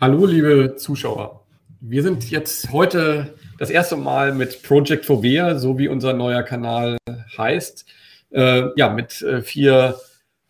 Hallo, 0.00 0.26
liebe 0.26 0.76
Zuschauer. 0.76 1.44
Wir 1.80 2.04
sind 2.04 2.30
jetzt 2.30 2.70
heute 2.70 3.34
das 3.58 3.68
erste 3.68 3.96
Mal 3.96 4.32
mit 4.32 4.62
Project 4.62 5.04
Fovea, 5.04 5.58
so 5.58 5.76
wie 5.76 5.88
unser 5.88 6.12
neuer 6.12 6.44
Kanal 6.44 6.98
heißt, 7.36 7.84
äh, 8.30 8.68
ja, 8.76 8.90
mit 8.90 9.20
äh, 9.22 9.42
vier 9.42 9.96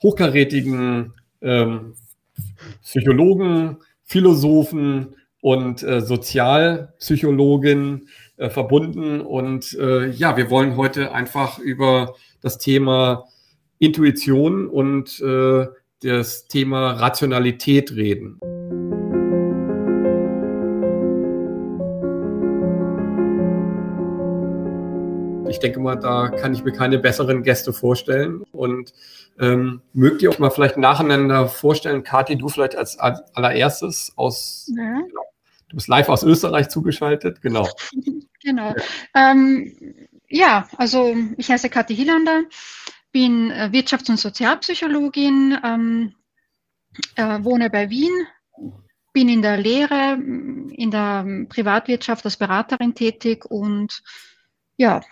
hochkarätigen 0.02 1.14
ähm, 1.40 1.94
Psychologen, 2.82 3.78
Philosophen 4.04 5.16
und 5.40 5.82
äh, 5.82 6.02
Sozialpsychologin 6.02 8.06
äh, 8.36 8.50
verbunden. 8.50 9.22
Und 9.22 9.72
äh, 9.80 10.10
ja, 10.10 10.36
wir 10.36 10.50
wollen 10.50 10.76
heute 10.76 11.12
einfach 11.12 11.58
über 11.58 12.16
das 12.42 12.58
Thema 12.58 13.24
Intuition 13.78 14.68
und 14.68 15.22
äh, 15.22 15.68
das 16.02 16.48
Thema 16.48 16.90
Rationalität 16.90 17.92
reden. 17.92 18.38
Ich 25.48 25.58
denke 25.58 25.80
mal, 25.80 25.96
da 25.96 26.28
kann 26.28 26.52
ich 26.54 26.64
mir 26.64 26.72
keine 26.72 26.98
besseren 26.98 27.42
Gäste 27.42 27.72
vorstellen. 27.72 28.42
Und 28.52 28.92
ähm, 29.40 29.82
mögt 29.92 30.22
ihr 30.22 30.30
auch 30.30 30.38
mal 30.38 30.50
vielleicht 30.50 30.76
nacheinander 30.76 31.48
vorstellen, 31.48 32.02
Kathi, 32.02 32.36
du 32.36 32.48
vielleicht 32.48 32.76
als 32.76 32.98
allererstes 32.98 34.12
aus, 34.16 34.70
ja. 34.76 35.00
genau, 35.00 35.22
du 35.68 35.76
bist 35.76 35.88
live 35.88 36.08
aus 36.08 36.22
Österreich 36.22 36.68
zugeschaltet, 36.68 37.40
genau. 37.42 37.68
Genau. 38.44 38.72
Ähm, 39.14 39.74
ja, 40.28 40.68
also 40.76 41.14
ich 41.36 41.50
heiße 41.50 41.68
Kathi 41.68 41.96
Hielander, 41.96 42.44
bin 43.10 43.50
äh, 43.50 43.70
Wirtschafts- 43.72 44.10
und 44.10 44.16
Sozialpsychologin, 44.16 45.58
ähm, 45.64 46.14
äh, 47.16 47.42
wohne 47.42 47.68
bei 47.68 47.90
Wien, 47.90 48.12
bin 49.12 49.28
in 49.28 49.42
der 49.42 49.56
Lehre, 49.56 50.14
in 50.14 50.90
der 50.90 51.26
Privatwirtschaft 51.48 52.24
als 52.24 52.36
Beraterin 52.36 52.94
tätig 52.94 53.44
und 53.44 54.02
ja, 54.76 55.02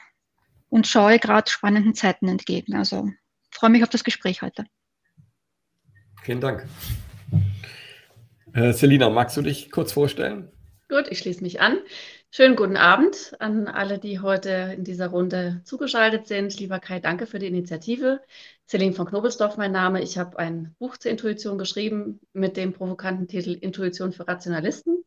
und 0.76 0.86
schaue 0.86 1.18
gerade 1.18 1.50
spannenden 1.50 1.94
Zeiten 1.94 2.28
entgegen. 2.28 2.74
Also 2.74 3.08
freue 3.50 3.70
mich 3.70 3.82
auf 3.82 3.88
das 3.88 4.04
Gespräch 4.04 4.42
heute. 4.42 4.66
Vielen 6.22 6.42
Dank. 6.42 6.66
Äh, 8.52 8.74
Selina, 8.74 9.08
magst 9.08 9.38
du 9.38 9.42
dich 9.42 9.70
kurz 9.70 9.92
vorstellen? 9.92 10.52
Gut, 10.90 11.06
ich 11.08 11.18
schließe 11.18 11.42
mich 11.42 11.62
an. 11.62 11.78
Schönen 12.30 12.56
guten 12.56 12.76
Abend 12.76 13.34
an 13.38 13.68
alle, 13.68 13.98
die 13.98 14.20
heute 14.20 14.74
in 14.76 14.84
dieser 14.84 15.06
Runde 15.08 15.62
zugeschaltet 15.64 16.26
sind. 16.26 16.60
Lieber 16.60 16.78
Kai, 16.78 17.00
danke 17.00 17.26
für 17.26 17.38
die 17.38 17.46
Initiative. 17.46 18.20
Celine 18.68 18.92
von 18.92 19.06
Knobelsdorf, 19.06 19.56
mein 19.56 19.72
Name. 19.72 20.02
Ich 20.02 20.18
habe 20.18 20.38
ein 20.38 20.74
Buch 20.78 20.98
zur 20.98 21.10
Intuition 21.10 21.56
geschrieben 21.56 22.20
mit 22.34 22.58
dem 22.58 22.74
provokanten 22.74 23.28
Titel 23.28 23.54
Intuition 23.54 24.12
für 24.12 24.28
Rationalisten. 24.28 25.04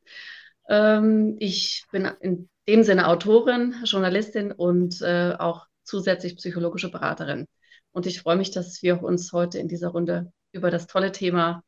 Ähm, 0.68 1.36
ich 1.38 1.86
bin 1.92 2.10
in 2.22 2.50
dem 2.70 2.84
Sinne 2.84 3.08
Autorin, 3.08 3.74
Journalistin 3.84 4.52
und 4.52 5.02
äh, 5.02 5.34
auch 5.40 5.66
zusätzlich 5.82 6.36
psychologische 6.38 6.92
Beraterin. 6.92 7.48
Und 7.92 8.06
ich 8.06 8.22
freue 8.22 8.36
mich, 8.36 8.52
dass 8.52 8.84
wir 8.84 9.02
uns 9.02 9.34
heute 9.34 9.58
in 9.58 9.68
dieser 9.68 9.88
Runde 9.88 10.32
über 10.52 10.70
das 10.70 10.86
tolle 10.86 11.12
Thema 11.12 11.64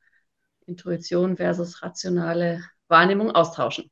Intuition 0.68 1.38
versus 1.38 1.82
rationale 1.82 2.64
Wahrnehmung 2.88 3.32
austauschen. 3.32 3.90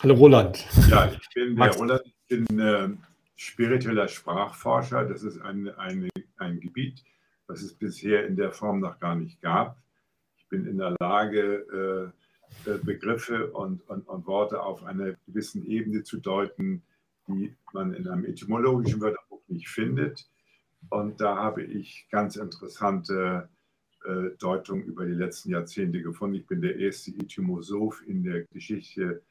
Hallo 0.00 0.14
Roland. 0.14 0.64
Ja, 0.88 1.10
ich 1.10 1.28
bin 1.34 1.56
der 1.56 1.74
Roland, 1.74 2.02
ich 2.04 2.46
bin 2.46 2.60
äh, 2.60 2.90
spiritueller 3.34 4.06
Sprachforscher. 4.06 5.04
Das 5.04 5.24
ist 5.24 5.40
ein, 5.40 5.68
ein, 5.78 6.08
ein 6.36 6.60
Gebiet, 6.60 7.02
was 7.48 7.60
es 7.62 7.74
bisher 7.74 8.24
in 8.24 8.36
der 8.36 8.52
Form 8.52 8.78
noch 8.78 9.00
gar 9.00 9.16
nicht 9.16 9.40
gab. 9.40 9.82
Ich 10.36 10.46
bin 10.48 10.64
in 10.64 10.78
der 10.78 10.94
Lage, 11.00 11.66
äh, 11.72 12.21
äh, 12.21 12.21
Begriffe 12.84 13.50
und, 13.52 13.88
und, 13.88 14.08
und, 14.08 14.26
Worte 14.26 14.62
auf 14.62 14.84
einer 14.84 15.14
gewissen 15.26 15.66
Ebene 15.66 16.02
zu 16.02 16.18
deuten, 16.18 16.82
die 17.28 17.54
man 17.72 17.94
in 17.94 18.06
einem 18.08 18.24
etymologischen 18.24 19.00
Wörterbuch 19.00 19.42
nicht 19.48 19.68
findet. 19.68 20.28
Und 20.90 21.20
da 21.20 21.36
habe 21.36 21.62
ich 21.62 22.06
ganz 22.10 22.36
interessante 22.36 23.48
äh, 24.04 24.30
Deutungen 24.38 24.84
über 24.84 25.06
die 25.06 25.14
letzten 25.14 25.50
Jahrzehnte 25.50 26.02
gefunden. 26.02 26.36
Ich 26.36 26.46
bin 26.46 26.60
der 26.60 26.76
erste 26.76 27.12
Etymosoph 27.12 28.02
in 28.06 28.24
der 28.24 28.44
Geschichte 28.52 29.22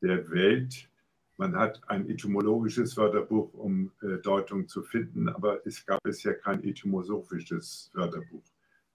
der 0.00 0.30
Welt. 0.30 0.88
Man 1.36 1.56
hat 1.56 1.80
ein 1.88 2.08
etymologisches 2.08 2.96
Wörterbuch, 2.96 3.52
um 3.54 3.90
äh, 4.02 4.18
Deutungen 4.18 4.68
zu 4.68 4.82
finden, 4.82 5.28
aber 5.28 5.66
es 5.66 5.84
gab 5.84 6.02
bisher 6.02 6.34
kein 6.34 6.62
etymosophisches 6.62 7.90
Wörterbuch. 7.94 8.42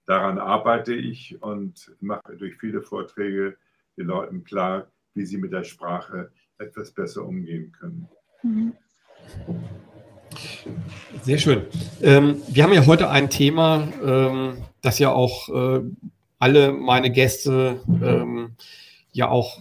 Daran 0.06 0.38
arbeite 0.38 0.94
ich 0.94 1.42
und 1.42 1.94
mache 2.00 2.36
durch 2.38 2.56
viele 2.56 2.80
Vorträge 2.80 3.58
den 3.98 4.06
Leuten 4.06 4.44
klar, 4.44 4.86
wie 5.14 5.26
sie 5.26 5.36
mit 5.36 5.52
der 5.52 5.64
Sprache 5.64 6.30
etwas 6.58 6.92
besser 6.92 7.24
umgehen 7.24 7.72
können. 7.72 8.08
Mhm. 8.42 8.72
Sehr 11.22 11.38
schön. 11.38 11.62
Ähm, 12.02 12.42
wir 12.48 12.62
haben 12.62 12.72
ja 12.72 12.86
heute 12.86 13.10
ein 13.10 13.30
Thema, 13.30 13.88
ähm, 14.04 14.58
das 14.82 14.98
ja 14.98 15.10
auch 15.10 15.48
äh, 15.48 15.80
alle 16.38 16.72
meine 16.72 17.10
Gäste 17.10 17.80
ähm, 18.02 18.52
ja 19.12 19.28
auch 19.28 19.58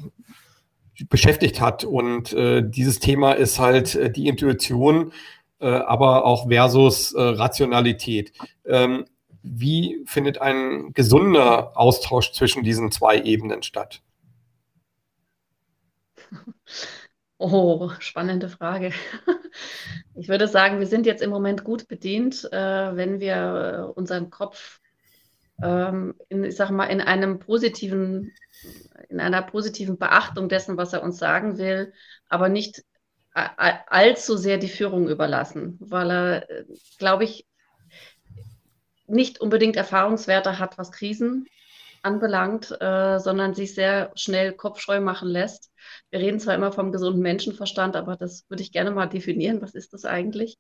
beschäftigt 1.10 1.62
hat. 1.62 1.84
Und 1.84 2.34
äh, 2.34 2.64
dieses 2.68 3.00
Thema 3.00 3.34
ist 3.34 3.60
halt 3.60 3.96
äh, 3.96 4.12
die 4.12 4.28
Intuition, 4.28 5.14
äh, 5.60 5.68
aber 5.68 6.26
auch 6.26 6.50
versus 6.50 7.14
äh, 7.14 7.22
Rationalität. 7.22 8.34
Ähm, 8.66 9.06
wie 9.42 10.04
findet 10.06 10.42
ein 10.42 10.92
gesunder 10.94 11.72
Austausch 11.76 12.34
zwischen 12.34 12.64
diesen 12.64 12.92
zwei 12.92 13.22
Ebenen 13.22 13.64
statt? 13.64 14.02
Oh, 17.40 17.92
spannende 18.00 18.50
Frage. 18.50 18.92
Ich 20.16 20.28
würde 20.28 20.48
sagen, 20.48 20.80
wir 20.80 20.88
sind 20.88 21.06
jetzt 21.06 21.22
im 21.22 21.30
Moment 21.30 21.64
gut 21.64 21.88
bedient, 21.88 22.52
äh, 22.52 22.96
wenn 22.96 23.20
wir 23.20 23.94
unseren 23.96 24.32
Kopf 24.32 24.80
ähm, 25.62 26.16
in, 26.30 26.44
ich 26.44 26.56
sag 26.56 26.72
mal, 26.72 26.86
in 26.86 27.02
einem 27.02 27.38
positiven, 27.38 28.34
in 29.10 29.20
einer 29.20 29.44
positiven 29.44 30.00
Beachtung 30.00 30.50
dessen, 30.50 30.78
was 30.78 30.94
er 30.94 31.04
uns 31.04 31.20
sagen 31.20 31.60
will, 31.60 31.94
aber 32.30 32.50
nicht 32.50 32.84
allzu 33.34 34.36
sehr 34.36 34.58
die 34.58 34.70
Führung 34.70 35.08
überlassen, 35.08 35.78
weil 35.80 36.10
er, 36.10 36.50
äh, 36.50 36.66
glaube 36.98 37.24
ich, 37.24 37.46
nicht 39.06 39.40
unbedingt 39.40 39.76
Erfahrungswerte 39.76 40.60
hat, 40.60 40.78
was 40.78 40.92
Krisen 40.92 41.46
anbelangt, 42.02 42.76
äh, 42.82 43.20
sondern 43.20 43.54
sich 43.54 43.76
sehr 43.76 44.12
schnell 44.16 44.54
kopfscheu 44.54 45.00
machen 45.02 45.30
lässt. 45.30 45.72
Wir 46.10 46.20
reden 46.20 46.40
zwar 46.40 46.56
immer 46.56 46.72
vom 46.72 46.92
gesunden 46.92 47.22
Menschenverstand, 47.22 47.96
aber 47.96 48.16
das 48.16 48.46
würde 48.50 48.64
ich 48.64 48.72
gerne 48.72 48.92
mal 48.92 49.08
definieren. 49.08 49.62
Was 49.62 49.76
ist 49.76 49.94
das 49.94 50.06
eigentlich? 50.06 50.58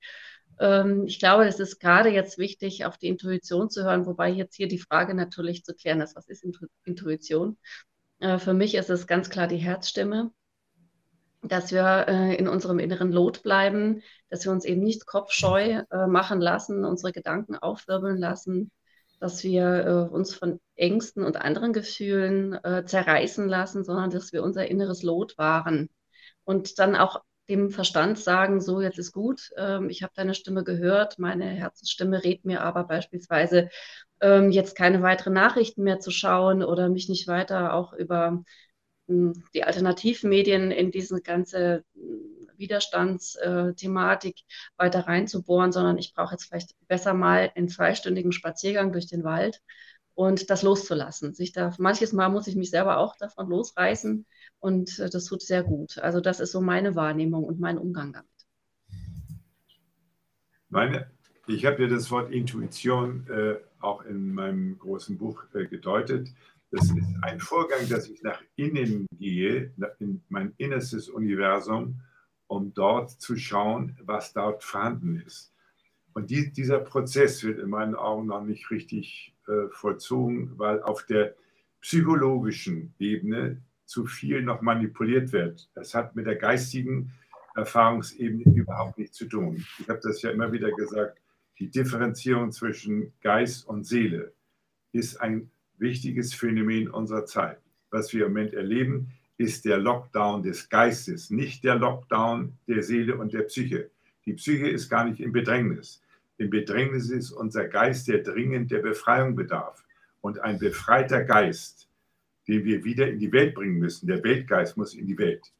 Ähm, 0.59 1.05
ich 1.05 1.19
glaube, 1.19 1.45
es 1.47 1.59
ist 1.59 1.79
gerade 1.79 2.09
jetzt 2.09 2.37
wichtig, 2.37 2.85
auf 2.85 2.97
die 2.97 3.07
Intuition 3.07 3.69
zu 3.69 3.83
hören, 3.83 4.05
wobei 4.05 4.29
jetzt 4.29 4.55
hier 4.55 4.67
die 4.67 4.79
Frage 4.79 5.13
natürlich 5.13 5.63
zu 5.63 5.73
klären 5.73 6.01
ist, 6.01 6.15
was 6.15 6.27
ist 6.27 6.45
Intuition? 6.83 7.57
Äh, 8.19 8.39
für 8.39 8.53
mich 8.53 8.75
ist 8.75 8.89
es 8.89 9.07
ganz 9.07 9.29
klar 9.29 9.47
die 9.47 9.57
Herzstimme, 9.57 10.31
dass 11.43 11.71
wir 11.71 12.07
äh, 12.07 12.35
in 12.35 12.47
unserem 12.47 12.79
inneren 12.79 13.11
Lot 13.11 13.43
bleiben, 13.43 14.01
dass 14.29 14.45
wir 14.45 14.51
uns 14.51 14.65
eben 14.65 14.81
nicht 14.81 15.05
kopfscheu 15.05 15.83
äh, 15.89 16.07
machen 16.07 16.41
lassen, 16.41 16.83
unsere 16.83 17.11
Gedanken 17.11 17.55
aufwirbeln 17.55 18.17
lassen, 18.17 18.71
dass 19.19 19.43
wir 19.43 20.09
äh, 20.09 20.13
uns 20.13 20.35
von 20.35 20.59
Ängsten 20.75 21.23
und 21.23 21.37
anderen 21.37 21.73
Gefühlen 21.73 22.53
äh, 22.63 22.85
zerreißen 22.85 23.47
lassen, 23.47 23.83
sondern 23.83 24.09
dass 24.09 24.33
wir 24.33 24.43
unser 24.43 24.67
inneres 24.67 25.03
Lot 25.03 25.37
wahren. 25.37 25.89
Und 26.43 26.79
dann 26.79 26.95
auch 26.95 27.21
dem 27.49 27.71
Verstand 27.71 28.19
sagen, 28.19 28.61
so 28.61 28.81
jetzt 28.81 28.99
ist 28.99 29.13
gut, 29.13 29.51
ähm, 29.57 29.89
ich 29.89 30.03
habe 30.03 30.13
deine 30.15 30.33
Stimme 30.33 30.63
gehört, 30.63 31.17
meine 31.17 31.45
Herzensstimme 31.45 32.23
rät 32.23 32.45
mir 32.45 32.61
aber 32.61 32.83
beispielsweise 32.83 33.69
ähm, 34.21 34.51
jetzt 34.51 34.75
keine 34.75 35.01
weiteren 35.01 35.33
Nachrichten 35.33 35.83
mehr 35.83 35.99
zu 35.99 36.11
schauen 36.11 36.63
oder 36.63 36.89
mich 36.89 37.07
nicht 37.09 37.27
weiter 37.27 37.73
auch 37.73 37.93
über 37.93 38.43
mh, 39.07 39.33
hm, 39.33 39.43
die 39.53 39.63
Alternativmedien 39.63 40.71
in 40.71 40.91
diese 40.91 41.21
ganze 41.21 41.83
Widerstandsthematik 42.57 44.41
weiter 44.77 45.01
reinzubohren, 45.07 45.71
sondern 45.71 45.97
ich 45.97 46.13
brauche 46.13 46.33
jetzt 46.33 46.45
vielleicht 46.45 46.75
besser 46.87 47.13
mal 47.13 47.51
einen 47.55 47.69
zweistündigen 47.69 48.31
Spaziergang 48.31 48.91
durch 48.91 49.07
den 49.07 49.23
Wald 49.23 49.61
und 50.15 50.49
das 50.49 50.63
loszulassen. 50.63 51.33
Sich 51.33 51.51
da, 51.51 51.73
manches 51.77 52.11
Mal 52.11 52.29
muss 52.29 52.47
ich 52.47 52.55
mich 52.55 52.71
selber 52.71 52.97
auch 52.97 53.15
davon 53.17 53.49
losreißen 53.49 54.25
und 54.59 54.99
äh, 54.99 55.09
das 55.09 55.25
tut 55.25 55.41
sehr 55.41 55.63
gut. 55.63 55.99
Also 55.99 56.19
das 56.19 56.39
ist 56.39 56.51
so 56.51 56.59
meine 56.61 56.95
Wahrnehmung 56.95 57.43
und 57.43 57.59
mein 57.59 57.77
Umgang 57.77 58.13
damit. 58.13 58.29
Meine, 60.69 61.09
ich 61.47 61.65
habe 61.65 61.83
ja 61.83 61.87
das 61.87 62.09
Wort 62.11 62.31
Intuition 62.31 63.27
äh, 63.29 63.55
auch 63.79 64.03
in 64.05 64.33
meinem 64.33 64.77
großen 64.79 65.17
Buch 65.17 65.43
äh, 65.53 65.65
gedeutet. 65.65 66.29
Das 66.71 66.85
ist 66.85 66.95
ein 67.21 67.39
Vorgang, 67.39 67.87
dass 67.87 68.09
ich 68.09 68.21
nach 68.23 68.41
innen 68.55 69.05
gehe, 69.17 69.71
in 69.99 70.21
mein 70.27 70.53
innerstes 70.57 71.07
Universum 71.07 72.01
um 72.47 72.73
dort 72.73 73.11
zu 73.11 73.35
schauen, 73.35 73.97
was 74.03 74.33
dort 74.33 74.63
vorhanden 74.63 75.21
ist. 75.25 75.53
Und 76.13 76.31
die, 76.31 76.51
dieser 76.51 76.79
Prozess 76.79 77.43
wird 77.43 77.59
in 77.59 77.69
meinen 77.69 77.95
Augen 77.95 78.27
noch 78.27 78.43
nicht 78.43 78.71
richtig 78.71 79.35
äh, 79.47 79.67
vollzogen, 79.69 80.57
weil 80.57 80.81
auf 80.81 81.05
der 81.05 81.35
psychologischen 81.81 82.93
Ebene 82.97 83.61
zu 83.85 84.05
viel 84.05 84.41
noch 84.41 84.61
manipuliert 84.61 85.31
wird. 85.31 85.69
Das 85.75 85.93
hat 85.93 86.15
mit 86.15 86.25
der 86.25 86.35
geistigen 86.35 87.13
Erfahrungsebene 87.55 88.43
überhaupt 88.55 88.97
nichts 88.97 89.17
zu 89.17 89.25
tun. 89.25 89.65
Ich 89.79 89.87
habe 89.89 89.99
das 90.01 90.21
ja 90.21 90.31
immer 90.31 90.51
wieder 90.51 90.71
gesagt, 90.71 91.19
die 91.59 91.69
Differenzierung 91.69 92.51
zwischen 92.51 93.13
Geist 93.21 93.67
und 93.67 93.85
Seele 93.85 94.33
ist 94.91 95.19
ein 95.21 95.51
wichtiges 95.77 96.33
Phänomen 96.33 96.89
unserer 96.89 97.25
Zeit. 97.25 97.59
Was 97.89 98.13
wir 98.13 98.25
im 98.25 98.33
Moment 98.33 98.53
erleben, 98.53 99.13
ist 99.37 99.65
der 99.65 99.77
Lockdown 99.77 100.43
des 100.43 100.69
Geistes, 100.69 101.29
nicht 101.29 101.63
der 101.63 101.75
Lockdown 101.75 102.57
der 102.67 102.83
Seele 102.83 103.17
und 103.17 103.33
der 103.33 103.43
Psyche. 103.43 103.89
Die 104.25 104.33
Psyche 104.33 104.67
ist 104.67 104.89
gar 104.89 105.05
nicht 105.05 105.19
im 105.19 105.31
Bedrängnis. 105.31 106.01
Im 106.37 106.49
Bedrängnis 106.49 107.09
ist 107.09 107.31
unser 107.31 107.67
Geist, 107.67 108.07
der 108.07 108.19
dringend 108.19 108.71
der 108.71 108.79
Befreiung 108.79 109.35
bedarf. 109.35 109.83
Und 110.21 110.39
ein 110.39 110.59
befreiter 110.59 111.23
Geist, 111.23 111.87
den 112.47 112.63
wir 112.63 112.83
wieder 112.83 113.07
in 113.07 113.19
die 113.19 113.31
Welt 113.31 113.53
bringen 113.53 113.79
müssen, 113.79 114.07
der 114.07 114.23
Weltgeist 114.23 114.77
muss 114.77 114.93
in 114.93 115.05
die 115.05 115.17
Welt, 115.17 115.51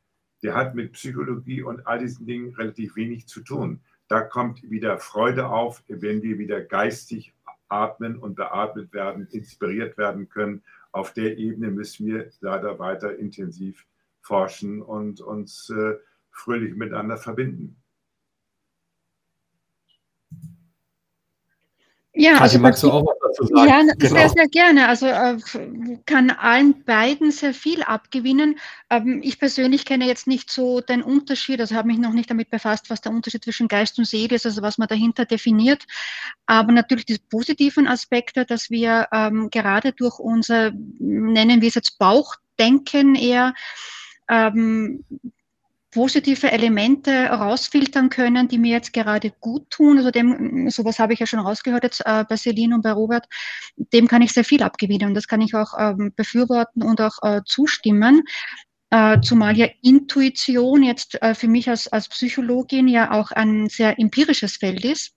der 0.44 0.56
hat 0.56 0.76
mit 0.76 0.94
Psychologie 0.94 1.62
und 1.62 1.86
all 1.88 2.00
diesen 2.00 2.26
Dingen 2.26 2.54
relativ 2.56 2.96
wenig 2.96 3.28
zu 3.28 3.42
tun. 3.42 3.80
Da 4.08 4.22
kommt 4.22 4.70
wieder 4.70 4.98
Freude 5.00 5.48
auf, 5.48 5.84
wenn 5.88 6.22
wir 6.22 6.38
wieder 6.38 6.62
geistig 6.62 7.34
atmen 7.70 8.18
und 8.18 8.36
beatmet 8.36 8.94
werden, 8.94 9.28
inspiriert 9.32 9.98
werden 9.98 10.30
können. 10.30 10.64
Auf 10.98 11.14
der 11.14 11.38
Ebene 11.38 11.70
müssen 11.70 12.08
wir 12.08 12.32
leider 12.40 12.80
weiter 12.80 13.20
intensiv 13.20 13.86
forschen 14.20 14.82
und 14.82 15.22
uns 15.22 15.70
äh, 15.70 15.94
fröhlich 16.32 16.74
miteinander 16.74 17.18
verbinden. 17.18 17.84
Ja, 22.20 22.40
also 22.40 22.58
magst 22.58 22.82
du 22.82 22.92
auch 22.92 23.06
was 23.06 23.38
dazu 23.38 23.54
sagen? 23.54 23.70
Ja, 23.70 23.94
genau. 23.96 24.16
sehr, 24.16 24.30
sehr 24.30 24.48
gerne. 24.48 24.88
Also 24.88 25.06
äh, 25.06 25.38
kann 26.08 26.32
allen 26.32 26.84
beiden 26.84 27.32
sehr 27.32 27.54
viel 27.54 27.84
abgewinnen. 27.84 28.58
Ähm, 28.90 29.22
ich 29.24 29.38
persönlich 29.38 29.86
kenne 29.86 30.08
jetzt 30.08 30.26
nicht 30.26 30.50
so 30.50 30.82
den 30.82 31.04
Unterschied, 31.04 31.60
also 31.62 31.76
habe 31.76 31.90
mich 31.90 32.00
noch 32.00 32.14
nicht 32.14 32.30
damit 32.30 32.50
befasst, 32.50 32.90
was 32.90 33.02
der 33.02 33.12
Unterschied 33.12 33.44
zwischen 33.44 33.68
Geist 33.68 34.00
und 34.00 34.06
Seele 34.06 34.36
ist, 34.36 34.48
also 34.48 34.64
was 34.64 34.80
man 34.80 34.88
dahinter 34.88 35.26
definiert. 35.26 35.86
Aber 36.48 36.72
natürlich 36.72 37.06
die 37.06 37.20
positiven 37.30 37.88
Aspekte, 37.88 38.46
dass 38.46 38.72
wir 38.72 39.08
ähm, 39.12 39.50
gerade 39.52 39.94
durch 39.94 40.18
unser, 40.18 40.72
nennen 41.00 41.62
wir 41.62 41.68
es 41.68 41.76
jetzt 41.76 42.00
Bauchdenken 42.00 43.14
eher, 43.14 43.54
ähm, 44.28 45.04
positive 45.92 46.52
Elemente 46.52 47.28
rausfiltern 47.28 48.10
können, 48.10 48.48
die 48.48 48.58
mir 48.58 48.72
jetzt 48.72 48.94
gerade 48.94 49.32
gut 49.40 49.70
tun. 49.70 49.98
Also 49.98 50.12
dem, 50.12 50.70
sowas 50.70 51.00
habe 51.00 51.14
ich 51.14 51.20
ja 51.20 51.26
schon 51.26 51.40
rausgehört 51.40 51.84
jetzt 51.84 52.02
äh, 52.06 52.26
bei 52.28 52.36
Celine 52.36 52.76
und 52.76 52.82
bei 52.82 52.92
Robert. 52.92 53.26
Dem 53.78 54.08
kann 54.08 54.22
ich 54.22 54.34
sehr 54.34 54.44
viel 54.44 54.64
abgewinnen 54.64 55.10
und 55.10 55.14
das 55.14 55.28
kann 55.28 55.42
ich 55.42 55.56
auch 55.56 55.74
ähm, 55.78 56.14
befürworten 56.16 56.84
und 56.84 57.00
auch 57.02 57.18
äh, 57.24 57.42
zustimmen. 57.46 58.24
Äh, 58.90 59.20
zumal 59.22 59.58
ja 59.58 59.68
Intuition 59.82 60.84
jetzt 60.84 61.22
äh, 61.22 61.36
für 61.36 61.48
mich 61.48 61.70
als, 61.70 61.88
als 61.88 62.08
Psychologin 62.10 62.88
ja 62.88 63.12
auch 63.12 63.32
ein 63.32 63.68
sehr 63.68 64.00
empirisches 64.00 64.58
Feld 64.58 64.86
ist. 64.86 65.14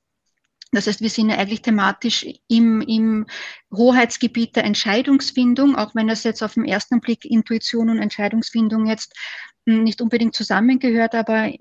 Das 0.73 0.87
heißt, 0.87 1.01
wir 1.01 1.11
sind 1.11 1.31
ja 1.31 1.37
eigentlich 1.37 1.63
thematisch 1.63 2.25
im, 2.49 2.81
im 2.81 3.27
Hoheitsgebiet 3.75 4.55
der 4.55 4.65
Entscheidungsfindung, 4.65 5.75
auch 5.75 5.97
wenn 5.97 6.07
das 6.07 6.23
jetzt 6.23 6.43
auf 6.43 6.55
den 6.55 6.65
ersten 6.65 7.01
Blick 7.01 7.25
Intuition 7.25 7.91
und 7.91 7.99
Entscheidungsfindung 7.99 8.87
jetzt 8.87 9.13
nicht 9.67 10.01
unbedingt 10.01 10.35
zusammengehört, 10.35 11.15
aber 11.15 11.53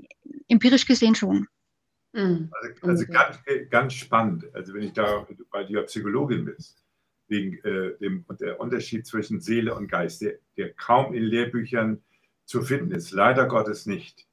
empirisch 0.48 0.86
gesehen 0.86 1.16
schon. 1.16 1.48
Mhm. 2.14 2.50
Also, 2.52 2.88
also 2.88 3.06
ganz, 3.06 3.40
ganz, 3.70 3.94
spannend, 3.94 4.46
also 4.54 4.74
wenn 4.74 4.84
ich 4.84 4.94
da, 4.94 5.28
weil 5.52 5.68
du 5.68 5.74
ja 5.74 5.84
Psychologin 5.84 6.46
bist, 6.46 6.84
wegen 7.28 7.58
äh, 7.64 7.98
dem 8.00 8.26
der 8.40 8.60
Unterschied 8.60 9.06
zwischen 9.06 9.40
Seele 9.40 9.76
und 9.76 9.88
Geist, 9.88 10.22
der, 10.22 10.40
der 10.58 10.74
kaum 10.74 11.14
in 11.14 11.24
Lehrbüchern 11.24 12.02
zu 12.46 12.64
finden 12.64 12.92
ist, 12.92 13.12
leider 13.12 13.48
Gottes 13.48 13.86
nicht. 13.86 14.26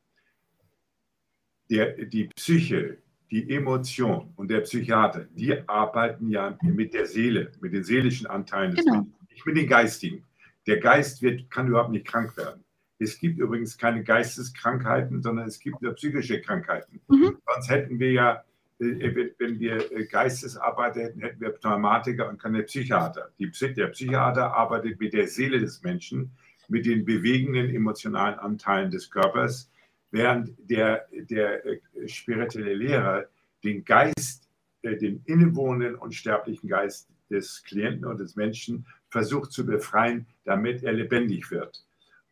Der, 1.69 1.93
die 1.93 2.29
Psyche, 2.29 2.99
die 3.31 3.51
Emotion 3.51 4.33
und 4.37 4.49
der 4.49 4.61
Psychiater, 4.61 5.27
die 5.35 5.69
arbeiten 5.69 6.31
ja 6.31 6.57
mit 6.63 6.95
der 6.95 7.07
Seele, 7.07 7.53
mit 7.61 7.75
den 7.75 7.85
seelischen 7.85 8.27
Anteilen 8.27 8.75
des 8.75 8.85
genau. 8.85 8.99
Menschen, 8.99 9.27
nicht 9.31 9.47
mit 9.47 9.57
den 9.57 9.69
geistigen. 9.69 10.25
Der 10.67 10.79
Geist 10.79 11.21
wird, 11.21 11.51
kann 11.51 11.69
überhaupt 11.69 11.91
nicht 11.91 12.07
krank 12.07 12.37
werden. 12.37 12.65
Es 12.99 13.19
gibt 13.19 13.39
übrigens 13.39 13.77
keine 13.77 14.03
Geisteskrankheiten, 14.03 15.23
sondern 15.23 15.47
es 15.47 15.59
gibt 15.59 15.83
nur 15.83 15.95
psychische 15.95 16.41
Krankheiten. 16.41 17.01
Mhm. 17.09 17.39
Sonst 17.47 17.71
hätten 17.71 17.99
wir 17.99 18.13
ja, 18.13 18.45
äh, 18.79 19.31
wenn 19.39 19.59
wir 19.61 19.93
äh, 19.93 20.07
Geistesarbeiter 20.07 21.03
hätten, 21.03 21.21
hätten 21.21 21.41
wir 21.41 21.51
Pneumatiker 21.51 22.29
und 22.29 22.41
keine 22.41 22.63
Psychiater. 22.63 23.31
Die, 23.39 23.51
der 23.75 23.89
Psychiater 23.89 24.55
arbeitet 24.55 24.99
mit 24.99 25.13
der 25.13 25.29
Seele 25.29 25.61
des 25.61 25.83
Menschen, 25.83 26.31
mit 26.69 26.87
den 26.87 27.05
bewegenden 27.05 27.75
emotionalen 27.75 28.39
Anteilen 28.39 28.91
des 28.91 29.11
Körpers, 29.11 29.71
während 30.11 30.53
der, 30.59 31.07
der 31.13 31.65
äh, 31.67 31.81
spirituelle 32.07 32.75
Lehrer 32.75 33.27
den 33.63 33.85
Geist, 33.85 34.49
den 34.83 35.23
innewohnenden 35.25 35.97
und 35.97 36.15
sterblichen 36.15 36.69
Geist 36.69 37.09
des 37.29 37.63
Klienten 37.65 38.05
und 38.05 38.21
des 38.21 38.37
Menschen 38.37 38.87
versucht 39.09 39.53
zu 39.53 39.67
befreien, 39.67 40.27
damit 40.45 40.83
er 40.85 40.93
lebendig 40.93 41.51
wird. 41.51 41.85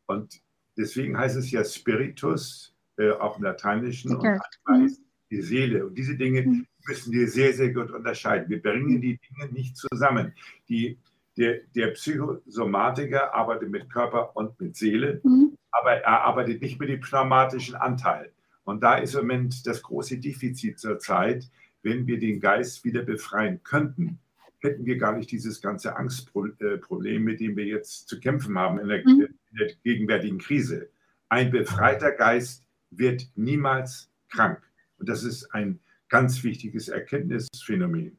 Und 0.06 0.40
Deswegen 0.76 1.16
heißt 1.16 1.36
es 1.36 1.50
ja 1.50 1.64
Spiritus, 1.64 2.74
äh, 2.96 3.10
auch 3.10 3.38
im 3.38 3.44
Lateinischen, 3.44 4.16
und 4.16 4.22
Geist, 4.64 5.00
die 5.30 5.42
Seele. 5.42 5.86
Und 5.86 5.96
diese 5.96 6.16
Dinge 6.16 6.42
mhm. 6.42 6.66
müssen 6.86 7.12
wir 7.12 7.28
sehr, 7.28 7.52
sehr 7.52 7.72
gut 7.72 7.90
unterscheiden. 7.90 8.48
Wir 8.48 8.62
bringen 8.62 9.00
die 9.00 9.18
Dinge 9.18 9.52
nicht 9.52 9.76
zusammen. 9.76 10.32
Die, 10.68 10.98
der, 11.36 11.60
der 11.74 11.88
Psychosomatiker 11.88 13.34
arbeitet 13.34 13.70
mit 13.70 13.90
Körper 13.90 14.36
und 14.36 14.60
mit 14.60 14.76
Seele, 14.76 15.20
mhm. 15.24 15.56
aber 15.70 15.92
er 15.92 16.22
arbeitet 16.22 16.62
nicht 16.62 16.78
mit 16.78 16.88
dem 16.88 17.00
pneumatischen 17.00 17.74
Anteil. 17.74 18.32
Und 18.64 18.82
da 18.82 18.96
ist 18.96 19.14
im 19.14 19.22
Moment 19.22 19.66
das 19.66 19.82
große 19.82 20.18
Defizit 20.18 20.78
zur 20.78 20.98
Zeit, 20.98 21.50
wenn 21.82 22.06
wir 22.06 22.18
den 22.18 22.40
Geist 22.40 22.84
wieder 22.84 23.02
befreien 23.02 23.62
könnten, 23.62 24.18
hätten 24.64 24.86
wir 24.86 24.96
gar 24.96 25.16
nicht 25.16 25.30
dieses 25.30 25.60
ganze 25.60 25.96
Angstproblem, 25.96 27.22
mit 27.22 27.40
dem 27.40 27.56
wir 27.56 27.66
jetzt 27.66 28.08
zu 28.08 28.18
kämpfen 28.18 28.58
haben 28.58 28.80
in 28.80 28.88
der, 28.88 28.98
mhm. 29.06 29.28
in 29.50 29.56
der 29.58 29.68
gegenwärtigen 29.84 30.38
Krise. 30.38 30.88
Ein 31.28 31.50
befreiter 31.50 32.10
Geist 32.12 32.64
wird 32.90 33.28
niemals 33.36 34.10
krank. 34.28 34.60
Und 34.98 35.08
das 35.08 35.22
ist 35.22 35.54
ein 35.54 35.80
ganz 36.08 36.42
wichtiges 36.42 36.88
Erkenntnisphänomen. 36.88 38.18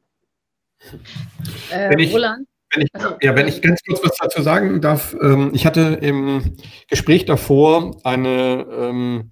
Äh, 1.71 1.89
wenn 1.89 2.00
ich, 2.00 2.13
Roland? 2.13 2.47
Wenn 2.74 2.83
ich, 2.83 2.89
also, 2.94 3.18
ja, 3.21 3.36
wenn 3.36 3.47
ich 3.47 3.62
ganz 3.62 3.81
kurz 3.88 4.03
was 4.03 4.18
dazu 4.18 4.42
sagen 4.42 4.81
darf. 4.81 5.15
Ähm, 5.21 5.51
ich 5.53 5.66
hatte 5.66 5.99
im 6.02 6.57
Gespräch 6.90 7.25
davor 7.25 7.99
eine 8.04 8.66
ähm, 8.69 9.31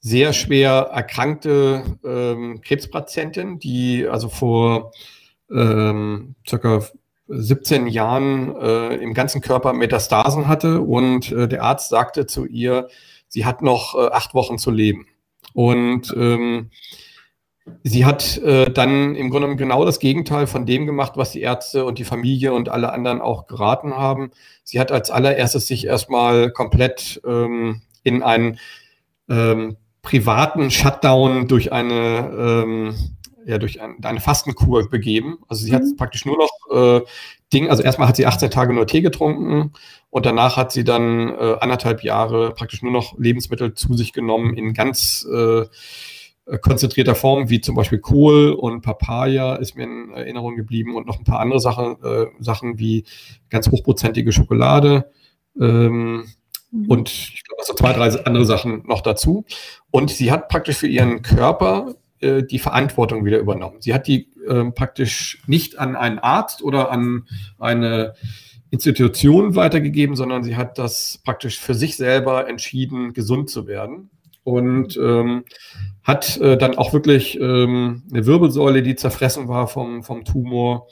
sehr 0.00 0.32
schwer 0.32 0.90
erkrankte 0.92 1.84
ähm, 2.04 2.60
Krebspatientin, 2.62 3.58
die 3.58 4.06
also 4.08 4.28
vor 4.28 4.92
ähm, 5.52 6.34
circa 6.48 6.82
17 7.28 7.86
Jahren 7.86 8.56
äh, 8.56 8.96
im 8.96 9.14
ganzen 9.14 9.40
Körper 9.40 9.72
Metastasen 9.72 10.48
hatte 10.48 10.80
und 10.80 11.30
äh, 11.30 11.48
der 11.48 11.62
Arzt 11.62 11.88
sagte 11.88 12.26
zu 12.26 12.44
ihr, 12.44 12.88
sie 13.28 13.44
hat 13.44 13.62
noch 13.62 13.94
äh, 13.94 14.08
acht 14.08 14.34
Wochen 14.34 14.58
zu 14.58 14.70
leben. 14.70 15.06
Und 15.54 16.14
ähm, 16.16 16.70
sie 17.84 18.04
hat 18.04 18.36
äh, 18.38 18.70
dann 18.70 19.14
im 19.14 19.30
Grunde 19.30 19.54
genau 19.56 19.84
das 19.84 20.00
Gegenteil 20.00 20.46
von 20.46 20.66
dem 20.66 20.86
gemacht, 20.86 21.12
was 21.16 21.30
die 21.30 21.40
Ärzte 21.40 21.84
und 21.84 21.98
die 21.98 22.04
Familie 22.04 22.52
und 22.52 22.68
alle 22.68 22.92
anderen 22.92 23.20
auch 23.20 23.46
geraten 23.46 23.96
haben. 23.96 24.30
Sie 24.64 24.80
hat 24.80 24.90
als 24.92 25.10
allererstes 25.10 25.66
sich 25.66 25.86
erstmal 25.86 26.50
komplett 26.50 27.20
ähm, 27.24 27.82
in 28.02 28.22
einen 28.22 28.58
ähm, 29.28 29.76
privaten 30.02 30.70
Shutdown 30.70 31.46
durch 31.46 31.72
eine 31.72 32.64
ähm, 32.64 32.94
ja, 33.46 33.58
durch 33.58 33.80
ein, 33.80 33.96
eine 34.02 34.20
Fastenkur 34.20 34.88
begeben. 34.88 35.38
Also 35.48 35.64
sie 35.64 35.72
mhm. 35.72 35.76
hat 35.76 35.82
praktisch 35.96 36.24
nur 36.26 36.36
noch 36.38 36.50
äh, 36.70 37.04
Ding, 37.52 37.68
also 37.68 37.82
erstmal 37.82 38.08
hat 38.08 38.16
sie 38.16 38.26
18 38.26 38.50
Tage 38.50 38.72
nur 38.72 38.86
Tee 38.86 39.00
getrunken 39.00 39.72
und 40.10 40.26
danach 40.26 40.56
hat 40.56 40.72
sie 40.72 40.84
dann 40.84 41.28
äh, 41.28 41.56
anderthalb 41.60 42.02
Jahre 42.04 42.52
praktisch 42.54 42.82
nur 42.82 42.92
noch 42.92 43.18
Lebensmittel 43.18 43.74
zu 43.74 43.94
sich 43.94 44.12
genommen 44.12 44.56
in 44.56 44.72
ganz 44.72 45.26
äh, 45.32 45.64
konzentrierter 46.58 47.14
Form, 47.14 47.48
wie 47.48 47.60
zum 47.60 47.74
Beispiel 47.74 47.98
Kohl 47.98 48.52
und 48.52 48.80
Papaya 48.82 49.56
ist 49.56 49.76
mir 49.76 49.84
in 49.84 50.12
Erinnerung 50.12 50.56
geblieben 50.56 50.96
und 50.96 51.06
noch 51.06 51.18
ein 51.18 51.24
paar 51.24 51.40
andere 51.40 51.60
Sachen, 51.60 52.02
äh, 52.02 52.26
Sachen 52.40 52.78
wie 52.78 53.04
ganz 53.50 53.70
hochprozentige 53.70 54.32
Schokolade. 54.32 55.10
Ähm, 55.60 56.24
mhm. 56.70 56.86
und 56.88 57.10
ich 57.10 57.42
glaube, 57.44 57.62
so 57.64 57.74
zwei, 57.74 57.92
drei 57.92 58.24
andere 58.24 58.44
Sachen 58.44 58.84
noch 58.86 59.00
dazu. 59.00 59.44
Und 59.90 60.10
sie 60.10 60.30
hat 60.32 60.48
praktisch 60.48 60.76
für 60.76 60.88
ihren 60.88 61.22
Körper 61.22 61.94
äh, 62.20 62.42
die 62.42 62.58
Verantwortung 62.58 63.24
wieder 63.24 63.38
übernommen. 63.38 63.80
Sie 63.80 63.94
hat 63.94 64.06
die 64.06 64.28
äh, 64.46 64.70
praktisch 64.70 65.42
nicht 65.46 65.78
an 65.78 65.96
einen 65.96 66.18
Arzt 66.18 66.62
oder 66.62 66.90
an 66.90 67.26
eine 67.58 68.14
Institution 68.70 69.56
weitergegeben, 69.56 70.16
sondern 70.16 70.44
sie 70.44 70.56
hat 70.56 70.78
das 70.78 71.20
praktisch 71.24 71.58
für 71.58 71.74
sich 71.74 71.96
selber 71.96 72.48
entschieden, 72.48 73.12
gesund 73.12 73.50
zu 73.50 73.66
werden. 73.66 74.10
Und 74.42 74.96
ähm, 74.96 75.44
hat 76.02 76.38
äh, 76.38 76.56
dann 76.56 76.78
auch 76.78 76.92
wirklich 76.92 77.38
ähm, 77.38 78.04
eine 78.10 78.24
Wirbelsäule, 78.26 78.82
die 78.82 78.96
zerfressen 78.96 79.48
war 79.48 79.68
vom, 79.68 80.02
vom 80.02 80.24
Tumor, 80.24 80.88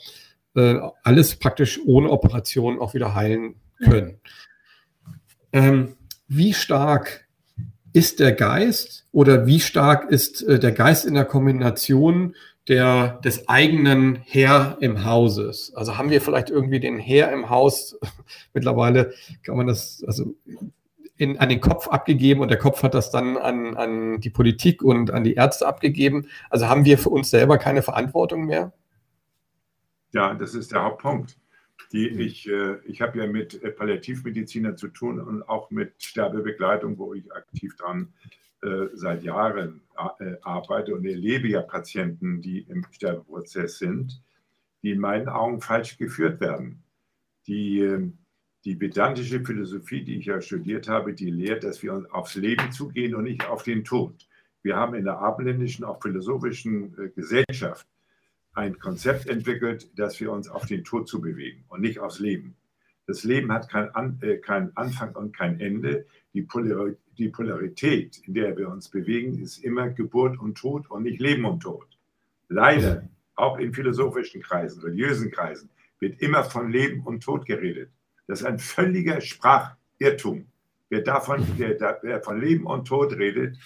äh, 0.55 0.75
alles 1.03 1.35
praktisch 1.35 1.79
ohne 1.85 2.09
Operation 2.09 2.79
auch 2.79 2.93
wieder 2.93 3.15
heilen 3.15 3.55
können. 3.83 4.19
Ähm, 5.51 5.95
wie 6.27 6.53
stark 6.53 7.27
ist 7.99 8.21
der 8.21 8.31
Geist 8.31 9.05
oder 9.11 9.45
wie 9.45 9.59
stark 9.59 10.09
ist 10.09 10.41
äh, 10.43 10.57
der 10.57 10.71
Geist 10.71 11.05
in 11.05 11.15
der 11.15 11.25
Kombination 11.25 12.33
der, 12.69 13.19
des 13.25 13.49
eigenen 13.49 14.15
Herr 14.15 14.77
im 14.79 15.03
Hauses? 15.03 15.73
Also 15.75 15.97
haben 15.97 16.09
wir 16.09 16.21
vielleicht 16.21 16.49
irgendwie 16.49 16.79
den 16.79 16.97
Herr 16.97 17.29
im 17.33 17.49
Haus? 17.49 17.99
Mittlerweile 18.53 19.11
kann 19.43 19.57
man 19.57 19.67
das, 19.67 20.01
also 20.07 20.33
in, 21.17 21.39
an 21.39 21.49
den 21.49 21.59
Kopf 21.59 21.89
abgegeben 21.89 22.39
und 22.39 22.47
der 22.47 22.57
Kopf 22.57 22.83
hat 22.83 22.93
das 22.93 23.11
dann 23.11 23.35
an, 23.35 23.75
an 23.75 24.21
die 24.21 24.29
Politik 24.29 24.81
und 24.81 25.11
an 25.11 25.25
die 25.25 25.33
Ärzte 25.33 25.67
abgegeben. 25.67 26.29
Also 26.49 26.69
haben 26.69 26.85
wir 26.85 26.97
für 26.97 27.09
uns 27.09 27.29
selber 27.29 27.57
keine 27.57 27.81
Verantwortung 27.81 28.45
mehr? 28.45 28.71
Ja, 30.13 30.33
das 30.35 30.55
ist 30.55 30.71
der 30.71 30.83
Hauptpunkt. 30.83 31.37
Die 31.91 32.07
ich 32.07 32.47
äh, 32.47 32.77
ich 32.85 33.01
habe 33.01 33.17
ja 33.19 33.27
mit 33.27 33.61
äh, 33.63 33.71
Palliativmedizinern 33.71 34.77
zu 34.77 34.89
tun 34.89 35.19
und 35.19 35.43
auch 35.43 35.71
mit 35.71 35.93
Sterbebegleitung, 36.01 36.97
wo 36.97 37.13
ich 37.13 37.31
aktiv 37.33 37.75
dran 37.75 38.13
äh, 38.61 38.87
seit 38.93 39.23
Jahren 39.23 39.81
arbeite 39.95 40.93
und 40.93 41.05
erlebe 41.05 41.47
ja 41.47 41.61
Patienten, 41.61 42.41
die 42.41 42.59
im 42.59 42.85
Sterbeprozess 42.91 43.79
sind, 43.79 44.21
die 44.83 44.91
in 44.91 44.99
meinen 44.99 45.29
Augen 45.29 45.61
falsch 45.61 45.97
geführt 45.97 46.39
werden. 46.39 46.83
Die, 47.47 47.79
ähm, 47.79 48.17
die 48.65 48.79
vedantische 48.79 49.43
Philosophie, 49.43 50.03
die 50.03 50.19
ich 50.19 50.25
ja 50.25 50.41
studiert 50.41 50.87
habe, 50.87 51.13
die 51.13 51.31
lehrt, 51.31 51.63
dass 51.63 51.81
wir 51.81 51.93
uns 51.93 52.09
aufs 52.11 52.35
Leben 52.35 52.71
zugehen 52.71 53.15
und 53.15 53.23
nicht 53.23 53.47
auf 53.47 53.63
den 53.63 53.83
Tod. 53.83 54.27
Wir 54.61 54.75
haben 54.75 54.93
in 54.93 55.05
der 55.05 55.19
abendländischen, 55.19 55.85
auch 55.85 56.01
philosophischen 56.01 57.13
Gesellschaft 57.15 57.87
ein 58.53 58.79
Konzept 58.79 59.27
entwickelt, 59.27 59.89
dass 59.97 60.19
wir 60.19 60.31
uns 60.31 60.49
auf 60.49 60.65
den 60.65 60.83
Tod 60.83 61.07
zu 61.07 61.21
bewegen 61.21 61.65
und 61.69 61.81
nicht 61.81 61.99
aufs 61.99 62.19
Leben. 62.19 62.55
Das 63.07 63.23
Leben 63.23 63.51
hat 63.51 63.69
keinen 63.69 63.89
An 63.95 64.19
äh, 64.21 64.37
kein 64.37 64.75
Anfang 64.77 65.15
und 65.15 65.35
kein 65.35 65.59
Ende. 65.59 66.05
Die, 66.33 66.43
Polar 66.43 66.93
die 67.17 67.29
Polarität, 67.29 68.19
in 68.25 68.35
der 68.35 68.55
wir 68.55 68.69
uns 68.69 68.89
bewegen, 68.89 69.41
ist 69.41 69.57
immer 69.63 69.89
Geburt 69.89 70.39
und 70.39 70.57
Tod 70.57 70.89
und 70.91 71.03
nicht 71.03 71.19
Leben 71.19 71.45
und 71.45 71.61
Tod. 71.61 71.87
Leider, 72.49 73.09
auch 73.35 73.57
in 73.57 73.73
philosophischen 73.73 74.41
Kreisen, 74.41 74.81
religiösen 74.81 75.31
Kreisen, 75.31 75.69
wird 75.99 76.21
immer 76.21 76.43
von 76.43 76.71
Leben 76.71 77.03
und 77.03 77.23
Tod 77.23 77.45
geredet. 77.45 77.89
Das 78.27 78.41
ist 78.41 78.45
ein 78.45 78.59
völliger 78.59 79.21
Sprachirrtum. 79.21 80.45
Wer, 80.89 81.01
davon, 81.01 81.45
der, 81.57 81.99
wer 82.01 82.21
von 82.21 82.39
Leben 82.39 82.65
und 82.65 82.87
Tod 82.87 83.13
redet, 83.13 83.57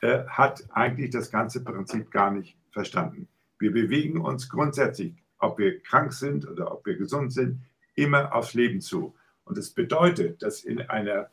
äh, 0.00 0.24
hat 0.26 0.64
eigentlich 0.70 1.10
das 1.10 1.30
ganze 1.30 1.64
Prinzip 1.64 2.10
gar 2.10 2.30
nicht 2.30 2.56
verstanden. 2.70 3.28
Wir 3.60 3.72
bewegen 3.72 4.20
uns 4.20 4.48
grundsätzlich, 4.48 5.14
ob 5.38 5.58
wir 5.58 5.80
krank 5.82 6.12
sind 6.12 6.48
oder 6.48 6.72
ob 6.72 6.84
wir 6.86 6.96
gesund 6.96 7.32
sind, 7.32 7.60
immer 7.94 8.34
aufs 8.34 8.54
Leben 8.54 8.80
zu. 8.80 9.14
Und 9.44 9.58
das 9.58 9.70
bedeutet, 9.70 10.42
dass 10.42 10.64
in 10.64 10.80
einer 10.80 11.30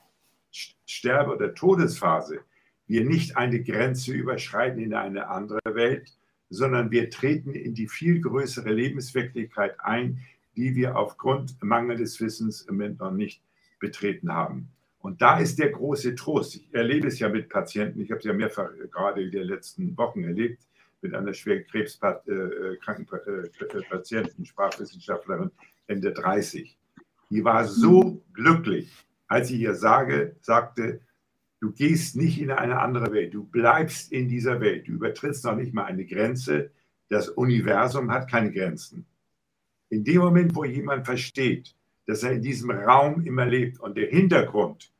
Sterbe- 0.51 1.35
oder 1.35 1.53
Todesphase 1.53 2.41
wir 2.85 3.05
nicht 3.05 3.37
eine 3.37 3.61
Grenze 3.63 4.13
überschreiten 4.13 4.79
in 4.79 4.93
eine 4.93 5.27
andere 5.29 5.59
Welt, 5.65 6.13
sondern 6.49 6.91
wir 6.91 7.09
treten 7.09 7.53
in 7.53 7.73
die 7.73 7.87
viel 7.87 8.21
größere 8.21 8.71
Lebenswirklichkeit 8.71 9.79
ein, 9.79 10.19
die 10.55 10.75
wir 10.75 10.97
aufgrund 10.97 11.61
mangelndes 11.61 12.19
Wissens 12.19 12.61
im 12.61 12.75
Moment 12.75 12.99
noch 12.99 13.11
nicht 13.11 13.41
betreten 13.79 14.33
haben. 14.33 14.69
Und 14.99 15.21
da 15.21 15.39
ist 15.39 15.59
der 15.59 15.69
große 15.69 16.15
Trost. 16.15 16.55
Ich 16.55 16.73
erlebe 16.73 17.07
es 17.07 17.19
ja 17.19 17.29
mit 17.29 17.49
Patienten, 17.49 18.01
ich 18.01 18.11
habe 18.11 18.19
es 18.19 18.25
ja 18.25 18.33
mehrfach 18.33 18.69
gerade 18.91 19.21
in 19.23 19.31
den 19.31 19.43
letzten 19.43 19.95
Wochen 19.97 20.23
erlebt, 20.23 20.63
mit 21.07 21.15
einer 21.15 21.33
schwer 21.33 21.63
krebskranken 21.63 23.07
äh, 23.07 23.81
Patienten, 23.89 24.45
Sprachwissenschaftlerin, 24.45 25.51
Ende 25.87 26.11
30. 26.11 26.77
Die 27.29 27.43
war 27.43 27.65
so 27.65 28.21
glücklich, 28.33 28.91
als 29.27 29.49
ich 29.51 29.61
ihr 29.61 29.75
sage, 29.75 30.35
sagte, 30.41 30.99
du 31.61 31.71
gehst 31.71 32.15
nicht 32.17 32.39
in 32.41 32.51
eine 32.51 32.79
andere 32.79 33.11
Welt, 33.13 33.33
du 33.33 33.43
bleibst 33.45 34.11
in 34.11 34.27
dieser 34.27 34.59
Welt, 34.59 34.87
du 34.87 34.93
übertrittst 34.93 35.45
noch 35.45 35.55
nicht 35.55 35.73
mal 35.73 35.85
eine 35.85 36.05
Grenze, 36.05 36.71
das 37.09 37.29
Universum 37.29 38.11
hat 38.11 38.29
keine 38.29 38.51
Grenzen. 38.51 39.05
In 39.89 40.03
dem 40.03 40.17
Moment, 40.17 40.55
wo 40.55 40.65
jemand 40.65 41.05
versteht, 41.05 41.73
dass 42.05 42.23
er 42.23 42.33
in 42.33 42.41
diesem 42.41 42.71
Raum 42.71 43.25
immer 43.25 43.45
lebt 43.45 43.79
und 43.79 43.95
der 43.97 44.09
Hintergrund 44.09 44.91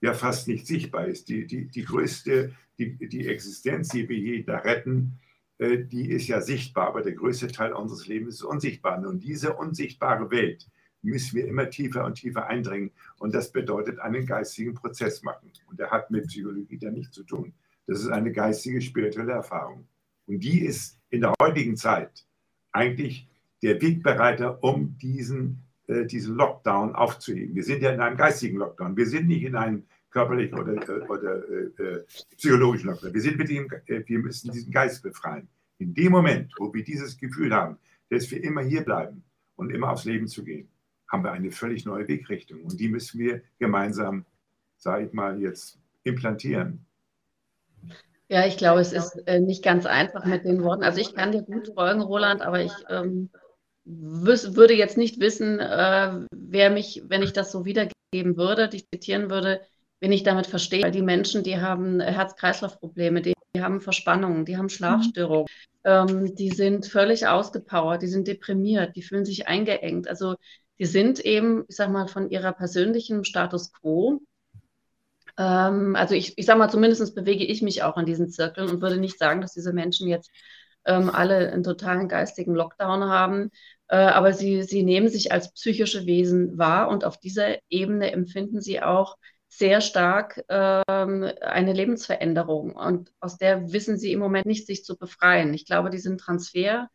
ja 0.00 0.14
fast 0.14 0.48
nicht 0.48 0.66
sichtbar 0.66 1.06
ist, 1.06 1.28
die, 1.28 1.46
die, 1.46 1.66
die 1.66 1.84
größte, 1.84 2.54
die, 2.78 2.96
die 3.08 3.28
Existenz, 3.28 3.88
die 3.88 4.08
wir 4.08 4.18
je 4.18 4.42
da 4.42 4.56
retten, 4.56 5.18
äh, 5.18 5.23
die 5.60 6.10
ist 6.10 6.26
ja 6.26 6.40
sichtbar, 6.40 6.88
aber 6.88 7.02
der 7.02 7.12
größte 7.12 7.48
Teil 7.48 7.72
unseres 7.72 8.06
Lebens 8.06 8.36
ist 8.36 8.42
unsichtbar. 8.42 8.98
Und 9.06 9.22
diese 9.22 9.54
unsichtbare 9.54 10.30
Welt 10.30 10.68
müssen 11.02 11.36
wir 11.36 11.46
immer 11.46 11.70
tiefer 11.70 12.04
und 12.04 12.14
tiefer 12.14 12.46
eindringen. 12.46 12.90
Und 13.18 13.34
das 13.34 13.52
bedeutet 13.52 13.98
einen 14.00 14.26
geistigen 14.26 14.74
Prozess 14.74 15.22
machen. 15.22 15.52
Und 15.68 15.78
der 15.78 15.90
hat 15.90 16.10
mit 16.10 16.26
Psychologie 16.26 16.78
da 16.78 16.90
nichts 16.90 17.14
zu 17.14 17.24
tun. 17.24 17.52
Das 17.86 18.00
ist 18.00 18.08
eine 18.08 18.32
geistige, 18.32 18.80
spirituelle 18.80 19.32
Erfahrung. 19.32 19.86
Und 20.26 20.40
die 20.40 20.64
ist 20.64 20.98
in 21.10 21.20
der 21.20 21.34
heutigen 21.40 21.76
Zeit 21.76 22.26
eigentlich 22.72 23.28
der 23.62 23.80
Wegbereiter, 23.80 24.62
um 24.62 24.96
diesen, 24.98 25.62
äh, 25.86 26.06
diesen 26.06 26.34
Lockdown 26.34 26.94
aufzuheben. 26.94 27.54
Wir 27.54 27.62
sind 27.62 27.82
ja 27.82 27.92
in 27.92 28.00
einem 28.00 28.16
geistigen 28.16 28.58
Lockdown. 28.58 28.96
Wir 28.96 29.06
sind 29.06 29.28
nicht 29.28 29.42
in 29.42 29.54
einem 29.54 29.84
körperlichen 30.14 30.58
oder, 30.58 30.74
äh, 30.74 31.00
oder 31.08 31.48
äh, 31.48 31.82
äh, 31.82 32.04
psychologischen 32.36 32.88
Lockdown. 32.88 33.12
Wir, 33.12 33.20
sind 33.20 33.36
mit 33.36 33.50
dem, 33.50 33.68
äh, 33.86 34.02
wir 34.06 34.18
müssen 34.20 34.52
diesen 34.52 34.72
Geist 34.72 35.02
befreien. 35.02 35.48
In 35.78 35.92
dem 35.92 36.12
Moment, 36.12 36.52
wo 36.56 36.72
wir 36.72 36.84
dieses 36.84 37.18
Gefühl 37.18 37.52
haben, 37.52 37.78
dass 38.10 38.30
wir 38.30 38.42
immer 38.42 38.62
hier 38.62 38.82
bleiben 38.82 39.24
und 39.56 39.70
immer 39.70 39.90
aufs 39.90 40.04
Leben 40.04 40.28
zu 40.28 40.44
gehen, 40.44 40.68
haben 41.10 41.24
wir 41.24 41.32
eine 41.32 41.50
völlig 41.50 41.84
neue 41.84 42.06
Wegrichtung. 42.06 42.62
Und 42.62 42.78
die 42.78 42.88
müssen 42.88 43.18
wir 43.18 43.42
gemeinsam, 43.58 44.24
sage 44.78 45.06
ich 45.06 45.12
mal, 45.12 45.40
jetzt 45.40 45.80
implantieren. 46.04 46.86
Ja, 48.28 48.46
ich 48.46 48.56
glaube, 48.56 48.80
es 48.80 48.92
ist 48.92 49.16
äh, 49.26 49.40
nicht 49.40 49.64
ganz 49.64 49.84
einfach 49.84 50.24
mit 50.24 50.44
den 50.44 50.62
Worten. 50.62 50.84
Also 50.84 51.00
ich 51.00 51.14
kann 51.14 51.32
dir 51.32 51.42
gut 51.42 51.72
folgen, 51.74 52.00
Roland, 52.00 52.40
aber 52.40 52.62
ich 52.62 52.72
ähm, 52.88 53.30
würde 53.84 54.74
jetzt 54.74 54.96
nicht 54.96 55.20
wissen, 55.20 55.58
äh, 55.58 56.20
wer 56.32 56.70
mich, 56.70 57.02
wenn 57.08 57.22
ich 57.22 57.32
das 57.32 57.50
so 57.50 57.64
wiedergeben 57.64 58.36
würde, 58.36 58.68
dich 58.68 58.86
zitieren 58.88 59.28
würde, 59.28 59.60
wen 60.04 60.12
ich 60.12 60.22
damit 60.22 60.46
verstehe. 60.46 60.82
Weil 60.82 60.90
die 60.90 61.02
Menschen, 61.02 61.42
die 61.42 61.60
haben 61.60 61.98
Herz-Kreislauf-Probleme, 62.00 63.22
die, 63.22 63.32
die, 63.54 63.62
haben 63.62 63.80
Verspannungen, 63.80 64.44
die 64.44 64.58
haben 64.58 64.68
Schlafstörungen, 64.68 65.46
mhm. 65.82 65.90
ähm, 65.90 66.34
die 66.34 66.50
sind 66.50 66.86
völlig 66.86 67.26
ausgepowert, 67.26 68.02
die 68.02 68.08
sind 68.08 68.28
deprimiert, 68.28 68.96
die 68.96 69.02
fühlen 69.02 69.24
sich 69.24 69.48
eingeengt. 69.48 70.06
Also 70.06 70.34
die 70.78 70.84
sind 70.84 71.20
eben, 71.20 71.64
ich 71.68 71.76
sag 71.76 71.90
mal, 71.90 72.06
von 72.06 72.28
ihrer 72.28 72.52
persönlichen 72.52 73.24
Status 73.24 73.72
quo. 73.72 74.20
Ähm, 75.38 75.96
also 75.96 76.14
ich, 76.14 76.36
ich 76.36 76.44
sag 76.44 76.58
mal, 76.58 76.68
zumindest 76.68 77.14
bewege 77.14 77.44
ich 77.44 77.62
mich 77.62 77.82
auch 77.82 77.96
in 77.96 78.04
diesen 78.04 78.28
Zirkeln 78.28 78.68
und 78.68 78.82
würde 78.82 78.98
nicht 78.98 79.18
sagen, 79.18 79.40
dass 79.40 79.54
diese 79.54 79.72
Menschen 79.72 80.06
jetzt 80.06 80.30
ähm, 80.84 81.08
alle 81.08 81.50
einen 81.50 81.62
totalen 81.62 82.08
geistigen 82.08 82.54
Lockdown 82.54 83.04
haben. 83.04 83.50
Äh, 83.88 83.96
aber 83.96 84.34
sie, 84.34 84.64
sie 84.64 84.82
nehmen 84.82 85.08
sich 85.08 85.32
als 85.32 85.50
psychische 85.54 86.04
Wesen 86.04 86.58
wahr 86.58 86.88
und 86.88 87.06
auf 87.06 87.18
dieser 87.18 87.56
Ebene 87.70 88.12
empfinden 88.12 88.60
sie 88.60 88.82
auch 88.82 89.16
sehr 89.56 89.80
stark 89.80 90.44
ähm, 90.48 91.30
eine 91.40 91.72
Lebensveränderung 91.72 92.72
und 92.74 93.12
aus 93.20 93.38
der 93.38 93.72
wissen 93.72 93.96
sie 93.96 94.12
im 94.12 94.18
Moment 94.18 94.46
nicht, 94.46 94.66
sich 94.66 94.84
zu 94.84 94.96
befreien. 94.96 95.54
Ich 95.54 95.64
glaube, 95.64 95.90
diesen 95.90 96.18
Transfer, 96.18 96.88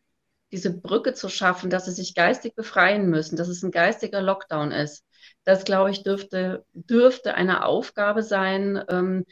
diese 0.52 0.76
Brücke 0.78 1.14
zu 1.14 1.28
schaffen, 1.28 1.70
dass 1.70 1.86
sie 1.86 1.92
sich 1.92 2.14
geistig 2.14 2.54
befreien 2.54 3.08
müssen, 3.08 3.36
dass 3.36 3.48
es 3.48 3.62
ein 3.62 3.70
geistiger 3.70 4.20
Lockdown 4.20 4.72
ist, 4.72 5.04
das, 5.44 5.64
glaube 5.64 5.90
ich, 5.90 6.02
dürfte, 6.02 6.64
dürfte 6.72 7.34
eine 7.34 7.64
Aufgabe 7.64 8.22
sein. 8.22 8.82
Ähm, 8.88 9.24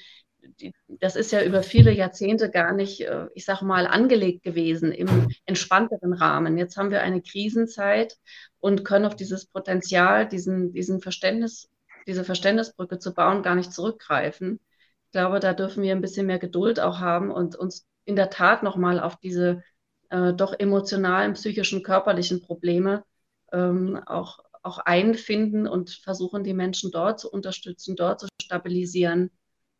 das 0.89 1.17
ist 1.17 1.31
ja 1.33 1.43
über 1.43 1.63
viele 1.63 1.93
Jahrzehnte 1.93 2.51
gar 2.51 2.73
nicht, 2.73 3.03
äh, 3.03 3.27
ich 3.35 3.45
sage 3.45 3.65
mal, 3.65 3.87
angelegt 3.87 4.43
gewesen 4.43 4.93
im 4.93 5.29
entspannteren 5.45 6.15
Rahmen. 6.15 6.57
Jetzt 6.57 6.77
haben 6.77 6.91
wir 6.91 7.03
eine 7.03 7.21
Krisenzeit 7.21 8.17
und 8.59 8.85
können 8.85 9.05
auf 9.05 9.17
dieses 9.17 9.47
Potenzial, 9.47 10.27
diesen, 10.27 10.73
diesen 10.73 11.01
Verständnis 11.01 11.69
diese 12.09 12.25
Verständnisbrücke 12.25 12.99
zu 12.99 13.15
bauen, 13.15 13.43
gar 13.43 13.55
nicht 13.55 13.73
zurückgreifen. 13.73 14.61
Ich 15.07 15.13
glaube, 15.13 15.41
da 15.41 15.55
dürfen 15.55 15.83
wir 15.83 15.93
ein 15.93 16.01
bisschen 16.01 16.27
mehr 16.27 16.39
Geduld 16.39 16.81
auch 16.81 16.99
haben 16.99 17.31
und 17.31 17.55
uns 17.55 17.87
in 18.05 18.17
der 18.17 18.31
Tat 18.31 18.63
nochmal 18.63 18.99
auf 18.99 19.17
diese 19.17 19.63
äh, 20.11 20.33
doch 20.33 20.59
emotionalen, 20.59 21.35
psychischen, 21.35 21.83
körperlichen 21.83 22.41
Probleme 22.41 23.05
ähm, 23.53 24.01
auch, 24.07 24.41
auch 24.63 24.79
einfinden 24.79 25.67
und 25.69 25.91
versuchen, 25.91 26.45
die 26.45 26.55
Menschen 26.55 26.91
dort 26.91 27.21
zu 27.21 27.31
unterstützen, 27.31 27.97
dort 27.97 28.21
zu 28.21 28.29
stabilisieren. 28.41 29.31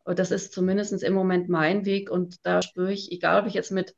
Und 0.05 0.19
das 0.19 0.31
ist 0.31 0.53
zumindest 0.53 1.03
im 1.03 1.15
Moment 1.15 1.49
mein 1.49 1.85
Weg 1.85 2.11
und 2.11 2.37
da 2.45 2.63
spüre 2.63 2.93
ich, 2.93 3.13
egal 3.13 3.43
ob 3.43 3.47
ich 3.47 3.55
jetzt 3.55 3.73
mit 3.73 3.95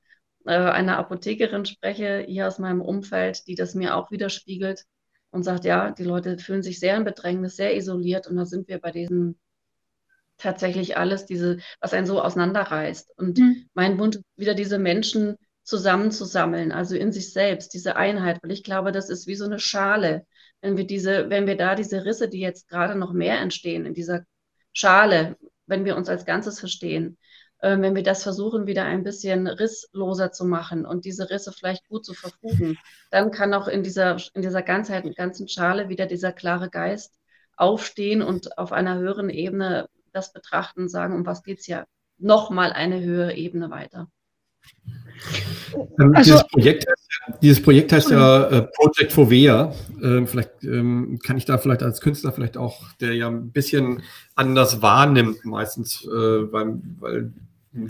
äh, 0.46 0.52
einer 0.52 0.98
Apothekerin 0.98 1.64
spreche, 1.66 2.24
hier 2.26 2.46
aus 2.48 2.58
meinem 2.58 2.80
Umfeld, 2.80 3.46
die 3.46 3.54
das 3.54 3.74
mir 3.74 3.96
auch 3.96 4.10
widerspiegelt, 4.10 4.84
und 5.30 5.42
sagt, 5.42 5.64
ja, 5.64 5.90
die 5.90 6.04
Leute 6.04 6.38
fühlen 6.38 6.62
sich 6.62 6.80
sehr 6.80 6.96
in 6.96 7.04
Bedrängnis, 7.04 7.56
sehr 7.56 7.76
isoliert 7.76 8.26
und 8.26 8.36
da 8.36 8.44
sind 8.44 8.68
wir 8.68 8.78
bei 8.78 8.90
diesem 8.90 9.36
tatsächlich 10.38 10.96
alles, 10.96 11.26
diese, 11.26 11.58
was 11.80 11.92
einen 11.92 12.06
so 12.06 12.20
auseinanderreißt. 12.22 13.12
Und 13.18 13.38
mhm. 13.38 13.68
mein 13.74 13.98
Wunsch 13.98 14.16
ist 14.16 14.24
wieder 14.36 14.54
diese 14.54 14.78
Menschen 14.78 15.36
zusammenzusammeln, 15.62 16.72
also 16.72 16.96
in 16.96 17.12
sich 17.12 17.32
selbst, 17.32 17.74
diese 17.74 17.96
Einheit, 17.96 18.42
weil 18.42 18.50
ich 18.50 18.64
glaube, 18.64 18.90
das 18.90 19.10
ist 19.10 19.26
wie 19.26 19.36
so 19.36 19.44
eine 19.44 19.58
Schale. 19.58 20.26
Wenn 20.62 20.76
wir 20.76 20.86
diese, 20.86 21.30
wenn 21.30 21.46
wir 21.46 21.56
da 21.56 21.74
diese 21.74 22.04
Risse, 22.04 22.28
die 22.28 22.40
jetzt 22.40 22.68
gerade 22.68 22.98
noch 22.98 23.12
mehr 23.12 23.38
entstehen, 23.38 23.86
in 23.86 23.94
dieser 23.94 24.24
Schale, 24.72 25.36
wenn 25.66 25.84
wir 25.84 25.96
uns 25.96 26.08
als 26.08 26.24
Ganzes 26.24 26.58
verstehen, 26.58 27.18
wenn 27.62 27.94
wir 27.94 28.02
das 28.02 28.22
versuchen, 28.22 28.66
wieder 28.66 28.84
ein 28.84 29.02
bisschen 29.02 29.46
rissloser 29.46 30.32
zu 30.32 30.44
machen 30.46 30.86
und 30.86 31.04
diese 31.04 31.28
Risse 31.28 31.52
vielleicht 31.52 31.86
gut 31.88 32.04
zu 32.04 32.14
verfugen, 32.14 32.78
dann 33.10 33.30
kann 33.30 33.52
auch 33.52 33.68
in 33.68 33.82
dieser, 33.82 34.16
in 34.34 34.42
dieser 34.42 34.62
Ganzheit, 34.62 35.04
ganzen 35.14 35.46
Schale 35.48 35.88
wieder 35.88 36.06
dieser 36.06 36.32
klare 36.32 36.70
Geist 36.70 37.12
aufstehen 37.56 38.22
und 38.22 38.56
auf 38.58 38.72
einer 38.72 38.98
höheren 38.98 39.28
Ebene 39.28 39.88
das 40.12 40.32
betrachten 40.32 40.82
und 40.82 40.88
sagen, 40.88 41.14
um 41.14 41.26
was 41.26 41.42
geht 41.42 41.60
es 41.60 41.66
ja 41.66 41.84
nochmal 42.18 42.72
eine 42.72 43.00
höhere 43.00 43.34
Ebene 43.34 43.70
weiter. 43.70 44.08
Ähm, 45.98 46.14
also, 46.14 46.32
dieses, 46.32 46.48
Projekt 46.48 46.86
heißt, 46.88 47.42
dieses, 47.42 47.62
Projekt 47.62 47.92
heißt, 47.92 48.10
ja 48.10 48.44
äh, 48.48 48.62
Project 48.74 49.12
Fovea. 49.12 49.74
Ähm, 50.02 50.26
vielleicht 50.26 50.64
ähm, 50.64 51.18
kann 51.22 51.36
ich 51.36 51.44
da 51.44 51.58
vielleicht 51.58 51.82
als 51.82 52.00
Künstler 52.00 52.32
vielleicht 52.32 52.56
auch, 52.56 52.92
der 52.94 53.14
ja 53.14 53.28
ein 53.28 53.52
bisschen 53.52 54.02
anders 54.34 54.82
wahrnimmt, 54.82 55.44
meistens, 55.44 56.04
äh, 56.04 56.52
weil, 56.52 56.80
weil 56.98 57.32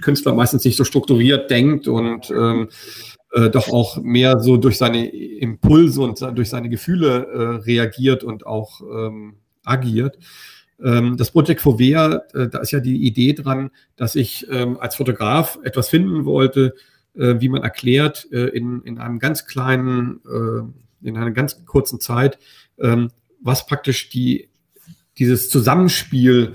Künstler 0.02 0.34
meistens 0.34 0.64
nicht 0.64 0.76
so 0.76 0.84
strukturiert 0.84 1.50
denkt 1.50 1.88
und 1.88 2.30
ähm, 2.30 2.68
äh, 3.32 3.48
doch 3.48 3.68
auch 3.68 3.98
mehr 3.98 4.40
so 4.40 4.56
durch 4.56 4.76
seine 4.76 5.08
Impulse 5.08 6.02
und 6.02 6.20
durch 6.20 6.50
seine 6.50 6.68
Gefühle 6.68 7.26
äh, 7.26 7.42
reagiert 7.64 8.24
und 8.24 8.46
auch 8.46 8.80
ähm, 8.80 9.36
agiert. 9.64 10.18
Ähm, 10.82 11.16
das 11.16 11.30
Project 11.30 11.60
Fovea, 11.60 12.22
äh, 12.34 12.48
da 12.48 12.58
ist 12.58 12.72
ja 12.72 12.80
die 12.80 13.06
Idee 13.06 13.32
dran, 13.32 13.70
dass 13.96 14.14
ich 14.14 14.46
ähm, 14.50 14.78
als 14.78 14.96
Fotograf 14.96 15.58
etwas 15.62 15.88
finden 15.88 16.24
wollte, 16.24 16.74
äh, 17.14 17.36
wie 17.38 17.48
man 17.48 17.62
erklärt, 17.62 18.26
äh, 18.32 18.46
in, 18.48 18.82
in 18.82 18.98
einem 18.98 19.18
ganz 19.18 19.46
kleinen, 19.46 20.20
in 21.02 21.16
einer 21.16 21.30
ganz 21.30 21.64
kurzen 21.64 21.98
Zeit, 22.00 22.38
ähm, 22.78 23.10
was 23.40 23.66
praktisch 23.66 24.10
die, 24.10 24.50
dieses 25.18 25.48
Zusammenspiel 25.48 26.54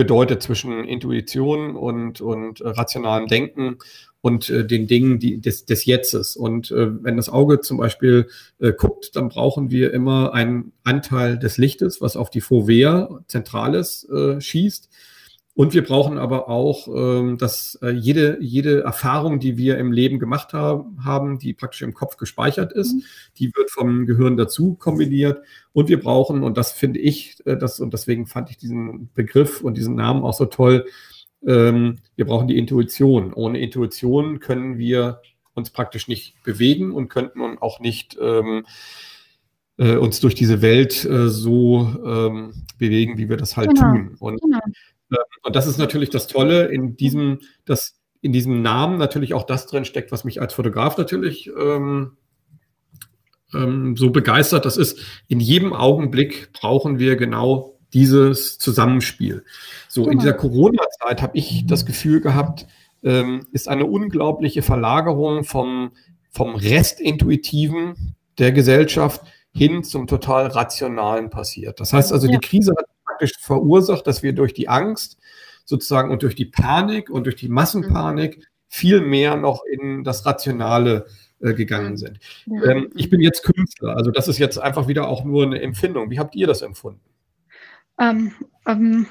bedeutet 0.00 0.42
zwischen 0.42 0.84
Intuition 0.84 1.76
und, 1.76 2.22
und 2.22 2.62
rationalem 2.64 3.26
Denken 3.26 3.76
und 4.22 4.48
äh, 4.48 4.66
den 4.66 4.86
Dingen 4.86 5.18
die, 5.18 5.42
des, 5.42 5.66
des 5.66 5.84
Jetztes. 5.84 6.36
Und 6.36 6.70
äh, 6.70 7.04
wenn 7.04 7.18
das 7.18 7.28
Auge 7.28 7.60
zum 7.60 7.76
Beispiel 7.76 8.26
äh, 8.60 8.72
guckt, 8.72 9.14
dann 9.14 9.28
brauchen 9.28 9.70
wir 9.70 9.92
immer 9.92 10.32
einen 10.32 10.72
Anteil 10.84 11.38
des 11.38 11.58
Lichtes, 11.58 12.00
was 12.00 12.16
auf 12.16 12.30
die 12.30 12.40
Fovea 12.40 13.20
Zentrales 13.26 14.08
äh, 14.08 14.40
schießt. 14.40 14.88
Und 15.54 15.74
wir 15.74 15.84
brauchen 15.84 16.16
aber 16.16 16.48
auch, 16.48 16.86
ähm, 16.88 17.36
dass 17.36 17.78
äh, 17.82 17.90
jede, 17.90 18.38
jede 18.40 18.82
Erfahrung, 18.82 19.40
die 19.40 19.56
wir 19.56 19.78
im 19.78 19.92
Leben 19.92 20.18
gemacht 20.18 20.52
haben, 20.52 21.04
haben, 21.04 21.38
die 21.38 21.52
praktisch 21.52 21.82
im 21.82 21.92
Kopf 21.92 22.16
gespeichert 22.16 22.72
ist, 22.72 22.94
mhm. 22.94 23.02
die 23.36 23.52
wird 23.54 23.70
vom 23.70 24.06
Gehirn 24.06 24.36
dazu 24.36 24.74
kombiniert. 24.74 25.40
Und 25.72 25.88
wir 25.88 26.00
brauchen, 26.00 26.44
und 26.44 26.56
das 26.56 26.72
finde 26.72 27.00
ich, 27.00 27.44
äh, 27.46 27.56
das, 27.56 27.80
und 27.80 27.92
deswegen 27.92 28.26
fand 28.26 28.50
ich 28.50 28.58
diesen 28.58 29.10
Begriff 29.12 29.60
und 29.60 29.76
diesen 29.76 29.96
Namen 29.96 30.22
auch 30.22 30.34
so 30.34 30.46
toll, 30.46 30.86
ähm, 31.46 31.98
wir 32.16 32.26
brauchen 32.26 32.46
die 32.46 32.56
Intuition. 32.56 33.32
Ohne 33.34 33.58
Intuition 33.60 34.38
können 34.38 34.78
wir 34.78 35.20
uns 35.54 35.70
praktisch 35.70 36.06
nicht 36.06 36.42
bewegen 36.44 36.92
und 36.92 37.08
könnten 37.08 37.58
auch 37.58 37.80
nicht 37.80 38.16
ähm, 38.20 38.64
äh, 39.78 39.96
uns 39.96 40.20
durch 40.20 40.34
diese 40.34 40.62
Welt 40.62 41.04
äh, 41.04 41.28
so 41.28 42.56
bewegen, 42.78 43.18
wie 43.18 43.28
wir 43.28 43.36
das 43.36 43.56
halt 43.56 43.74
genau. 43.74 43.92
tun. 43.92 44.16
Und, 44.20 44.40
genau. 44.40 44.58
Äh, 45.10 45.16
und 45.42 45.56
das 45.56 45.66
ist 45.66 45.78
natürlich 45.78 46.10
das 46.10 46.26
Tolle 46.26 46.66
in 46.66 46.96
diesem, 46.96 47.40
dass 47.64 48.00
in 48.22 48.32
diesem 48.32 48.62
Namen 48.62 48.98
natürlich 48.98 49.34
auch 49.34 49.44
das 49.44 49.66
drin 49.66 49.84
steckt, 49.84 50.12
was 50.12 50.24
mich 50.24 50.40
als 50.40 50.54
Fotograf 50.54 50.98
natürlich 50.98 51.50
ähm, 51.58 52.16
ähm, 53.54 53.96
so 53.96 54.10
begeistert. 54.10 54.66
Das 54.66 54.76
ist, 54.76 54.98
in 55.28 55.40
jedem 55.40 55.72
Augenblick 55.72 56.52
brauchen 56.52 56.98
wir 56.98 57.16
genau 57.16 57.78
dieses 57.92 58.58
Zusammenspiel. 58.58 59.44
So, 59.88 60.08
in 60.08 60.18
dieser 60.18 60.34
Corona-Zeit 60.34 61.22
habe 61.22 61.36
ich 61.36 61.66
das 61.66 61.86
Gefühl 61.86 62.20
gehabt, 62.20 62.66
ähm, 63.02 63.46
ist 63.52 63.68
eine 63.68 63.86
unglaubliche 63.86 64.62
Verlagerung 64.62 65.44
vom, 65.44 65.92
vom 66.30 66.54
Restintuitiven 66.54 68.14
der 68.38 68.52
Gesellschaft 68.52 69.22
hin 69.52 69.82
zum 69.82 70.06
total 70.06 70.46
Rationalen 70.46 71.30
passiert. 71.30 71.80
Das 71.80 71.92
heißt 71.92 72.12
also, 72.12 72.28
die 72.28 72.38
Krise 72.38 72.74
hat 72.78 72.86
praktisch 73.20 73.38
verursacht, 73.40 74.06
dass 74.06 74.22
wir 74.22 74.32
durch 74.32 74.54
die 74.54 74.68
Angst 74.68 75.18
sozusagen 75.64 76.10
und 76.10 76.22
durch 76.22 76.34
die 76.34 76.46
Panik 76.46 77.10
und 77.10 77.24
durch 77.24 77.36
die 77.36 77.48
Massenpanik 77.48 78.38
mhm. 78.38 78.42
viel 78.66 79.00
mehr 79.00 79.36
noch 79.36 79.62
in 79.64 80.04
das 80.04 80.24
Rationale 80.24 81.06
äh, 81.40 81.52
gegangen 81.52 81.96
sind. 81.96 82.18
Ähm, 82.46 82.90
ich 82.94 83.10
bin 83.10 83.20
jetzt 83.20 83.42
Künstler, 83.42 83.96
also 83.96 84.10
das 84.10 84.28
ist 84.28 84.38
jetzt 84.38 84.58
einfach 84.58 84.88
wieder 84.88 85.08
auch 85.08 85.24
nur 85.24 85.44
eine 85.44 85.60
Empfindung. 85.60 86.10
Wie 86.10 86.18
habt 86.18 86.34
ihr 86.34 86.46
das 86.46 86.62
empfunden? 86.62 87.00
Ähm, 87.98 88.32
ähm, 88.66 89.06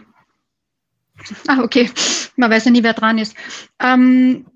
ah, 1.47 1.61
okay, 1.61 1.89
man 2.35 2.49
weiß 2.49 2.65
ja 2.65 2.71
nie, 2.71 2.83
wer 2.83 2.93
dran 2.93 3.19
ist. 3.19 3.35
Ähm, 3.79 4.47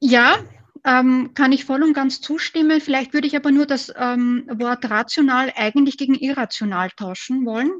ja, 0.00 0.36
ähm, 0.84 1.30
kann 1.34 1.52
ich 1.52 1.64
voll 1.64 1.82
und 1.82 1.94
ganz 1.94 2.20
zustimmen. 2.20 2.80
Vielleicht 2.80 3.14
würde 3.14 3.26
ich 3.26 3.36
aber 3.36 3.52
nur 3.52 3.66
das 3.66 3.92
ähm, 3.96 4.44
Wort 4.52 4.90
rational 4.90 5.52
eigentlich 5.56 5.96
gegen 5.96 6.14
irrational 6.14 6.90
tauschen 6.90 7.46
wollen. 7.46 7.70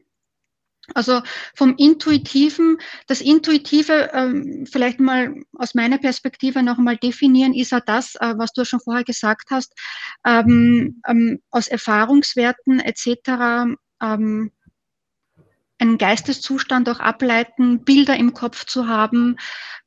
Also 0.95 1.23
vom 1.55 1.77
Intuitiven, 1.77 2.79
das 3.07 3.21
Intuitive 3.21 4.11
ähm, 4.13 4.67
vielleicht 4.71 4.99
mal 4.99 5.35
aus 5.57 5.75
meiner 5.75 5.99
Perspektive 5.99 6.63
nochmal 6.63 6.97
definieren, 6.97 7.55
ist 7.55 7.71
ja 7.71 7.81
das, 7.81 8.17
äh, 8.17 8.35
was 8.37 8.53
du 8.53 8.65
schon 8.65 8.81
vorher 8.81 9.05
gesagt 9.05 9.51
hast, 9.51 9.75
ähm, 10.27 11.01
ähm, 11.07 11.41
aus 11.51 11.69
Erfahrungswerten 11.69 12.81
etc. 12.81 13.77
Ähm, 14.03 14.51
einen 15.83 15.99
Geisteszustand 15.99 16.89
auch 16.89 17.01
ableiten, 17.01 17.85
Bilder 17.85 18.17
im 18.17 18.35
Kopf 18.35 18.65
zu 18.67 18.87
haben, 18.87 19.37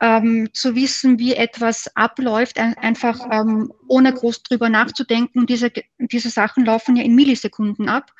ähm, 0.01 0.49
zu 0.53 0.75
wissen, 0.75 1.19
wie 1.19 1.33
etwas 1.33 1.89
abläuft, 1.95 2.59
ein, 2.59 2.77
einfach 2.77 3.19
ähm, 3.31 3.71
ohne 3.87 4.13
groß 4.13 4.43
drüber 4.43 4.69
nachzudenken. 4.69 5.45
Diese, 5.45 5.71
diese 5.97 6.29
Sachen 6.29 6.65
laufen 6.65 6.97
ja 6.97 7.03
in 7.03 7.15
Millisekunden 7.15 7.87
ab. 7.87 8.11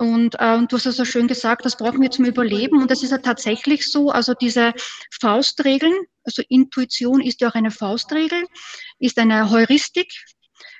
Und, 0.00 0.36
äh, 0.38 0.54
und 0.54 0.72
du 0.72 0.78
hast 0.78 0.86
ja 0.86 0.92
so 0.92 1.04
schön 1.04 1.28
gesagt, 1.28 1.66
das 1.66 1.76
brauchen 1.76 2.00
wir 2.00 2.10
zum 2.10 2.24
Überleben. 2.24 2.80
Und 2.80 2.90
das 2.90 3.02
ist 3.02 3.10
ja 3.10 3.18
tatsächlich 3.18 3.86
so. 3.86 4.08
Also 4.08 4.32
diese 4.32 4.72
Faustregeln, 5.20 5.92
also 6.24 6.42
Intuition 6.48 7.20
ist 7.20 7.42
ja 7.42 7.50
auch 7.50 7.54
eine 7.54 7.70
Faustregel, 7.70 8.46
ist 8.98 9.18
eine 9.18 9.50
Heuristik, 9.50 10.10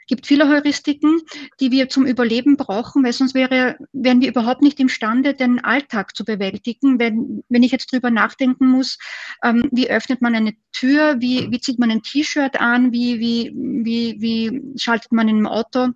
gibt 0.06 0.26
viele 0.26 0.48
Heuristiken, 0.48 1.20
die 1.60 1.70
wir 1.70 1.90
zum 1.90 2.06
Überleben 2.06 2.56
brauchen, 2.56 3.04
weil 3.04 3.12
sonst 3.12 3.34
wäre, 3.34 3.76
wären 3.92 4.22
wir 4.22 4.28
überhaupt 4.28 4.62
nicht 4.62 4.80
imstande, 4.80 5.34
den 5.34 5.62
Alltag 5.62 6.16
zu 6.16 6.24
bewältigen. 6.24 6.98
Wenn, 6.98 7.44
wenn 7.50 7.62
ich 7.62 7.72
jetzt 7.72 7.92
drüber 7.92 8.10
nachdenken 8.10 8.68
muss, 8.68 8.96
ähm, 9.44 9.68
wie 9.70 9.90
öffnet 9.90 10.22
man 10.22 10.34
eine 10.34 10.54
Tür, 10.72 11.16
wie, 11.20 11.50
wie 11.50 11.60
zieht 11.60 11.78
man 11.78 11.90
ein 11.90 12.02
T-Shirt 12.02 12.58
an, 12.58 12.90
wie, 12.90 13.20
wie, 13.20 13.52
wie, 13.54 14.16
wie 14.18 14.80
schaltet 14.80 15.12
man 15.12 15.28
im 15.28 15.46
Auto 15.46 15.88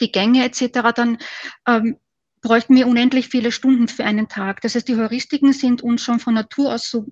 die 0.00 0.12
Gänge 0.12 0.44
etc., 0.44 0.92
dann 0.94 1.18
ähm, 1.66 1.96
bräuchten 2.42 2.74
wir 2.74 2.86
unendlich 2.86 3.28
viele 3.28 3.52
Stunden 3.52 3.88
für 3.88 4.04
einen 4.04 4.28
Tag. 4.28 4.60
Das 4.60 4.74
heißt, 4.74 4.88
die 4.88 4.96
Heuristiken 4.96 5.52
sind 5.52 5.82
uns 5.82 6.02
schon 6.02 6.20
von 6.20 6.34
Natur 6.34 6.74
aus 6.74 6.90
so 6.90 7.06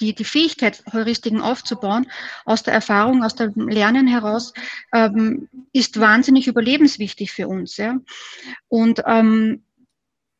die, 0.00 0.14
die 0.14 0.24
Fähigkeit, 0.24 0.82
Heuristiken 0.92 1.40
aufzubauen, 1.40 2.10
aus 2.44 2.62
der 2.62 2.74
Erfahrung, 2.74 3.22
aus 3.22 3.36
dem 3.36 3.68
Lernen 3.68 4.08
heraus, 4.08 4.52
ähm, 4.92 5.48
ist 5.72 6.00
wahnsinnig 6.00 6.48
überlebenswichtig 6.48 7.30
für 7.30 7.46
uns. 7.46 7.76
Ja? 7.76 7.98
Und 8.68 9.02
ähm, 9.06 9.62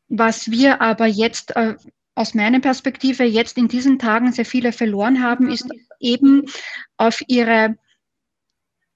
was 0.09 0.51
wir 0.51 0.81
aber 0.81 1.07
jetzt 1.07 1.55
äh, 1.55 1.75
aus 2.13 2.33
meiner 2.33 2.59
Perspektive 2.59 3.23
jetzt 3.23 3.57
in 3.57 3.67
diesen 3.67 3.99
Tagen 3.99 4.31
sehr 4.33 4.45
viele 4.45 4.71
verloren 4.71 5.23
haben, 5.23 5.49
ist 5.49 5.67
eben 5.99 6.45
auf 6.97 7.21
ihre 7.27 7.77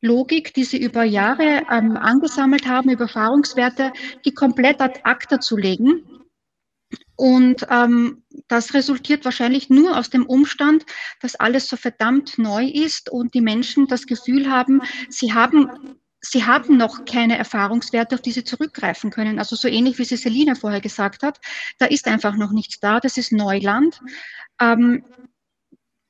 Logik, 0.01 0.53
die 0.53 0.63
sie 0.63 0.77
über 0.77 1.03
Jahre 1.03 1.63
ähm, 1.71 1.97
angesammelt 1.97 2.67
haben, 2.67 2.89
über 2.89 3.05
Erfahrungswerte, 3.05 3.91
die 4.25 4.33
komplett 4.33 4.81
ad 4.81 4.99
acta 5.03 5.39
zu 5.39 5.57
legen 5.57 6.03
und 7.17 7.65
ähm, 7.71 8.23
das 8.47 8.75
resultiert 8.75 9.25
wahrscheinlich 9.25 9.69
nur 9.69 9.97
aus 9.97 10.09
dem 10.09 10.25
Umstand, 10.25 10.85
dass 11.19 11.35
alles 11.35 11.67
so 11.67 11.75
verdammt 11.75 12.37
neu 12.37 12.65
ist 12.65 13.09
und 13.09 13.33
die 13.33 13.41
Menschen 13.41 13.87
das 13.87 14.05
Gefühl 14.05 14.49
haben, 14.49 14.81
sie 15.09 15.33
haben 15.33 15.97
Sie 16.19 16.45
haben 16.45 16.77
noch 16.77 17.05
keine 17.05 17.37
Erfahrungswerte, 17.37 18.15
auf 18.15 18.21
die 18.21 18.31
Sie 18.31 18.43
zurückgreifen 18.43 19.11
können. 19.11 19.37
Also 19.37 19.55
so 19.55 19.67
ähnlich 19.67 19.99
wie 19.99 20.03
sie 20.03 20.17
Selina 20.17 20.55
vorher 20.55 20.81
gesagt 20.81 21.21
hat, 21.21 21.39
da 21.77 21.85
ist 21.85 22.07
einfach 22.07 22.35
noch 22.35 22.51
nichts 22.51 22.79
da, 22.79 22.99
das 22.99 23.17
ist 23.17 23.31
Neuland. 23.31 24.01
Ähm, 24.59 25.05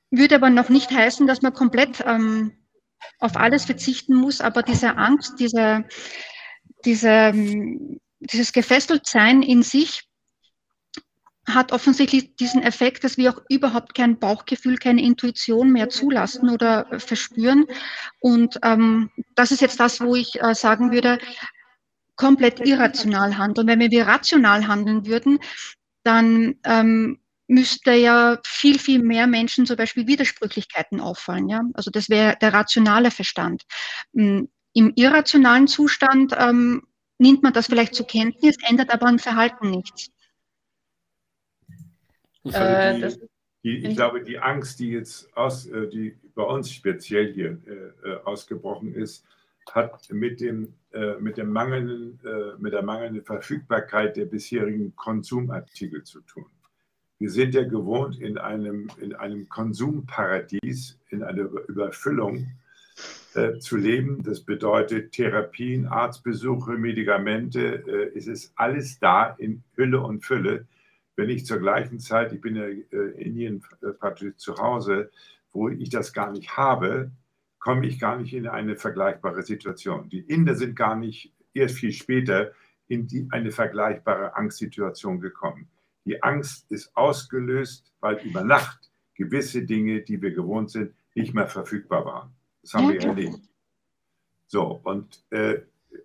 würde 0.10 0.36
aber 0.36 0.50
noch 0.50 0.70
nicht 0.70 0.92
heißen, 0.92 1.28
dass 1.28 1.42
man 1.42 1.54
komplett 1.54 2.04
ähm, 2.06 2.54
auf 3.20 3.36
alles 3.36 3.66
verzichten 3.66 4.16
muss, 4.16 4.42
aber 4.42 4.64
diese 4.64 4.98
Angst, 4.98 5.40
diese, 5.40 5.86
diese, 6.86 7.10
ähm, 7.10 8.00
dieses 8.20 8.54
Gefesseltsein 8.54 9.42
in 9.42 9.64
sich, 9.64 10.08
hat 11.48 11.72
offensichtlich 11.72 12.36
diesen 12.36 12.62
Effekt, 12.62 13.04
dass 13.04 13.18
wir 13.18 13.32
auch 13.32 13.42
überhaupt 13.48 13.96
kein 13.96 14.20
Bauchgefühl, 14.20 14.78
keine 14.78 15.02
Intuition 15.02 15.72
mehr 15.72 15.90
zulassen 15.90 16.50
oder 16.50 16.92
äh, 16.92 17.00
verspüren. 17.00 17.66
Und 18.20 18.60
ähm, 18.64 19.10
das 19.36 19.52
ist 19.52 19.62
jetzt 19.62 19.80
das, 19.80 20.02
wo 20.02 20.16
ich 20.16 20.42
äh, 20.42 20.54
sagen 20.54 20.92
würde, 20.92 21.20
komplett 22.18 22.60
irrational 22.68 23.38
handeln. 23.38 23.68
Wenn 23.68 23.80
wir 23.80 24.08
rational 24.08 24.68
handeln 24.68 25.06
würden, 25.06 25.40
dann 26.04 26.56
ähm, 26.66 27.20
müsste 27.48 27.94
ja 27.94 28.40
viel, 28.46 28.78
viel 28.78 29.02
mehr 29.02 29.28
Menschen 29.28 29.66
zum 29.66 29.78
Beispiel 29.78 30.08
Widersprüchlichkeiten 30.08 31.00
auffallen. 31.00 31.50
Ja? 31.50 31.62
Also 31.74 31.92
das 31.92 32.10
wäre 32.10 32.38
der 32.42 32.54
rationale 32.54 33.12
Verstand. 33.12 33.64
Hm, 34.14 34.50
Im 34.74 34.94
irrationalen 34.96 35.68
Zustand 35.68 36.36
ähm, 36.38 36.84
nimmt 37.18 37.44
man 37.44 37.54
das 37.54 37.68
vielleicht 37.68 37.96
zur 37.96 38.08
Kenntnis, 38.08 38.58
ändert 38.68 38.94
aber 38.94 39.08
am 39.08 39.20
Verhalten 39.20 39.72
nichts. 39.72 40.12
Äh, 42.44 43.10
die, 43.64 43.82
die, 43.82 43.88
ich 43.88 43.96
glaube, 43.96 44.24
die 44.24 44.40
Angst, 44.40 44.80
die 44.80 44.92
jetzt 44.92 45.36
aus, 45.36 45.66
äh, 45.68 45.88
die 45.90 46.18
bei 46.36 46.44
uns 46.44 46.72
speziell 46.72 47.34
hier 47.34 47.60
äh, 47.66 48.10
äh 48.10 48.24
ausgebrochen 48.24 48.94
ist, 48.94 49.26
hat 49.72 50.10
mit 50.12 50.40
dem, 50.40 50.74
äh, 50.94 51.16
mit, 51.16 51.38
dem 51.38 51.52
mangelnden, 51.52 52.20
äh, 52.26 52.58
mit 52.58 52.74
der 52.74 52.84
mangelnden 52.84 53.24
Verfügbarkeit 53.24 54.16
der 54.16 54.26
bisherigen 54.26 54.96
Konsumartikel 54.96 56.04
zu 56.04 56.22
tun. 56.22 56.46
Wir 57.20 57.32
sind 57.32 57.56
ja 57.56 57.64
gewohnt, 57.64 58.20
in 58.20 58.38
einem, 58.38 58.90
in 59.02 59.16
einem 59.16 59.50
Konsumparadies, 59.50 61.00
in 61.10 61.24
einer 61.24 61.44
Überfüllung 61.68 62.52
äh, 63.34 63.58
zu 63.60 63.78
leben. 63.78 64.24
Das 64.24 64.42
bedeutet 64.42 65.14
Therapien, 65.14 65.88
Arztbesuche, 65.88 66.74
Medikamente. 66.74 67.84
Äh, 67.88 68.18
es 68.18 68.28
ist 68.28 68.54
alles 68.56 69.00
da 69.00 69.36
in 69.38 69.64
Hülle 69.76 70.02
und 70.02 70.26
Fülle. 70.26 70.68
Wenn 71.16 71.30
ich 71.30 71.46
zur 71.46 71.58
gleichen 71.58 72.00
Zeit, 72.00 72.34
ich 72.34 72.42
bin 72.42 72.56
ja 72.56 72.66
äh, 72.66 72.82
in 72.92 73.38
Indien 73.38 73.64
praktisch 74.00 74.36
zu 74.38 74.58
Hause, 74.58 75.10
wo 75.54 75.70
ich 75.70 75.90
das 75.90 76.14
gar 76.14 76.32
nicht 76.32 76.56
habe, 76.56 77.12
komme 77.60 77.88
ich 77.88 78.00
gar 78.00 78.18
nicht 78.20 78.34
in 78.34 78.48
eine 78.48 78.76
vergleichbare 78.76 79.42
Situation. 79.42 80.10
Die 80.10 80.20
Inder 80.20 80.56
sind 80.56 80.76
gar 80.76 80.96
nicht 80.96 81.34
erst 81.54 81.76
viel 81.76 81.92
später 81.92 82.52
in 82.88 83.08
die, 83.08 83.28
eine 83.32 83.52
vergleichbare 83.52 84.36
Angstsituation 84.36 85.20
gekommen. 85.20 85.68
Die 86.08 86.24
Angst 86.24 86.72
ist 86.72 86.96
ausgelöst, 86.96 87.92
weil 88.00 88.16
über 88.26 88.42
Nacht 88.42 88.90
gewisse 89.14 89.64
Dinge, 89.64 90.02
die 90.02 90.22
wir 90.22 90.32
gewohnt 90.32 90.72
sind, 90.72 90.94
nicht 91.16 91.34
mehr 91.34 91.48
verfügbar 91.48 92.06
waren. 92.06 92.32
Das 92.62 92.74
haben 92.74 92.90
wir 92.90 93.02
erlebt. 93.02 93.42
So, 94.48 94.80
und, 94.84 95.22
äh, 95.32 95.60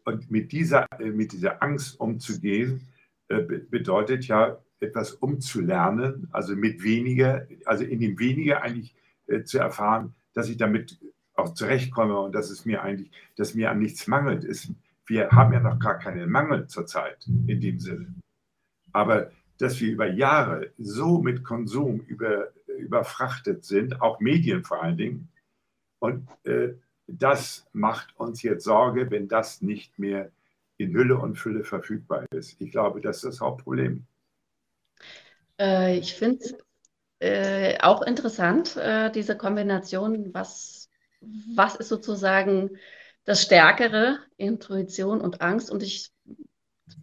und 0.05 0.29
mit, 0.29 0.51
dieser, 0.51 0.89
äh, 0.99 1.11
mit 1.11 1.33
dieser 1.33 1.63
Angst 1.63 2.01
umzugehen, 2.01 2.89
äh, 3.29 3.43
bedeutet 3.43 4.27
ja, 4.27 4.59
etwas 4.81 5.13
umzulernen, 5.13 6.29
also 6.33 6.57
mit 6.57 6.83
weniger, 6.83 7.47
also 7.67 7.85
in 7.85 8.01
dem 8.01 8.19
weniger 8.19 8.63
eigentlich 8.63 8.97
äh, 9.29 9.45
zu 9.45 9.59
erfahren, 9.59 10.15
dass 10.35 10.49
ich 10.49 10.57
damit 10.57 10.99
auch 11.35 11.55
zurechtkomme 11.55 12.19
und 12.19 12.35
dass 12.35 12.51
es 12.51 12.65
mir 12.65 12.83
eigentlich, 12.83 13.13
dass 13.37 13.55
mir 13.55 13.71
an 13.71 13.79
nichts 13.79 14.09
mangelt. 14.09 14.43
Ist, 14.43 14.73
wir 15.07 15.31
haben 15.31 15.53
ja 15.53 15.61
noch 15.61 15.79
gar 15.79 16.01
keinen 16.01 16.29
Mangel 16.29 16.67
zurzeit 16.67 17.25
in 17.47 17.61
dem 17.61 17.79
Sinne. 17.79 18.13
Aber 18.93 19.31
dass 19.63 19.81
wir 19.81 19.93
über 19.93 20.09
Jahre 20.09 20.73
so 20.77 21.19
mit 21.19 21.45
Konsum 21.45 22.01
über, 22.01 22.49
überfrachtet 22.67 23.65
sind, 23.65 24.03
auch 24.03 24.19
Medien 24.19 24.65
vor 24.65 24.83
allen 24.83 24.97
Dingen. 24.97 25.29
Und 26.01 26.29
äh, 26.45 26.75
das 27.07 27.67
macht 27.73 28.19
uns 28.19 28.43
jetzt 28.43 28.65
Sorge, 28.65 29.11
wenn 29.13 29.29
das 29.29 29.63
nicht 29.63 29.99
mehr 30.01 30.33
in 30.79 30.93
Hülle 30.95 31.17
und 31.17 31.37
Fülle 31.37 31.63
verfügbar 31.63 32.27
ist. 32.33 32.61
Ich 32.61 32.73
glaube, 32.73 33.01
das 33.01 33.19
ist 33.19 33.25
das 33.25 33.41
Hauptproblem. 33.41 34.05
Äh, 35.61 35.99
ich 35.99 36.15
finde 36.15 36.45
es 36.45 36.55
äh, 37.21 37.79
auch 37.81 38.03
interessant, 38.03 38.77
äh, 38.77 39.13
diese 39.13 39.37
Kombination, 39.37 40.35
was, 40.35 40.91
was 41.55 41.77
ist 41.77 41.89
sozusagen 41.89 42.79
das 43.25 43.43
Stärkere, 43.43 44.19
Intuition 44.39 45.21
und 45.21 45.41
Angst. 45.41 45.71
Und 45.71 45.85
ich 45.85 46.12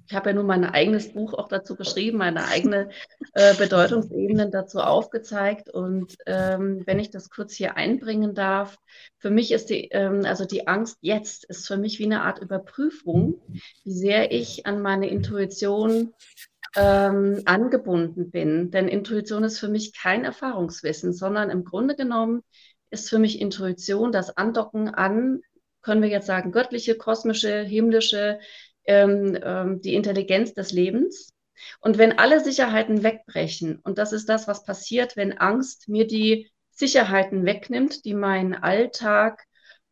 ich 0.08 0.16
habe 0.16 0.30
ja 0.30 0.36
nun 0.36 0.48
mein 0.48 0.66
eigenes 0.66 1.14
Buch 1.14 1.34
auch 1.34 1.48
dazu 1.48 1.76
geschrieben, 1.76 2.18
meine 2.18 2.48
eigene 2.48 2.90
äh, 3.34 3.54
Bedeutungsebenen 3.56 4.52
dazu 4.52 4.80
aufgezeigt. 4.80 5.70
Und 5.70 6.16
ähm, 6.26 6.82
wenn 6.86 7.00
ich 7.00 7.12
das 7.12 7.30
kurz 7.30 7.54
hier 7.54 7.78
einbringen 7.78 8.34
darf, 8.34 8.78
für 9.20 9.30
mich 9.30 9.52
ist 9.52 9.70
die, 9.70 9.90
ähm, 9.92 10.26
also 10.26 10.46
die 10.46 10.68
Angst 10.68 10.98
jetzt 11.02 11.46
ist 11.46 11.68
für 11.68 11.78
mich 11.78 12.00
wie 12.00 12.06
eine 12.06 12.24
Art 12.24 12.40
Überprüfung, 12.40 13.42
wie 13.84 13.94
sehr 13.94 14.32
ich 14.32 14.66
an 14.66 14.82
meine 14.82 15.10
Intuition 15.10 16.14
ähm, 16.76 17.42
angebunden 17.46 18.32
bin. 18.32 18.72
Denn 18.72 18.88
Intuition 18.88 19.44
ist 19.44 19.60
für 19.60 19.70
mich 19.70 19.94
kein 19.96 20.26
Erfahrungswissen, 20.26 21.14
sondern 21.14 21.50
im 21.50 21.64
Grunde 21.64 21.96
genommen 21.96 22.42
ist 22.90 23.10
für 23.10 23.20
mich 23.20 23.40
Intuition 23.40 24.12
das 24.12 24.36
Andocken 24.36 24.90
an, 24.90 25.42
können 25.82 26.02
wir 26.02 26.10
jetzt 26.10 26.28
sagen, 26.28 26.52
göttliche, 26.52 26.96
kosmische, 26.96 27.62
himmlische, 27.62 28.40
ähm, 28.86 29.38
ähm, 29.42 29.82
die 29.82 29.96
Intelligenz 29.96 30.54
des 30.54 30.72
Lebens. 30.72 31.34
Und 31.82 31.98
wenn 31.98 32.18
alle 32.18 32.40
Sicherheiten 32.40 33.04
wegbrechen, 33.04 33.80
und 33.84 33.98
das 33.98 34.14
ist 34.14 34.30
das, 34.30 34.48
was 34.48 34.64
passiert, 34.64 35.18
wenn 35.18 35.38
Angst 35.38 35.90
mir 35.90 36.08
die 36.08 36.50
Sicherheiten 36.72 37.46
wegnimmt, 37.46 38.06
die 38.06 38.14
meinen 38.14 38.56
Alltag 38.56 39.44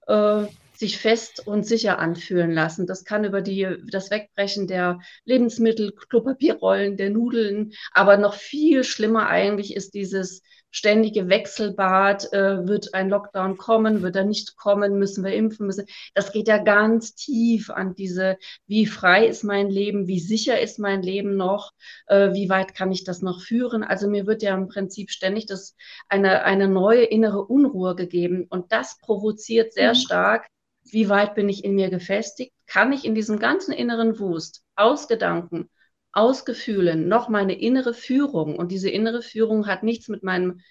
äh, 0.07 0.45
sich 0.73 0.97
fest 0.99 1.45
und 1.45 1.65
sicher 1.65 1.99
anfühlen 1.99 2.51
lassen. 2.51 2.85
Das 2.85 3.03
kann 3.03 3.25
über 3.25 3.41
die, 3.41 3.67
das 3.91 4.11
Wegbrechen 4.11 4.67
der 4.67 4.99
Lebensmittel, 5.25 5.91
Klopapierrollen, 6.09 6.97
der 6.97 7.09
Nudeln, 7.09 7.73
aber 7.93 8.17
noch 8.17 8.35
viel 8.35 8.83
schlimmer 8.83 9.27
eigentlich 9.27 9.75
ist 9.75 9.95
dieses 9.95 10.43
ständige 10.71 11.29
Wechselbad, 11.29 12.31
äh, 12.33 12.67
wird 12.67 12.93
ein 12.93 13.09
Lockdown 13.09 13.57
kommen, 13.57 14.01
wird 14.01 14.15
er 14.15 14.25
nicht 14.25 14.57
kommen, 14.57 14.99
müssen 14.99 15.23
wir 15.23 15.33
impfen, 15.33 15.65
müssen. 15.65 15.87
Das 16.13 16.31
geht 16.31 16.47
ja 16.47 16.57
ganz 16.57 17.15
tief 17.15 17.69
an 17.69 17.95
diese, 17.95 18.37
wie 18.67 18.85
frei 18.85 19.27
ist 19.27 19.43
mein 19.43 19.69
Leben, 19.69 20.07
wie 20.07 20.19
sicher 20.19 20.59
ist 20.59 20.79
mein 20.79 21.01
Leben 21.01 21.35
noch, 21.35 21.73
äh, 22.07 22.33
wie 22.33 22.49
weit 22.49 22.75
kann 22.75 22.91
ich 22.91 23.03
das 23.03 23.21
noch 23.21 23.41
führen. 23.41 23.83
Also 23.83 24.07
mir 24.09 24.27
wird 24.27 24.43
ja 24.43 24.53
im 24.53 24.67
Prinzip 24.67 25.09
ständig 25.09 25.45
das 25.45 25.75
eine, 26.09 26.43
eine 26.43 26.67
neue 26.67 27.03
innere 27.03 27.45
Unruhe 27.45 27.95
gegeben 27.95 28.45
und 28.49 28.71
das 28.71 28.97
provoziert 28.99 29.73
sehr 29.73 29.93
mhm. 29.93 29.95
stark, 29.95 30.47
wie 30.83 31.09
weit 31.09 31.35
bin 31.35 31.49
ich 31.49 31.63
in 31.63 31.75
mir 31.75 31.89
gefestigt, 31.89 32.53
kann 32.65 32.93
ich 32.93 33.05
in 33.05 33.15
diesem 33.15 33.39
ganzen 33.39 33.73
inneren 33.73 34.19
Wust 34.19 34.63
aus 34.75 35.07
Gedanken 35.07 35.69
aus 36.17 36.45
Gefühlen 36.45 37.07
noch 37.07 37.29
meine 37.29 37.53
innere 37.53 37.93
Führung. 37.93 38.57
Und 38.57 38.71
diese 38.71 38.89
innere 38.89 39.21
Führung 39.21 39.67
hat 39.67 39.83
nichts 39.83 40.07
mit 40.07 40.23
meinem 40.23 40.61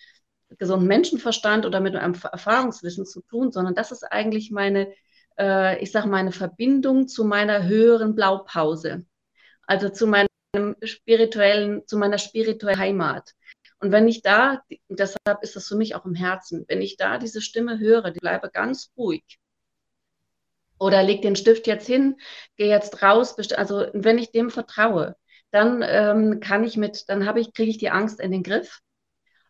gesunden 0.58 0.88
Menschenverstand 0.88 1.64
oder 1.64 1.78
mit 1.78 1.94
einem 1.94 2.14
Erfahrungswissen 2.14 3.06
zu 3.06 3.22
tun, 3.22 3.52
sondern 3.52 3.76
das 3.76 3.92
ist 3.92 4.02
eigentlich 4.02 4.50
meine, 4.50 4.92
äh, 5.38 5.80
ich 5.80 5.92
sage 5.92 6.08
meine 6.08 6.32
Verbindung 6.32 7.06
zu 7.06 7.24
meiner 7.24 7.64
höheren 7.64 8.16
Blaupause. 8.16 9.06
Also 9.68 9.88
zu 9.88 10.08
meinem 10.08 10.26
spirituellen, 10.82 11.86
zu 11.86 11.96
meiner 11.96 12.18
spirituellen 12.18 12.78
Heimat. 12.78 13.32
Und 13.78 13.92
wenn 13.92 14.08
ich 14.08 14.22
da, 14.22 14.62
deshalb 14.88 15.42
ist 15.42 15.54
das 15.54 15.68
für 15.68 15.76
mich 15.76 15.94
auch 15.94 16.06
im 16.06 16.14
Herzen, 16.16 16.64
wenn 16.66 16.82
ich 16.82 16.96
da 16.96 17.18
diese 17.18 17.40
Stimme 17.40 17.78
höre, 17.78 18.10
die 18.10 18.18
bleibe 18.18 18.50
ganz 18.50 18.90
ruhig. 18.96 19.38
Oder 20.80 21.04
leg 21.04 21.22
den 21.22 21.36
Stift 21.36 21.68
jetzt 21.68 21.86
hin, 21.86 22.16
gehe 22.56 22.68
jetzt 22.68 23.00
raus, 23.02 23.36
also 23.52 23.86
wenn 23.92 24.18
ich 24.18 24.32
dem 24.32 24.50
vertraue, 24.50 25.14
dann 25.56 25.82
ähm, 25.82 26.40
kann 26.40 26.64
ich 26.64 26.76
mit, 26.76 27.08
dann 27.08 27.26
habe 27.26 27.40
ich, 27.40 27.54
kriege 27.54 27.70
ich 27.70 27.78
die 27.78 27.90
Angst 27.90 28.20
in 28.20 28.30
den 28.30 28.42
Griff. 28.42 28.80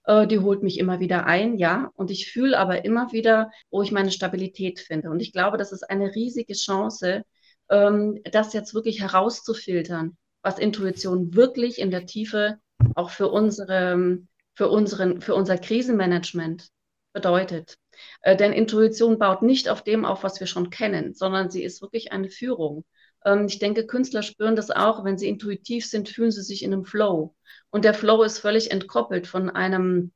Äh, 0.05 0.27
die 0.29 0.38
holt 0.38 0.62
mich 0.62 0.79
immer 0.79 1.01
wieder 1.01 1.27
ein, 1.27 1.59
ja. 1.59 1.90
Und 1.95 2.11
ich 2.12 2.31
fühle 2.31 2.59
aber 2.59 2.85
immer 2.85 3.12
wieder, 3.12 3.51
wo 3.71 3.83
ich 3.83 3.90
meine 3.90 4.12
Stabilität 4.12 4.79
finde. 4.79 5.11
Und 5.11 5.21
ich 5.21 5.33
glaube, 5.33 5.59
das 5.59 5.73
ist 5.73 5.83
eine 5.90 6.14
riesige 6.14 6.55
Chance, 6.55 7.25
ähm, 7.71 8.21
das 8.25 8.53
jetzt 8.53 8.73
wirklich 8.73 9.01
herauszufiltern, 9.01 10.16
was 10.42 10.61
Intuition 10.61 11.35
wirklich 11.35 11.81
in 11.81 11.90
der 11.90 12.07
Tiefe 12.07 12.59
auch 12.95 13.11
für 13.11 13.29
unsere, 13.29 14.21
für 14.55 14.69
unseren, 14.69 15.21
für 15.21 15.35
unser 15.35 15.59
Krisenmanagement 15.59 16.69
bedeutet. 17.12 17.79
Äh, 18.21 18.37
denn 18.37 18.53
Intuition 18.53 19.19
baut 19.19 19.42
nicht 19.42 19.69
auf 19.69 19.83
dem 19.83 20.05
auf, 20.05 20.23
was 20.23 20.38
wir 20.38 20.47
schon 20.47 20.71
kennen, 20.71 21.14
sondern 21.14 21.51
sie 21.51 21.64
ist 21.64 21.83
wirklich 21.83 22.12
eine 22.12 22.31
Führung. 22.31 22.85
Ähm, 23.27 23.47
ich 23.47 23.59
denke, 23.59 23.87
Künstler 23.87 24.23
spüren 24.23 24.57
das 24.57 24.71
auch, 24.71 25.05
wenn 25.05 25.19
sie 25.19 25.29
intuitiv 25.29 25.85
sind, 25.85 26.09
fühlen 26.09 26.31
sie 26.31 26.43
sich 26.43 26.62
in 26.62 26.73
einem 26.73 26.85
Flow. 26.87 27.35
Und 27.71 27.85
der 27.85 27.93
Flow 27.93 28.23
ist 28.23 28.39
völlig 28.39 28.71
entkoppelt 28.71 29.27
von 29.27 29.51
einem, 29.51 30.12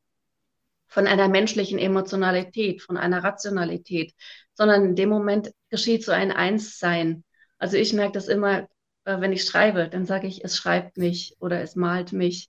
von 0.86 1.06
einer 1.06 1.28
menschlichen 1.28 1.78
Emotionalität, 1.78 2.82
von 2.82 2.96
einer 2.96 3.22
Rationalität, 3.22 4.14
sondern 4.54 4.84
in 4.84 4.96
dem 4.96 5.08
Moment 5.10 5.52
geschieht 5.68 6.04
so 6.04 6.12
ein 6.12 6.32
Einssein. 6.32 7.24
Also 7.58 7.76
ich 7.76 7.92
merke 7.92 8.12
das 8.12 8.28
immer, 8.28 8.68
äh, 9.04 9.20
wenn 9.20 9.32
ich 9.32 9.44
schreibe, 9.44 9.88
dann 9.88 10.06
sage 10.06 10.26
ich, 10.28 10.44
es 10.44 10.56
schreibt 10.56 10.96
mich 10.96 11.36
oder 11.40 11.60
es 11.60 11.76
malt 11.76 12.12
mich. 12.12 12.48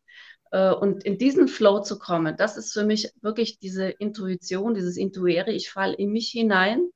Äh, 0.51 0.71
und 0.71 1.03
in 1.03 1.17
diesen 1.17 1.47
Flow 1.47 1.81
zu 1.81 1.97
kommen, 1.97 2.37
das 2.37 2.57
ist 2.57 2.73
für 2.73 2.83
mich 2.85 3.11
wirklich 3.21 3.59
diese 3.59 3.89
Intuition, 3.89 4.75
dieses 4.75 4.97
Intuere. 4.97 5.51
Ich 5.51 5.71
falle 5.71 5.95
in 5.95 6.11
mich 6.11 6.29
hinein 6.29 6.89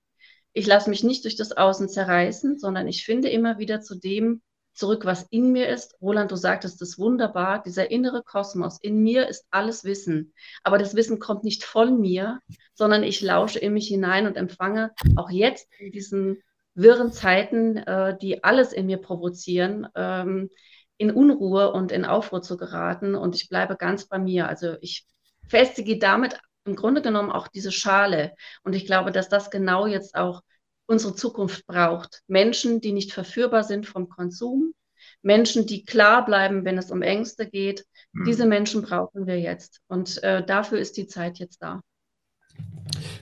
ich 0.55 0.65
lasse 0.65 0.89
mich 0.89 1.03
nicht 1.03 1.25
durch 1.25 1.35
das 1.35 1.51
Außen 1.51 1.89
zerreißen, 1.89 2.57
sondern 2.57 2.87
ich 2.87 3.03
finde 3.03 3.29
immer 3.29 3.59
wieder 3.59 3.81
zu 3.81 3.93
dem, 3.93 4.41
zurück, 4.73 5.03
was 5.05 5.27
in 5.29 5.51
mir 5.51 5.67
ist. 5.67 5.95
Roland, 6.01 6.31
du 6.31 6.37
sagtest 6.37 6.81
es 6.81 6.97
wunderbar, 6.97 7.61
dieser 7.61 7.91
innere 7.91 8.23
Kosmos. 8.23 8.79
In 8.81 9.03
mir 9.03 9.27
ist 9.27 9.45
alles 9.51 9.83
Wissen. 9.83 10.33
Aber 10.63 10.77
das 10.77 10.95
Wissen 10.95 11.19
kommt 11.19 11.43
nicht 11.43 11.65
von 11.65 11.99
mir, 11.99 12.39
sondern 12.73 13.03
ich 13.03 13.21
lausche 13.21 13.59
in 13.59 13.73
mich 13.73 13.87
hinein 13.87 14.27
und 14.27 14.37
empfange 14.37 14.91
auch 15.17 15.29
jetzt 15.29 15.67
in 15.77 15.91
diesen 15.91 16.41
wirren 16.73 17.11
Zeiten, 17.11 17.77
äh, 17.77 18.17
die 18.17 18.43
alles 18.45 18.71
in 18.71 18.85
mir 18.85 18.97
provozieren, 18.97 19.87
ähm, 19.93 20.49
in 20.97 21.11
Unruhe 21.11 21.73
und 21.73 21.91
in 21.91 22.05
Aufruhr 22.05 22.41
zu 22.41 22.55
geraten. 22.55 23.15
Und 23.15 23.35
ich 23.35 23.49
bleibe 23.49 23.75
ganz 23.75 24.07
bei 24.07 24.19
mir. 24.19 24.47
Also 24.47 24.75
ich 24.79 25.05
festige 25.47 25.99
damit 25.99 26.39
im 26.65 26.75
Grunde 26.75 27.01
genommen 27.01 27.31
auch 27.31 27.47
diese 27.47 27.71
Schale. 27.71 28.33
Und 28.63 28.73
ich 28.73 28.85
glaube, 28.85 29.11
dass 29.11 29.29
das 29.29 29.51
genau 29.51 29.87
jetzt 29.87 30.15
auch 30.15 30.41
unsere 30.87 31.15
Zukunft 31.15 31.65
braucht. 31.65 32.21
Menschen, 32.27 32.81
die 32.81 32.91
nicht 32.91 33.13
verführbar 33.13 33.63
sind 33.63 33.85
vom 33.87 34.09
Konsum, 34.09 34.73
Menschen, 35.21 35.65
die 35.65 35.83
klar 35.85 36.25
bleiben, 36.25 36.65
wenn 36.65 36.77
es 36.77 36.91
um 36.91 37.01
Ängste 37.01 37.47
geht. 37.47 37.85
Mhm. 38.13 38.25
Diese 38.25 38.45
Menschen 38.45 38.81
brauchen 38.81 39.25
wir 39.25 39.39
jetzt. 39.39 39.81
Und 39.87 40.21
äh, 40.23 40.45
dafür 40.45 40.79
ist 40.79 40.97
die 40.97 41.07
Zeit 41.07 41.39
jetzt 41.39 41.61
da. 41.61 41.81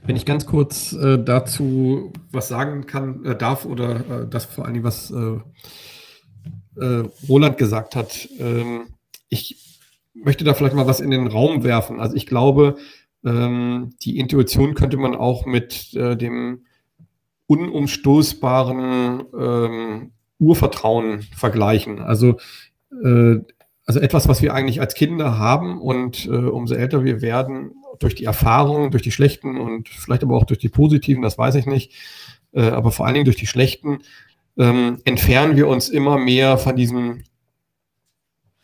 Wenn 0.06 0.16
ich 0.16 0.26
ganz 0.26 0.46
kurz 0.46 0.94
äh, 0.94 1.18
dazu 1.18 2.12
was 2.32 2.50
sagen 2.50 2.86
kann, 2.86 3.26
äh, 3.26 3.36
darf 3.38 3.66
oder 3.66 4.24
äh, 4.24 4.28
das 4.28 4.46
vor 4.46 4.66
allem, 4.66 4.84
was 4.84 5.12
äh, 5.12 5.40
äh, 6.80 7.10
Roland 7.28 7.58
gesagt 7.58 7.96
hat, 7.96 8.28
ähm, 8.38 8.94
ich 9.30 9.80
möchte 10.14 10.44
da 10.44 10.54
vielleicht 10.54 10.76
mal 10.76 10.88
was 10.88 11.00
in 11.00 11.10
den 11.10 11.28
Raum 11.28 11.64
werfen. 11.64 12.00
Also 12.00 12.16
ich 12.16 12.28
glaube, 12.28 12.78
ähm, 13.26 13.92
die 14.04 14.18
Intuition 14.18 14.74
könnte 14.74 14.98
man 14.98 15.16
auch 15.16 15.46
mit 15.46 15.94
äh, 15.94 16.16
dem 16.16 16.66
unumstoßbaren 17.48 19.24
ähm, 19.38 20.12
Urvertrauen 20.40 21.22
vergleichen. 21.36 22.00
Also, 22.00 22.38
äh, 23.04 23.36
also 23.86 24.00
etwas, 24.00 24.28
was 24.28 24.42
wir 24.42 24.54
eigentlich 24.54 24.80
als 24.80 24.96
Kinder 24.96 25.38
haben 25.38 25.82
und 25.82 26.26
äh, 26.26 26.30
umso 26.30 26.76
älter 26.76 27.04
wir 27.04 27.22
werden, 27.22 27.72
durch 28.00 28.16
die 28.16 28.26
Erfahrungen, 28.26 28.92
durch 28.92 29.04
die 29.04 29.12
schlechten 29.12 29.58
und 29.58 29.90
vielleicht 29.90 30.24
aber 30.24 30.36
auch 30.36 30.46
durch 30.46 30.60
die 30.60 30.70
positiven, 30.70 31.22
das 31.22 31.38
weiß 31.38 31.56
ich 31.56 31.66
nicht, 31.66 31.94
äh, 32.54 32.70
aber 32.70 32.92
vor 32.92 33.06
allen 33.06 33.14
Dingen 33.14 33.26
durch 33.26 33.38
die 33.38 33.48
schlechten, 33.48 34.00
ähm, 34.58 35.00
entfernen 35.04 35.56
wir 35.56 35.68
uns 35.68 35.90
immer 35.90 36.18
mehr 36.18 36.58
von 36.58 36.76
diesem 36.76 37.24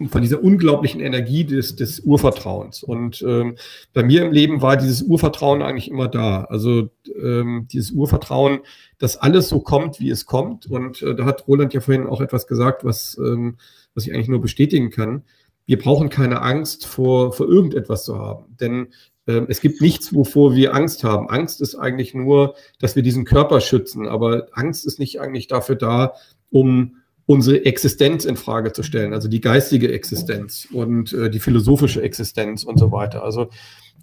von 0.08 0.22
dieser 0.22 0.42
unglaublichen 0.42 1.02
Energie 1.02 1.44
des, 1.44 1.76
des 1.76 2.00
Urvertrauens. 2.00 2.84
Und 2.84 3.22
ähm, 3.22 3.56
bei 3.94 4.02
mir 4.02 4.24
im 4.24 4.32
Leben 4.32 4.62
war 4.62 4.78
dieses 4.78 5.02
Urvertrauen 5.02 5.62
eigentlich 5.62 5.90
immer 5.90 6.08
da. 6.08 6.46
Also 6.46 6.90
ähm, 7.22 7.68
dieses 7.72 7.92
Urvertrauen, 7.92 8.60
dass 8.98 9.18
alles 9.18 9.50
so 9.50 9.60
kommt, 9.60 10.00
wie 10.00 10.10
es 10.10 10.26
kommt. 10.26 10.68
Und 10.68 11.02
äh, 11.02 11.16
da 11.16 11.26
hat 11.26 11.48
Roland 11.48 11.74
ja 11.74 11.82
vorhin 11.82 12.08
auch 12.08 12.22
etwas 12.22 12.48
gesagt, 12.48 12.86
was, 12.86 13.18
ähm, 13.18 13.58
was 13.94 14.08
ich 14.08 14.14
eigentlich 14.14 14.30
nur 14.30 14.42
bestätigen 14.42 14.90
kann. 14.90 15.24
Wir 15.66 15.78
brauchen 15.78 16.10
keine 16.10 16.42
Angst 16.42 16.86
vor, 16.86 17.34
vor 17.34 17.50
irgendetwas 17.50 18.06
zu 18.06 18.18
haben. 18.18 18.56
Denn 18.58 18.88
ähm, 19.28 19.48
es 19.50 19.60
gibt 19.60 19.82
nichts, 19.82 20.14
wovor 20.14 20.56
wir 20.56 20.74
Angst 20.74 21.04
haben. 21.04 21.30
Angst 21.30 21.60
ist 21.60 21.76
eigentlich 21.76 22.14
nur, 22.14 22.56
dass 22.80 22.96
wir 22.96 23.04
diesen 23.04 23.26
Körper 23.26 23.60
schützen. 23.60 24.08
Aber 24.08 24.48
Angst 24.54 24.86
ist 24.86 24.98
nicht 24.98 25.20
eigentlich 25.20 25.48
dafür 25.48 25.76
da, 25.76 26.14
um 26.52 26.96
unsere 27.30 27.64
Existenz 27.64 28.26
in 28.26 28.38
Frage 28.38 28.74
zu 28.74 28.82
stellen, 28.82 29.14
also 29.14 29.28
die 29.28 29.40
geistige 29.40 29.94
Existenz 29.94 30.68
und 30.74 31.14
äh, 31.14 31.30
die 31.30 31.40
philosophische 31.40 32.02
Existenz 32.02 32.64
und 32.64 32.80
so 32.80 32.92
weiter. 32.92 33.24
Also 33.24 33.52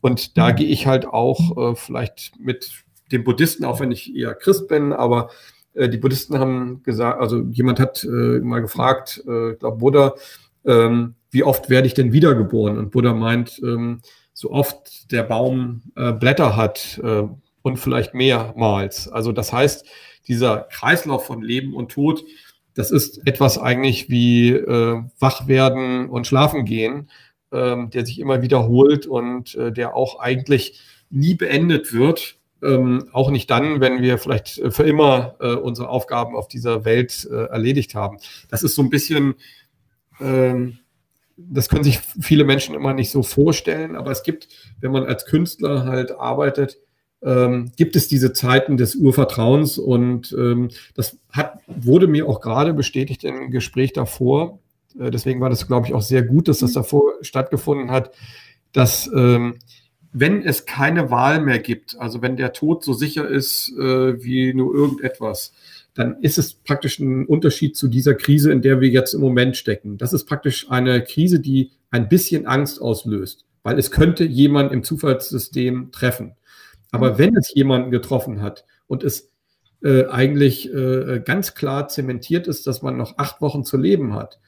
und 0.01 0.39
da 0.39 0.53
gehe 0.53 0.69
ich 0.69 0.87
halt 0.87 1.09
auch 1.09 1.73
äh, 1.73 1.75
vielleicht 1.75 2.39
mit 2.39 2.85
den 3.11 3.25
Buddhisten, 3.25 3.65
auch 3.65 3.81
wenn 3.81 3.91
ich 3.91 4.15
eher 4.15 4.33
Christ 4.37 4.69
bin, 4.69 4.93
aber 4.93 5.31
äh, 5.75 5.89
die 5.89 5.97
Buddhisten 5.97 6.39
haben 6.39 6.85
gesagt, 6.85 7.21
also 7.21 7.41
jemand 7.51 7.81
hat 7.81 8.05
äh, 8.05 8.39
mal 8.39 8.61
gefragt, 8.61 9.25
äh, 9.27 9.55
ich 9.55 9.59
glaube 9.59 9.79
Buddha, 9.79 10.15
ähm, 10.65 11.17
wie 11.33 11.43
oft 11.43 11.69
werde 11.69 11.89
ich 11.89 11.95
denn 11.95 12.13
wiedergeboren? 12.13 12.79
Und 12.79 12.93
Buddha 12.93 13.13
meint, 13.13 13.61
ähm, 13.61 14.03
so 14.35 14.53
oft 14.53 15.11
der 15.11 15.25
Baum 15.25 15.83
äh, 15.97 16.13
Blätter 16.13 16.55
hat 16.55 17.01
und 17.63 17.79
vielleicht 17.79 18.15
mehrmals. 18.15 19.09
Also 19.09 19.33
das 19.33 19.53
heißt, 19.53 19.85
dieser 20.29 20.69
Kreislauf 20.71 21.27
von 21.27 21.43
Leben 21.43 21.75
und 21.75 21.91
Tod, 21.91 22.23
das 22.77 22.91
ist 22.91 23.27
etwas 23.27 23.59
eigentlich 23.59 24.11
wie 24.11 24.51
äh, 24.51 25.03
wach 25.19 25.49
werden 25.49 26.09
und 26.09 26.27
schlafen 26.27 26.67
gehen, 26.67 27.09
ähm, 27.51 27.91
der 27.91 28.05
sich 28.05 28.21
immer 28.21 28.43
wiederholt 28.43 29.07
und 29.07 29.55
äh, 29.55 29.73
der 29.73 29.97
auch 29.97 30.21
eigentlich 30.21 30.81
nie 31.09 31.35
beendet 31.35 31.93
wird. 31.95 32.37
Ähm, 32.63 33.09
auch 33.13 33.31
nicht 33.31 33.51
dann, 33.51 33.81
wenn 33.81 34.03
wir 34.03 34.19
vielleicht 34.19 34.61
für 34.71 34.83
immer 34.83 35.37
äh, 35.41 35.55
unsere 35.55 35.89
Aufgaben 35.89 36.37
auf 36.37 36.49
dieser 36.49 36.85
Welt 36.85 37.27
äh, 37.31 37.47
erledigt 37.47 37.95
haben. 37.95 38.19
Das 38.51 38.63
ist 38.63 38.75
so 38.75 38.83
ein 38.83 38.91
bisschen, 38.91 39.35
ähm, 40.21 40.79
das 41.37 41.69
können 41.69 41.85
sich 41.85 42.01
viele 42.21 42.45
Menschen 42.45 42.75
immer 42.75 42.93
nicht 42.93 43.11
so 43.11 43.23
vorstellen, 43.23 43.97
aber 43.97 44.11
es 44.11 44.23
gibt, 44.23 44.49
wenn 44.81 44.93
man 44.93 45.05
als 45.05 45.27
Künstler 45.27 45.85
halt 45.85 46.13
arbeitet, 46.13 46.79
ähm, 47.27 47.73
gibt 47.77 47.97
es 47.97 48.07
diese 48.07 48.33
Zeiten 48.33 48.77
des 48.77 48.95
Urvertrauens 48.95 49.79
und 49.79 50.35
ähm, 50.39 50.71
das 50.95 51.19
hat, 51.33 51.59
wurde 51.67 52.07
mir 52.07 52.29
auch 52.29 52.41
gerade 52.41 52.73
bestätigt 52.73 53.25
im 53.25 53.51
Gespräch 53.51 53.93
davor. 53.93 54.61
Äh, 54.99 55.11
deswegen 55.11 55.41
war 55.41 55.51
das, 55.51 55.67
glaube 55.67 55.89
ich, 55.89 55.95
auch 55.95 56.03
sehr 56.03 56.23
gut, 56.23 56.47
dass 56.47 56.61
das 56.61 56.73
davor 56.73 57.15
stattgefunden 57.23 57.91
hat, 57.91 58.13
dass 58.73 59.11
ähm, 59.13 59.57
wenn 60.13 60.43
es 60.43 60.67
keine 60.67 61.11
Wahl 61.11 61.41
mehr 61.41 61.59
gibt, 61.59 61.99
also 61.99 62.23
wenn 62.23 62.37
der 62.37 62.53
Tod 62.53 62.85
so 62.85 62.93
sicher 62.93 63.29
ist 63.29 63.71
äh, 63.77 64.23
wie 64.23 64.55
nur 64.55 64.73
irgendetwas, 64.73 65.53
dann 65.95 66.23
ist 66.23 66.39
es 66.39 66.55
praktisch 66.55 67.01
ein 67.01 67.27
Unterschied 67.27 67.77
zu 67.77 67.89
dieser 67.89 68.15
Krise, 68.15 68.53
in 68.53 68.63
der 68.63 68.81
wir 68.81 68.89
jetzt 68.89 69.15
im 69.15 69.21
Moment 69.21 69.57
stecken. 69.57 69.99
Das 69.99 70.13
ist 70.13 70.27
praktisch 70.27 70.71
eine 70.71 71.03
Krise, 71.03 71.41
die 71.41 71.73
ein 71.91 72.09
bisschen 72.09 72.47
Angst 72.47 72.81
auslöst, 72.81 73.45
weil 73.63 73.79
es 73.79 73.91
könnte 73.91 74.25
jemand 74.25 74.73
im 74.73 74.85
Zufallssystem 74.85 75.91
treffen. 75.91 76.37
Aber 76.97 77.19
wenn 77.19 77.37
es 77.37 77.53
jemanden 77.55 77.91
getroffen 77.91 78.41
hat 78.41 78.65
und 78.87 79.05
es 79.05 79.31
äh, 79.83 80.07
eigentlich 80.07 80.73
äh, 80.73 81.21
ganz 81.25 81.55
klar 81.55 81.89
zementiert 81.89 82.47
ist, 82.47 82.67
dass 82.67 82.83
man 82.83 82.97
noch 82.97 83.19
acht 83.19 83.41
Wochen 83.41 83.65
zu 83.65 83.77
leben 83.77 84.15
hat, 84.15 84.41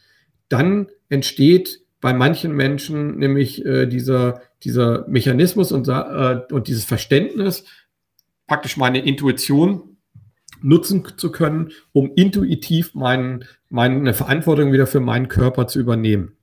dann 0.48 0.88
entsteht 1.08 1.80
bei 2.00 2.12
manchen 2.12 2.52
Menschen 2.52 3.18
nämlich 3.18 3.64
äh, 3.64 3.86
dieser, 3.86 4.42
dieser 4.62 5.06
Mechanismus 5.08 5.72
und, 5.72 5.88
äh, 5.88 6.40
und 6.50 6.68
dieses 6.68 6.84
Verständnis, 6.84 7.64
praktisch 8.46 8.76
meine 8.76 9.04
Intuition 9.04 9.96
nutzen 10.62 11.04
zu 11.16 11.30
können, 11.30 11.72
um 11.92 12.12
intuitiv 12.14 12.94
mein, 12.94 13.44
meine 13.68 14.14
Verantwortung 14.14 14.72
wieder 14.72 14.86
für 14.86 15.00
meinen 15.00 15.28
Körper 15.28 15.66
zu 15.66 15.78
übernehmen. 15.78 16.36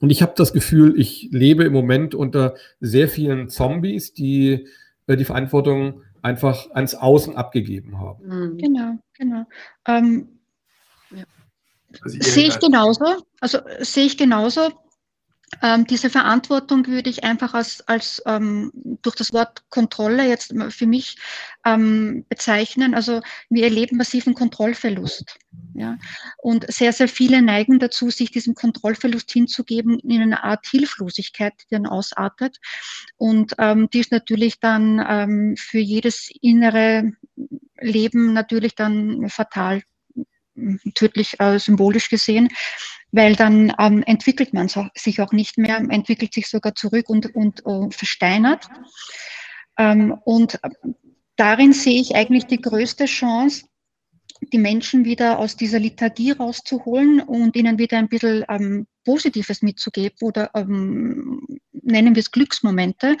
Und 0.00 0.10
ich 0.10 0.22
habe 0.22 0.34
das 0.36 0.52
Gefühl, 0.52 0.98
ich 0.98 1.28
lebe 1.32 1.64
im 1.64 1.72
Moment 1.72 2.14
unter 2.14 2.54
sehr 2.80 3.08
vielen 3.08 3.48
Zombies, 3.48 4.14
die 4.14 4.68
die 5.16 5.24
Verantwortung 5.24 6.02
einfach 6.22 6.70
ans 6.72 6.94
Außen 6.94 7.36
abgegeben 7.36 7.98
haben. 7.98 8.26
Mhm. 8.26 8.58
Genau, 8.58 8.98
genau. 9.14 9.44
Ähm, 9.86 10.40
ja. 11.10 11.24
also 12.02 12.18
sehe 12.20 12.48
ich 12.48 12.58
genauso. 12.58 13.24
Also 13.40 13.58
sehe 13.80 14.06
ich 14.06 14.16
genauso. 14.16 14.70
Ähm, 15.62 15.86
diese 15.86 16.10
Verantwortung 16.10 16.86
würde 16.86 17.08
ich 17.08 17.24
einfach 17.24 17.54
als, 17.54 17.86
als 17.88 18.22
ähm, 18.26 18.70
durch 19.02 19.16
das 19.16 19.32
Wort 19.32 19.62
Kontrolle 19.70 20.28
jetzt 20.28 20.54
für 20.70 20.86
mich 20.86 21.16
ähm, 21.64 22.26
bezeichnen. 22.28 22.94
Also 22.94 23.22
wir 23.48 23.64
erleben 23.64 23.96
massiven 23.96 24.34
Kontrollverlust. 24.34 25.38
Ja? 25.74 25.96
Und 26.36 26.70
sehr, 26.70 26.92
sehr 26.92 27.08
viele 27.08 27.40
neigen 27.40 27.78
dazu, 27.78 28.10
sich 28.10 28.30
diesem 28.30 28.54
Kontrollverlust 28.54 29.30
hinzugeben 29.32 29.98
in 30.00 30.20
eine 30.20 30.44
Art 30.44 30.66
Hilflosigkeit, 30.66 31.54
die 31.62 31.74
dann 31.74 31.86
ausartet. 31.86 32.58
Und 33.16 33.54
ähm, 33.58 33.88
die 33.90 34.00
ist 34.00 34.12
natürlich 34.12 34.60
dann 34.60 35.04
ähm, 35.08 35.56
für 35.58 35.80
jedes 35.80 36.30
innere 36.42 37.12
Leben 37.80 38.32
natürlich 38.32 38.74
dann 38.74 39.28
fatal 39.28 39.82
tödlich 40.94 41.38
äh, 41.38 41.58
symbolisch 41.58 42.08
gesehen, 42.08 42.48
weil 43.12 43.36
dann 43.36 43.72
ähm, 43.78 44.02
entwickelt 44.04 44.52
man 44.52 44.68
sich 44.94 45.20
auch 45.20 45.32
nicht 45.32 45.58
mehr, 45.58 45.78
entwickelt 45.78 46.34
sich 46.34 46.48
sogar 46.48 46.74
zurück 46.74 47.08
und, 47.08 47.34
und 47.34 47.64
uh, 47.66 47.90
versteinert. 47.90 48.68
Ähm, 49.78 50.16
und 50.24 50.60
darin 51.36 51.72
sehe 51.72 52.00
ich 52.00 52.14
eigentlich 52.14 52.46
die 52.46 52.60
größte 52.60 53.06
Chance, 53.06 53.64
die 54.52 54.58
Menschen 54.58 55.04
wieder 55.04 55.38
aus 55.38 55.56
dieser 55.56 55.78
Lethargie 55.80 56.32
rauszuholen 56.32 57.20
und 57.20 57.56
ihnen 57.56 57.78
wieder 57.78 57.98
ein 57.98 58.08
bisschen 58.08 58.44
ähm, 58.48 58.86
Positives 59.04 59.62
mitzugeben 59.62 60.16
oder 60.20 60.50
ähm, 60.54 61.40
nennen 61.72 62.14
wir 62.14 62.20
es 62.20 62.30
Glücksmomente, 62.30 63.16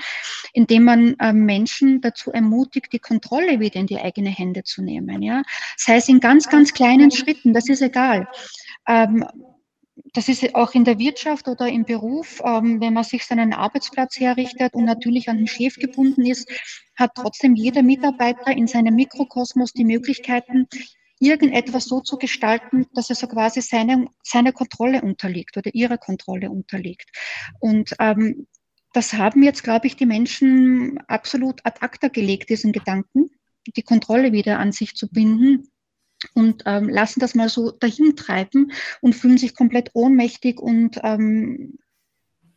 indem 0.52 0.84
man 0.84 1.16
ähm, 1.20 1.44
Menschen 1.44 2.00
dazu 2.00 2.30
ermutigt, 2.30 2.92
die 2.92 2.98
Kontrolle 2.98 3.58
wieder 3.58 3.80
in 3.80 3.86
die 3.86 3.98
eigene 3.98 4.30
Hände 4.30 4.64
zu 4.64 4.82
nehmen. 4.82 5.22
Ja? 5.22 5.42
Sei 5.76 5.96
es 5.96 6.08
in 6.08 6.20
ganz, 6.20 6.48
ganz 6.48 6.72
kleinen 6.72 7.10
Schritten, 7.10 7.52
das 7.52 7.68
ist 7.68 7.82
egal. 7.82 8.28
Das 10.12 10.28
ist 10.28 10.54
auch 10.54 10.74
in 10.74 10.84
der 10.84 10.98
Wirtschaft 10.98 11.48
oder 11.48 11.68
im 11.68 11.84
Beruf, 11.84 12.40
ähm, 12.44 12.80
wenn 12.80 12.94
man 12.94 13.04
sich 13.04 13.24
seinen 13.24 13.52
Arbeitsplatz 13.52 14.18
herrichtet 14.18 14.74
und 14.74 14.84
natürlich 14.84 15.28
an 15.28 15.38
den 15.38 15.46
Chef 15.46 15.76
gebunden 15.76 16.24
ist, 16.24 16.48
hat 16.96 17.12
trotzdem 17.14 17.54
jeder 17.54 17.82
Mitarbeiter 17.82 18.52
in 18.52 18.66
seinem 18.66 18.94
Mikrokosmos 18.94 19.72
die 19.72 19.84
Möglichkeiten, 19.84 20.66
irgendetwas 21.20 21.84
so 21.84 22.00
zu 22.00 22.16
gestalten, 22.16 22.86
dass 22.94 23.10
es 23.10 23.18
so 23.18 23.26
quasi 23.26 23.60
seine, 23.60 24.06
seine 24.22 24.52
Kontrolle 24.52 25.02
unterliegt 25.02 25.56
oder 25.56 25.74
ihrer 25.74 25.98
Kontrolle 25.98 26.50
unterliegt. 26.50 27.10
Und 27.60 27.94
ähm, 27.98 28.46
das 28.92 29.14
haben 29.14 29.42
jetzt, 29.42 29.64
glaube 29.64 29.86
ich, 29.86 29.96
die 29.96 30.06
Menschen 30.06 30.98
absolut 31.08 31.60
ad 31.64 31.80
acta 31.80 32.08
gelegt, 32.08 32.50
diesen 32.50 32.72
Gedanken, 32.72 33.30
die 33.76 33.82
Kontrolle 33.82 34.32
wieder 34.32 34.58
an 34.58 34.72
sich 34.72 34.94
zu 34.94 35.08
binden 35.08 35.68
und 36.34 36.62
ähm, 36.66 36.88
lassen 36.88 37.20
das 37.20 37.34
mal 37.34 37.48
so 37.48 37.70
dahin 37.70 38.16
treiben 38.16 38.72
und 39.00 39.14
fühlen 39.14 39.38
sich 39.38 39.54
komplett 39.54 39.90
ohnmächtig 39.94 40.60
und 40.60 40.98
ähm, 41.02 41.78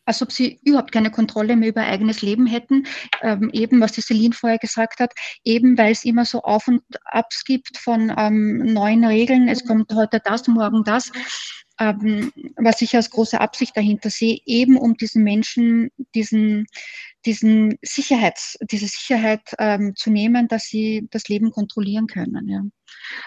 als 0.05 0.21
ob 0.21 0.31
sie 0.31 0.59
überhaupt 0.63 0.91
keine 0.91 1.11
Kontrolle 1.11 1.55
mehr 1.55 1.69
über 1.69 1.83
eigenes 1.83 2.21
Leben 2.21 2.47
hätten. 2.47 2.85
Ähm, 3.21 3.49
eben, 3.53 3.79
was 3.79 3.91
die 3.93 4.01
Celine 4.01 4.33
vorher 4.33 4.57
gesagt 4.57 4.99
hat, 4.99 5.13
eben 5.43 5.77
weil 5.77 5.91
es 5.91 6.05
immer 6.05 6.25
so 6.25 6.41
Auf 6.41 6.67
und 6.67 6.81
Abs 7.05 7.45
gibt 7.45 7.77
von 7.77 8.13
ähm, 8.17 8.73
neuen 8.73 9.05
Regeln. 9.05 9.47
Es 9.47 9.65
kommt 9.65 9.93
heute 9.93 10.19
das, 10.23 10.47
morgen 10.47 10.83
das. 10.83 11.11
Ähm, 11.79 12.31
was 12.57 12.81
ich 12.81 12.95
als 12.95 13.09
große 13.09 13.39
Absicht 13.39 13.77
dahinter 13.77 14.09
sehe, 14.09 14.39
eben 14.45 14.77
um 14.77 14.95
diesen 14.95 15.23
Menschen 15.23 15.91
diesen, 16.13 16.67
diesen 17.25 17.77
Sicherheits, 17.81 18.57
diese 18.71 18.87
Sicherheit 18.87 19.41
ähm, 19.59 19.95
zu 19.95 20.09
nehmen, 20.09 20.47
dass 20.47 20.65
sie 20.65 21.07
das 21.11 21.27
Leben 21.29 21.51
kontrollieren 21.51 22.07
können. 22.07 22.47
Ja. 22.47 22.63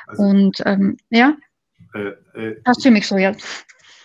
Also, 0.06 0.22
und 0.22 0.62
ähm, 0.66 0.96
ja, 1.10 1.36
äh, 1.94 2.12
äh, 2.34 2.60
hast 2.66 2.84
du 2.84 2.90
mich 2.90 3.06
so, 3.06 3.16
ja. 3.16 3.34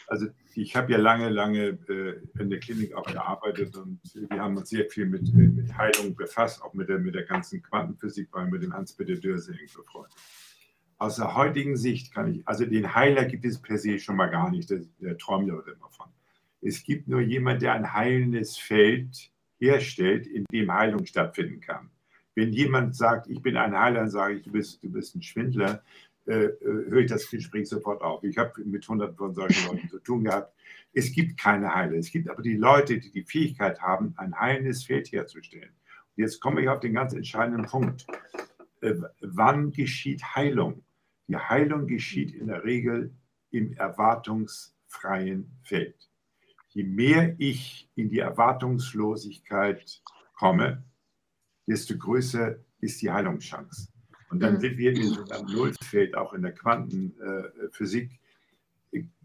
Also 0.08 0.28
ich 0.56 0.75
habe 0.75 0.91
ja 0.91 0.97
lange, 0.97 1.30
lange 1.30 1.78
äh, 1.89 2.19
in 2.39 2.49
der 2.49 2.60
Klinik 2.60 2.93
auch 2.93 3.06
gearbeitet 3.06 3.75
und 3.78 3.99
wir 4.13 4.39
haben 4.39 4.58
uns 4.58 4.69
sehr 4.69 4.89
viel 4.89 5.06
mit, 5.06 5.34
mit 5.34 5.78
Heilung 5.78 6.15
befasst, 6.15 6.62
auch 6.62 6.73
mit 6.73 6.89
der, 6.89 6.99
mit 6.99 7.15
der 7.15 7.23
ganzen 7.23 7.62
Quantenphysik, 7.62 8.30
weil 8.32 8.47
mit 8.47 8.63
dem 8.63 8.73
Hans-Peter 8.73 9.15
Dörse 9.15 9.52
eng 9.54 9.69
befreundet. 9.75 10.13
Aus 10.97 11.15
der 11.15 11.36
heutigen 11.36 11.78
Sicht 11.78 12.13
kann 12.13 12.34
ich, 12.34 12.47
also 12.47 12.65
den 12.65 12.93
Heiler 12.93 13.25
gibt 13.25 13.45
es 13.45 13.62
per 13.62 13.78
se 13.78 13.99
schon 13.99 14.17
mal 14.17 14.28
gar 14.28 14.52
nicht, 14.52 14.69
der, 14.69 14.82
der 14.99 15.17
träumt 15.17 15.47
ja 15.47 15.54
immer 15.54 15.89
von. 15.89 16.08
Es 16.62 16.84
gibt 16.84 17.08
nur 17.08 17.21
jemand, 17.21 17.62
der 17.62 17.73
ein 17.73 17.93
heilendes 17.93 18.58
Feld 18.58 19.32
herstellt, 19.60 20.28
in 20.28 20.45
dem 20.52 20.74
Heilung 20.74 21.06
stattfinden 21.06 21.60
kann. 21.60 21.89
Wenn 22.36 22.54
jemand 22.54 22.95
sagt, 22.95 23.28
ich 23.30 23.41
bin 23.41 23.58
ein 23.58 23.78
Heiler, 23.78 24.02
dann 24.02 24.10
sage 24.10 24.36
ich, 24.36 24.43
du 24.43 24.52
bist, 24.52 24.82
du 24.84 24.89
bist 24.89 25.15
ein 25.15 25.22
Schwindler, 25.22 25.84
äh, 26.30 26.45
äh, 26.45 26.89
höre 26.89 27.02
ich 27.02 27.10
das 27.10 27.30
Gespräch 27.30 27.67
sofort 27.67 28.02
auf. 28.02 28.24
Ich 28.24 28.38
habe 28.38 28.52
mit 28.63 28.88
hunderten 28.88 29.17
von 29.17 29.34
solchen 29.34 29.67
Leuten 29.67 29.89
zu 29.89 30.00
tun 30.00 30.24
gehabt. 30.24 30.54
Es 30.93 31.12
gibt 31.12 31.39
keine 31.39 31.74
Heiler. 31.74 31.98
Es 31.98 32.12
gibt 32.12 32.30
aber 32.30 32.43
die 32.43 32.56
Leute, 32.56 33.00
die 33.00 33.12
die 33.12 33.24
Fähigkeit 33.24 33.82
haben, 33.82 34.13
ein 34.17 34.39
heilendes 34.39 34.84
Feld 34.84 35.12
herzustellen. 35.12 35.72
Und 36.15 36.24
jetzt 36.24 36.39
komme 36.39 36.62
ich 36.62 36.69
auf 36.69 36.80
den 36.82 36.93
ganz 36.93 37.13
entscheidenden 37.13 37.65
Punkt. 37.65 38.06
Äh, 38.82 38.95
wann 39.22 39.72
geschieht 39.72 40.24
Heilung? 40.36 40.84
Die 41.28 41.38
Heilung 41.38 41.88
geschieht 41.88 42.34
in 42.34 42.48
der 42.48 42.63
Regel 42.63 43.12
im 43.52 43.74
erwartungsfreien 43.74 45.52
Feld. 45.63 46.09
Je 46.70 46.84
mehr 46.84 47.36
ich 47.40 47.90
in 47.96 48.10
die 48.10 48.20
Erwartungslosigkeit 48.20 50.02
komme, 50.34 50.84
desto 51.68 51.98
größer 51.98 52.56
ist 52.80 53.02
die 53.02 53.12
Heilungschance. 53.12 53.90
Und 54.30 54.42
dann 54.42 54.56
mhm. 54.56 54.60
sind 54.60 54.78
wir 54.78 54.92
in 54.92 55.08
so 55.08 55.24
einem 55.26 55.48
Nullfeld, 55.48 56.16
auch 56.16 56.34
in 56.34 56.44
der 56.44 56.54
Quantenphysik. 56.54 58.20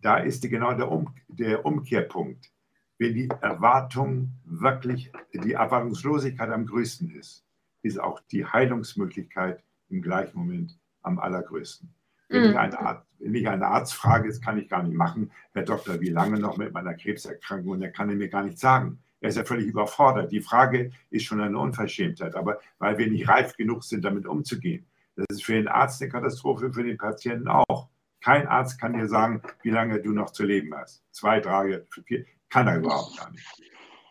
Da 0.01 0.19
ist 0.19 0.43
genau 0.49 0.75
der, 0.75 0.91
um, 0.91 1.15
der 1.29 1.65
Umkehrpunkt. 1.65 2.51
Wenn 2.99 3.15
die 3.15 3.29
Erwartung 3.29 4.33
wirklich, 4.45 5.13
die 5.33 5.53
Erwartungslosigkeit 5.53 6.51
am 6.51 6.67
größten 6.67 7.11
ist, 7.11 7.45
ist 7.83 8.01
auch 8.01 8.21
die 8.31 8.47
Heilungsmöglichkeit 8.47 9.63
im 9.91 10.01
gleichen 10.01 10.39
Moment 10.39 10.79
am 11.03 11.19
allergrößten. 11.19 11.95
Wenn, 12.29 12.45
ich 12.45 12.51
mhm. 12.51 12.57
eine 12.57 12.79
Art, 12.79 13.07
wenn 13.19 13.35
ich 13.35 13.49
eine 13.49 13.67
Arzt 13.67 13.95
frage, 13.95 14.29
das 14.29 14.41
kann 14.41 14.59
ich 14.59 14.69
gar 14.69 14.83
nicht 14.83 14.97
machen, 14.97 15.31
Herr 15.53 15.63
Doktor, 15.63 16.01
wie 16.01 16.11
lange 16.11 16.39
noch 16.39 16.57
mit 16.57 16.73
meiner 16.73 16.95
Krebserkrankung? 16.95 17.73
Und 17.73 17.83
er 17.83 17.91
kann 17.91 18.09
er 18.09 18.17
mir 18.17 18.29
gar 18.29 18.43
nicht 18.43 18.59
sagen. 18.59 18.99
Er 19.21 19.31
ist 19.31 19.37
ja 19.37 19.45
völlig 19.45 19.67
überfordert. 19.67 20.33
Die 20.33 20.41
Frage 20.41 20.91
ist 21.11 21.25
schon 21.25 21.41
eine 21.41 21.59
Unverschämtheit, 21.59 22.35
aber 22.35 22.61
weil 22.79 22.99
wir 22.99 23.11
nicht 23.11 23.29
reif 23.29 23.57
genug 23.57 23.85
sind, 23.85 24.05
damit 24.05 24.27
umzugehen. 24.27 24.87
Das 25.17 25.27
ist 25.31 25.45
für 25.45 25.55
den 25.55 25.69
Arzt 25.69 26.03
eine 26.03 26.11
Katastrophe, 26.11 26.73
für 26.73 26.83
den 26.83 26.99
Patienten 26.99 27.49
auch. 27.49 27.89
Kein 28.21 28.47
Arzt 28.47 28.81
kann 28.81 28.95
dir 28.95 29.09
sagen, 29.09 29.43
wie 29.63 29.71
lange 29.71 30.01
du 30.01 30.13
noch 30.13 30.31
zu 30.31 30.45
leben 30.45 30.75
hast. 30.75 31.05
Zwei, 31.11 31.41
drei, 31.41 31.83
vier, 32.07 32.25
kann 32.49 32.69
er 32.69 32.79
überhaupt 32.79 33.17
gar 33.19 33.31
nicht. 33.31 33.47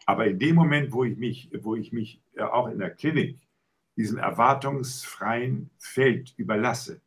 Aber 0.06 0.28
in 0.28 0.40
dem 0.40 0.56
Moment, 0.56 0.92
wo 0.92 1.04
ich 1.04 1.18
mich, 1.18 1.50
wo 1.62 1.76
ich 1.76 1.94
mich 1.94 2.22
äh, 2.36 2.44
auch 2.44 2.68
in 2.68 2.80
der 2.80 2.92
Klinik 2.92 3.40
diesem 3.96 4.18
erwartungsfreien 4.18 5.70
Feld 5.78 6.34
überlasse, 6.38 7.02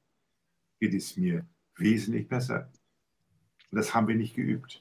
geht 0.80 0.94
es 0.94 1.16
mir 1.16 1.46
wesentlich 1.76 2.28
besser. 2.28 2.70
Und 3.70 3.78
das 3.78 3.94
haben 3.94 4.08
wir 4.08 4.14
nicht 4.14 4.34
geübt. 4.34 4.80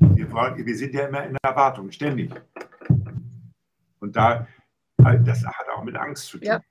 Wir, 0.00 0.30
wollen, 0.32 0.64
wir 0.64 0.76
sind 0.76 0.94
ja 0.94 1.06
immer 1.06 1.24
in 1.24 1.36
Erwartung, 1.42 1.90
ständig. 1.90 2.32
Und 4.00 4.16
da, 4.16 4.46
äh, 4.98 5.20
das 5.22 5.44
hat 5.44 5.68
auch 5.74 5.84
mit 5.84 5.96
Angst 5.96 6.26
zu 6.26 6.38
tun. 6.38 6.46
Ja 6.46 6.62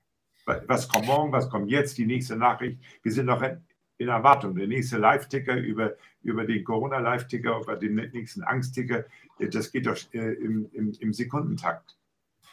was 0.44 0.88
kommt 0.88 1.06
morgen, 1.06 1.32
was 1.32 1.48
kommt 1.48 1.70
jetzt, 1.70 1.98
die 1.98 2.06
nächste 2.06 2.36
Nachricht. 2.36 2.80
Wir 3.02 3.12
sind 3.12 3.26
noch 3.26 3.42
in 3.98 4.08
Erwartung. 4.08 4.54
Der 4.54 4.66
nächste 4.66 4.98
Live-Ticker 4.98 5.56
über, 5.56 5.94
über 6.22 6.44
den 6.44 6.64
Corona-Live-Ticker, 6.64 7.60
über 7.60 7.76
den 7.76 7.94
nächsten 7.94 8.42
Angst-Ticker, 8.42 9.04
das 9.38 9.70
geht 9.70 9.86
doch 9.86 9.96
äh, 10.12 10.32
im, 10.34 10.68
im, 10.72 10.92
im 10.98 11.12
Sekundentakt. 11.12 11.96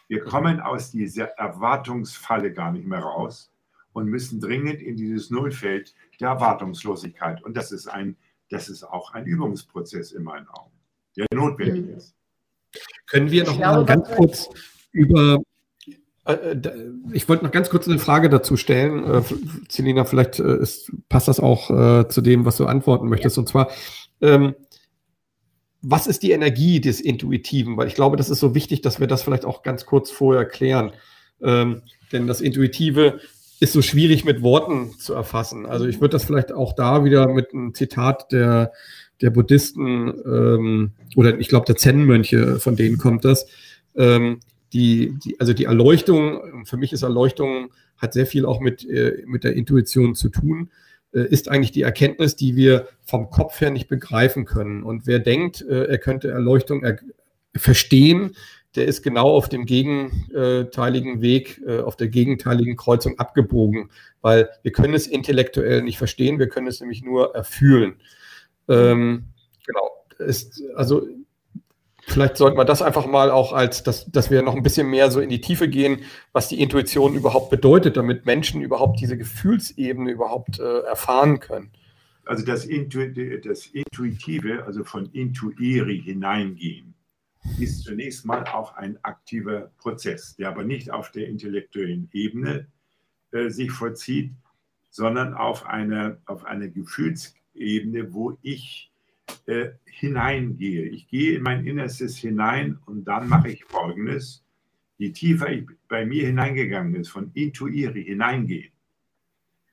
Wir 0.07 0.21
kommen 0.21 0.59
aus 0.59 0.91
dieser 0.91 1.25
Erwartungsfalle 1.37 2.51
gar 2.51 2.71
nicht 2.71 2.87
mehr 2.87 2.99
raus 2.99 3.51
und 3.93 4.07
müssen 4.07 4.39
dringend 4.39 4.81
in 4.81 4.95
dieses 4.95 5.29
Nullfeld 5.29 5.93
der 6.19 6.29
Erwartungslosigkeit. 6.29 7.43
Und 7.43 7.55
das 7.57 7.71
ist, 7.71 7.87
ein, 7.87 8.17
das 8.49 8.69
ist 8.69 8.83
auch 8.83 9.13
ein 9.13 9.25
Übungsprozess 9.25 10.11
in 10.11 10.23
meinen 10.23 10.47
Augen, 10.47 10.71
der 11.17 11.25
notwendig 11.33 11.85
mhm. 11.85 11.93
ist. 11.95 12.15
Können 13.07 13.31
wir 13.31 13.45
noch 13.45 13.57
mal 13.57 13.85
ganz 13.85 14.07
kurz 14.09 14.49
über 14.91 15.41
äh, 16.29 16.51
äh, 16.51 16.91
ich 17.11 17.27
wollte 17.27 17.43
noch 17.43 17.51
ganz 17.51 17.69
kurz 17.69 17.87
eine 17.87 17.99
Frage 17.99 18.29
dazu 18.29 18.55
stellen. 18.57 19.03
Äh, 19.03 19.23
Celina, 19.67 20.05
vielleicht 20.05 20.39
ist, 20.39 20.91
passt 21.09 21.27
das 21.27 21.39
auch 21.39 21.69
äh, 21.69 22.07
zu 22.07 22.21
dem, 22.21 22.45
was 22.45 22.57
du 22.57 22.65
antworten 22.65 23.09
möchtest. 23.09 23.37
Und 23.37 23.49
zwar, 23.49 23.71
ähm, 24.21 24.55
was 25.81 26.07
ist 26.07 26.23
die 26.23 26.31
Energie 26.31 26.81
des 26.81 27.01
Intuitiven? 27.01 27.77
Weil 27.77 27.87
ich 27.87 27.95
glaube, 27.95 28.17
das 28.17 28.29
ist 28.29 28.39
so 28.39 28.53
wichtig, 28.53 28.81
dass 28.81 28.99
wir 28.99 29.07
das 29.07 29.23
vielleicht 29.23 29.45
auch 29.45 29.63
ganz 29.63 29.85
kurz 29.85 30.11
vorher 30.11 30.45
klären. 30.45 30.91
Ähm, 31.41 31.83
denn 32.11 32.27
das 32.27 32.41
Intuitive 32.41 33.19
ist 33.59 33.73
so 33.73 33.81
schwierig 33.81 34.23
mit 34.25 34.41
Worten 34.41 34.97
zu 34.97 35.13
erfassen. 35.13 35.65
Also 35.65 35.85
ich 35.85 35.99
würde 35.99 36.13
das 36.13 36.23
vielleicht 36.23 36.51
auch 36.51 36.73
da 36.73 37.03
wieder 37.03 37.27
mit 37.27 37.53
einem 37.53 37.73
Zitat 37.73 38.31
der, 38.31 38.71
der 39.21 39.29
Buddhisten 39.31 40.13
ähm, 40.25 40.91
oder 41.15 41.37
ich 41.39 41.49
glaube 41.49 41.65
der 41.65 41.75
Zen-Mönche, 41.75 42.59
von 42.59 42.75
denen 42.75 42.97
kommt 42.97 43.25
das. 43.25 43.47
Ähm, 43.95 44.39
die, 44.71 45.17
die, 45.23 45.39
also 45.39 45.53
die 45.53 45.65
Erleuchtung, 45.65 46.65
für 46.65 46.77
mich 46.77 46.93
ist 46.93 47.01
Erleuchtung, 47.01 47.71
hat 47.97 48.13
sehr 48.13 48.25
viel 48.25 48.45
auch 48.45 48.61
mit, 48.61 48.87
äh, 48.87 49.23
mit 49.25 49.43
der 49.43 49.55
Intuition 49.55 50.15
zu 50.15 50.29
tun, 50.29 50.69
äh, 51.11 51.21
ist 51.21 51.49
eigentlich 51.49 51.71
die 51.71 51.81
Erkenntnis, 51.81 52.35
die 52.35 52.55
wir 52.55 52.87
vom 53.03 53.29
Kopf 53.29 53.59
her 53.59 53.71
nicht 53.71 53.89
begreifen 53.89 54.45
können. 54.45 54.83
Und 54.83 55.05
wer 55.05 55.19
denkt, 55.19 55.61
äh, 55.61 55.85
er 55.85 55.97
könnte 55.97 56.29
Erleuchtung 56.29 56.83
er 56.83 56.99
verstehen, 57.55 58.35
der 58.75 58.85
ist 58.85 59.01
genau 59.01 59.29
auf 59.29 59.49
dem 59.49 59.65
gegenteiligen 59.65 61.21
Weg, 61.21 61.61
äh, 61.65 61.79
auf 61.79 61.95
der 61.95 62.07
gegenteiligen 62.07 62.75
Kreuzung 62.75 63.17
abgebogen, 63.17 63.89
weil 64.21 64.49
wir 64.61 64.71
können 64.71 64.93
es 64.93 65.07
intellektuell 65.07 65.81
nicht 65.81 65.97
verstehen, 65.97 66.39
wir 66.39 66.49
können 66.49 66.67
es 66.67 66.79
nämlich 66.79 67.03
nur 67.03 67.35
erfühlen. 67.35 67.95
Ähm, 68.67 69.25
genau. 69.65 69.91
Ist, 70.19 70.61
also 70.75 71.07
Vielleicht 72.09 72.37
sollten 72.37 72.57
wir 72.57 72.65
das 72.65 72.81
einfach 72.81 73.05
mal 73.05 73.29
auch 73.29 73.53
als, 73.53 73.83
dass, 73.83 74.09
dass 74.11 74.31
wir 74.31 74.41
noch 74.41 74.55
ein 74.55 74.63
bisschen 74.63 74.89
mehr 74.89 75.11
so 75.11 75.19
in 75.19 75.29
die 75.29 75.41
Tiefe 75.41 75.69
gehen, 75.69 75.99
was 76.33 76.47
die 76.47 76.59
Intuition 76.59 77.13
überhaupt 77.13 77.51
bedeutet, 77.51 77.97
damit 77.97 78.25
Menschen 78.25 78.61
überhaupt 78.61 78.99
diese 78.99 79.15
Gefühlsebene 79.15 80.11
überhaupt 80.11 80.59
äh, 80.59 80.79
erfahren 80.79 81.39
können. 81.39 81.71
Also 82.25 82.45
das, 82.45 82.65
Intu 82.65 83.05
das 83.43 83.67
Intuitive, 83.67 84.63
also 84.65 84.83
von 84.83 85.07
Intuiri 85.11 86.01
hineingehen, 86.03 86.95
ist 87.59 87.83
zunächst 87.83 88.25
mal 88.25 88.43
auch 88.45 88.75
ein 88.75 88.97
aktiver 89.03 89.71
Prozess, 89.77 90.35
der 90.35 90.49
aber 90.49 90.63
nicht 90.63 90.91
auf 90.91 91.11
der 91.11 91.27
intellektuellen 91.27 92.09
Ebene 92.11 92.67
äh, 93.31 93.49
sich 93.49 93.71
vollzieht, 93.71 94.33
sondern 94.89 95.33
auf 95.33 95.65
einer 95.65 96.17
auf 96.25 96.45
eine 96.45 96.69
Gefühlsebene, 96.71 98.13
wo 98.13 98.37
ich 98.41 98.91
äh, 99.45 99.71
hineingehe. 99.85 100.85
Ich 100.85 101.07
gehe 101.07 101.37
in 101.37 101.43
mein 101.43 101.65
Innerstes 101.65 102.17
hinein 102.17 102.79
und 102.85 103.05
dann 103.05 103.27
mache 103.27 103.49
ich 103.49 103.65
Folgendes. 103.65 104.43
Je 104.97 105.11
tiefer 105.11 105.49
ich 105.51 105.65
bei 105.87 106.05
mir 106.05 106.25
hineingegangen 106.25 106.95
ist, 106.95 107.09
von 107.09 107.31
intuiere, 107.33 107.99
hineingehen, 107.99 108.71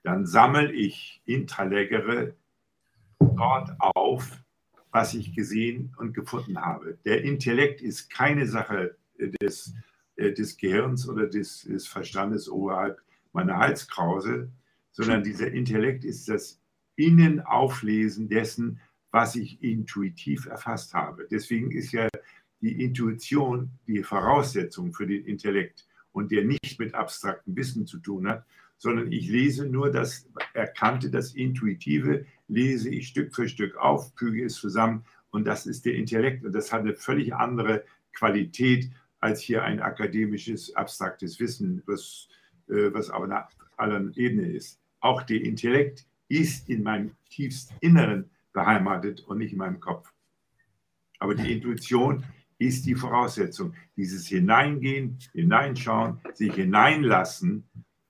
dann 0.02 0.24
sammle 0.24 0.72
ich 0.72 1.20
intralegere 1.24 2.34
dort 3.18 3.70
auf, 3.80 4.44
was 4.96 5.12
ich 5.12 5.34
gesehen 5.34 5.92
und 5.98 6.14
gefunden 6.14 6.58
habe. 6.58 6.96
Der 7.04 7.22
Intellekt 7.22 7.82
ist 7.82 8.08
keine 8.08 8.46
Sache 8.46 8.96
des, 9.42 9.74
äh, 10.16 10.32
des 10.32 10.56
Gehirns 10.56 11.06
oder 11.06 11.26
des, 11.26 11.64
des 11.64 11.86
Verstandes 11.86 12.48
oberhalb 12.48 13.02
meiner 13.34 13.58
Halskrause, 13.58 14.50
sondern 14.92 15.22
dieser 15.22 15.52
Intellekt 15.52 16.02
ist 16.06 16.30
das 16.30 16.62
Innenauflesen 16.96 18.30
dessen, 18.30 18.80
was 19.10 19.36
ich 19.36 19.62
intuitiv 19.62 20.46
erfasst 20.46 20.94
habe. 20.94 21.28
Deswegen 21.30 21.72
ist 21.72 21.92
ja 21.92 22.08
die 22.62 22.82
Intuition 22.82 23.72
die 23.86 24.02
Voraussetzung 24.02 24.94
für 24.94 25.06
den 25.06 25.26
Intellekt 25.26 25.86
und 26.12 26.32
der 26.32 26.46
nicht 26.46 26.78
mit 26.78 26.94
abstraktem 26.94 27.54
Wissen 27.54 27.86
zu 27.86 27.98
tun 27.98 28.26
hat, 28.28 28.46
sondern 28.78 29.12
ich 29.12 29.28
lese 29.28 29.66
nur 29.66 29.90
das 29.90 30.26
Erkannte, 30.54 31.10
das 31.10 31.34
Intuitive, 31.34 32.24
lese 32.48 32.88
ich 32.90 33.08
Stück 33.08 33.34
für 33.34 33.48
Stück 33.48 33.76
auf, 33.76 34.12
füge 34.16 34.44
es 34.44 34.54
zusammen 34.54 35.04
und 35.30 35.46
das 35.46 35.66
ist 35.66 35.84
der 35.84 35.94
Intellekt 35.94 36.44
und 36.44 36.52
das 36.52 36.72
hat 36.72 36.80
eine 36.80 36.94
völlig 36.94 37.34
andere 37.34 37.84
Qualität 38.12 38.90
als 39.20 39.40
hier 39.40 39.64
ein 39.64 39.80
akademisches, 39.80 40.74
abstraktes 40.74 41.40
Wissen, 41.40 41.82
was, 41.86 42.28
äh, 42.68 42.92
was 42.92 43.10
auf 43.10 43.22
einer 43.22 43.48
anderen 43.76 44.12
Ebene 44.14 44.48
ist. 44.48 44.80
Auch 45.00 45.22
der 45.22 45.42
Intellekt 45.42 46.06
ist 46.28 46.68
in 46.68 46.82
meinem 46.82 47.12
tiefsten 47.30 47.74
Inneren 47.80 48.30
beheimatet 48.52 49.20
und 49.20 49.38
nicht 49.38 49.52
in 49.52 49.58
meinem 49.58 49.80
Kopf. 49.80 50.12
Aber 51.18 51.34
die 51.34 51.52
Intuition 51.52 52.24
ist 52.58 52.86
die 52.86 52.94
Voraussetzung. 52.94 53.74
Dieses 53.96 54.26
Hineingehen, 54.26 55.18
Hineinschauen, 55.32 56.20
sich 56.34 56.54
hineinlassen 56.54 57.64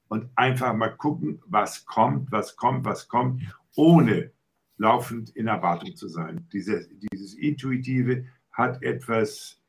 und 0.08 0.28
einfach 0.36 0.74
mal 0.74 0.96
gucken, 0.96 1.42
was 1.46 1.84
kommt, 1.84 2.30
was 2.30 2.56
kommt, 2.56 2.84
was 2.84 3.08
kommt, 3.08 3.42
ohne 3.76 4.32
laufend 4.78 5.30
in 5.30 5.46
Erwartung 5.46 5.94
zu 5.96 6.08
sein. 6.08 6.46
Diese, 6.52 6.88
dieses 7.12 7.34
Intuitive 7.34 8.26
hat 8.52 8.82
etwas, 8.82 9.60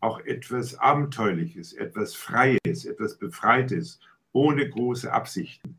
auch 0.00 0.20
etwas 0.20 0.76
Abenteuerliches, 0.76 1.72
etwas 1.74 2.14
Freies, 2.14 2.84
etwas 2.84 3.18
Befreites, 3.18 4.00
ohne 4.32 4.68
große 4.68 5.12
Absichten. 5.12 5.78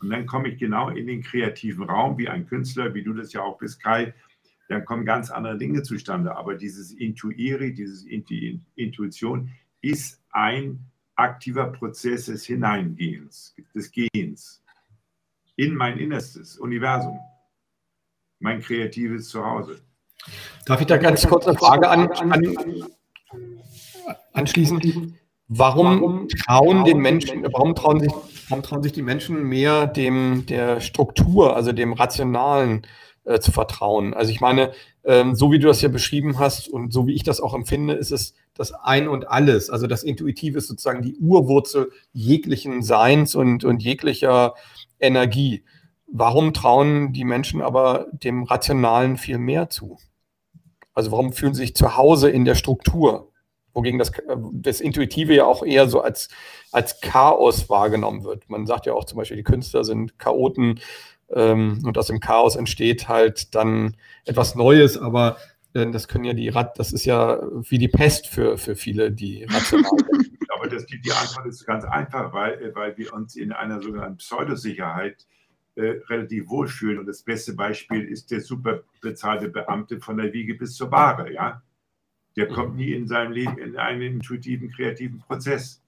Und 0.00 0.10
dann 0.10 0.26
komme 0.26 0.48
ich 0.48 0.58
genau 0.58 0.88
in 0.90 1.06
den 1.06 1.22
kreativen 1.22 1.84
Raum, 1.84 2.18
wie 2.18 2.28
ein 2.28 2.46
Künstler, 2.46 2.94
wie 2.94 3.02
du 3.02 3.12
das 3.12 3.32
ja 3.32 3.42
auch 3.42 3.58
bist, 3.58 3.82
Kai, 3.82 4.14
dann 4.68 4.84
kommen 4.84 5.04
ganz 5.04 5.30
andere 5.30 5.58
Dinge 5.58 5.82
zustande. 5.82 6.36
Aber 6.36 6.54
dieses 6.54 6.92
Intuiri, 6.92 7.74
diese 7.74 8.08
Intuition 8.08 9.50
ist 9.80 10.22
ein 10.30 10.78
aktiver 11.16 11.66
Prozess 11.66 12.26
des 12.26 12.44
Hineingehens, 12.46 13.54
des 13.74 13.90
Gehens 13.90 14.62
in 15.60 15.74
mein 15.74 15.98
innerstes 15.98 16.56
Universum, 16.56 17.20
mein 18.38 18.62
kreatives 18.62 19.28
Zuhause. 19.28 19.82
Darf 20.64 20.80
ich 20.80 20.86
da 20.86 20.96
ganz 20.96 21.26
kurz 21.28 21.46
eine 21.46 21.58
Frage 21.58 21.88
an, 21.88 22.10
an, 22.10 22.56
anschließen? 24.32 25.18
Warum 25.48 26.28
trauen 26.28 26.84
den 26.84 26.98
Menschen, 26.98 27.42
warum 27.52 27.74
trauen 27.74 28.00
sich, 28.00 28.12
warum 28.48 28.62
trauen 28.62 28.82
sich 28.82 28.92
die 28.92 29.02
Menschen 29.02 29.42
mehr 29.42 29.86
dem 29.86 30.46
der 30.46 30.80
Struktur, 30.80 31.56
also 31.56 31.72
dem 31.72 31.92
Rationalen 31.92 32.86
äh, 33.24 33.38
zu 33.40 33.52
vertrauen? 33.52 34.14
Also 34.14 34.30
ich 34.30 34.40
meine, 34.40 34.72
ähm, 35.04 35.34
so 35.34 35.52
wie 35.52 35.58
du 35.58 35.66
das 35.66 35.82
ja 35.82 35.88
beschrieben 35.90 36.38
hast 36.38 36.68
und 36.68 36.92
so 36.92 37.06
wie 37.06 37.14
ich 37.14 37.22
das 37.22 37.40
auch 37.40 37.52
empfinde, 37.52 37.94
ist 37.94 38.12
es 38.12 38.34
das 38.54 38.72
Ein 38.72 39.08
und 39.08 39.28
Alles. 39.28 39.68
Also 39.68 39.86
das 39.86 40.04
Intuitive 40.04 40.58
ist 40.58 40.68
sozusagen 40.68 41.02
die 41.02 41.16
Urwurzel 41.16 41.90
jeglichen 42.12 42.82
Seins 42.82 43.34
und, 43.34 43.64
und 43.64 43.82
jeglicher 43.82 44.54
Energie. 45.00 45.64
Warum 46.06 46.52
trauen 46.52 47.12
die 47.12 47.24
Menschen 47.24 47.62
aber 47.62 48.06
dem 48.12 48.44
Rationalen 48.44 49.16
viel 49.16 49.38
mehr 49.38 49.70
zu? 49.70 49.98
Also 50.94 51.12
warum 51.12 51.32
fühlen 51.32 51.54
sie 51.54 51.62
sich 51.62 51.76
zu 51.76 51.96
Hause 51.96 52.30
in 52.30 52.44
der 52.44 52.54
Struktur? 52.54 53.30
wogegen 53.72 53.98
das, 53.98 54.12
das 54.52 54.80
Intuitive 54.80 55.34
ja 55.34 55.44
auch 55.44 55.64
eher 55.64 55.88
so 55.88 56.00
als, 56.00 56.28
als 56.72 57.00
Chaos 57.00 57.68
wahrgenommen 57.68 58.24
wird. 58.24 58.48
Man 58.48 58.66
sagt 58.66 58.86
ja 58.86 58.94
auch 58.94 59.04
zum 59.04 59.18
Beispiel, 59.18 59.36
die 59.36 59.44
Künstler 59.44 59.84
sind 59.84 60.18
Chaoten 60.18 60.80
ähm, 61.30 61.82
und 61.84 61.96
aus 61.96 62.08
dem 62.08 62.20
Chaos 62.20 62.56
entsteht 62.56 63.08
halt 63.08 63.54
dann 63.54 63.96
etwas 64.24 64.54
Neues, 64.54 64.98
aber 64.98 65.36
äh, 65.74 65.90
das 65.90 66.08
können 66.08 66.24
ja 66.24 66.32
die 66.32 66.48
Rad, 66.48 66.78
das 66.78 66.92
ist 66.92 67.04
ja 67.04 67.40
wie 67.52 67.78
die 67.78 67.88
Pest 67.88 68.26
für, 68.26 68.58
für 68.58 68.74
viele, 68.74 69.12
die 69.12 69.44
rational 69.44 69.90
Aber 70.60 70.68
das, 70.68 70.86
die, 70.86 71.00
die 71.00 71.12
Antwort 71.12 71.46
ist 71.46 71.66
ganz 71.66 71.84
einfach, 71.84 72.32
weil, 72.32 72.74
weil 72.74 72.96
wir 72.96 73.12
uns 73.14 73.36
in 73.36 73.52
einer 73.52 73.80
sogenannten 73.82 74.18
Pseudosicherheit 74.18 75.26
äh, 75.74 76.00
relativ 76.08 76.48
wohlfühlen. 76.48 76.98
Und 76.98 77.06
das 77.06 77.22
beste 77.22 77.54
Beispiel 77.54 78.04
ist 78.04 78.30
der 78.30 78.40
super 78.40 78.82
bezahlte 79.00 79.48
Beamte 79.48 80.00
von 80.00 80.18
der 80.18 80.32
Wiege 80.32 80.54
bis 80.54 80.74
zur 80.74 80.90
Bahre, 80.90 81.32
ja 81.32 81.62
der 82.36 82.48
kommt 82.48 82.76
nie 82.76 82.92
in 82.92 83.06
seinem 83.06 83.32
Leben 83.32 83.58
in 83.58 83.76
einen 83.76 84.02
intuitiven, 84.02 84.70
kreativen 84.70 85.20
Prozess. 85.20 85.82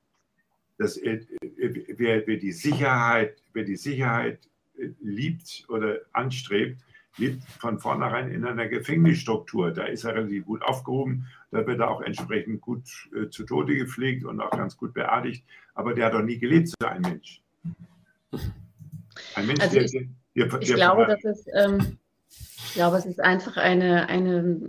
Das, 0.78 0.96
äh, 0.96 1.24
wer, 1.40 2.26
wer, 2.26 2.36
die 2.36 2.52
Sicherheit, 2.52 3.42
wer 3.52 3.64
die 3.64 3.76
Sicherheit 3.76 4.48
äh, 4.76 4.88
liebt 5.00 5.64
oder 5.68 6.00
anstrebt, 6.12 6.82
lebt 7.18 7.42
von 7.44 7.78
vornherein 7.78 8.30
in 8.30 8.44
einer 8.44 8.68
Gefängnisstruktur. 8.68 9.70
Da 9.70 9.84
ist 9.84 10.04
er 10.04 10.14
relativ 10.14 10.46
gut 10.46 10.62
aufgehoben, 10.62 11.28
da 11.52 11.66
wird 11.66 11.80
er 11.80 11.90
auch 11.90 12.00
entsprechend 12.00 12.60
gut 12.60 12.88
äh, 13.14 13.28
zu 13.28 13.44
Tode 13.44 13.76
gepflegt 13.76 14.24
und 14.24 14.40
auch 14.40 14.50
ganz 14.50 14.76
gut 14.76 14.94
beerdigt. 14.94 15.44
Aber 15.74 15.94
der 15.94 16.06
hat 16.06 16.14
doch 16.14 16.22
nie 16.22 16.38
gelebt, 16.38 16.68
so 16.68 16.86
ein 16.86 17.02
Mensch. 17.02 17.42
Ein 19.34 19.46
Mensch, 19.46 19.60
also 19.60 19.74
der, 19.74 19.84
ich, 19.84 19.92
der, 19.92 20.46
der, 20.46 20.62
ich 20.62 20.74
glaube, 20.74 21.06
das 21.06 21.24
ist, 21.24 21.48
ähm, 21.54 21.98
ich 22.30 22.74
glaube, 22.74 22.96
es 22.96 23.04
ist 23.04 23.20
einfach 23.20 23.58
eine, 23.58 24.08
eine 24.08 24.60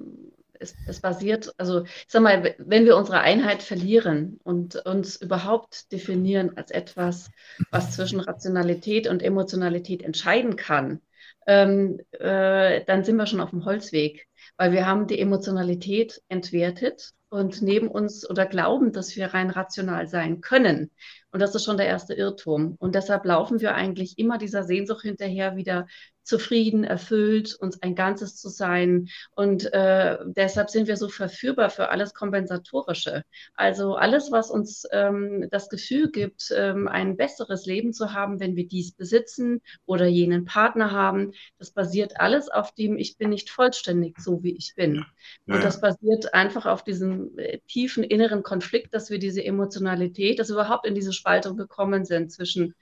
es, 0.60 0.76
es 0.88 1.00
basiert, 1.00 1.54
also 1.58 1.84
ich 1.84 2.06
sag 2.08 2.22
mal, 2.22 2.56
wenn 2.58 2.86
wir 2.86 2.98
unsere 2.98 3.22
Einheit 3.22 3.64
verlieren 3.64 4.40
und 4.44 4.76
uns 4.76 5.16
überhaupt 5.16 5.92
definieren 5.92 6.58
als 6.58 6.72
etwas, 6.72 7.32
was 7.72 7.96
zwischen 7.96 8.20
Rationalität 8.20 9.08
und 9.08 9.24
Emotionalität 9.24 10.02
entscheiden 10.02 10.56
kann, 10.58 11.02
ähm, 11.48 12.00
äh, 12.12 12.84
dann 12.86 13.04
sind 13.04 13.18
wir 13.18 13.26
schon 13.26 13.42
auf 13.42 13.52
dem 13.52 13.66
Holzweg, 13.66 14.28
weil 14.58 14.72
wir 14.72 14.86
haben 14.86 15.08
die 15.08 15.20
Emotionalität 15.20 16.22
entwertet 16.28 17.12
und 17.30 17.62
neben 17.62 17.88
uns 17.88 18.30
oder 18.30 18.46
glauben, 18.46 18.92
dass 18.92 19.16
wir 19.16 19.34
rein 19.34 19.50
rational 19.50 20.08
sein 20.08 20.42
können. 20.42 20.92
Und 21.34 21.42
das 21.42 21.56
ist 21.56 21.66
schon 21.66 21.78
der 21.78 21.88
erste 21.88 22.14
Irrtum. 22.14 22.76
Und 22.80 22.94
deshalb 22.94 23.26
laufen 23.26 23.60
wir 23.60 23.74
eigentlich 23.74 24.20
immer 24.20 24.38
dieser 24.38 24.64
Sehnsucht 24.64 25.02
hinterher, 25.02 25.56
wieder 25.56 25.88
zufrieden, 26.24 26.84
erfüllt, 26.84 27.56
uns 27.56 27.82
ein 27.82 27.96
Ganzes 27.96 28.38
zu 28.38 28.50
sein. 28.50 29.10
Und 29.36 29.72
äh, 29.74 30.18
deshalb 30.26 30.70
sind 30.70 30.88
wir 30.88 30.98
so 30.98 31.10
verführbar 31.10 31.70
für 31.70 31.90
alles 31.90 32.14
Kompensatorische. 32.14 33.24
Also 33.56 33.96
alles, 33.96 34.32
was 34.32 34.50
uns 34.50 34.86
ähm, 34.92 35.48
das 35.52 35.70
Gefühl 35.70 36.12
gibt, 36.12 36.54
ähm, 36.56 36.88
ein 36.88 37.18
besseres 37.18 37.66
Leben 37.66 37.94
zu 37.94 38.14
haben, 38.14 38.40
wenn 38.40 38.56
wir 38.56 38.68
dies 38.68 38.94
besitzen 38.94 39.62
oder 39.86 40.06
jenen 40.06 40.46
Partner 40.46 40.92
haben, 40.92 41.34
das 41.60 41.72
basiert 41.72 42.20
alles 42.20 42.50
auf 42.50 42.74
dem, 42.74 42.98
ich 42.98 43.18
bin 43.18 43.30
nicht 43.30 43.50
vollständig 43.50 44.18
so, 44.20 44.44
wie 44.44 44.56
ich 44.56 44.74
bin. 44.76 45.06
Ja. 45.46 45.56
Und 45.56 45.64
das 45.64 45.82
basiert 45.82 46.34
einfach 46.34 46.66
auf 46.66 46.84
diesem 46.84 47.38
äh, 47.38 47.60
tiefen 47.68 48.04
inneren 48.04 48.44
Konflikt, 48.44 48.94
dass 48.94 49.10
wir 49.10 49.20
diese 49.20 49.44
Emotionalität, 49.44 50.40
dass 50.40 50.50
wir 50.50 50.56
überhaupt 50.56 50.86
in 50.86 50.96
diese 50.96 51.14
Spaltung 51.24 51.56
gekommen 51.56 52.04
sind 52.04 52.34
zwischen 52.34 52.76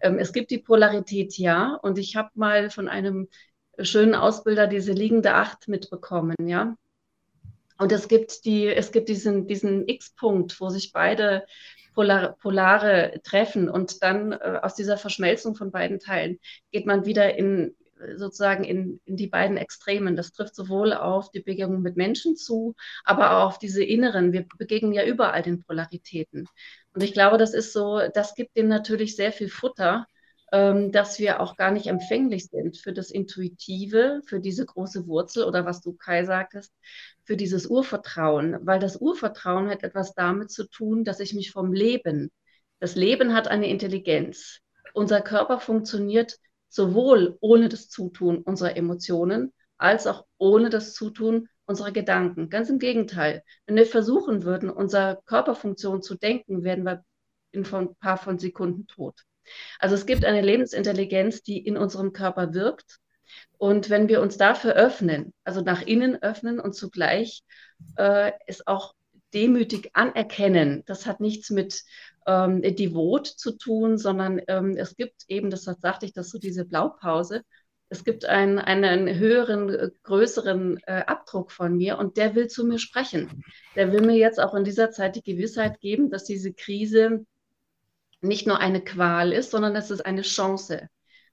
ähm, 0.00 0.18
es 0.18 0.32
gibt 0.32 0.52
die 0.52 0.58
Polarität 0.58 1.36
ja, 1.36 1.74
und 1.82 1.98
ich 1.98 2.14
habe 2.14 2.30
mal 2.34 2.70
von 2.70 2.88
einem 2.88 3.28
schönen 3.80 4.14
Ausbilder 4.14 4.68
diese 4.68 4.92
liegende 4.92 5.34
Acht 5.34 5.66
mitbekommen, 5.66 6.36
ja. 6.46 6.76
Und 7.76 7.92
es 7.92 8.06
gibt 8.06 8.44
die, 8.44 8.66
es 8.66 8.92
gibt 8.92 9.08
diesen, 9.08 9.46
diesen 9.46 9.88
X-Punkt, 9.88 10.60
wo 10.60 10.68
sich 10.68 10.92
beide 10.92 11.44
Polar, 11.94 12.36
Polare 12.40 13.20
treffen 13.24 13.68
und 13.68 14.02
dann 14.02 14.32
äh, 14.32 14.60
aus 14.62 14.76
dieser 14.76 14.96
Verschmelzung 14.96 15.56
von 15.56 15.72
beiden 15.72 15.98
Teilen 15.98 16.38
geht 16.70 16.86
man 16.86 17.04
wieder 17.04 17.36
in 17.36 17.74
sozusagen 18.16 18.64
in, 18.64 19.00
in 19.04 19.16
die 19.16 19.26
beiden 19.26 19.56
Extremen. 19.56 20.16
Das 20.16 20.32
trifft 20.32 20.54
sowohl 20.54 20.92
auf 20.92 21.30
die 21.30 21.40
Begegnung 21.40 21.82
mit 21.82 21.96
Menschen 21.96 22.36
zu, 22.36 22.74
aber 23.04 23.38
auch 23.38 23.48
auf 23.48 23.58
diese 23.58 23.82
inneren. 23.82 24.32
Wir 24.32 24.46
begegnen 24.56 24.92
ja 24.92 25.04
überall 25.04 25.42
den 25.42 25.62
Polaritäten. 25.62 26.46
Und 26.98 27.04
ich 27.04 27.12
glaube, 27.12 27.38
das 27.38 27.54
ist 27.54 27.72
so, 27.72 28.00
das 28.12 28.34
gibt 28.34 28.56
dem 28.56 28.66
natürlich 28.66 29.14
sehr 29.14 29.30
viel 29.30 29.48
Futter, 29.48 30.08
ähm, 30.50 30.90
dass 30.90 31.20
wir 31.20 31.38
auch 31.38 31.56
gar 31.56 31.70
nicht 31.70 31.86
empfänglich 31.86 32.48
sind 32.48 32.76
für 32.76 32.92
das 32.92 33.12
Intuitive, 33.12 34.20
für 34.26 34.40
diese 34.40 34.66
große 34.66 35.06
Wurzel 35.06 35.44
oder 35.44 35.64
was 35.64 35.80
du 35.80 35.92
Kai 35.92 36.24
sagtest, 36.24 36.72
für 37.22 37.36
dieses 37.36 37.68
Urvertrauen. 37.68 38.58
Weil 38.66 38.80
das 38.80 38.96
Urvertrauen 38.96 39.70
hat 39.70 39.84
etwas 39.84 40.12
damit 40.14 40.50
zu 40.50 40.68
tun, 40.68 41.04
dass 41.04 41.20
ich 41.20 41.34
mich 41.34 41.52
vom 41.52 41.72
Leben, 41.72 42.32
das 42.80 42.96
Leben 42.96 43.32
hat 43.32 43.46
eine 43.46 43.68
Intelligenz. 43.68 44.58
Unser 44.92 45.20
Körper 45.20 45.60
funktioniert 45.60 46.36
sowohl 46.68 47.38
ohne 47.40 47.68
das 47.68 47.90
Zutun 47.90 48.38
unserer 48.38 48.76
Emotionen 48.76 49.52
als 49.76 50.08
auch 50.08 50.26
ohne 50.36 50.68
das 50.68 50.94
Zutun 50.94 51.48
unserer 51.68 51.92
Gedanken. 51.92 52.48
Ganz 52.48 52.70
im 52.70 52.78
Gegenteil. 52.78 53.44
Wenn 53.66 53.76
wir 53.76 53.86
versuchen 53.86 54.42
würden, 54.42 54.70
unsere 54.70 55.20
Körperfunktion 55.26 56.02
zu 56.02 56.16
denken, 56.16 56.64
werden 56.64 56.84
wir 56.84 57.04
in 57.52 57.64
ein 57.64 57.94
paar 57.96 58.16
von 58.16 58.38
Sekunden 58.38 58.86
tot. 58.86 59.22
Also 59.78 59.94
es 59.94 60.06
gibt 60.06 60.24
eine 60.24 60.40
Lebensintelligenz, 60.40 61.42
die 61.42 61.58
in 61.58 61.76
unserem 61.76 62.12
Körper 62.12 62.54
wirkt. 62.54 62.98
Und 63.58 63.90
wenn 63.90 64.08
wir 64.08 64.22
uns 64.22 64.38
dafür 64.38 64.72
öffnen, 64.74 65.34
also 65.44 65.60
nach 65.60 65.82
innen 65.82 66.22
öffnen 66.22 66.58
und 66.58 66.74
zugleich 66.74 67.42
äh, 67.96 68.32
es 68.46 68.66
auch 68.66 68.94
demütig 69.34 69.90
anerkennen. 69.92 70.82
Das 70.86 71.04
hat 71.04 71.20
nichts 71.20 71.50
mit 71.50 71.84
ähm, 72.26 72.62
devot 72.62 73.26
zu 73.26 73.52
tun, 73.58 73.98
sondern 73.98 74.40
ähm, 74.48 74.76
es 74.76 74.96
gibt 74.96 75.24
eben, 75.28 75.50
das 75.50 75.64
sagte 75.64 76.06
ich, 76.06 76.14
dass 76.14 76.30
so 76.30 76.38
diese 76.38 76.64
Blaupause, 76.64 77.42
es 77.90 78.04
gibt 78.04 78.26
einen, 78.26 78.58
einen 78.58 79.18
höheren, 79.18 79.70
äh, 79.70 79.90
größeren 80.02 80.78
äh, 80.86 81.04
Abdruck 81.06 81.50
von 81.50 81.76
mir 81.76 81.98
und 81.98 82.16
der 82.16 82.34
will 82.34 82.48
zu 82.48 82.66
mir 82.66 82.78
sprechen. 82.78 83.44
Der 83.76 83.92
will 83.92 84.02
mir 84.02 84.16
jetzt 84.16 84.40
auch 84.40 84.54
in 84.54 84.64
dieser 84.64 84.90
Zeit 84.90 85.16
die 85.16 85.22
Gewissheit 85.22 85.80
geben, 85.80 86.10
dass 86.10 86.24
diese 86.24 86.52
Krise 86.52 87.24
nicht 88.20 88.46
nur 88.46 88.58
eine 88.60 88.82
Qual 88.82 89.32
ist, 89.32 89.50
sondern 89.50 89.74
dass 89.74 89.90
es 89.90 90.00
eine 90.00 90.22
Chance. 90.22 90.88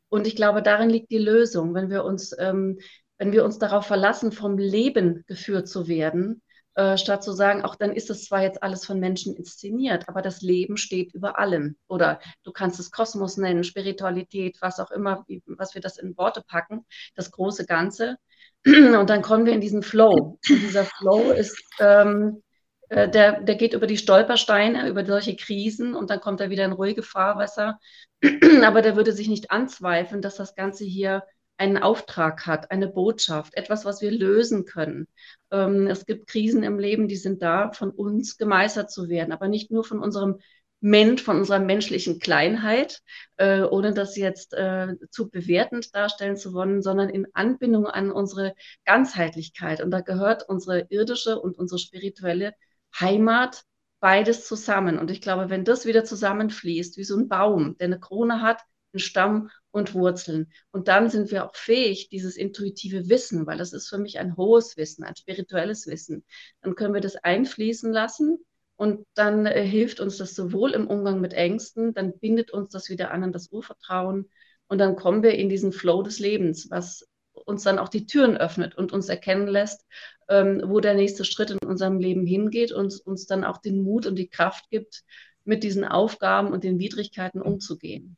Und 0.08 0.28
ich 0.28 0.36
glaube, 0.36 0.62
darin 0.62 0.89
liegt 0.89 1.12
die 1.12 1.18
Lösung, 1.18 1.74
wenn 1.74 1.89
wir 1.89 2.06
uns, 2.06 2.34
ähm, 2.38 2.80
wenn 3.18 3.32
wir 3.32 3.43
uns 3.43 3.58
darauf 3.60 3.86
verlassen, 3.86 4.32
vom 4.32 4.58
Leben 4.58 5.24
geführt 5.28 5.68
zu 5.68 5.88
werden, 5.88 6.41
äh, 6.76 6.98
statt 6.98 7.24
zu 7.24 7.32
sagen, 7.32 7.64
auch 7.64 7.76
dann 7.76 7.94
ist 7.94 8.10
es 8.10 8.26
zwar 8.26 8.44
jetzt 8.44 8.62
alles 8.62 8.86
von 8.86 9.00
Menschen 9.00 9.36
inszeniert, 9.36 10.10
aber 10.10 10.22
das 10.22 10.42
Leben 10.42 10.78
steht 10.78 11.14
über 11.14 11.40
allem. 11.40 11.78
Oder 11.88 12.20
du 12.44 12.52
kannst 12.52 12.80
es 12.80 12.92
Kosmos 12.92 13.38
nennen, 13.38 13.64
Spiritualität, 13.64 14.58
was 14.62 14.80
auch 14.80 14.92
immer, 14.92 15.26
was 15.46 15.74
wir 15.74 15.82
das 15.82 15.98
in 15.98 16.18
Worte 16.18 16.44
packen, 16.46 16.86
das 17.16 17.32
große 17.32 17.66
Ganze. 17.66 18.18
Und 18.66 19.10
dann 19.10 19.22
kommen 19.22 19.46
wir 19.46 19.54
in 19.54 19.62
diesen 19.62 19.84
Flow. 19.84 20.38
Und 20.50 20.62
dieser 20.62 20.86
Flow 20.86 21.32
ist, 21.32 21.58
ähm, 21.80 22.42
äh, 22.90 23.10
der, 23.10 23.42
der 23.42 23.56
geht 23.56 23.74
über 23.74 23.88
die 23.88 23.98
Stolpersteine, 23.98 24.90
über 24.90 25.06
solche 25.06 25.36
Krisen 25.36 25.96
und 25.96 26.10
dann 26.10 26.22
kommt 26.22 26.40
er 26.42 26.50
wieder 26.50 26.66
in 26.66 26.72
ruhige 26.72 27.04
Fahrwasser. 27.04 27.80
aber 28.64 28.82
der 28.82 28.96
würde 28.96 29.12
sich 29.12 29.28
nicht 29.28 29.52
anzweifeln, 29.52 30.22
dass 30.22 30.36
das 30.36 30.56
Ganze 30.56 30.86
hier 30.86 31.24
einen 31.58 31.78
Auftrag 31.78 32.45
hat, 32.45 32.72
eine 32.72 32.88
Botschaft, 32.88 33.56
etwas, 33.56 33.86
was 33.86 34.01
wir 34.01 34.12
lösen 34.12 34.66
können. 34.66 35.08
Ähm, 35.51 35.88
es 35.88 36.06
gibt 36.06 36.28
Krisen 36.28 36.64
im 36.64 36.80
Leben, 36.80 37.08
die 37.08 37.16
sind 37.16 37.41
da, 37.41 37.72
von 37.72 37.91
uns 37.91 38.38
gemeistert 38.38 38.91
zu 38.91 39.10
werden, 39.10 39.32
aber 39.32 39.47
nicht 39.47 39.72
nur 39.72 39.84
von 39.84 39.99
unserem 39.99 40.39
Mensch, 40.82 41.24
von 41.24 41.38
unserer 41.38 41.60
menschlichen 41.60 42.20
Kleinheit, 42.20 43.01
äh, 43.38 43.62
ohne 43.62 43.93
das 43.93 44.16
jetzt 44.18 44.53
äh, 44.53 44.95
zu 45.10 45.30
bewertend 45.30 45.95
darstellen 45.95 46.38
zu 46.38 46.53
wollen, 46.53 46.82
sondern 46.82 47.10
in 47.10 47.28
Anbindung 47.34 47.88
an 47.88 48.12
unsere 48.12 48.53
Ganzheitlichkeit. 48.86 49.82
Und 49.82 49.91
da 49.91 50.01
gehört 50.01 50.47
unsere 50.47 50.86
irdische 50.89 51.39
und 51.39 51.58
unsere 51.58 51.80
spirituelle 51.80 52.53
Heimat 52.99 53.64
beides 53.99 54.45
zusammen. 54.45 54.99
Und 54.99 55.10
ich 55.10 55.22
glaube, 55.22 55.49
wenn 55.49 55.66
das 55.66 55.86
wieder 55.86 56.03
zusammenfließt, 56.03 56.97
wie 56.97 57.03
so 57.03 57.18
ein 57.18 57.30
Baum, 57.30 57.78
der 57.78 57.86
eine 57.86 57.99
Krone 57.99 58.41
hat, 58.41 58.62
Stamm 59.00 59.50
und 59.72 59.93
Wurzeln. 59.93 60.52
Und 60.72 60.88
dann 60.88 61.10
sind 61.10 61.32
wir 61.32 61.46
auch 61.46 61.56
fähig, 61.56 62.10
dieses 62.10 62.38
intuitive 62.38 63.10
Wissen, 63.10 63.46
weil 63.46 63.58
das 63.58 63.74
ist 63.74 63.89
für 63.89 63.98
mich 63.98 64.20
ein 64.20 64.38
hohes 64.38 64.78
Wissen, 64.78 65.04
ein 65.04 65.16
spirituelles 65.16 65.88
Wissen, 65.88 66.24
dann 66.62 66.76
können 66.76 66.93
wir 66.93 67.02
das 67.02 67.16
einfließen 67.18 67.91
lassen 67.91 68.38
und 68.78 69.06
dann 69.14 69.46
äh, 69.46 69.64
hilft 69.66 70.00
uns 70.00 70.18
das 70.18 70.36
sowohl 70.36 70.72
im 70.72 70.88
Umgang 70.88 71.22
mit 71.22 71.34
Ängsten, 71.34 71.93
dann 71.93 72.18
bindet 72.20 72.52
uns 72.52 72.72
das 72.72 72.89
wieder 72.89 73.12
an 73.12 73.24
an 73.24 73.34
das 73.34 73.52
Urvertrauen 73.52 74.30
und 74.68 74.78
dann 74.78 74.96
kommen 74.96 75.24
wir 75.24 75.34
in 75.36 75.50
diesen 75.50 75.72
Flow 75.72 76.02
des 76.04 76.20
Lebens, 76.20 76.70
was 76.70 77.08
uns 77.46 77.64
dann 77.64 77.80
auch 77.80 77.89
die 77.89 78.06
Türen 78.06 78.38
öffnet 78.38 78.76
und 78.76 78.93
uns 78.93 79.10
erkennen 79.10 79.48
lässt, 79.48 79.86
ähm, 80.30 80.62
wo 80.66 80.80
der 80.80 80.93
nächste 80.93 81.26
Schritt 81.26 81.52
in 81.52 81.60
unserem 81.60 82.00
Leben 82.00 82.26
hingeht 82.26 82.72
und 82.72 83.00
uns 83.06 83.26
dann 83.26 83.43
auch 83.43 83.58
den 83.58 83.84
Mut 83.84 84.06
und 84.06 84.16
die 84.16 84.30
Kraft 84.30 84.70
gibt, 84.70 85.04
mit 85.43 85.64
diesen 85.64 85.86
Aufgaben 85.86 86.52
und 86.52 86.64
den 86.64 86.80
Widrigkeiten 86.80 87.41
umzugehen. 87.41 88.18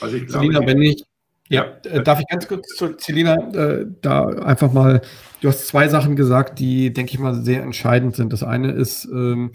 Also 0.00 0.16
ich 0.16 0.26
glaube, 0.26 0.46
Selina, 0.46 0.66
wenn 0.66 0.82
ich, 0.82 1.04
ja, 1.48 1.76
äh, 1.84 2.02
darf 2.02 2.20
ich 2.20 2.26
ganz 2.26 2.48
kurz 2.48 2.68
zu 2.76 2.96
Celina 2.96 3.36
äh, 3.52 3.86
da 4.02 4.26
einfach 4.26 4.72
mal, 4.72 5.00
du 5.40 5.48
hast 5.48 5.68
zwei 5.68 5.88
Sachen 5.88 6.16
gesagt, 6.16 6.58
die, 6.58 6.92
denke 6.92 7.12
ich 7.12 7.18
mal, 7.18 7.34
sehr 7.34 7.62
entscheidend 7.62 8.16
sind. 8.16 8.32
Das 8.32 8.42
eine 8.42 8.72
ist, 8.72 9.04
ähm, 9.06 9.52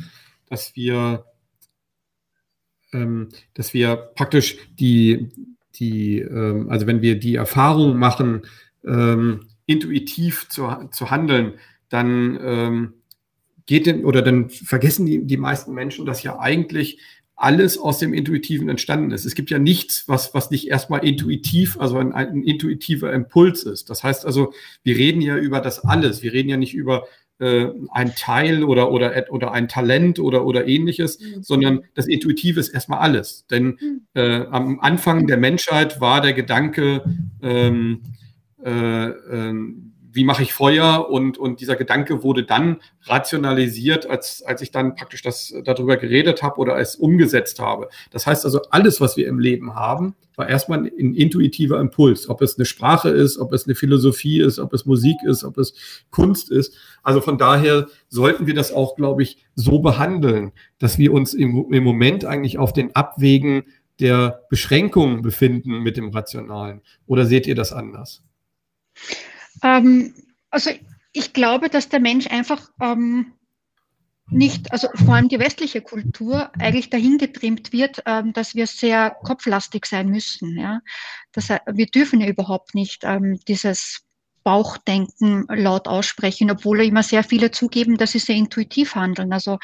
dass 0.49 0.75
wir, 0.75 1.25
ähm, 2.93 3.29
dass 3.53 3.73
wir 3.73 3.95
praktisch 3.95 4.57
die, 4.79 5.29
die 5.75 6.19
ähm, 6.19 6.69
also 6.69 6.87
wenn 6.87 7.01
wir 7.01 7.19
die 7.19 7.35
Erfahrung 7.35 7.97
machen, 7.97 8.43
ähm, 8.85 9.47
intuitiv 9.65 10.49
zu, 10.49 10.67
zu 10.91 11.11
handeln, 11.11 11.53
dann 11.89 12.39
ähm, 12.41 12.93
geht 13.65 13.85
denn, 13.85 14.05
oder 14.05 14.21
dann 14.21 14.49
vergessen 14.49 15.05
die, 15.05 15.25
die 15.25 15.37
meisten 15.37 15.73
Menschen, 15.73 16.05
dass 16.05 16.23
ja 16.23 16.39
eigentlich 16.39 16.99
alles 17.41 17.77
aus 17.77 17.97
dem 17.97 18.13
Intuitiven 18.13 18.69
entstanden 18.69 19.11
ist. 19.11 19.25
Es 19.25 19.35
gibt 19.35 19.49
ja 19.49 19.59
nichts, 19.59 20.07
was, 20.07 20.33
was 20.33 20.51
nicht 20.51 20.67
erstmal 20.67 21.05
intuitiv, 21.05 21.79
also 21.79 21.97
ein, 21.97 22.13
ein 22.13 22.43
intuitiver 22.43 23.11
Impuls 23.11 23.63
ist. 23.63 23.89
Das 23.89 24.03
heißt 24.03 24.25
also, 24.25 24.53
wir 24.83 24.95
reden 24.95 25.21
ja 25.21 25.37
über 25.37 25.59
das 25.59 25.83
alles. 25.83 26.21
Wir 26.21 26.33
reden 26.33 26.49
ja 26.49 26.57
nicht 26.57 26.73
über 26.73 27.05
äh, 27.39 27.69
ein 27.89 28.13
Teil 28.15 28.63
oder, 28.63 28.91
oder, 28.91 29.25
oder 29.29 29.51
ein 29.51 29.67
Talent 29.67 30.19
oder, 30.19 30.45
oder 30.45 30.67
ähnliches, 30.67 31.19
mhm. 31.19 31.41
sondern 31.41 31.81
das 31.95 32.05
Intuitive 32.05 32.59
ist 32.59 32.69
erstmal 32.69 32.99
alles. 32.99 33.47
Denn 33.47 33.77
mhm. 33.81 34.01
äh, 34.13 34.45
am 34.45 34.79
Anfang 34.79 35.25
der 35.25 35.37
Menschheit 35.37 35.99
war 35.99 36.21
der 36.21 36.33
Gedanke, 36.33 37.03
ähm, 37.41 38.01
äh, 38.63 38.69
ähm, 38.71 39.90
wie 40.13 40.23
mache 40.23 40.43
ich 40.43 40.53
Feuer? 40.53 41.09
Und, 41.09 41.37
und 41.37 41.61
dieser 41.61 41.75
Gedanke 41.75 42.23
wurde 42.23 42.43
dann 42.43 42.77
rationalisiert, 43.03 44.09
als, 44.09 44.43
als 44.43 44.61
ich 44.61 44.71
dann 44.71 44.95
praktisch 44.95 45.21
das 45.21 45.53
darüber 45.63 45.97
geredet 45.97 46.43
habe 46.43 46.57
oder 46.59 46.77
es 46.77 46.95
umgesetzt 46.95 47.59
habe. 47.59 47.89
Das 48.11 48.27
heißt 48.27 48.45
also, 48.45 48.61
alles, 48.69 49.01
was 49.01 49.17
wir 49.17 49.27
im 49.27 49.39
Leben 49.39 49.75
haben, 49.75 50.15
war 50.35 50.49
erstmal 50.49 50.79
ein 50.79 51.13
intuitiver 51.15 51.79
Impuls. 51.79 52.29
Ob 52.29 52.41
es 52.41 52.57
eine 52.57 52.65
Sprache 52.65 53.09
ist, 53.09 53.37
ob 53.37 53.53
es 53.53 53.65
eine 53.65 53.75
Philosophie 53.75 54.41
ist, 54.41 54.59
ob 54.59 54.73
es 54.73 54.85
Musik 54.85 55.17
ist, 55.23 55.43
ob 55.43 55.57
es 55.57 55.73
Kunst 56.09 56.51
ist. 56.51 56.75
Also 57.03 57.21
von 57.21 57.37
daher 57.37 57.87
sollten 58.09 58.47
wir 58.47 58.53
das 58.53 58.71
auch, 58.71 58.95
glaube 58.95 59.23
ich, 59.23 59.37
so 59.55 59.79
behandeln, 59.79 60.51
dass 60.79 60.97
wir 60.97 61.13
uns 61.13 61.33
im, 61.33 61.71
im 61.71 61.83
Moment 61.83 62.25
eigentlich 62.25 62.57
auf 62.57 62.73
den 62.73 62.95
Abwägen 62.95 63.63
der 63.99 64.45
Beschränkungen 64.49 65.21
befinden 65.21 65.79
mit 65.79 65.95
dem 65.95 66.09
Rationalen. 66.09 66.81
Oder 67.05 67.25
seht 67.25 67.45
ihr 67.45 67.55
das 67.55 67.71
anders? 67.71 68.23
Ähm, 69.63 70.13
also 70.49 70.71
ich 71.13 71.33
glaube, 71.33 71.69
dass 71.69 71.89
der 71.89 71.99
Mensch 71.99 72.27
einfach 72.27 72.69
ähm, 72.81 73.33
nicht, 74.31 74.71
also 74.71 74.87
vor 74.95 75.15
allem 75.15 75.27
die 75.27 75.39
westliche 75.39 75.81
Kultur 75.81 76.51
eigentlich 76.57 76.89
dahin 76.89 77.17
getrimmt 77.17 77.73
wird, 77.73 78.01
ähm, 78.05 78.31
dass 78.33 78.55
wir 78.55 78.65
sehr 78.65 79.11
kopflastig 79.23 79.85
sein 79.85 80.09
müssen. 80.09 80.57
Ja? 80.57 80.79
Das, 81.33 81.49
wir 81.49 81.85
dürfen 81.87 82.21
ja 82.21 82.27
überhaupt 82.27 82.73
nicht 82.73 83.03
ähm, 83.03 83.39
dieses 83.47 84.05
Bauchdenken 84.43 85.45
laut 85.49 85.87
aussprechen, 85.87 86.49
obwohl 86.49 86.81
immer 86.81 87.03
sehr 87.03 87.23
viele 87.23 87.51
zugeben, 87.51 87.97
dass 87.97 88.13
sie 88.13 88.19
sehr 88.19 88.35
intuitiv 88.35 88.95
handeln. 88.95 89.33
Also 89.33 89.59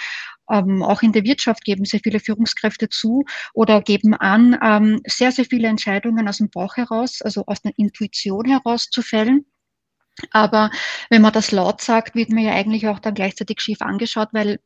ähm, 0.51 0.83
auch 0.83 1.01
in 1.01 1.13
der 1.13 1.23
Wirtschaft 1.23 1.63
geben 1.63 1.85
sehr 1.85 2.01
viele 2.03 2.19
Führungskräfte 2.19 2.89
zu 2.89 3.25
oder 3.53 3.81
geben 3.81 4.13
an, 4.13 4.57
ähm, 4.61 5.01
sehr, 5.07 5.31
sehr 5.31 5.45
viele 5.45 5.67
Entscheidungen 5.67 6.27
aus 6.27 6.37
dem 6.37 6.49
Bauch 6.49 6.75
heraus, 6.77 7.21
also 7.21 7.43
aus 7.47 7.61
der 7.61 7.73
Intuition 7.77 8.45
heraus 8.45 8.89
zu 8.91 9.01
fällen. 9.01 9.45
Aber 10.31 10.71
wenn 11.09 11.21
man 11.21 11.33
das 11.33 11.51
laut 11.51 11.81
sagt, 11.81 12.15
wird 12.15 12.29
man 12.29 12.43
ja 12.43 12.53
eigentlich 12.53 12.87
auch 12.87 12.99
dann 12.99 13.13
gleichzeitig 13.13 13.61
schief 13.61 13.81
angeschaut, 13.81 14.29
weil 14.31 14.59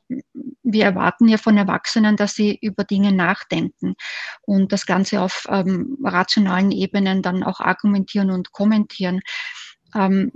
wir 0.64 0.86
erwarten 0.86 1.28
ja 1.28 1.38
von 1.38 1.58
Erwachsenen, 1.58 2.16
dass 2.16 2.36
sie 2.36 2.58
über 2.62 2.84
Dinge 2.84 3.12
nachdenken 3.12 3.96
und 4.42 4.72
das 4.72 4.86
Ganze 4.86 5.22
auf 5.22 5.46
ähm, 5.50 5.98
rationalen 6.04 6.72
Ebenen 6.72 7.22
dann 7.22 7.44
auch 7.44 7.60
argumentieren 7.60 8.32
und 8.32 8.52
kommentieren. 8.52 9.22
Ähm, 9.94 10.32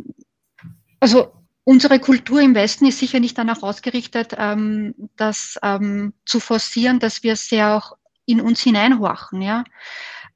also 1.00 1.34
unsere 1.64 2.00
Kultur 2.00 2.42
im 2.42 2.56
Westen 2.56 2.86
ist 2.86 3.00
sicher 3.00 3.20
nicht 3.20 3.38
danach 3.38 3.64
ausgerichtet, 3.64 4.34
ähm, 4.38 4.96
das 5.16 5.58
ähm, 5.64 6.14
zu 6.26 6.40
forcieren, 6.40 7.00
dass 7.00 7.24
wir 7.24 7.36
sehr 7.36 7.76
auch 7.76 7.98
in 8.26 8.42
uns 8.42 8.62
hineinhorchen, 8.62 9.42
ja. 9.42 9.64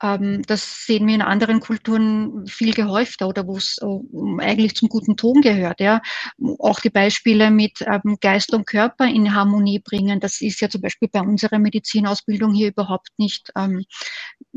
Ähm, 0.01 0.41
das 0.47 0.85
sehen 0.85 1.07
wir 1.07 1.15
in 1.15 1.21
anderen 1.21 1.59
Kulturen 1.59 2.45
viel 2.47 2.73
gehäufter 2.73 3.27
oder 3.27 3.47
wo 3.47 3.57
es 3.57 3.77
äh, 3.81 4.43
eigentlich 4.43 4.75
zum 4.75 4.89
guten 4.89 5.17
Ton 5.17 5.41
gehört. 5.41 5.79
Ja. 5.79 6.01
Auch 6.59 6.79
die 6.79 6.89
Beispiele 6.89 7.51
mit 7.51 7.81
ähm, 7.81 8.17
Geist 8.21 8.53
und 8.53 8.65
Körper 8.65 9.05
in 9.05 9.35
Harmonie 9.35 9.79
bringen, 9.79 10.19
das 10.19 10.41
ist 10.41 10.61
ja 10.61 10.69
zum 10.69 10.81
Beispiel 10.81 11.09
bei 11.11 11.21
unserer 11.21 11.59
Medizinausbildung 11.59 12.53
hier 12.53 12.69
überhaupt 12.69 13.09
nicht 13.17 13.51
ähm, 13.55 13.85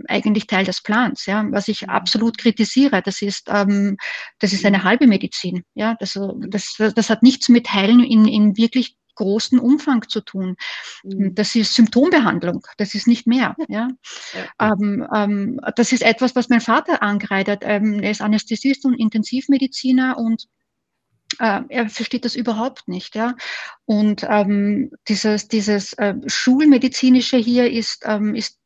eigentlich 0.09 0.47
Teil 0.47 0.65
des 0.65 0.83
Plans. 0.83 1.27
Ja. 1.27 1.45
Was 1.51 1.69
ich 1.69 1.89
absolut 1.89 2.39
kritisiere, 2.39 3.03
das 3.03 3.23
ist, 3.23 3.49
ähm, 3.49 3.97
das 4.39 4.53
ist 4.53 4.65
eine 4.65 4.85
halbe 4.85 5.07
Medizin. 5.07 5.65
Ja. 5.75 5.97
Das, 5.99 6.19
das, 6.49 6.77
das 6.95 7.11
hat 7.11 7.23
nichts 7.23 7.49
mit 7.49 7.73
Heilen 7.73 8.05
in, 8.05 8.27
in 8.27 8.57
wirklich 8.57 8.97
großen 9.15 9.59
Umfang 9.59 10.09
zu 10.09 10.21
tun. 10.21 10.57
Mhm. 11.03 11.35
Das 11.35 11.55
ist 11.55 11.75
Symptombehandlung, 11.75 12.67
das 12.77 12.95
ist 12.95 13.07
nicht 13.07 13.27
mehr. 13.27 13.57
Ja? 13.69 13.89
ja. 14.35 14.73
Ähm, 14.73 15.07
ähm, 15.15 15.61
das 15.77 15.93
ist 15.93 16.03
etwas, 16.03 16.35
was 16.37 16.49
mein 16.49 16.61
Vater 16.61 17.03
angreitet. 17.03 17.61
Ähm, 17.63 18.01
er 18.01 18.11
ist 18.11 18.23
Anästhesist 18.23 18.85
und 18.85 18.95
Intensivmediziner 18.95 20.19
und 20.19 20.47
äh, 21.39 21.61
er 21.69 21.89
versteht 21.89 22.25
das 22.25 22.37
überhaupt 22.37 22.89
nicht. 22.89 23.15
Ja? 23.15 23.37
Und 23.85 24.27
ähm, 24.29 24.91
dieses, 25.09 25.49
dieses 25.49 25.93
äh, 25.95 26.15
Schulmedizinische 26.27 27.37
hier 27.37 27.71
ist, 27.71 28.03
ähm, 28.07 28.35
ist 28.35 28.59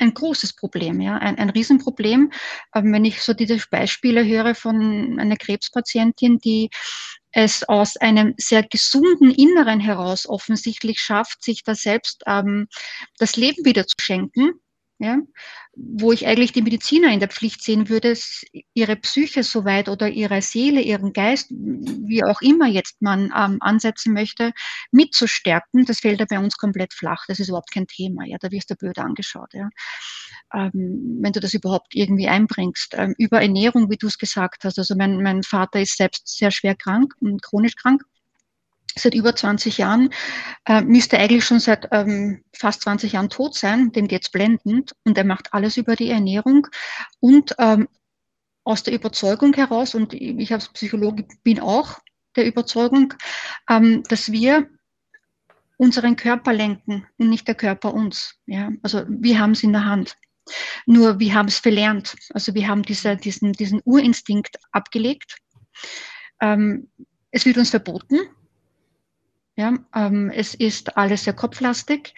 ein 0.00 0.14
großes 0.14 0.54
Problem, 0.54 1.00
ja, 1.00 1.16
ein, 1.16 1.38
ein 1.38 1.50
Riesenproblem. 1.50 2.32
Ähm, 2.74 2.92
wenn 2.92 3.04
ich 3.04 3.22
so 3.22 3.34
diese 3.34 3.58
Beispiele 3.70 4.24
höre 4.24 4.54
von 4.54 5.18
einer 5.18 5.36
Krebspatientin, 5.36 6.38
die 6.38 6.70
es 7.32 7.68
aus 7.68 7.96
einem 7.96 8.34
sehr 8.38 8.62
gesunden 8.62 9.30
Inneren 9.30 9.80
heraus 9.80 10.28
offensichtlich 10.28 11.00
schafft, 11.00 11.44
sich 11.44 11.62
da 11.62 11.74
selbst 11.74 12.22
ähm, 12.26 12.68
das 13.18 13.36
Leben 13.36 13.64
wieder 13.64 13.86
zu 13.86 13.96
schenken, 14.00 14.52
ja, 15.00 15.18
wo 15.76 16.10
ich 16.10 16.26
eigentlich 16.26 16.52
die 16.52 16.62
Mediziner 16.62 17.12
in 17.12 17.20
der 17.20 17.28
Pflicht 17.28 17.62
sehen 17.62 17.88
würde, 17.88 18.16
ihre 18.74 18.96
Psyche 18.96 19.44
soweit 19.44 19.88
oder 19.88 20.08
ihre 20.08 20.42
Seele, 20.42 20.80
ihren 20.80 21.12
Geist, 21.12 21.50
wie 21.50 22.24
auch 22.24 22.40
immer 22.40 22.66
jetzt 22.66 23.00
man 23.00 23.32
ähm, 23.36 23.58
ansetzen 23.60 24.12
möchte, 24.12 24.52
mitzustärken, 24.90 25.84
das 25.84 26.00
fällt 26.00 26.18
ja 26.18 26.26
bei 26.28 26.38
uns 26.40 26.56
komplett 26.56 26.92
flach. 26.94 27.24
Das 27.28 27.38
ist 27.38 27.48
überhaupt 27.48 27.72
kein 27.72 27.86
Thema. 27.86 28.24
Ja, 28.26 28.38
da 28.40 28.50
wirst 28.50 28.70
du 28.70 28.74
blöd 28.74 28.98
angeschaut. 28.98 29.54
Ja. 29.54 29.68
Ähm, 30.52 31.18
wenn 31.20 31.32
du 31.32 31.40
das 31.40 31.54
überhaupt 31.54 31.94
irgendwie 31.94 32.28
einbringst. 32.28 32.94
Ähm, 32.96 33.14
über 33.18 33.40
Ernährung, 33.40 33.90
wie 33.90 33.96
du 33.96 34.06
es 34.06 34.18
gesagt 34.18 34.64
hast. 34.64 34.78
Also 34.78 34.94
mein, 34.96 35.22
mein 35.22 35.42
Vater 35.42 35.80
ist 35.80 35.96
selbst 35.96 36.26
sehr 36.28 36.50
schwer 36.50 36.74
krank 36.74 37.14
und 37.20 37.42
chronisch 37.42 37.76
krank 37.76 38.02
seit 38.98 39.14
über 39.14 39.34
20 39.34 39.78
Jahren, 39.78 40.10
äh, 40.66 40.80
müsste 40.80 41.18
eigentlich 41.18 41.44
schon 41.44 41.60
seit 41.60 41.88
ähm, 41.92 42.42
fast 42.52 42.82
20 42.82 43.12
Jahren 43.12 43.30
tot 43.30 43.54
sein, 43.54 43.92
dem 43.92 44.08
geht's 44.08 44.30
blendend 44.30 44.92
und 45.04 45.16
er 45.16 45.24
macht 45.24 45.54
alles 45.54 45.76
über 45.76 45.96
die 45.96 46.10
Ernährung 46.10 46.66
und 47.20 47.54
ähm, 47.58 47.88
aus 48.64 48.82
der 48.82 48.92
Überzeugung 48.92 49.54
heraus, 49.54 49.94
und 49.94 50.12
ich 50.12 50.52
als 50.52 50.68
Psychologe 50.68 51.26
bin 51.42 51.58
auch 51.58 52.00
der 52.36 52.46
Überzeugung, 52.46 53.14
ähm, 53.70 54.02
dass 54.08 54.30
wir 54.30 54.68
unseren 55.78 56.16
Körper 56.16 56.52
lenken 56.52 57.06
und 57.16 57.30
nicht 57.30 57.48
der 57.48 57.54
Körper 57.54 57.94
uns. 57.94 58.34
Ja? 58.44 58.70
Also 58.82 59.04
wir 59.08 59.38
haben 59.38 59.52
es 59.52 59.62
in 59.62 59.72
der 59.72 59.86
Hand. 59.86 60.16
Nur 60.86 61.18
wir 61.18 61.34
haben 61.34 61.48
es 61.48 61.58
verlernt. 61.58 62.16
Also 62.32 62.54
wir 62.54 62.68
haben 62.68 62.82
diese, 62.82 63.16
diesen, 63.16 63.52
diesen 63.52 63.80
Urinstinkt 63.84 64.56
abgelegt. 64.72 65.38
Ähm, 66.40 66.88
es 67.30 67.44
wird 67.44 67.58
uns 67.58 67.70
verboten, 67.70 68.18
ja, 69.58 69.74
ähm, 69.92 70.30
es 70.30 70.54
ist 70.54 70.96
alles 70.96 71.24
sehr 71.24 71.32
kopflastig 71.32 72.14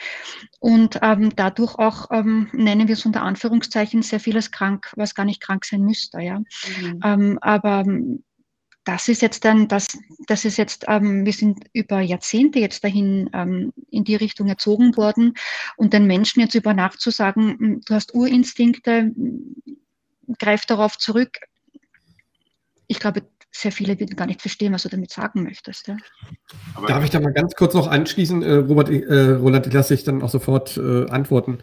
und 0.59 0.99
ähm, 1.01 1.35
dadurch 1.35 1.74
auch 1.76 2.11
ähm, 2.11 2.51
nennen 2.53 2.87
wir 2.87 2.93
es 2.93 3.07
unter 3.07 3.22
Anführungszeichen 3.22 4.03
sehr 4.03 4.20
vieles 4.20 4.51
krank, 4.51 4.93
was 4.95 5.14
gar 5.14 5.24
nicht 5.24 5.41
krank 5.41 5.64
sein 5.64 5.81
müsste. 5.81 6.20
Ja, 6.20 6.41
mhm. 6.41 7.01
Ähm, 7.03 7.39
aber 7.41 7.85
das 8.91 9.07
ist 9.07 9.22
jetzt 9.22 9.45
dann, 9.45 9.68
das, 9.68 9.97
das 10.26 10.45
ist 10.45 10.57
jetzt, 10.57 10.86
ähm, 10.88 11.24
wir 11.24 11.32
sind 11.32 11.61
über 11.72 12.01
Jahrzehnte 12.01 12.59
jetzt 12.59 12.82
dahin 12.82 13.30
in 13.91 14.05
die 14.05 14.16
Richtung 14.16 14.49
erzogen 14.49 14.97
worden 14.97 15.34
und 15.76 15.93
den 15.93 16.09
Menschen 16.09 16.41
jetzt 16.41 16.57
über 16.57 16.74
Nacht 16.74 17.01
zu 17.01 17.11
sagen, 17.11 17.57
hm, 17.57 17.80
du 17.86 17.95
hast 17.95 18.14
Urinstinkte, 18.14 19.12
greif 20.41 20.66
darauf 20.66 20.99
zurück. 20.99 21.38
Ich 22.88 22.99
glaube, 22.99 23.22
sehr 23.53 23.70
viele 23.70 23.97
gar 23.97 24.26
nicht 24.26 24.41
verstehen, 24.41 24.72
was 24.72 24.82
du 24.82 24.88
damit 24.88 25.12
sagen 25.12 25.45
möchtest. 25.45 25.86
Ja? 25.86 25.97
Darf 26.88 27.05
ich 27.05 27.11
da 27.11 27.20
mal 27.20 27.32
ganz 27.32 27.55
kurz 27.55 27.74
noch 27.74 27.86
anschließen, 27.86 28.43
äh, 28.43 28.55
Robert, 28.55 28.91
äh, 28.91 29.30
Roland, 29.34 29.68
ich 29.68 29.72
lasse 29.72 29.95
dich 29.95 30.03
dann 30.03 30.20
auch 30.20 30.30
sofort 30.30 30.76
äh, 30.76 31.09
antworten. 31.11 31.59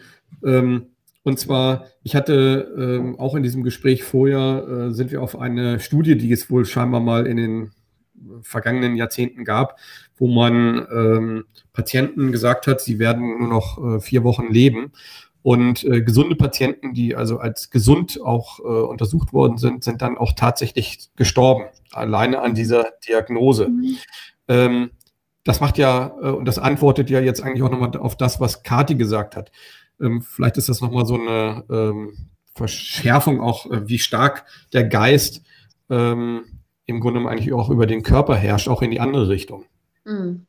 Ähm, 0.46 0.88
und 1.28 1.38
zwar, 1.38 1.88
ich 2.04 2.16
hatte 2.16 2.74
ähm, 2.80 3.20
auch 3.20 3.36
in 3.36 3.44
diesem 3.44 3.62
Gespräch 3.62 4.06
vorher, 4.06 4.66
äh, 4.88 4.94
sind 4.94 5.12
wir 5.12 5.22
auf 5.22 5.38
eine 5.38 5.82
Studie, 5.82 6.18
die 6.18 6.32
es 6.32 6.50
wohl 6.50 6.64
scheinbar 6.64 7.02
mal 7.02 7.28
in 7.28 7.36
den 7.36 7.72
vergangenen 8.44 8.96
Jahrzehnten 8.96 9.44
gab, 9.44 9.78
wo 10.16 10.30
man 10.30 10.88
ähm, 10.90 11.44
Patienten 11.74 12.32
gesagt 12.32 12.66
hat, 12.66 12.80
sie 12.80 12.98
werden 12.98 13.40
nur 13.40 13.50
noch 13.50 13.78
äh, 13.78 14.00
vier 14.00 14.24
Wochen 14.24 14.48
leben. 14.54 14.94
Und 15.42 15.84
äh, 15.84 16.02
gesunde 16.02 16.38
Patienten, 16.38 16.94
die 16.94 17.14
also 17.14 17.40
als 17.40 17.72
gesund 17.72 18.22
auch 18.24 18.60
äh, 18.60 18.64
untersucht 18.64 19.34
worden 19.34 19.58
sind, 19.58 19.84
sind 19.84 20.02
dann 20.02 20.18
auch 20.18 20.32
tatsächlich 20.32 21.10
gestorben, 21.18 21.66
alleine 21.92 22.40
an 22.40 22.56
dieser 22.56 22.86
Diagnose. 23.06 23.68
Mhm. 23.68 23.98
Ähm, 24.48 24.92
das 25.44 25.60
macht 25.60 25.78
ja, 25.78 26.16
äh, 26.22 26.30
und 26.30 26.46
das 26.46 26.58
antwortet 26.58 27.10
ja 27.10 27.20
jetzt 27.20 27.44
eigentlich 27.44 27.64
auch 27.64 27.72
nochmal 27.72 27.98
auf 27.98 28.16
das, 28.16 28.40
was 28.40 28.64
Kati 28.64 28.96
gesagt 28.96 29.36
hat. 29.36 29.52
Ähm, 30.00 30.22
vielleicht 30.22 30.58
ist 30.58 30.70
das 30.70 30.82
nochmal 30.82 31.06
so 31.06 31.20
eine 31.20 31.64
ähm, 31.70 32.30
Verschärfung 32.56 33.40
auch, 33.40 33.70
äh, 33.72 33.88
wie 33.88 34.00
stark 34.00 34.46
der 34.74 34.84
Geist 34.84 35.44
ähm, 35.90 36.46
im 36.86 37.00
Grunde 37.00 37.28
eigentlich 37.28 37.54
auch 37.54 37.70
über 37.70 37.86
den 37.86 38.04
Körper 38.04 38.36
herrscht, 38.36 38.68
auch 38.68 38.82
in 38.82 38.92
die 38.92 39.00
andere 39.00 39.30
Richtung. 39.30 39.66
Mhm. 40.06 40.48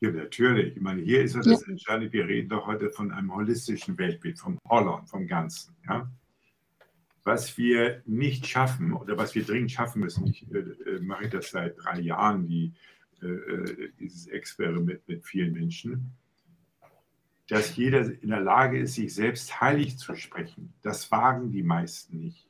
Ja, 0.00 0.10
natürlich. 0.10 0.76
Ich 0.76 0.82
meine, 0.82 1.02
hier 1.02 1.22
ist 1.22 1.34
ja 1.34 1.42
das 1.42 1.62
Entscheidende, 1.64 2.12
wir 2.12 2.26
reden 2.26 2.48
doch 2.48 2.66
heute 2.66 2.90
von 2.90 3.12
einem 3.12 3.34
holistischen 3.34 3.98
Weltbild, 3.98 4.38
vom 4.38 4.58
Holland, 4.66 5.08
vom 5.08 5.26
Ganzen. 5.26 5.76
Ja? 5.86 6.10
Was 7.22 7.58
wir 7.58 8.02
nicht 8.06 8.46
schaffen 8.46 8.94
oder 8.94 9.18
was 9.18 9.34
wir 9.34 9.44
dringend 9.44 9.72
schaffen 9.72 10.00
müssen, 10.00 10.26
ich 10.26 10.50
äh, 10.52 10.58
äh 10.58 11.00
mache 11.00 11.28
das 11.28 11.50
seit 11.50 11.76
drei 11.76 12.00
Jahren, 12.00 12.46
die, 12.46 12.72
äh, 13.20 13.26
äh, 13.26 13.90
dieses 13.98 14.26
Experiment 14.28 15.06
mit 15.06 15.22
vielen 15.26 15.52
Menschen, 15.52 16.12
dass 17.50 17.76
jeder 17.76 18.00
in 18.22 18.30
der 18.30 18.40
Lage 18.40 18.78
ist, 18.78 18.94
sich 18.94 19.14
selbst 19.14 19.60
heilig 19.60 19.98
zu 19.98 20.14
sprechen. 20.14 20.72
Das 20.82 21.10
wagen 21.10 21.50
die 21.50 21.62
meisten 21.62 22.18
nicht. 22.18 22.46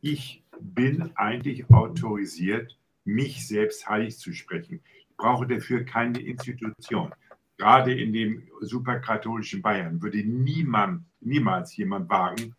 Ich 0.00 0.42
bin 0.60 1.12
eigentlich 1.16 1.70
autorisiert, 1.70 2.76
mich 3.04 3.46
selbst 3.46 3.88
heilig 3.88 4.18
zu 4.18 4.32
sprechen 4.32 4.80
brauche 5.20 5.46
dafür 5.46 5.84
keine 5.84 6.18
Institution. 6.18 7.12
Gerade 7.58 7.92
in 7.92 8.12
dem 8.12 8.48
superkatholischen 8.60 9.60
Bayern 9.60 10.00
würde 10.00 10.24
niemand, 10.24 11.04
niemals 11.20 11.76
jemand 11.76 12.08
wagen, 12.08 12.54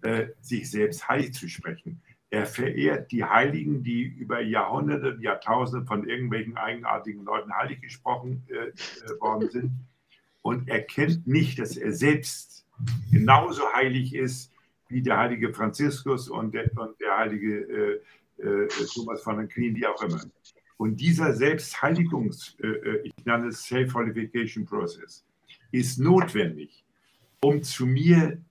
äh, 0.00 0.28
sich 0.40 0.70
selbst 0.70 1.06
heilig 1.06 1.34
zu 1.34 1.48
sprechen. 1.48 2.00
Er 2.30 2.46
verehrt 2.46 3.12
die 3.12 3.24
Heiligen, 3.24 3.82
die 3.84 4.04
über 4.04 4.40
Jahrhunderte, 4.40 5.18
Jahrtausende 5.20 5.86
von 5.86 6.08
irgendwelchen 6.08 6.56
eigenartigen 6.56 7.24
Leuten 7.24 7.52
heilig 7.54 7.82
gesprochen 7.82 8.42
äh, 8.48 8.68
äh 8.68 9.20
worden 9.20 9.50
sind 9.50 9.72
und 10.42 10.68
erkennt 10.68 11.26
nicht, 11.26 11.58
dass 11.58 11.76
er 11.76 11.92
selbst 11.92 12.66
genauso 13.10 13.62
heilig 13.74 14.14
ist 14.14 14.52
wie 14.88 15.02
der 15.02 15.16
heilige 15.16 15.54
Franziskus 15.54 16.28
und 16.28 16.52
der, 16.52 16.70
und 16.76 17.00
der 17.00 17.16
heilige 17.16 18.00
äh, 18.38 18.42
äh 18.42 18.68
Thomas 18.92 19.22
von 19.22 19.38
Aquin, 19.38 19.74
wie 19.74 19.86
auch 19.86 20.02
immer. 20.02 20.20
Und 20.76 21.00
dieser 21.00 21.32
Selbstheiligungs, 21.32 22.56
äh, 22.60 22.66
äh, 22.66 23.00
ich 23.04 23.24
nenne 23.24 23.48
es 23.48 23.62
Self-Qualification 23.64 24.66
Process, 24.66 25.24
ist 25.70 25.98
notwendig, 25.98 26.84
um 27.40 27.62
zu 27.62 27.86
mir 27.86 28.42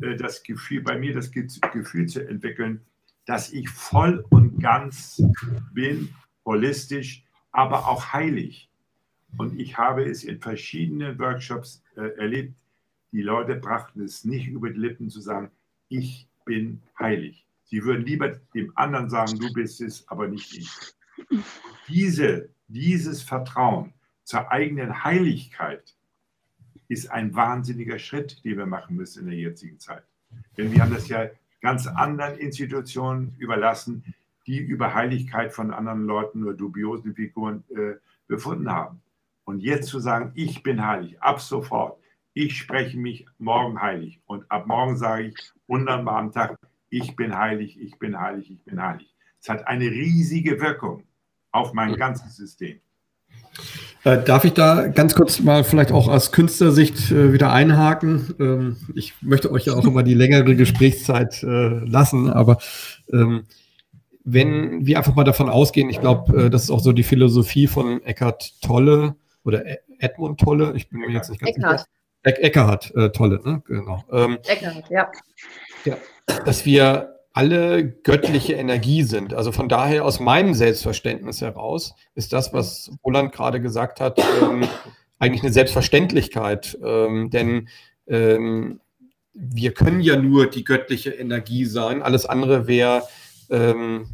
äh, 0.00 0.16
das 0.16 0.42
Gefühl, 0.42 0.82
bei 0.82 0.98
mir 0.98 1.12
das 1.12 1.30
Gefühl 1.30 2.06
zu 2.06 2.26
entwickeln, 2.26 2.80
dass 3.26 3.52
ich 3.52 3.68
voll 3.68 4.24
und 4.30 4.60
ganz 4.60 5.22
bin, 5.72 6.14
holistisch, 6.44 7.24
aber 7.52 7.86
auch 7.86 8.12
heilig. 8.12 8.70
Und 9.36 9.58
ich 9.58 9.76
habe 9.76 10.04
es 10.04 10.24
in 10.24 10.40
verschiedenen 10.40 11.18
Workshops 11.18 11.82
äh, 11.96 12.16
erlebt, 12.18 12.54
die 13.12 13.22
Leute 13.22 13.54
brachten 13.56 14.02
es 14.02 14.24
nicht 14.24 14.48
über 14.48 14.70
die 14.70 14.78
Lippen 14.78 15.08
zu 15.08 15.20
sagen, 15.20 15.50
ich 15.88 16.28
bin 16.44 16.82
heilig. 16.98 17.46
Sie 17.64 17.84
würden 17.84 18.04
lieber 18.04 18.28
dem 18.54 18.72
anderen 18.76 19.08
sagen, 19.08 19.38
du 19.38 19.52
bist 19.52 19.80
es, 19.80 20.06
aber 20.08 20.28
nicht 20.28 20.56
ich. 20.56 20.70
Diese, 21.88 22.48
dieses 22.68 23.22
Vertrauen 23.22 23.92
zur 24.24 24.50
eigenen 24.50 25.04
Heiligkeit 25.04 25.94
ist 26.88 27.10
ein 27.10 27.34
wahnsinniger 27.34 27.98
Schritt, 27.98 28.44
den 28.44 28.58
wir 28.58 28.66
machen 28.66 28.96
müssen 28.96 29.24
in 29.24 29.30
der 29.30 29.38
jetzigen 29.38 29.78
Zeit. 29.78 30.02
Denn 30.56 30.72
wir 30.72 30.82
haben 30.82 30.92
das 30.92 31.08
ja 31.08 31.28
ganz 31.60 31.86
anderen 31.86 32.38
Institutionen 32.38 33.34
überlassen, 33.38 34.14
die 34.46 34.58
über 34.58 34.92
Heiligkeit 34.92 35.52
von 35.52 35.70
anderen 35.70 36.04
Leuten 36.04 36.40
nur 36.40 36.54
dubiosen 36.54 37.14
Figuren 37.14 37.64
äh, 37.70 37.94
befunden 38.26 38.70
haben. 38.70 39.00
Und 39.44 39.60
jetzt 39.60 39.88
zu 39.88 40.00
sagen, 40.00 40.32
ich 40.34 40.62
bin 40.62 40.84
heilig, 40.84 41.20
ab 41.20 41.40
sofort, 41.40 41.98
ich 42.32 42.56
spreche 42.56 42.98
mich 42.98 43.26
morgen 43.38 43.80
heilig 43.80 44.20
und 44.26 44.50
ab 44.50 44.66
morgen 44.66 44.96
sage 44.96 45.28
ich 45.28 45.36
hundertmal 45.68 46.20
am 46.20 46.32
Tag, 46.32 46.58
ich 46.90 47.14
bin 47.16 47.36
heilig, 47.36 47.78
ich 47.80 47.98
bin 47.98 48.18
heilig, 48.18 48.50
ich 48.50 48.64
bin 48.64 48.82
heilig. 48.82 49.14
Es 49.40 49.48
hat 49.48 49.66
eine 49.68 49.84
riesige 49.84 50.60
Wirkung 50.60 51.04
auf 51.52 51.72
mein 51.72 51.94
ganzes 51.96 52.36
System. 52.36 52.80
Äh, 54.04 54.22
darf 54.22 54.44
ich 54.44 54.52
da 54.52 54.88
ganz 54.88 55.14
kurz 55.14 55.40
mal 55.40 55.64
vielleicht 55.64 55.92
auch 55.92 56.08
aus 56.08 56.32
Künstlersicht 56.32 57.10
äh, 57.10 57.32
wieder 57.32 57.52
einhaken? 57.52 58.34
Ähm, 58.38 58.76
ich 58.94 59.14
möchte 59.22 59.50
euch 59.50 59.66
ja 59.66 59.74
auch 59.74 59.86
immer 59.86 60.02
die 60.02 60.14
längere 60.14 60.56
Gesprächszeit 60.56 61.42
äh, 61.42 61.68
lassen, 61.84 62.30
aber 62.30 62.58
ähm, 63.12 63.44
wenn 64.24 64.86
wir 64.86 64.98
einfach 64.98 65.14
mal 65.14 65.24
davon 65.24 65.48
ausgehen, 65.48 65.90
ich 65.90 66.00
glaube, 66.00 66.48
das 66.48 66.64
ist 66.64 66.70
auch 66.70 66.80
so 66.80 66.92
die 66.92 67.02
Philosophie 67.02 67.66
von 67.66 68.02
Eckhart 68.04 68.54
Tolle 68.62 69.16
oder 69.44 69.66
e 69.66 69.78
Edmund 69.98 70.40
Tolle, 70.40 70.72
ich 70.74 70.88
bin 70.88 71.00
mir 71.00 71.10
jetzt 71.10 71.30
nicht 71.30 71.40
ganz 71.40 71.56
Eckhart. 71.56 71.80
sicher. 71.80 72.38
E 72.38 72.42
Eckhart 72.42 72.94
äh, 72.94 73.10
Tolle, 73.10 73.40
ne? 73.44 73.62
Genau. 73.66 74.02
Ähm, 74.10 74.38
Eckhart, 74.46 74.90
ja. 74.90 75.10
ja. 75.84 75.96
Dass 76.44 76.64
wir 76.64 77.14
alle 77.34 77.84
göttliche 77.84 78.54
Energie 78.54 79.02
sind. 79.02 79.34
Also 79.34 79.50
von 79.50 79.68
daher 79.68 80.04
aus 80.04 80.20
meinem 80.20 80.54
Selbstverständnis 80.54 81.40
heraus 81.40 81.94
ist 82.14 82.32
das, 82.32 82.52
was 82.52 82.92
Roland 83.04 83.32
gerade 83.32 83.60
gesagt 83.60 84.00
hat, 84.00 84.20
ähm, 84.40 84.66
eigentlich 85.18 85.42
eine 85.42 85.52
Selbstverständlichkeit. 85.52 86.78
Ähm, 86.82 87.30
denn 87.30 87.68
ähm, 88.06 88.80
wir 89.32 89.74
können 89.74 90.00
ja 90.00 90.16
nur 90.16 90.48
die 90.48 90.62
göttliche 90.62 91.10
Energie 91.10 91.64
sein. 91.64 92.02
Alles 92.02 92.24
andere 92.24 92.68
wäre 92.68 93.02
ähm, 93.50 94.06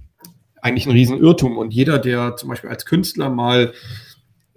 eigentlich 0.62 0.86
ein 0.86 0.92
Riesenirrtum. 0.92 1.58
Und 1.58 1.74
jeder, 1.74 1.98
der 1.98 2.36
zum 2.36 2.48
Beispiel 2.48 2.70
als 2.70 2.86
Künstler 2.86 3.28
mal 3.28 3.74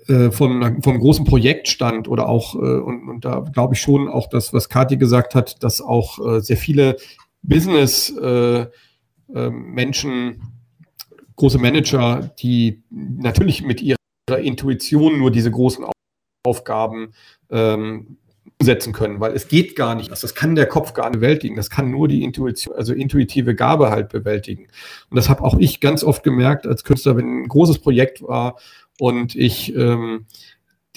äh, 0.08 0.32
von, 0.32 0.82
vom 0.82 0.99
großen 0.99 1.26
Projekt 1.26 1.68
stand 1.68 2.08
oder 2.08 2.28
auch, 2.28 2.56
äh, 2.56 2.58
und, 2.58 3.08
und 3.08 3.26
da 3.26 3.39
glaube 3.39 3.76
ich 3.76 3.82
schon 3.82 4.08
auch 4.08 4.28
das, 4.28 4.54
was 4.54 4.70
Kathi 4.70 4.97
gesagt 4.97 5.36
hat, 5.36 5.64
dass 5.64 5.82
auch 5.82 6.20
äh, 6.26 6.39
sehr 6.41 6.58
viele 6.58 6.97
Business-Menschen, 7.41 10.41
große 11.36 11.58
Manager, 11.58 12.32
die 12.39 12.84
natürlich 12.89 13.64
mit 13.64 13.82
ihrer 13.82 13.97
Intuition 14.39 15.20
nur 15.20 15.32
diese 15.32 15.51
großen 15.51 15.86
Aufgaben 16.45 17.14
ähm, 17.49 18.18
umsetzen 18.60 18.93
können, 18.93 19.20
weil 19.20 19.34
es 19.34 19.47
geht 19.47 19.76
gar 19.76 19.95
nicht. 19.95 20.12
Das 20.12 20.36
kann 20.36 20.56
der 20.56 20.68
Kopf 20.68 20.93
gar 20.93 21.10
nicht 21.10 21.20
bewältigen. 21.20 21.56
Das 21.56 21.70
kann 21.70 21.91
nur 21.91 22.08
die 22.08 22.24
Intuition, 22.24 22.76
also 22.76 22.93
intuitive 22.93 23.56
Gabe 23.56 23.89
halt 23.89 24.10
bewältigen. 24.10 24.68
Und 25.10 25.18
das 25.18 25.28
habe 25.28 25.43
auch 25.43 25.58
ich 25.58 25.82
ganz 25.82 26.04
oft 26.04 26.24
gemerkt 26.24 26.66
als 26.66 26.84
Künstler, 26.84 27.18
wenn 27.18 27.43
ein 27.43 27.47
großes 27.47 27.80
Projekt 27.80 28.22
war 28.22 28.58
und 28.99 29.35
ich 29.35 29.75
ähm, 29.75 30.25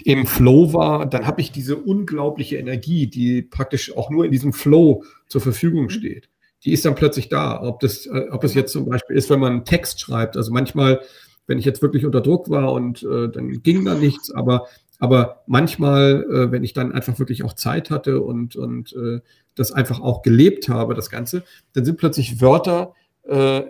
im 0.05 0.27
Flow 0.27 0.73
war, 0.73 1.07
dann 1.07 1.27
habe 1.27 1.41
ich 1.41 1.53
diese 1.53 1.77
unglaubliche 1.77 2.57
Energie, 2.57 3.07
die 3.07 3.43
praktisch 3.43 3.97
auch 3.97 4.11
nur 4.11 4.25
in 4.25 4.31
diesem 4.31 4.53
Flow 4.53 5.05
zur 5.27 5.41
Verfügung 5.41 5.85
mhm. 5.85 5.91
steht. 5.91 6.29
Die 6.65 6.73
ist 6.73 6.85
dann 6.85 6.95
plötzlich 6.95 7.29
da. 7.29 7.63
Ob 7.63 7.81
das, 7.81 8.07
äh, 8.07 8.27
ob 8.31 8.45
es 8.45 8.55
jetzt 8.55 8.73
zum 8.73 8.87
Beispiel 8.87 9.17
ist, 9.17 9.31
wenn 9.31 9.41
man 9.41 9.53
einen 9.53 9.65
Text 9.65 10.01
schreibt. 10.01 10.37
Also 10.37 10.53
manchmal, 10.53 11.01
wenn 11.47 11.59
ich 11.59 11.65
jetzt 11.65 11.81
wirklich 11.81 12.05
unter 12.05 12.21
Druck 12.21 12.51
war 12.51 12.73
und 12.73 13.03
äh, 13.03 13.29
dann 13.29 13.63
ging 13.63 13.85
da 13.85 13.95
nichts, 13.95 14.31
aber 14.31 14.67
aber 14.99 15.43
manchmal, 15.47 16.25
äh, 16.25 16.51
wenn 16.53 16.65
ich 16.65 16.73
dann 16.73 16.93
einfach 16.93 17.19
wirklich 17.19 17.45
auch 17.45 17.53
Zeit 17.53 17.91
hatte 17.91 18.21
und, 18.23 18.57
und 18.57 18.95
äh, 18.95 19.21
das 19.55 19.73
einfach 19.73 20.01
auch 20.01 20.23
gelebt 20.23 20.69
habe, 20.69 20.95
das 20.95 21.11
Ganze, 21.11 21.45
dann 21.75 21.85
sind 21.85 21.99
plötzlich 21.99 22.41
Wörter 22.41 22.95
äh, 23.25 23.63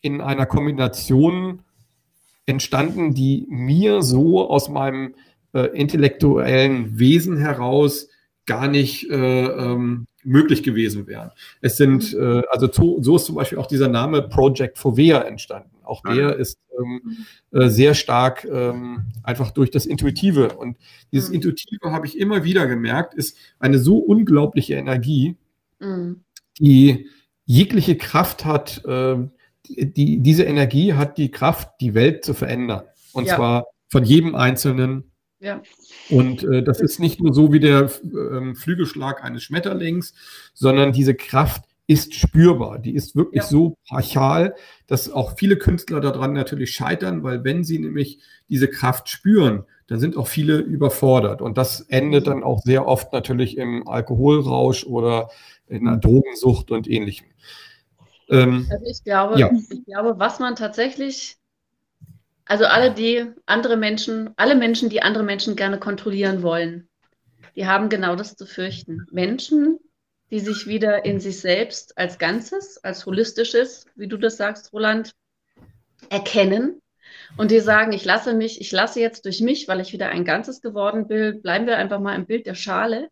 in 0.00 0.20
einer 0.20 0.46
Kombination 0.46 1.60
entstanden, 2.46 3.14
die 3.14 3.46
mir 3.48 4.02
so 4.02 4.48
aus 4.48 4.68
meinem 4.68 5.14
äh, 5.52 5.66
intellektuellen 5.78 6.98
Wesen 6.98 7.36
heraus 7.36 8.08
gar 8.46 8.68
nicht 8.68 9.08
äh, 9.10 9.46
ähm, 9.46 10.06
möglich 10.24 10.62
gewesen 10.62 11.06
wären. 11.06 11.30
Es 11.60 11.76
sind, 11.76 12.14
äh, 12.14 12.42
also 12.50 12.68
zu, 12.68 12.98
so 13.02 13.16
ist 13.16 13.26
zum 13.26 13.36
Beispiel 13.36 13.58
auch 13.58 13.66
dieser 13.66 13.88
Name 13.88 14.22
Project 14.22 14.78
Fovea 14.78 15.22
entstanden. 15.22 15.70
Auch 15.84 16.02
der 16.02 16.36
ist 16.36 16.58
ähm, 16.78 17.26
äh, 17.50 17.68
sehr 17.68 17.94
stark 17.94 18.44
ähm, 18.44 19.06
einfach 19.22 19.50
durch 19.50 19.70
das 19.70 19.84
Intuitive. 19.86 20.54
Und 20.54 20.78
dieses 21.12 21.28
mhm. 21.28 21.36
Intuitive 21.36 21.90
habe 21.90 22.06
ich 22.06 22.18
immer 22.18 22.44
wieder 22.44 22.66
gemerkt, 22.66 23.14
ist 23.14 23.36
eine 23.58 23.78
so 23.78 23.98
unglaubliche 23.98 24.74
Energie, 24.74 25.36
mhm. 25.80 26.22
die 26.58 27.08
jegliche 27.44 27.96
Kraft 27.96 28.44
hat, 28.44 28.84
äh, 28.86 29.16
die, 29.68 30.18
diese 30.18 30.44
Energie 30.44 30.94
hat 30.94 31.18
die 31.18 31.30
Kraft, 31.30 31.70
die 31.80 31.94
Welt 31.94 32.24
zu 32.24 32.34
verändern. 32.34 32.82
Und 33.12 33.26
ja. 33.26 33.36
zwar 33.36 33.66
von 33.88 34.04
jedem 34.04 34.34
Einzelnen. 34.34 35.12
Ja. 35.40 35.62
Und 36.08 36.44
äh, 36.44 36.62
das 36.62 36.80
ist 36.80 37.00
nicht 37.00 37.20
nur 37.20 37.34
so 37.34 37.52
wie 37.52 37.60
der 37.60 37.82
äh, 37.84 38.54
Flügelschlag 38.54 39.22
eines 39.24 39.42
Schmetterlings, 39.42 40.14
sondern 40.54 40.92
diese 40.92 41.14
Kraft 41.14 41.64
ist 41.86 42.14
spürbar. 42.14 42.78
Die 42.78 42.94
ist 42.94 43.16
wirklich 43.16 43.42
ja. 43.42 43.48
so 43.48 43.76
brachial, 43.88 44.54
dass 44.86 45.10
auch 45.10 45.36
viele 45.36 45.56
Künstler 45.56 46.00
daran 46.00 46.32
natürlich 46.32 46.72
scheitern, 46.72 47.22
weil 47.22 47.44
wenn 47.44 47.64
sie 47.64 47.78
nämlich 47.78 48.20
diese 48.48 48.68
Kraft 48.68 49.08
spüren, 49.08 49.64
dann 49.88 49.98
sind 50.00 50.16
auch 50.16 50.28
viele 50.28 50.58
überfordert. 50.58 51.42
Und 51.42 51.58
das 51.58 51.80
endet 51.82 52.28
dann 52.28 52.44
auch 52.44 52.62
sehr 52.62 52.86
oft 52.86 53.12
natürlich 53.12 53.58
im 53.58 53.86
Alkoholrausch 53.88 54.84
oder 54.84 55.28
in 55.66 55.86
einer 55.86 55.98
Drogensucht 55.98 56.70
und 56.70 56.88
ähnlichem. 56.88 57.26
Ähm, 58.32 58.66
also 58.70 58.86
ich 58.86 59.04
glaube, 59.04 59.38
ja. 59.38 59.50
ich 59.52 59.84
glaube, 59.84 60.18
was 60.18 60.38
man 60.40 60.56
tatsächlich, 60.56 61.36
also 62.46 62.64
alle, 62.64 62.92
die 62.92 63.26
andere 63.46 63.76
Menschen, 63.76 64.30
alle 64.36 64.56
Menschen, 64.56 64.88
die 64.88 65.02
andere 65.02 65.22
Menschen 65.22 65.54
gerne 65.54 65.78
kontrollieren 65.78 66.42
wollen, 66.42 66.88
die 67.54 67.66
haben 67.66 67.90
genau 67.90 68.16
das 68.16 68.34
zu 68.34 68.46
fürchten. 68.46 69.06
Menschen, 69.10 69.78
die 70.30 70.40
sich 70.40 70.66
wieder 70.66 71.04
in 71.04 71.20
sich 71.20 71.40
selbst 71.40 71.98
als 71.98 72.18
Ganzes, 72.18 72.82
als 72.82 73.04
holistisches, 73.04 73.86
wie 73.94 74.08
du 74.08 74.16
das 74.16 74.38
sagst, 74.38 74.72
Roland, 74.72 75.12
erkennen 76.08 76.80
und 77.36 77.50
die 77.50 77.60
sagen, 77.60 77.92
ich 77.92 78.04
lasse 78.04 78.32
mich, 78.32 78.60
ich 78.60 78.72
lasse 78.72 79.00
jetzt 79.00 79.26
durch 79.26 79.40
mich, 79.40 79.68
weil 79.68 79.80
ich 79.80 79.92
wieder 79.92 80.08
ein 80.08 80.24
Ganzes 80.24 80.62
geworden 80.62 81.06
bin, 81.06 81.42
bleiben 81.42 81.66
wir 81.66 81.76
einfach 81.76 82.00
mal 82.00 82.16
im 82.16 82.26
Bild 82.26 82.46
der 82.46 82.54
Schale. 82.54 83.08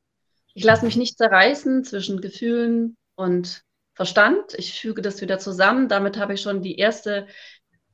Ich 0.55 0.65
lasse 0.65 0.87
mich 0.87 0.97
nicht 0.97 1.19
zerreißen 1.19 1.85
zwischen 1.85 2.21
Gefühlen 2.23 2.97
und 3.15 3.63
Verstand. 4.01 4.55
Ich 4.57 4.81
füge 4.81 5.03
das 5.03 5.21
wieder 5.21 5.39
zusammen. 5.39 5.87
Damit 5.87 6.17
habe 6.17 6.33
ich 6.33 6.41
schon 6.41 6.63
die 6.63 6.79
erste, 6.79 7.27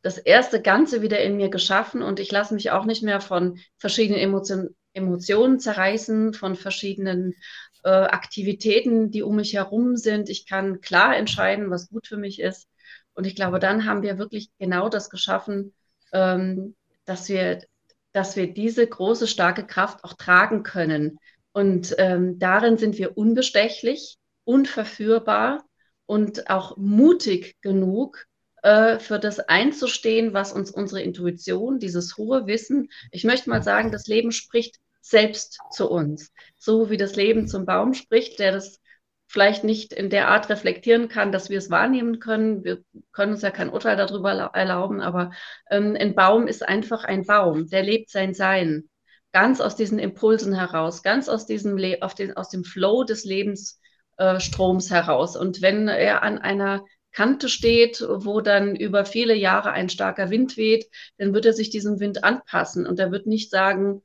das 0.02 0.18
erste 0.18 0.62
Ganze 0.62 1.02
wieder 1.02 1.20
in 1.20 1.36
mir 1.36 1.48
geschaffen 1.48 2.00
und 2.00 2.20
ich 2.20 2.30
lasse 2.30 2.54
mich 2.54 2.70
auch 2.70 2.84
nicht 2.84 3.02
mehr 3.02 3.20
von 3.20 3.58
verschiedenen 3.76 4.20
Emotionen, 4.20 4.76
Emotionen 4.92 5.58
zerreißen, 5.58 6.32
von 6.32 6.54
verschiedenen 6.54 7.34
äh, 7.82 7.88
Aktivitäten, 7.88 9.10
die 9.10 9.24
um 9.24 9.34
mich 9.34 9.54
herum 9.54 9.96
sind. 9.96 10.28
Ich 10.28 10.46
kann 10.46 10.80
klar 10.80 11.16
entscheiden, 11.16 11.70
was 11.70 11.88
gut 11.88 12.06
für 12.06 12.18
mich 12.18 12.38
ist. 12.38 12.68
Und 13.14 13.26
ich 13.26 13.34
glaube, 13.34 13.58
dann 13.58 13.84
haben 13.84 14.02
wir 14.02 14.16
wirklich 14.16 14.50
genau 14.60 14.88
das 14.88 15.10
geschaffen, 15.10 15.74
ähm, 16.12 16.76
dass 17.04 17.28
wir, 17.28 17.64
dass 18.12 18.36
wir 18.36 18.54
diese 18.54 18.86
große, 18.86 19.26
starke 19.26 19.66
Kraft 19.66 20.04
auch 20.04 20.12
tragen 20.12 20.62
können. 20.62 21.18
Und 21.50 21.96
ähm, 21.98 22.38
darin 22.38 22.78
sind 22.78 22.96
wir 22.96 23.18
unbestechlich, 23.18 24.18
unverführbar 24.44 25.64
und 26.06 26.48
auch 26.48 26.76
mutig 26.76 27.56
genug, 27.60 28.26
äh, 28.62 28.98
für 28.98 29.18
das 29.18 29.38
einzustehen, 29.38 30.32
was 30.32 30.52
uns 30.52 30.70
unsere 30.70 31.02
Intuition, 31.02 31.78
dieses 31.78 32.16
hohe 32.16 32.46
Wissen, 32.46 32.88
ich 33.12 33.24
möchte 33.24 33.50
mal 33.50 33.62
sagen, 33.62 33.92
das 33.92 34.06
Leben 34.06 34.32
spricht 34.32 34.76
selbst 35.00 35.60
zu 35.70 35.88
uns. 35.88 36.32
So 36.58 36.90
wie 36.90 36.96
das 36.96 37.14
Leben 37.14 37.46
zum 37.46 37.64
Baum 37.64 37.94
spricht, 37.94 38.40
der 38.40 38.50
das 38.52 38.80
vielleicht 39.28 39.62
nicht 39.62 39.92
in 39.92 40.10
der 40.10 40.28
Art 40.28 40.48
reflektieren 40.48 41.08
kann, 41.08 41.30
dass 41.30 41.50
wir 41.50 41.58
es 41.58 41.70
wahrnehmen 41.70 42.18
können. 42.18 42.64
Wir 42.64 42.82
können 43.12 43.32
uns 43.32 43.42
ja 43.42 43.50
kein 43.50 43.70
Urteil 43.70 43.96
darüber 43.96 44.32
erlauben, 44.32 45.00
aber 45.00 45.30
ähm, 45.70 45.96
ein 45.98 46.14
Baum 46.14 46.48
ist 46.48 46.66
einfach 46.66 47.04
ein 47.04 47.24
Baum, 47.24 47.68
der 47.68 47.82
lebt 47.82 48.10
sein 48.10 48.34
Sein. 48.34 48.88
Ganz 49.32 49.60
aus 49.60 49.76
diesen 49.76 49.98
Impulsen 49.98 50.54
heraus, 50.54 51.02
ganz 51.02 51.28
aus 51.28 51.46
diesem, 51.46 51.76
Le 51.76 51.98
den, 52.18 52.36
aus 52.36 52.48
dem 52.48 52.64
Flow 52.64 53.04
des 53.04 53.24
Lebensstroms 53.24 53.80
äh, 54.16 54.38
heraus. 54.38 55.36
Und 55.36 55.62
wenn 55.62 55.88
er 55.88 56.22
an 56.22 56.38
einer 56.38 56.84
Kante 57.12 57.48
steht, 57.48 58.04
wo 58.06 58.42
dann 58.42 58.76
über 58.76 59.06
viele 59.06 59.34
Jahre 59.34 59.72
ein 59.72 59.88
starker 59.88 60.30
Wind 60.30 60.56
weht, 60.58 60.86
dann 61.16 61.32
wird 61.32 61.46
er 61.46 61.54
sich 61.54 61.70
diesem 61.70 61.98
Wind 61.98 62.24
anpassen 62.24 62.86
und 62.86 62.98
er 62.98 63.10
wird 63.10 63.26
nicht 63.26 63.50
sagen, 63.50 64.02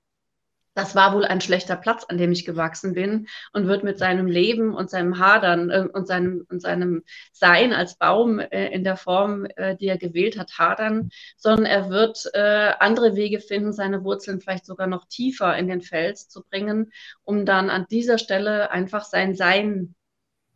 das 0.73 0.95
war 0.95 1.13
wohl 1.13 1.25
ein 1.25 1.41
schlechter 1.41 1.75
Platz, 1.75 2.05
an 2.05 2.17
dem 2.17 2.31
ich 2.31 2.45
gewachsen 2.45 2.93
bin 2.93 3.27
und 3.51 3.67
wird 3.67 3.83
mit 3.83 3.97
seinem 3.99 4.27
Leben 4.27 4.73
und 4.73 4.89
seinem 4.89 5.19
Hadern 5.19 5.69
äh, 5.69 5.87
und, 5.91 6.07
seinem, 6.07 6.45
und 6.49 6.61
seinem 6.61 7.03
Sein 7.33 7.73
als 7.73 7.97
Baum 7.97 8.39
äh, 8.39 8.67
in 8.69 8.83
der 8.83 8.95
Form, 8.95 9.45
äh, 9.57 9.75
die 9.75 9.87
er 9.87 9.97
gewählt 9.97 10.39
hat, 10.39 10.57
hadern, 10.57 11.09
sondern 11.35 11.65
er 11.65 11.89
wird 11.89 12.29
äh, 12.33 12.71
andere 12.79 13.15
Wege 13.15 13.41
finden, 13.41 13.73
seine 13.73 14.03
Wurzeln 14.03 14.39
vielleicht 14.39 14.65
sogar 14.65 14.87
noch 14.87 15.05
tiefer 15.05 15.57
in 15.57 15.67
den 15.67 15.81
Fels 15.81 16.29
zu 16.29 16.43
bringen, 16.43 16.91
um 17.23 17.45
dann 17.45 17.69
an 17.69 17.85
dieser 17.89 18.17
Stelle 18.17 18.71
einfach 18.71 19.03
sein 19.03 19.35
Sein 19.35 19.95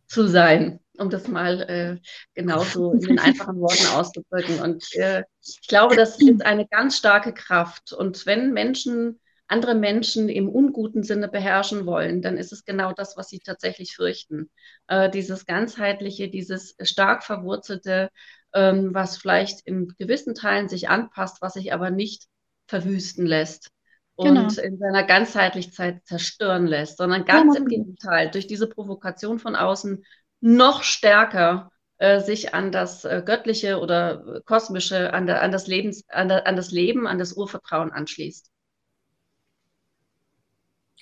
zu 0.07 0.27
sein, 0.27 0.79
um 0.97 1.09
das 1.09 1.27
mal 1.27 1.61
äh, 1.61 1.97
genauso 2.33 2.93
in 2.93 3.19
einfachen 3.19 3.59
Worten 3.59 3.87
auszudrücken. 3.95 4.61
Und 4.61 4.85
äh, 4.95 5.23
ich 5.41 5.67
glaube, 5.67 5.95
das 5.95 6.19
ist 6.19 6.45
eine 6.45 6.67
ganz 6.67 6.97
starke 6.97 7.33
Kraft. 7.33 7.93
Und 7.93 8.25
wenn 8.25 8.53
Menschen 8.53 9.19
andere 9.47 9.75
Menschen 9.75 10.27
im 10.27 10.49
unguten 10.49 11.03
Sinne 11.03 11.27
beherrschen 11.27 11.85
wollen, 11.85 12.21
dann 12.21 12.37
ist 12.37 12.51
es 12.51 12.65
genau 12.65 12.93
das, 12.93 13.15
was 13.15 13.29
sie 13.29 13.39
tatsächlich 13.39 13.95
fürchten. 13.95 14.49
Äh, 14.87 15.09
dieses 15.09 15.45
ganzheitliche, 15.45 16.29
dieses 16.29 16.75
stark 16.81 17.23
verwurzelte, 17.23 18.09
ähm, 18.53 18.93
was 18.93 19.17
vielleicht 19.17 19.61
in 19.67 19.93
gewissen 19.99 20.33
Teilen 20.33 20.67
sich 20.67 20.89
anpasst, 20.89 21.41
was 21.41 21.53
sich 21.53 21.73
aber 21.73 21.91
nicht 21.91 22.25
verwüsten 22.67 23.27
lässt 23.27 23.69
und 24.15 24.27
genau. 24.27 24.61
in 24.61 24.77
seiner 24.77 25.03
Ganzheitlichkeit 25.03 26.05
zerstören 26.05 26.67
lässt, 26.67 26.97
sondern 26.97 27.25
ganz 27.25 27.55
ja, 27.55 27.61
im 27.61 27.67
Gegenteil, 27.67 28.31
durch 28.31 28.47
diese 28.47 28.67
Provokation 28.67 29.39
von 29.39 29.55
außen 29.55 30.05
noch 30.39 30.83
stärker 30.83 31.71
äh, 31.97 32.19
sich 32.21 32.53
an 32.53 32.71
das 32.71 33.05
äh, 33.05 33.23
Göttliche 33.25 33.79
oder 33.79 34.41
Kosmische, 34.45 35.13
an, 35.13 35.25
der, 35.25 35.41
an, 35.41 35.51
das 35.51 35.67
Lebens, 35.67 36.07
an, 36.09 36.29
der, 36.29 36.47
an 36.47 36.55
das 36.55 36.71
Leben, 36.71 37.07
an 37.07 37.19
das 37.19 37.33
Urvertrauen 37.33 37.91
anschließt. 37.91 38.51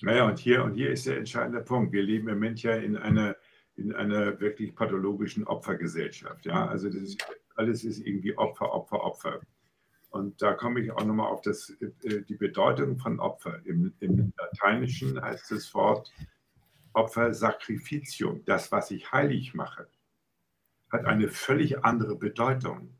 Naja, 0.02 0.26
und 0.26 0.38
hier, 0.40 0.64
und 0.64 0.74
hier 0.74 0.90
ist 0.92 1.06
der 1.06 1.18
entscheidende 1.18 1.62
Punkt. 1.62 1.94
Wir 1.94 2.04
leben 2.04 2.28
im 2.28 2.36
Moment 2.36 2.62
ja 2.62 2.76
in 2.76 2.98
einer, 2.98 3.36
in 3.76 3.94
einer 3.94 4.40
wirklich 4.40 4.76
pathologischen 4.76 5.46
Opfergesellschaft. 5.46 6.46
Ja? 6.46 6.68
Also 6.68 6.90
das 6.90 7.02
ist, 7.02 7.26
alles 7.56 7.84
ist 7.84 8.00
irgendwie 8.00 8.38
Opfer, 8.38 8.74
Opfer, 8.74 9.02
Opfer. 9.04 9.40
Und 10.14 10.44
da 10.44 10.54
komme 10.54 10.80
ich 10.80 10.92
auch 10.92 11.04
nochmal 11.04 11.26
auf 11.26 11.42
das, 11.42 11.72
äh, 11.82 12.22
die 12.22 12.36
Bedeutung 12.36 13.00
von 13.00 13.20
Opfer. 13.20 13.60
Im, 13.66 13.94
Im, 14.00 14.32
Lateinischen 14.38 15.20
heißt 15.20 15.50
das 15.50 15.74
Wort 15.74 16.14
Opfer 16.94 17.34
Sacrificium. 17.34 18.46
Das, 18.46 18.72
was 18.72 18.92
ich 18.92 19.12
heilig 19.12 19.56
mache, 19.56 19.88
hat 20.92 21.06
eine 21.06 21.30
völlig 21.30 21.84
andere 21.84 22.16
Bedeutung. 22.16 22.94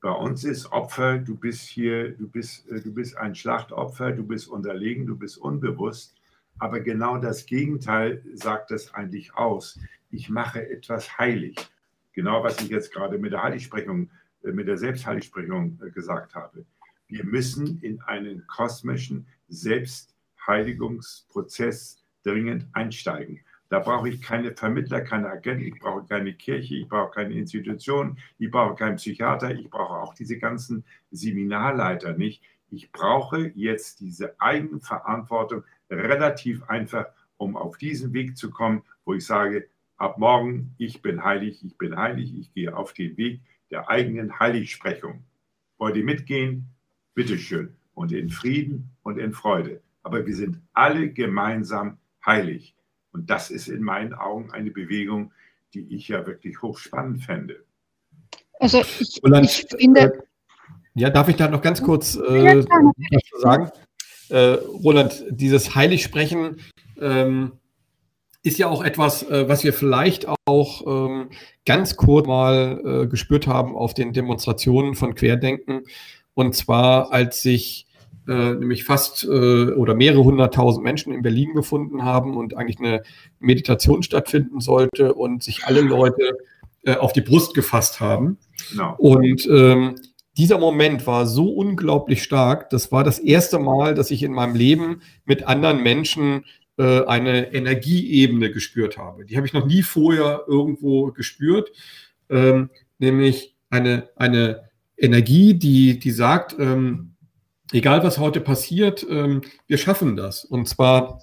Bei 0.00 0.12
uns 0.12 0.44
ist 0.44 0.70
Opfer, 0.70 1.18
du 1.18 1.36
bist 1.36 1.62
hier, 1.62 2.12
du 2.12 2.28
bist, 2.28 2.68
äh, 2.70 2.80
du 2.80 2.94
bist 2.94 3.16
ein 3.16 3.34
Schlachtopfer, 3.34 4.12
du 4.12 4.24
bist 4.24 4.46
unterlegen, 4.46 5.08
du 5.08 5.16
bist 5.16 5.36
unbewusst. 5.36 6.14
Aber 6.60 6.78
genau 6.78 7.18
das 7.18 7.44
Gegenteil 7.44 8.22
sagt 8.34 8.70
es 8.70 8.94
eigentlich 8.94 9.34
aus. 9.34 9.80
Ich 10.12 10.30
mache 10.30 10.64
etwas 10.70 11.18
heilig. 11.18 11.56
Genau 12.12 12.44
was 12.44 12.60
ich 12.60 12.68
jetzt 12.68 12.92
gerade 12.92 13.18
mit 13.18 13.32
der 13.32 13.42
Heiligsprechung, 13.42 14.04
äh, 14.04 14.10
mit 14.42 14.68
der 14.68 14.78
Selbstheiligsprechung 14.78 15.78
äh, 15.84 15.90
gesagt 15.90 16.34
habe. 16.34 16.64
Wir 17.08 17.24
müssen 17.24 17.80
in 17.82 18.00
einen 18.02 18.46
kosmischen 18.46 19.26
Selbstheiligungsprozess 19.48 22.04
dringend 22.22 22.66
einsteigen. 22.72 23.40
Da 23.68 23.78
brauche 23.78 24.08
ich 24.08 24.20
keine 24.20 24.52
Vermittler, 24.52 25.00
keine 25.00 25.28
Agenten, 25.28 25.64
ich 25.64 25.78
brauche 25.78 26.04
keine 26.04 26.34
Kirche, 26.34 26.74
ich 26.74 26.88
brauche 26.88 27.12
keine 27.12 27.34
Institution, 27.34 28.18
ich 28.38 28.50
brauche 28.50 28.74
keinen 28.74 28.96
Psychiater, 28.96 29.52
ich 29.52 29.70
brauche 29.70 29.94
auch 29.94 30.14
diese 30.14 30.38
ganzen 30.38 30.84
Seminarleiter 31.12 32.16
nicht. 32.16 32.42
Ich 32.70 32.90
brauche 32.90 33.52
jetzt 33.54 34.00
diese 34.00 34.40
Eigenverantwortung 34.40 35.62
relativ 35.88 36.64
einfach, 36.64 37.06
um 37.36 37.56
auf 37.56 37.78
diesen 37.78 38.12
Weg 38.12 38.36
zu 38.36 38.50
kommen, 38.50 38.82
wo 39.04 39.14
ich 39.14 39.24
sage, 39.24 39.68
ab 39.96 40.18
morgen, 40.18 40.74
ich 40.78 41.00
bin 41.02 41.22
heilig, 41.22 41.64
ich 41.64 41.78
bin 41.78 41.96
heilig, 41.96 42.36
ich 42.36 42.52
gehe 42.52 42.76
auf 42.76 42.92
den 42.92 43.16
Weg 43.16 43.40
der 43.70 43.88
eigenen 43.88 44.38
Heiligsprechung. 44.38 45.24
Wollt 45.78 45.96
ihr 45.96 46.04
mitgehen? 46.04 46.66
Bitteschön. 47.14 47.76
Und 47.94 48.12
in 48.12 48.30
Frieden 48.30 48.90
und 49.02 49.18
in 49.18 49.32
Freude. 49.32 49.80
Aber 50.02 50.26
wir 50.26 50.34
sind 50.34 50.60
alle 50.72 51.10
gemeinsam 51.10 51.98
heilig. 52.24 52.74
Und 53.12 53.28
das 53.30 53.50
ist 53.50 53.68
in 53.68 53.82
meinen 53.82 54.14
Augen 54.14 54.50
eine 54.52 54.70
Bewegung, 54.70 55.32
die 55.74 55.94
ich 55.94 56.08
ja 56.08 56.26
wirklich 56.26 56.62
hochspannend 56.62 57.24
fände. 57.24 57.64
Also 58.58 58.82
ich, 58.98 59.20
Roland, 59.22 59.46
ich 59.46 59.66
finde. 59.76 60.00
Äh, 60.00 60.10
ja, 60.94 61.10
darf 61.10 61.28
ich 61.28 61.36
da 61.36 61.48
noch 61.48 61.62
ganz 61.62 61.82
kurz 61.82 62.16
äh, 62.16 62.56
ja, 62.56 62.62
sagen? 63.38 63.70
Äh, 64.28 64.58
Roland, 64.84 65.24
dieses 65.30 65.74
Heiligsprechen 65.74 66.60
ähm, 67.00 67.52
ist 68.42 68.58
ja 68.58 68.68
auch 68.68 68.82
etwas, 68.84 69.22
äh, 69.28 69.48
was 69.48 69.64
wir 69.64 69.72
vielleicht 69.72 70.26
auch 70.46 70.86
ähm, 70.86 71.30
ganz 71.66 71.96
kurz 71.96 72.26
mal 72.26 72.80
äh, 72.84 73.06
gespürt 73.06 73.46
haben 73.46 73.76
auf 73.76 73.94
den 73.94 74.12
Demonstrationen 74.12 74.94
von 74.94 75.14
Querdenken. 75.14 75.82
Und 76.34 76.54
zwar, 76.54 77.12
als 77.12 77.42
sich 77.42 77.86
äh, 78.26 78.54
nämlich 78.54 78.84
fast 78.84 79.24
äh, 79.24 79.72
oder 79.72 79.94
mehrere 79.94 80.24
hunderttausend 80.24 80.84
Menschen 80.84 81.12
in 81.12 81.22
Berlin 81.22 81.52
gefunden 81.54 82.04
haben 82.04 82.36
und 82.36 82.56
eigentlich 82.56 82.78
eine 82.78 83.02
Meditation 83.40 84.02
stattfinden 84.02 84.60
sollte 84.60 85.14
und 85.14 85.42
sich 85.42 85.64
alle 85.64 85.80
Leute 85.80 86.38
äh, 86.84 86.96
auf 86.96 87.12
die 87.12 87.22
Brust 87.22 87.54
gefasst 87.54 88.00
haben. 88.00 88.38
Genau. 88.70 88.94
Und 88.98 89.46
ähm, 89.50 89.96
dieser 90.38 90.58
Moment 90.58 91.06
war 91.06 91.26
so 91.26 91.50
unglaublich 91.50 92.22
stark. 92.22 92.70
Das 92.70 92.92
war 92.92 93.04
das 93.04 93.18
erste 93.18 93.58
Mal, 93.58 93.94
dass 93.94 94.10
ich 94.10 94.22
in 94.22 94.32
meinem 94.32 94.54
Leben 94.54 95.02
mit 95.24 95.46
anderen 95.46 95.82
Menschen 95.82 96.44
äh, 96.80 97.04
eine 97.04 97.52
Energieebene 97.52 98.50
gespürt 98.50 98.96
habe. 98.96 99.26
Die 99.26 99.36
habe 99.36 99.46
ich 99.46 99.52
noch 99.52 99.66
nie 99.66 99.82
vorher 99.82 100.44
irgendwo 100.48 101.12
gespürt, 101.12 101.70
ähm, 102.30 102.70
nämlich 102.98 103.54
eine, 103.68 104.08
eine 104.16 104.62
Energie, 104.96 105.52
die, 105.52 105.98
die 105.98 106.10
sagt, 106.10 106.56
ähm, 106.58 107.16
egal 107.70 108.02
was 108.02 108.16
heute 108.16 108.40
passiert, 108.40 109.06
ähm, 109.10 109.42
wir 109.66 109.76
schaffen 109.76 110.16
das. 110.16 110.46
Und 110.46 110.70
zwar, 110.70 111.20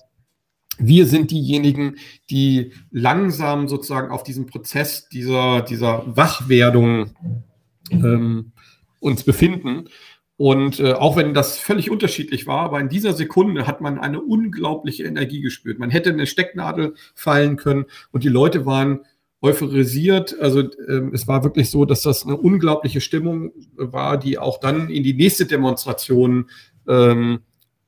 wir 0.77 1.07
sind 1.07 1.31
diejenigen, 1.31 1.95
die 2.29 2.73
langsam 2.91 3.67
sozusagen 3.67 4.11
auf 4.11 4.21
diesem 4.21 4.45
Prozess 4.45 5.09
dieser, 5.09 5.63
dieser 5.63 6.03
Wachwerdung 6.15 7.15
ähm, 7.89 8.51
uns 8.99 9.23
befinden. 9.23 9.89
Und 10.37 10.79
äh, 10.79 10.93
auch 10.93 11.17
wenn 11.17 11.33
das 11.33 11.57
völlig 11.57 11.89
unterschiedlich 11.89 12.45
war, 12.45 12.59
aber 12.61 12.79
in 12.79 12.89
dieser 12.89 13.13
Sekunde 13.13 13.65
hat 13.65 13.81
man 13.81 13.97
eine 13.97 14.21
unglaubliche 14.21 15.03
Energie 15.03 15.41
gespürt. 15.41 15.79
Man 15.79 15.89
hätte 15.89 16.11
eine 16.11 16.27
Stecknadel 16.27 16.93
fallen 17.15 17.57
können 17.57 17.85
und 18.11 18.23
die 18.23 18.29
Leute 18.29 18.65
waren 18.67 19.01
euphorisiert. 19.41 20.39
Also 20.39 20.61
ähm, 20.87 21.11
es 21.13 21.27
war 21.27 21.43
wirklich 21.43 21.71
so, 21.71 21.85
dass 21.85 22.03
das 22.03 22.23
eine 22.23 22.37
unglaubliche 22.37 23.01
Stimmung 23.01 23.51
war, 23.75 24.17
die 24.17 24.37
auch 24.37 24.59
dann 24.59 24.89
in 24.89 25.03
die 25.03 25.15
nächste 25.15 25.47
Demonstration 25.47 26.49
ähm, 26.87 27.39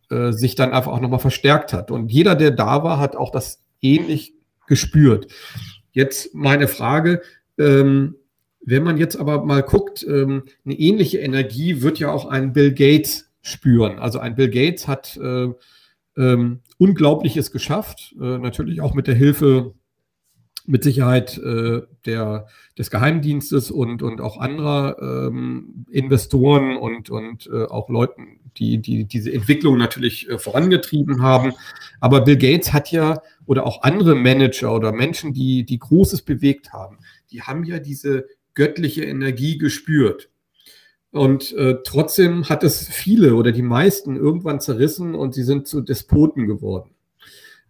äh, 0.10 0.32
sich 0.32 0.56
dann 0.56 0.74
einfach 0.74 0.92
auch 0.92 1.02
nochmal 1.02 1.20
verstärkt 1.20 1.72
hat. 1.72 1.92
Und 1.92 2.12
jeder, 2.12 2.34
der 2.34 2.52
da 2.52 2.84
war, 2.84 2.98
hat 2.98 3.16
auch 3.16 3.32
das 3.32 3.64
ähnlich 3.80 4.34
gespürt. 4.68 5.28
Jetzt 5.92 6.34
meine 6.34 6.68
Frage, 6.68 7.22
ähm, 7.60 8.16
wenn 8.70 8.84
man 8.84 8.98
jetzt 8.98 9.16
aber 9.18 9.44
mal 9.46 9.64
guckt, 9.64 10.06
ähm, 10.08 10.44
eine 10.66 10.76
ähnliche 10.76 11.20
Energie 11.20 11.82
wird 11.82 12.00
ja 12.00 12.12
auch 12.12 12.26
ein 12.26 12.54
Bill 12.54 12.74
Gates 12.74 13.32
spüren. 13.42 14.00
Also 14.00 14.20
ein 14.20 14.36
Bill 14.36 14.50
Gates 14.50 14.88
hat 14.88 15.18
äh, 15.18 15.50
ähm, 16.18 16.60
Unglaubliches 16.78 17.52
geschafft, 17.52 18.16
äh, 18.20 18.38
natürlich 18.38 18.82
auch 18.82 18.94
mit 18.94 19.08
der 19.08 19.16
Hilfe 19.16 19.74
mit 20.66 20.84
Sicherheit 20.84 21.38
äh, 21.40 21.82
der, 22.06 22.46
des 22.78 22.92
Geheimdienstes 22.92 23.72
und, 23.72 24.04
und 24.04 24.22
auch 24.22 24.38
anderer 24.38 24.98
ähm, 25.02 25.86
Investoren 25.90 26.78
und, 26.78 27.10
und 27.10 27.50
äh, 27.52 27.64
auch 27.64 27.90
Leuten, 27.90 28.40
die, 28.58 28.78
die 28.78 29.06
diese 29.06 29.34
Entwicklung 29.34 29.78
natürlich 29.78 30.30
äh, 30.30 30.38
vorangetrieben 30.38 31.24
haben. 31.24 31.54
Aber 32.00 32.22
Bill 32.22 32.38
Gates 32.38 32.72
hat 32.72 32.92
ja, 32.92 33.22
oder 33.48 33.66
auch 33.66 33.82
andere 33.82 34.14
Manager 34.14 34.76
oder 34.76 34.92
Menschen, 34.92 35.34
die, 35.34 35.66
die 35.66 35.80
Großes 35.80 36.22
bewegt 36.22 36.72
haben, 36.72 37.00
die 37.32 37.42
haben 37.42 37.64
ja 37.64 37.80
diese 37.80 38.28
göttliche 38.60 39.06
Energie 39.06 39.58
gespürt. 39.58 40.30
Und 41.12 41.54
äh, 41.54 41.78
trotzdem 41.86 42.50
hat 42.50 42.66
es 42.66 42.90
viele 42.90 43.36
oder 43.36 43.54
die 43.54 43.62
meisten 43.62 44.18
irgendwann 44.18 44.60
zerrissen 44.60 45.16
und 45.16 45.34
sie 45.34 45.44
sind 45.44 45.66
zu 45.66 45.80
Despoten 45.80 46.46
geworden. 46.46 46.90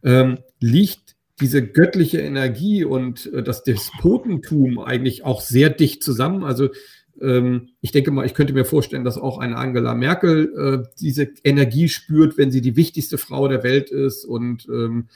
Ähm, 0.04 0.40
liegt 0.60 1.16
diese 1.40 1.62
göttliche 1.62 2.22
Energie 2.22 2.84
und 2.84 3.32
äh, 3.32 3.44
das 3.44 3.64
Despotentum 3.64 4.80
eigentlich 4.80 5.24
auch 5.24 5.42
sehr 5.42 5.70
dicht 5.70 6.04
zusammen. 6.04 6.44
Also 6.44 6.70
ähm, 7.22 7.70
ich 7.82 7.92
denke 7.92 8.10
mal, 8.10 8.26
ich 8.26 8.34
könnte 8.34 8.54
mir 8.54 8.66
vorstellen, 8.66 9.04
dass 9.04 9.20
auch 9.20 9.38
eine 9.38 9.58
Angela 9.58 9.94
Merkel 9.94 10.52
äh, 10.58 10.90
diese 11.00 11.30
Energie 11.44 11.88
spürt, 11.88 12.36
wenn 12.40 12.50
sie 12.50 12.62
die 12.62 12.76
wichtigste 12.76 13.20
Frau 13.20 13.48
der 13.48 13.62
Welt 13.62 13.92
ist. 13.92 14.26
Und 14.26 14.68
ähm, 14.70 15.08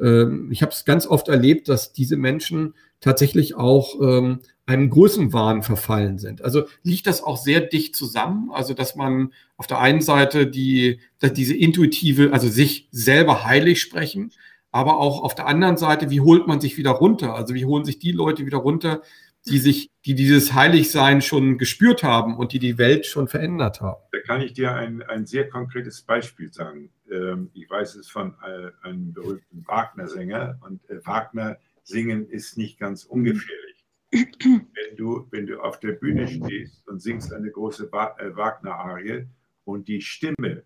ähm, 0.00 0.50
ich 0.52 0.62
habe 0.62 0.70
es 0.70 0.84
ganz 0.84 1.04
oft 1.04 1.26
erlebt, 1.26 1.68
dass 1.68 1.92
diese 1.92 2.16
Menschen 2.16 2.74
tatsächlich 3.00 3.56
auch 3.56 4.00
ähm, 4.00 4.38
einem 4.66 4.90
Größenwahn 4.90 5.62
verfallen 5.62 6.18
sind. 6.18 6.42
Also 6.42 6.64
liegt 6.82 7.06
das 7.06 7.22
auch 7.22 7.36
sehr 7.36 7.60
dicht 7.60 7.94
zusammen, 7.94 8.50
also 8.50 8.74
dass 8.74 8.96
man 8.96 9.32
auf 9.56 9.68
der 9.68 9.78
einen 9.78 10.00
Seite 10.00 10.46
die, 10.48 11.00
diese 11.22 11.54
intuitive, 11.54 12.32
also 12.32 12.48
sich 12.48 12.88
selber 12.90 13.44
heilig 13.44 13.80
sprechen, 13.80 14.32
aber 14.72 14.98
auch 14.98 15.22
auf 15.22 15.34
der 15.34 15.46
anderen 15.46 15.76
Seite, 15.76 16.10
wie 16.10 16.20
holt 16.20 16.48
man 16.48 16.60
sich 16.60 16.76
wieder 16.76 16.90
runter? 16.90 17.34
Also 17.34 17.54
wie 17.54 17.64
holen 17.64 17.84
sich 17.84 17.98
die 17.98 18.12
Leute 18.12 18.44
wieder 18.44 18.58
runter, 18.58 19.02
die 19.46 19.58
sich, 19.58 19.90
die 20.04 20.16
dieses 20.16 20.52
Heiligsein 20.52 21.22
schon 21.22 21.56
gespürt 21.56 22.02
haben 22.02 22.36
und 22.36 22.52
die 22.52 22.58
die 22.58 22.76
Welt 22.76 23.06
schon 23.06 23.28
verändert 23.28 23.80
haben? 23.80 24.02
Da 24.10 24.18
kann 24.20 24.40
ich 24.40 24.52
dir 24.52 24.74
ein, 24.74 25.02
ein 25.02 25.26
sehr 25.26 25.48
konkretes 25.48 26.02
Beispiel 26.02 26.52
sagen. 26.52 26.90
Ähm, 27.10 27.50
ich 27.54 27.70
weiß 27.70 27.94
es 27.94 28.10
von 28.10 28.34
äh, 28.42 28.86
einem 28.86 29.12
berühmten 29.12 29.64
Wagner-Sänger 29.66 30.58
und 30.66 30.80
äh, 30.90 30.98
Wagner 31.06 31.58
singen 31.84 32.28
ist 32.28 32.58
nicht 32.58 32.80
ganz 32.80 33.04
ungefährlich. 33.04 33.75
Wenn 34.10 34.96
du, 34.96 35.26
wenn 35.30 35.46
du 35.46 35.60
auf 35.60 35.80
der 35.80 35.92
Bühne 35.92 36.28
stehst 36.28 36.86
und 36.88 37.00
singst 37.00 37.32
eine 37.32 37.50
große 37.50 37.86
äh, 37.86 38.36
Wagner-Arie 38.36 39.26
und 39.64 39.88
die 39.88 40.00
Stimme 40.00 40.62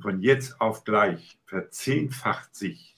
von 0.00 0.20
jetzt 0.20 0.60
auf 0.60 0.84
gleich 0.84 1.38
verzehnfacht 1.44 2.54
sich 2.54 2.90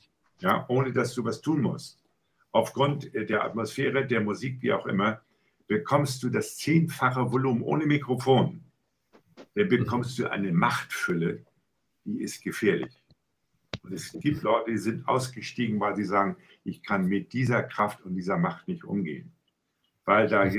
ja, 0.42 0.64
ohne 0.68 0.92
dass 0.92 1.14
du 1.14 1.24
was 1.24 1.40
tun 1.40 1.62
musst. 1.62 2.02
Aufgrund 2.50 3.14
der 3.14 3.44
Atmosphäre, 3.44 4.06
der 4.06 4.20
Musik, 4.20 4.60
wie 4.60 4.72
auch 4.72 4.86
immer, 4.86 5.22
bekommst 5.66 6.22
du 6.22 6.28
das 6.28 6.56
zehnfache 6.56 7.32
Volumen 7.32 7.62
ohne 7.62 7.86
Mikrofon. 7.86 8.62
Dann 9.54 9.68
bekommst 9.68 10.18
du 10.18 10.30
eine 10.30 10.52
Machtfülle, 10.52 11.46
die 12.04 12.20
ist 12.20 12.42
gefährlich. 12.42 12.92
Und 13.82 13.92
es 13.92 14.12
gibt 14.12 14.42
Leute, 14.42 14.72
die 14.72 14.78
sind 14.78 15.08
ausgestiegen, 15.08 15.80
weil 15.80 15.96
sie 15.96 16.04
sagen, 16.04 16.36
ich 16.64 16.82
kann 16.82 17.06
mit 17.06 17.32
dieser 17.32 17.62
Kraft 17.62 18.02
und 18.02 18.14
dieser 18.14 18.36
Macht 18.36 18.68
nicht 18.68 18.84
umgehen. 18.84 19.32
Weil 20.04 20.28
da 20.28 20.50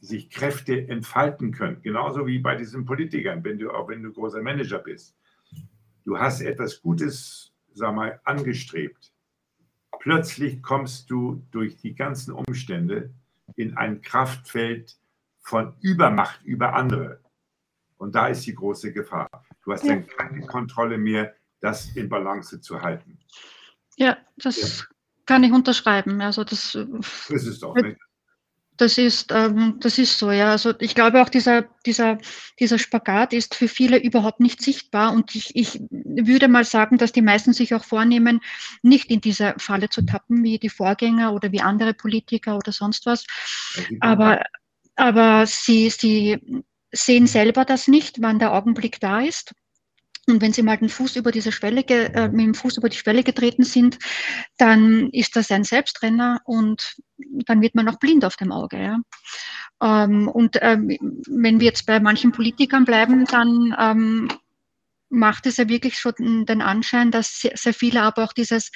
sich 0.00 0.30
Kräfte 0.30 0.88
entfalten 0.88 1.52
können. 1.52 1.80
Genauso 1.82 2.26
wie 2.26 2.40
bei 2.40 2.56
diesen 2.56 2.84
Politikern, 2.84 3.44
wenn 3.44 3.58
du, 3.58 3.70
auch 3.70 3.88
wenn 3.88 4.02
du 4.02 4.12
großer 4.12 4.42
Manager 4.42 4.78
bist. 4.78 5.16
Du 6.04 6.18
hast 6.18 6.40
etwas 6.40 6.80
Gutes, 6.82 7.52
sag 7.72 7.94
mal, 7.94 8.20
angestrebt 8.24 9.12
plötzlich 10.00 10.62
kommst 10.62 11.10
du 11.10 11.46
durch 11.52 11.76
die 11.76 11.94
ganzen 11.94 12.32
Umstände 12.32 13.14
in 13.54 13.76
ein 13.76 14.02
Kraftfeld 14.02 14.96
von 15.40 15.74
Übermacht 15.80 16.42
über 16.42 16.74
andere. 16.74 17.20
Und 17.98 18.14
da 18.14 18.28
ist 18.28 18.46
die 18.46 18.54
große 18.54 18.92
Gefahr. 18.92 19.28
Du 19.62 19.72
hast 19.72 19.86
dann 19.86 20.06
keine 20.06 20.46
Kontrolle 20.46 20.98
mehr, 20.98 21.34
das 21.60 21.94
in 21.94 22.08
Balance 22.08 22.60
zu 22.60 22.80
halten. 22.80 23.18
Ja, 23.96 24.16
das 24.36 24.80
ja. 24.80 24.84
kann 25.26 25.44
ich 25.44 25.52
unterschreiben. 25.52 26.20
Also 26.22 26.44
das, 26.44 26.72
das 27.28 27.46
ist 27.46 27.62
doch 27.62 27.74
nicht. 27.74 27.98
Das 28.80 28.96
ist, 28.96 29.30
ähm, 29.30 29.76
das 29.80 29.98
ist 29.98 30.18
so, 30.18 30.30
ja. 30.30 30.52
Also 30.52 30.72
ich 30.78 30.94
glaube 30.94 31.20
auch 31.20 31.28
dieser, 31.28 31.66
dieser, 31.84 32.16
dieser 32.58 32.78
Spagat 32.78 33.34
ist 33.34 33.54
für 33.54 33.68
viele 33.68 33.98
überhaupt 33.98 34.40
nicht 34.40 34.62
sichtbar. 34.62 35.12
Und 35.12 35.34
ich, 35.34 35.54
ich 35.54 35.80
würde 35.90 36.48
mal 36.48 36.64
sagen, 36.64 36.96
dass 36.96 37.12
die 37.12 37.20
meisten 37.20 37.52
sich 37.52 37.74
auch 37.74 37.84
vornehmen, 37.84 38.40
nicht 38.82 39.10
in 39.10 39.20
diese 39.20 39.54
Falle 39.58 39.90
zu 39.90 40.00
tappen, 40.06 40.42
wie 40.42 40.58
die 40.58 40.70
Vorgänger 40.70 41.34
oder 41.34 41.52
wie 41.52 41.60
andere 41.60 41.92
Politiker 41.92 42.56
oder 42.56 42.72
sonst 42.72 43.04
was. 43.04 43.26
Aber, 44.00 44.42
aber 44.96 45.44
sie, 45.46 45.90
sie 45.90 46.64
sehen 46.90 47.26
selber 47.26 47.66
das 47.66 47.86
nicht, 47.86 48.22
wann 48.22 48.38
der 48.38 48.54
Augenblick 48.54 48.98
da 48.98 49.20
ist. 49.20 49.52
Und 50.28 50.42
wenn 50.42 50.52
Sie 50.52 50.62
mal 50.62 50.76
den 50.76 50.88
Fuß 50.88 51.16
über 51.16 51.32
diese 51.32 51.50
Schwelle, 51.50 51.82
äh, 51.88 52.28
mit 52.28 52.46
dem 52.46 52.54
Fuß 52.54 52.76
über 52.76 52.88
die 52.88 52.96
Schwelle 52.96 53.22
getreten 53.22 53.64
sind, 53.64 53.98
dann 54.58 55.08
ist 55.10 55.34
das 55.36 55.50
ein 55.50 55.64
Selbstrenner 55.64 56.40
und 56.44 56.96
dann 57.46 57.62
wird 57.62 57.74
man 57.74 57.88
auch 57.88 57.98
blind 57.98 58.24
auf 58.24 58.36
dem 58.36 58.52
Auge. 58.52 58.78
Ja. 58.78 58.98
Ähm, 59.82 60.28
und 60.28 60.58
ähm, 60.60 60.96
wenn 61.28 61.60
wir 61.60 61.66
jetzt 61.66 61.86
bei 61.86 62.00
manchen 62.00 62.32
Politikern 62.32 62.84
bleiben, 62.84 63.24
dann 63.24 63.74
ähm, 63.78 64.28
macht 65.10 65.46
es 65.46 65.56
ja 65.56 65.68
wirklich 65.68 65.98
schon 65.98 66.46
den 66.46 66.62
Anschein, 66.62 67.10
dass 67.10 67.40
sehr, 67.40 67.56
sehr 67.56 67.74
viele 67.74 68.02
aber 68.02 68.24
auch 68.24 68.32
dieses, 68.32 68.70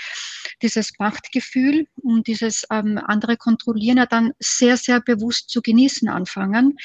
dieses 0.63 0.93
Machtgefühl 0.99 1.87
und 1.95 2.27
dieses 2.27 2.65
ähm, 2.71 3.01
andere 3.03 3.37
Kontrollieren 3.37 3.99
ja 3.99 4.07
dann 4.07 4.33
sehr, 4.41 4.77
sehr 4.77 5.01
bewusst 5.01 5.49
zu 5.49 5.63
genießen 5.63 6.09
anfangen 6.09 6.77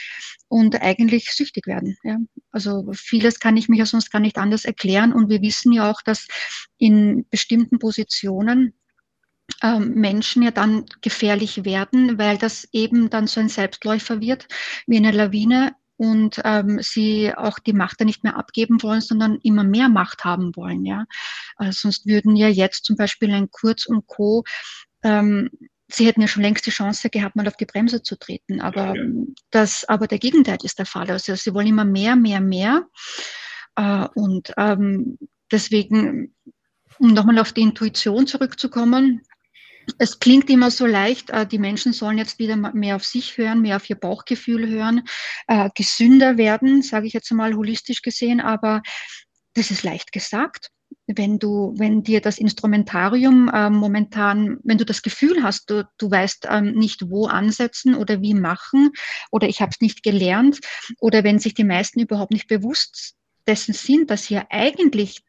und 0.47 0.81
eigentlich 0.81 1.31
süchtig 1.31 1.67
werden. 1.67 1.97
Ja. 2.03 2.17
Also 2.51 2.91
vieles 2.93 3.39
kann 3.39 3.57
ich 3.57 3.69
mich 3.69 3.79
ja 3.79 3.85
sonst 3.85 4.11
gar 4.11 4.19
nicht 4.19 4.37
anders 4.37 4.65
erklären 4.65 5.13
und 5.13 5.29
wir 5.29 5.41
wissen 5.41 5.71
ja 5.71 5.89
auch, 5.89 6.01
dass 6.03 6.27
in 6.77 7.25
bestimmten 7.29 7.79
Positionen 7.79 8.73
ähm, 9.63 9.93
Menschen 9.95 10.43
ja 10.43 10.51
dann 10.51 10.85
gefährlich 11.01 11.65
werden, 11.65 12.17
weil 12.17 12.37
das 12.37 12.67
eben 12.71 13.09
dann 13.09 13.27
so 13.27 13.39
ein 13.39 13.49
Selbstläufer 13.49 14.21
wird, 14.21 14.47
wie 14.85 14.97
eine 14.97 15.11
Lawine, 15.11 15.75
und 15.99 16.39
ähm, 16.45 16.79
sie 16.81 17.33
auch 17.35 17.59
die 17.59 17.73
Macht 17.73 17.99
dann 17.99 18.07
nicht 18.07 18.23
mehr 18.23 18.37
abgeben 18.37 18.81
wollen, 18.81 19.01
sondern 19.01 19.37
immer 19.43 19.65
mehr 19.65 19.89
Macht 19.89 20.23
haben 20.23 20.55
wollen. 20.55 20.85
Ja, 20.85 21.03
äh, 21.59 21.73
sonst 21.73 22.07
würden 22.07 22.37
ja 22.37 22.47
jetzt 22.47 22.85
zum 22.85 22.95
Beispiel 22.95 23.33
ein 23.33 23.51
Kurz 23.51 23.85
und 23.85 24.07
Co. 24.07 24.45
Ähm, 25.03 25.49
sie 25.91 26.07
hätten 26.07 26.21
ja 26.21 26.29
schon 26.29 26.43
längst 26.43 26.65
die 26.65 26.71
Chance 26.71 27.09
gehabt, 27.09 27.35
mal 27.35 27.47
auf 27.49 27.57
die 27.57 27.65
Bremse 27.65 28.01
zu 28.01 28.17
treten. 28.17 28.61
Aber 28.61 28.95
ja. 28.95 29.03
das, 29.51 29.83
aber 29.89 30.07
der 30.07 30.19
Gegenteil 30.19 30.59
ist 30.63 30.79
der 30.79 30.85
Fall. 30.85 31.11
Also 31.11 31.35
sie 31.35 31.53
wollen 31.53 31.67
immer 31.67 31.85
mehr, 31.85 32.15
mehr, 32.15 32.39
mehr. 32.39 32.87
Äh, 33.75 34.07
und 34.15 34.53
ähm, 34.55 35.17
deswegen, 35.51 36.33
um 36.97 37.13
nochmal 37.13 37.39
auf 37.39 37.51
die 37.51 37.61
Intuition 37.61 38.25
zurückzukommen, 38.25 39.21
es 39.97 40.19
klingt 40.19 40.49
immer 40.49 40.71
so 40.71 40.85
leicht, 40.85 41.29
äh, 41.29 41.45
die 41.45 41.59
Menschen 41.59 41.93
sollen 41.93 42.17
jetzt 42.17 42.39
wieder 42.39 42.55
mehr 42.55 42.95
auf 42.95 43.05
sich 43.05 43.37
hören, 43.37 43.61
mehr 43.61 43.77
auf 43.77 43.89
ihr 43.89 43.95
Bauchgefühl 43.95 44.67
hören, 44.67 45.07
äh, 45.47 45.69
gesünder 45.75 46.37
werden, 46.37 46.81
sage 46.81 47.07
ich 47.07 47.13
jetzt 47.13 47.31
mal 47.31 47.55
holistisch 47.55 48.01
gesehen, 48.01 48.41
aber 48.41 48.81
das 49.53 49.71
ist 49.71 49.83
leicht 49.83 50.11
gesagt. 50.11 50.69
Wenn 51.05 51.39
du, 51.39 51.73
wenn 51.77 52.03
dir 52.03 52.21
das 52.21 52.37
Instrumentarium 52.37 53.49
äh, 53.49 53.69
momentan, 53.69 54.57
wenn 54.63 54.77
du 54.77 54.85
das 54.85 55.01
Gefühl 55.01 55.43
hast, 55.43 55.69
du, 55.69 55.87
du 55.97 56.09
weißt 56.09 56.47
ähm, 56.49 56.73
nicht, 56.73 57.09
wo 57.09 57.27
ansetzen 57.27 57.95
oder 57.95 58.21
wie 58.21 58.33
machen 58.33 58.91
oder 59.31 59.47
ich 59.47 59.61
habe 59.61 59.71
es 59.71 59.81
nicht 59.81 60.03
gelernt 60.03 60.59
oder 60.99 61.23
wenn 61.23 61.39
sich 61.39 61.53
die 61.53 61.63
meisten 61.63 61.99
überhaupt 61.99 62.31
nicht 62.31 62.47
bewusst 62.47 63.15
dessen 63.47 63.73
sind, 63.73 64.09
dass 64.09 64.23
hier 64.23 64.47
eigentlich 64.49 65.21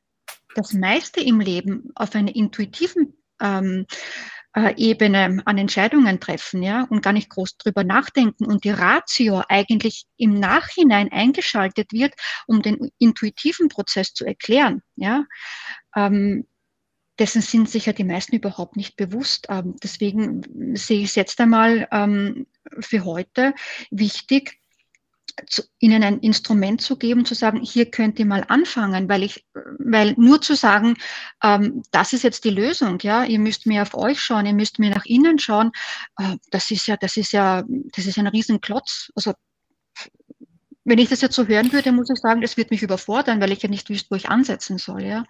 das 0.55 0.73
meiste 0.73 1.21
im 1.21 1.41
Leben 1.41 1.91
auf 1.95 2.15
einer 2.15 2.35
intuitiven 2.35 3.15
ähm, 3.41 3.87
äh, 4.55 4.75
Ebene 4.77 5.43
an 5.45 5.59
Entscheidungen 5.59 6.21
treffen, 6.21 6.63
ja, 6.63 6.87
und 6.91 7.03
gar 7.03 7.13
nicht 7.13 7.31
groß 7.31 7.57
drüber 7.57 7.85
nachdenken 7.85 8.47
und 8.47 8.65
die 8.65 8.71
Ratio 8.71 9.43
eigentlich 9.49 10.07
im 10.17 10.35
Nachhinein 10.35 11.11
eingeschaltet 11.13 11.93
wird, 11.93 12.15
um 12.47 12.63
den 12.63 12.91
intuitiven 12.99 13.69
Prozess 13.69 14.13
zu 14.13 14.25
erklären, 14.25 14.83
ja. 14.97 15.25
Ähm, 15.97 16.47
dessen 17.19 17.43
sind 17.43 17.69
sich 17.69 17.87
ja 17.87 17.93
die 17.93 18.05
meisten 18.05 18.35
überhaupt 18.35 18.77
nicht 18.77 18.97
bewusst. 18.97 19.47
Ähm, 19.51 19.77
deswegen 19.83 20.75
sehe 20.75 21.01
ich 21.01 21.11
es 21.11 21.15
jetzt 21.15 21.41
einmal 21.41 21.87
ähm, 21.93 22.47
für 22.81 23.05
heute 23.05 23.55
wichtig, 23.91 24.60
zu, 25.47 25.62
ihnen 25.78 26.03
ein 26.03 26.20
Instrument 26.20 26.81
zu 26.81 26.97
geben, 26.97 27.24
zu 27.24 27.35
sagen, 27.35 27.61
hier 27.62 27.91
könnt 27.91 28.18
ihr 28.18 28.26
mal 28.26 28.45
anfangen, 28.49 29.09
weil 29.09 29.22
ich, 29.22 29.47
weil 29.78 30.14
nur 30.16 30.41
zu 30.41 30.55
sagen, 30.55 30.97
ähm, 31.43 31.83
das 31.91 32.12
ist 32.12 32.22
jetzt 32.22 32.45
die 32.45 32.51
Lösung, 32.51 32.99
ja, 33.01 33.24
ihr 33.24 33.39
müsst 33.39 33.66
mehr 33.66 33.83
auf 33.83 33.95
euch 33.95 34.20
schauen, 34.20 34.47
ihr 34.47 34.55
müsst 34.55 34.78
mehr 34.78 34.91
nach 34.91 35.05
innen 35.05 35.39
schauen, 35.39 35.72
äh, 36.18 36.37
das 36.51 36.70
ist 36.70 36.87
ja, 36.87 36.97
das 36.97 37.16
ist 37.16 37.33
ja, 37.33 37.64
das 37.95 38.07
ist 38.07 38.18
ein 38.18 38.26
Riesenklotz. 38.26 39.11
Also 39.14 39.35
wenn 40.85 40.99
ich 40.99 41.09
das 41.09 41.20
jetzt 41.20 41.37
so 41.37 41.47
hören 41.47 41.72
würde, 41.72 41.93
muss 41.93 42.11
ich 42.11 42.18
sagen, 42.18 42.41
das 42.41 42.57
wird 42.57 42.70
mich 42.70 42.83
überfordern, 42.83 43.41
weil 43.41 43.53
ich 43.53 43.62
ja 43.62 43.68
nicht 43.68 43.89
wüsste, 43.91 44.11
wo 44.11 44.16
ich 44.16 44.28
ansetzen 44.28 44.78
soll. 44.78 45.03
Ja? 45.03 45.24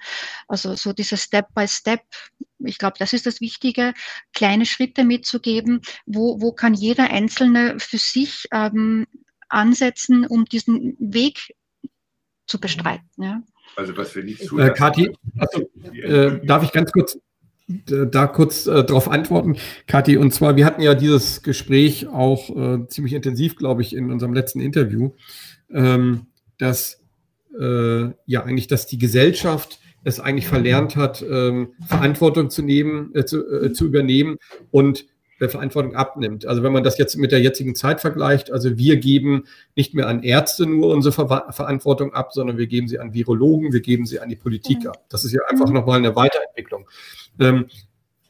Also 0.49 0.77
so 0.77 0.93
dieses 0.93 1.23
Step 1.23 1.53
by 1.55 1.67
Step. 1.67 2.01
Ich 2.61 2.79
glaube, 2.79 2.97
das 2.99 3.13
ist 3.13 3.27
das 3.27 3.41
Wichtige, 3.41 3.93
kleine 4.33 4.65
Schritte 4.65 5.05
mitzugeben. 5.05 5.83
Wo, 6.07 6.41
wo 6.41 6.53
kann 6.53 6.75
jeder 6.75 7.11
Einzelne 7.11 7.79
für 7.79 7.99
sich 7.99 8.47
ähm, 8.53 9.07
ansetzen, 9.51 10.27
um 10.27 10.45
diesen 10.45 10.97
Weg 10.99 11.55
zu 12.47 12.61
bestreiten. 12.61 13.09
Ja. 13.19 13.43
Also 13.77 13.97
was 13.97 14.15
wir 14.15 14.25
nicht 14.25 14.53
äh, 14.53 14.71
Kathi, 14.71 15.11
also, 15.39 15.71
äh, 15.93 16.45
darf 16.45 16.65
ich 16.65 16.73
ganz 16.73 16.93
kurz 16.93 17.19
äh, 17.69 18.07
da 18.11 18.27
kurz 18.27 18.67
äh, 18.67 18.85
darauf 18.85 19.09
antworten, 19.09 19.57
Kathi. 19.87 20.17
Und 20.17 20.33
zwar, 20.35 20.57
wir 20.57 20.67
hatten 20.67 20.83
ja 20.83 20.95
dieses 20.95 21.43
Gespräch 21.43 22.09
auch 22.09 22.51
äh, 22.51 22.87
ziemlich 22.89 23.13
intensiv, 23.13 23.57
glaube 23.57 23.83
ich, 23.83 23.95
in 23.95 24.11
unserem 24.11 24.35
letzten 24.35 24.61
Interview, 24.61 25.13
ähm, 25.71 26.27
dass 26.59 27.01
äh, 27.59 28.11
ja 28.27 28.45
eigentlich, 28.45 28.67
dass 28.67 28.87
die 28.87 28.99
Gesellschaft 28.99 29.81
es 30.03 30.19
eigentlich 30.19 30.47
verlernt 30.49 30.97
hat, 30.97 31.23
ähm, 31.23 31.75
Verantwortung 31.87 32.51
zu 32.51 32.63
nehmen, 32.63 33.15
äh, 33.15 33.25
zu, 33.25 33.47
äh, 33.47 33.73
zu 33.73 33.87
übernehmen 33.87 34.39
und 34.71 35.07
Verantwortung 35.49 35.95
abnimmt. 35.95 36.47
Also 36.47 36.63
wenn 36.63 36.73
man 36.73 36.85
das 36.85 36.99
jetzt 36.99 37.17
mit 37.17 37.33
der 37.33 37.41
jetzigen 37.41 37.75
Zeit 37.75 38.01
vergleicht, 38.01 38.53
also 38.53 38.77
wir 38.77 38.97
geben 38.99 39.45
nicht 39.75 39.95
mehr 39.95 40.09
an 40.09 40.23
Ärzte 40.23 40.67
nur 40.67 40.93
unsere 40.93 41.13
Ver 41.15 41.47
Verantwortung 41.51 42.13
ab, 42.13 42.33
sondern 42.33 42.59
wir 42.59 42.67
geben 42.67 42.89
sie 42.89 42.99
an 42.99 43.15
Virologen, 43.15 43.73
wir 43.73 43.81
geben 43.81 44.07
sie 44.07 44.21
an 44.21 44.29
die 44.29 44.37
Politik 44.37 44.87
ab. 44.87 45.05
Das 45.09 45.25
ist 45.25 45.33
ja 45.33 45.41
einfach 45.49 45.69
mhm. 45.69 45.75
nochmal 45.75 45.99
eine 45.99 46.15
Weiterentwicklung. 46.15 46.89
Ähm, 47.39 47.67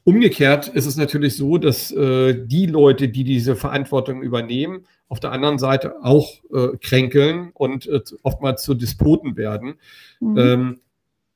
umgekehrt 0.04 0.68
ist 0.68 0.86
es 0.86 0.96
natürlich 0.96 1.36
so, 1.36 1.58
dass 1.58 1.90
äh, 1.90 2.46
die 2.46 2.66
Leute, 2.66 3.08
die 3.08 3.24
diese 3.24 3.56
Verantwortung 3.56 4.22
übernehmen, 4.22 4.86
auf 5.08 5.18
der 5.18 5.32
anderen 5.32 5.58
Seite 5.58 5.96
auch 6.02 6.44
äh, 6.52 6.76
kränkeln 6.80 7.50
und 7.54 7.86
äh, 7.88 8.00
oftmals 8.22 8.62
zu 8.62 8.74
Despoten 8.74 9.36
werden. 9.36 9.74
Mhm. 10.20 10.38
Ähm, 10.38 10.80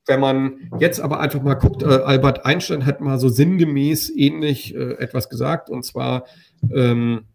wenn 0.05 0.19
man 0.19 0.69
jetzt 0.79 0.99
aber 0.99 1.19
einfach 1.19 1.41
mal 1.41 1.55
guckt, 1.55 1.83
äh, 1.83 1.87
Albert 1.87 2.45
Einstein 2.45 2.85
hat 2.85 3.01
mal 3.01 3.19
so 3.19 3.29
sinngemäß 3.29 4.11
ähnlich 4.15 4.75
äh, 4.75 4.93
etwas 4.93 5.29
gesagt, 5.29 5.69
und 5.69 5.83
zwar, 5.83 6.25
ähm, 6.73 7.25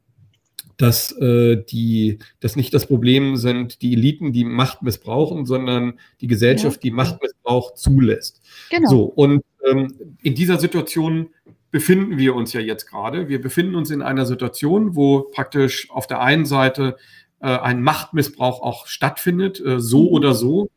dass 0.76 1.12
äh, 1.18 1.62
die, 1.62 2.18
dass 2.40 2.56
nicht 2.56 2.72
das 2.72 2.86
Problem 2.86 3.36
sind 3.36 3.82
die 3.82 3.92
Eliten, 3.92 4.32
die 4.32 4.44
Macht 4.44 4.82
missbrauchen, 4.82 5.44
sondern 5.44 5.98
die 6.20 6.26
Gesellschaft, 6.26 6.82
die 6.82 6.90
Machtmissbrauch 6.90 7.74
zulässt. 7.74 8.40
Genau. 8.70 8.88
So, 8.88 9.02
und 9.04 9.42
ähm, 9.68 9.92
in 10.22 10.34
dieser 10.34 10.58
Situation 10.58 11.28
befinden 11.70 12.18
wir 12.18 12.34
uns 12.34 12.52
ja 12.52 12.60
jetzt 12.60 12.86
gerade. 12.86 13.28
Wir 13.28 13.40
befinden 13.40 13.74
uns 13.74 13.90
in 13.90 14.02
einer 14.02 14.26
Situation, 14.26 14.96
wo 14.96 15.22
praktisch 15.32 15.90
auf 15.90 16.06
der 16.06 16.20
einen 16.20 16.46
Seite 16.46 16.96
äh, 17.40 17.46
ein 17.46 17.82
Machtmissbrauch 17.82 18.62
auch 18.62 18.86
stattfindet, 18.86 19.60
äh, 19.60 19.80
so 19.80 20.02
mhm. 20.02 20.08
oder 20.08 20.34
so. 20.34 20.70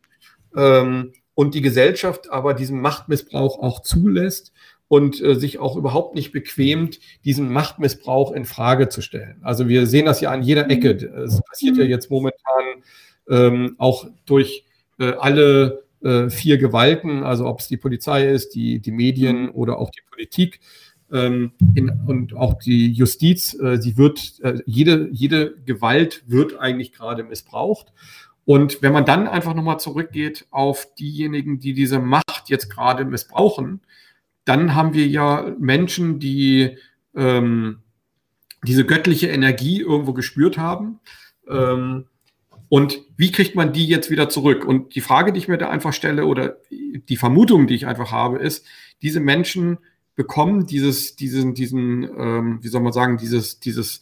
Ähm, 0.56 1.14
und 1.36 1.56
die 1.56 1.62
Gesellschaft 1.62 2.32
aber 2.32 2.54
diesen 2.54 2.80
Machtmissbrauch 2.82 3.60
auch 3.60 3.82
zulässt 3.82 4.54
und 4.88 5.22
äh, 5.22 5.36
sich 5.36 5.60
auch 5.60 5.76
überhaupt 5.76 6.16
nicht 6.16 6.32
bequemt, 6.32 7.00
diesen 7.26 7.52
Machtmissbrauch 7.52 8.32
in 8.32 8.46
Frage 8.46 8.90
zu 8.90 9.02
stellen. 9.02 9.38
Also 9.42 9.68
wir 9.68 9.88
sehen 9.88 10.06
das 10.06 10.22
ja 10.22 10.32
an 10.32 10.44
jeder 10.44 10.70
Ecke. 10.70 10.92
Es 10.92 11.42
passiert 11.42 11.78
ja 11.78 11.84
jetzt 11.84 12.12
momentan 12.12 12.84
ähm, 13.30 13.76
auch 13.80 14.08
durch 14.26 14.66
äh, 15.00 15.14
alle 15.14 15.84
äh, 16.04 16.30
vier 16.30 16.58
Gewalten, 16.58 17.24
also 17.24 17.48
ob 17.48 17.60
es 17.62 17.68
die 17.68 17.78
Polizei 17.78 18.28
ist, 18.28 18.56
die, 18.56 18.80
die 18.80 18.92
Medien 18.92 19.50
oder 19.50 19.80
auch 19.80 19.90
die 19.90 20.02
Politik. 20.10 20.60
Ähm, 21.12 21.52
in, 21.76 21.90
und 22.08 22.36
auch 22.36 22.56
die 22.56 22.92
Justiz, 22.92 23.54
äh, 23.60 23.78
sie 23.80 23.98
wird, 23.98 24.40
äh, 24.42 24.60
jede, 24.66 25.10
jede 25.12 25.56
Gewalt 25.66 26.24
wird 26.28 26.60
eigentlich 26.60 26.92
gerade 26.92 27.24
missbraucht. 27.24 27.94
Und 28.46 28.82
wenn 28.82 28.94
man 28.94 29.06
dann 29.06 29.28
einfach 29.28 29.54
nochmal 29.54 29.80
zurückgeht 29.80 30.48
auf 30.52 30.94
diejenigen, 30.96 31.60
die 31.60 31.74
diese 31.74 32.00
Macht 32.00 32.50
jetzt 32.50 32.70
gerade 32.70 33.06
missbrauchen, 33.06 33.82
dann 34.46 34.76
haben 34.76 34.94
wir 34.94 35.08
ja 35.08 35.56
Menschen, 35.60 36.20
die 36.20 36.78
ähm, 37.16 37.80
diese 38.66 38.86
göttliche 38.86 39.28
Energie 39.28 39.80
irgendwo 39.80 40.14
gespürt 40.14 40.58
haben. 40.58 41.00
Ähm, 41.48 42.06
und 42.70 43.02
wie 43.18 43.32
kriegt 43.32 43.56
man 43.56 43.72
die 43.72 43.88
jetzt 43.88 44.10
wieder 44.10 44.30
zurück? 44.30 44.66
Und 44.66 44.96
die 44.96 45.02
Frage, 45.02 45.32
die 45.32 45.40
ich 45.40 45.48
mir 45.48 45.58
da 45.58 45.70
einfach 45.70 45.94
stelle 45.94 46.26
oder 46.26 46.58
die 46.70 47.18
Vermutung, 47.18 47.68
die 47.68 47.76
ich 47.76 47.86
einfach 47.86 48.12
habe, 48.12 48.40
ist, 48.40 48.66
diese 49.02 49.20
Menschen 49.20 49.78
bekommen 50.16 50.66
dieses, 50.66 51.16
diesen, 51.16 51.54
diesen, 51.54 52.04
ähm, 52.04 52.60
wie 52.62 52.68
soll 52.68 52.82
man 52.82 52.94
sagen, 52.94 53.18
dieses, 53.18 53.60
dieses, 53.60 54.02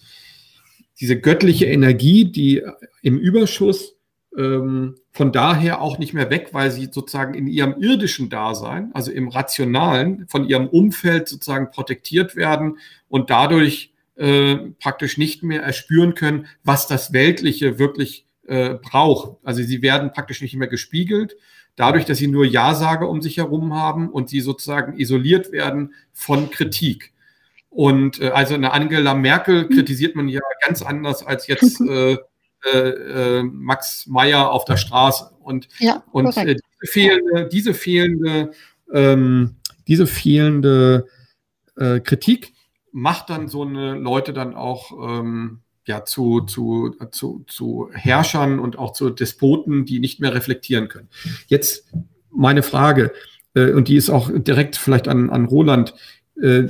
diese 0.99 1.19
göttliche 1.19 1.65
Energie, 1.65 2.31
die 2.31 2.61
im 3.01 3.17
Überschuss 3.17 3.95
ähm, 4.37 4.95
von 5.11 5.31
daher 5.31 5.81
auch 5.81 5.97
nicht 5.97 6.13
mehr 6.13 6.29
weg, 6.29 6.49
weil 6.53 6.71
sie 6.71 6.89
sozusagen 6.91 7.33
in 7.33 7.47
ihrem 7.47 7.81
irdischen 7.81 8.29
Dasein, 8.29 8.91
also 8.93 9.11
im 9.11 9.27
rationalen, 9.27 10.27
von 10.27 10.47
ihrem 10.47 10.67
Umfeld 10.67 11.27
sozusagen 11.27 11.71
protektiert 11.71 12.35
werden 12.35 12.77
und 13.09 13.29
dadurch 13.29 13.93
äh, 14.15 14.55
praktisch 14.79 15.17
nicht 15.17 15.43
mehr 15.43 15.63
erspüren 15.63 16.15
können, 16.15 16.47
was 16.63 16.87
das 16.87 17.13
Weltliche 17.13 17.79
wirklich 17.79 18.25
äh, 18.47 18.75
braucht. 18.75 19.37
Also 19.43 19.63
sie 19.63 19.81
werden 19.81 20.11
praktisch 20.11 20.41
nicht 20.41 20.55
mehr 20.55 20.67
gespiegelt, 20.67 21.35
dadurch, 21.75 22.05
dass 22.05 22.17
sie 22.17 22.27
nur 22.27 22.45
Ja-Sage 22.45 23.07
um 23.07 23.21
sich 23.21 23.37
herum 23.37 23.73
haben 23.73 24.09
und 24.09 24.29
sie 24.29 24.41
sozusagen 24.41 24.97
isoliert 24.97 25.51
werden 25.51 25.93
von 26.13 26.49
Kritik. 26.51 27.13
Und 27.69 28.19
äh, 28.21 28.29
also 28.29 28.53
eine 28.53 28.73
Angela 28.73 29.13
Merkel 29.13 29.67
kritisiert 29.69 30.15
man 30.15 30.27
ja 30.27 30.41
ganz 30.65 30.81
anders 30.81 31.25
als 31.25 31.47
jetzt 31.47 31.81
äh, 31.89 32.17
äh, 32.65 33.39
äh, 33.39 33.43
Max 33.43 34.07
Meyer 34.07 34.51
auf 34.51 34.65
der 34.65 34.77
Straße. 34.77 35.31
Und, 35.39 35.67
ja, 35.79 36.03
und 36.11 36.35
äh, 36.37 36.55
diese 36.55 36.91
fehlende, 36.91 37.49
diese 37.51 37.73
fehlende, 37.73 38.51
ähm, 38.93 39.55
diese 39.87 40.07
fehlende 40.07 41.07
äh, 41.77 41.99
Kritik 41.99 42.53
macht 42.91 43.29
dann 43.29 43.47
so 43.47 43.63
eine 43.63 43.95
Leute 43.95 44.33
dann 44.33 44.53
auch 44.53 44.91
ähm, 44.91 45.61
ja, 45.85 46.05
zu, 46.05 46.41
zu, 46.41 46.95
zu, 47.11 47.43
zu 47.47 47.89
Herrschern 47.93 48.59
und 48.59 48.77
auch 48.77 48.93
zu 48.93 49.09
Despoten, 49.09 49.85
die 49.85 49.99
nicht 49.99 50.19
mehr 50.19 50.33
reflektieren 50.33 50.87
können. 50.87 51.09
Jetzt 51.47 51.87
meine 52.29 52.63
Frage, 52.63 53.11
äh, 53.55 53.71
und 53.71 53.87
die 53.87 53.95
ist 53.95 54.09
auch 54.09 54.29
direkt 54.33 54.75
vielleicht 54.75 55.07
an, 55.07 55.29
an 55.29 55.45
Roland. 55.45 55.93
Äh, 56.41 56.67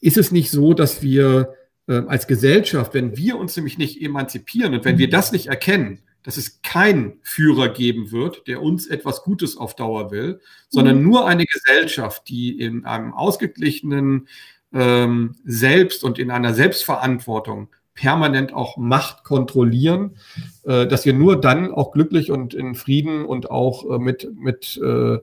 ist 0.00 0.16
es 0.16 0.32
nicht 0.32 0.50
so, 0.50 0.72
dass 0.72 1.02
wir 1.02 1.54
äh, 1.90 2.04
als 2.06 2.26
Gesellschaft, 2.28 2.94
wenn 2.94 3.16
wir 3.16 3.36
uns 3.36 3.56
nämlich 3.56 3.76
nicht 3.76 4.00
emanzipieren 4.00 4.74
und 4.74 4.84
wenn 4.84 4.98
wir 4.98 5.10
das 5.10 5.32
nicht 5.32 5.48
erkennen, 5.48 5.98
dass 6.22 6.36
es 6.36 6.62
keinen 6.62 7.14
Führer 7.22 7.70
geben 7.70 8.12
wird, 8.12 8.46
der 8.46 8.62
uns 8.62 8.86
etwas 8.86 9.22
Gutes 9.22 9.56
auf 9.56 9.74
Dauer 9.74 10.10
will, 10.10 10.40
sondern 10.68 10.98
mhm. 10.98 11.08
nur 11.08 11.26
eine 11.26 11.46
Gesellschaft, 11.46 12.28
die 12.28 12.60
in 12.60 12.84
einem 12.84 13.12
ausgeglichenen 13.12 14.28
ähm, 14.72 15.34
Selbst 15.44 16.04
und 16.04 16.18
in 16.18 16.30
einer 16.30 16.54
Selbstverantwortung 16.54 17.68
permanent 17.94 18.52
auch 18.52 18.76
Macht 18.76 19.24
kontrollieren, 19.24 20.16
äh, 20.62 20.86
dass 20.86 21.04
wir 21.04 21.12
nur 21.12 21.40
dann 21.40 21.72
auch 21.72 21.90
glücklich 21.90 22.30
und 22.30 22.54
in 22.54 22.74
Frieden 22.74 23.24
und 23.24 23.50
auch 23.50 23.90
äh, 23.90 23.98
mit, 23.98 24.28
mit 24.38 24.80
äh, 24.82 25.18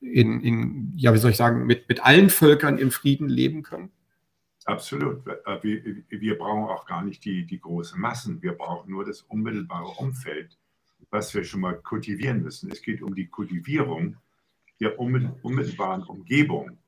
in, 0.00 0.40
in, 0.40 0.92
ja, 0.96 1.12
wie 1.12 1.18
soll 1.18 1.32
ich 1.32 1.36
sagen, 1.36 1.66
mit, 1.66 1.88
mit 1.88 2.04
allen 2.04 2.30
Völkern 2.30 2.78
im 2.78 2.90
Frieden 2.90 3.28
leben 3.28 3.62
können? 3.62 3.90
Absolut. 4.64 5.26
Äh, 5.26 5.62
wir, 6.10 6.38
brauchen 6.38 6.64
auch 6.64 6.86
gar 6.86 7.04
nicht 7.04 7.24
die, 7.24 7.44
die 7.44 7.60
großen 7.60 8.00
Massen. 8.00 8.42
Wir 8.42 8.52
brauchen 8.52 8.90
nur 8.90 9.04
das 9.04 9.22
unmittelbare 9.22 9.88
Umfeld, 9.98 10.58
was 11.10 11.34
wir 11.34 11.44
schon 11.44 11.60
mal 11.60 11.74
kultivieren 11.74 12.42
müssen. 12.42 12.70
Es 12.70 12.82
geht 12.82 13.02
um 13.02 13.14
die 13.14 13.26
Kultivierung 13.26 14.16
der 14.80 14.98
unmittelbaren 14.98 16.02
Umgebung. 16.02 16.78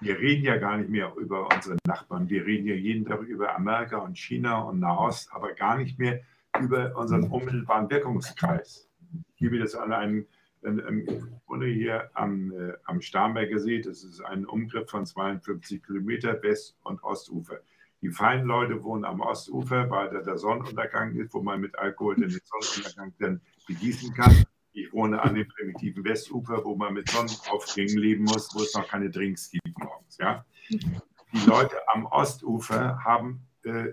Wir 0.00 0.18
reden 0.18 0.44
ja 0.44 0.56
gar 0.56 0.76
nicht 0.76 0.90
mehr 0.90 1.14
über 1.16 1.48
unsere 1.52 1.76
Nachbarn. 1.86 2.28
Wir 2.28 2.44
reden 2.44 2.66
ja 2.66 2.74
jeden 2.74 3.04
Tag 3.06 3.20
über 3.22 3.54
Amerika 3.54 3.98
und 3.98 4.18
China 4.18 4.62
und 4.62 4.80
Nahost, 4.80 5.32
aber 5.32 5.52
gar 5.54 5.78
nicht 5.78 5.98
mehr 5.98 6.20
über 6.60 6.94
unseren 6.96 7.24
unmittelbaren 7.24 7.90
Wirkungskreis. 7.90 8.88
Ich 9.28 9.36
gebe 9.36 9.58
das 9.58 9.74
an 9.74 9.92
einen 9.92 10.26
im 10.64 11.40
Grunde 11.46 11.66
hier 11.66 12.10
am, 12.14 12.52
äh, 12.52 12.72
am 12.84 13.00
Starnberger 13.00 13.58
See, 13.58 13.80
das 13.80 14.02
ist 14.02 14.20
ein 14.20 14.46
Umgriff 14.46 14.90
von 14.90 15.06
52 15.06 15.82
Kilometer 15.82 16.42
West- 16.42 16.76
und 16.82 17.02
Ostufer. 17.02 17.60
Die 18.00 18.10
feinen 18.10 18.46
Leute 18.46 18.82
wohnen 18.82 19.04
am 19.04 19.20
Ostufer, 19.20 19.88
weil 19.90 20.10
da 20.10 20.20
der 20.20 20.36
Sonnenuntergang 20.36 21.14
ist, 21.16 21.32
wo 21.32 21.42
man 21.42 21.60
mit 21.60 21.78
Alkohol 21.78 22.16
den 22.16 22.30
Sonnenuntergang 22.30 23.14
dann 23.18 23.40
begießen 23.66 24.12
kann. 24.14 24.44
Ich 24.72 24.92
wohne 24.92 25.22
an 25.22 25.34
dem 25.34 25.46
primitiven 25.48 26.04
Westufer, 26.04 26.64
wo 26.64 26.74
man 26.74 26.94
mit 26.94 27.08
Sonnenaufgängen 27.08 27.96
leben 27.96 28.24
muss, 28.24 28.54
wo 28.54 28.62
es 28.62 28.74
noch 28.74 28.88
keine 28.88 29.08
Drinks 29.08 29.50
gibt 29.50 29.78
morgens. 29.78 30.18
Ja? 30.18 30.44
Die 30.70 31.46
Leute 31.46 31.76
am 31.88 32.06
Ostufer 32.06 33.02
haben 33.04 33.46
äh, 33.62 33.92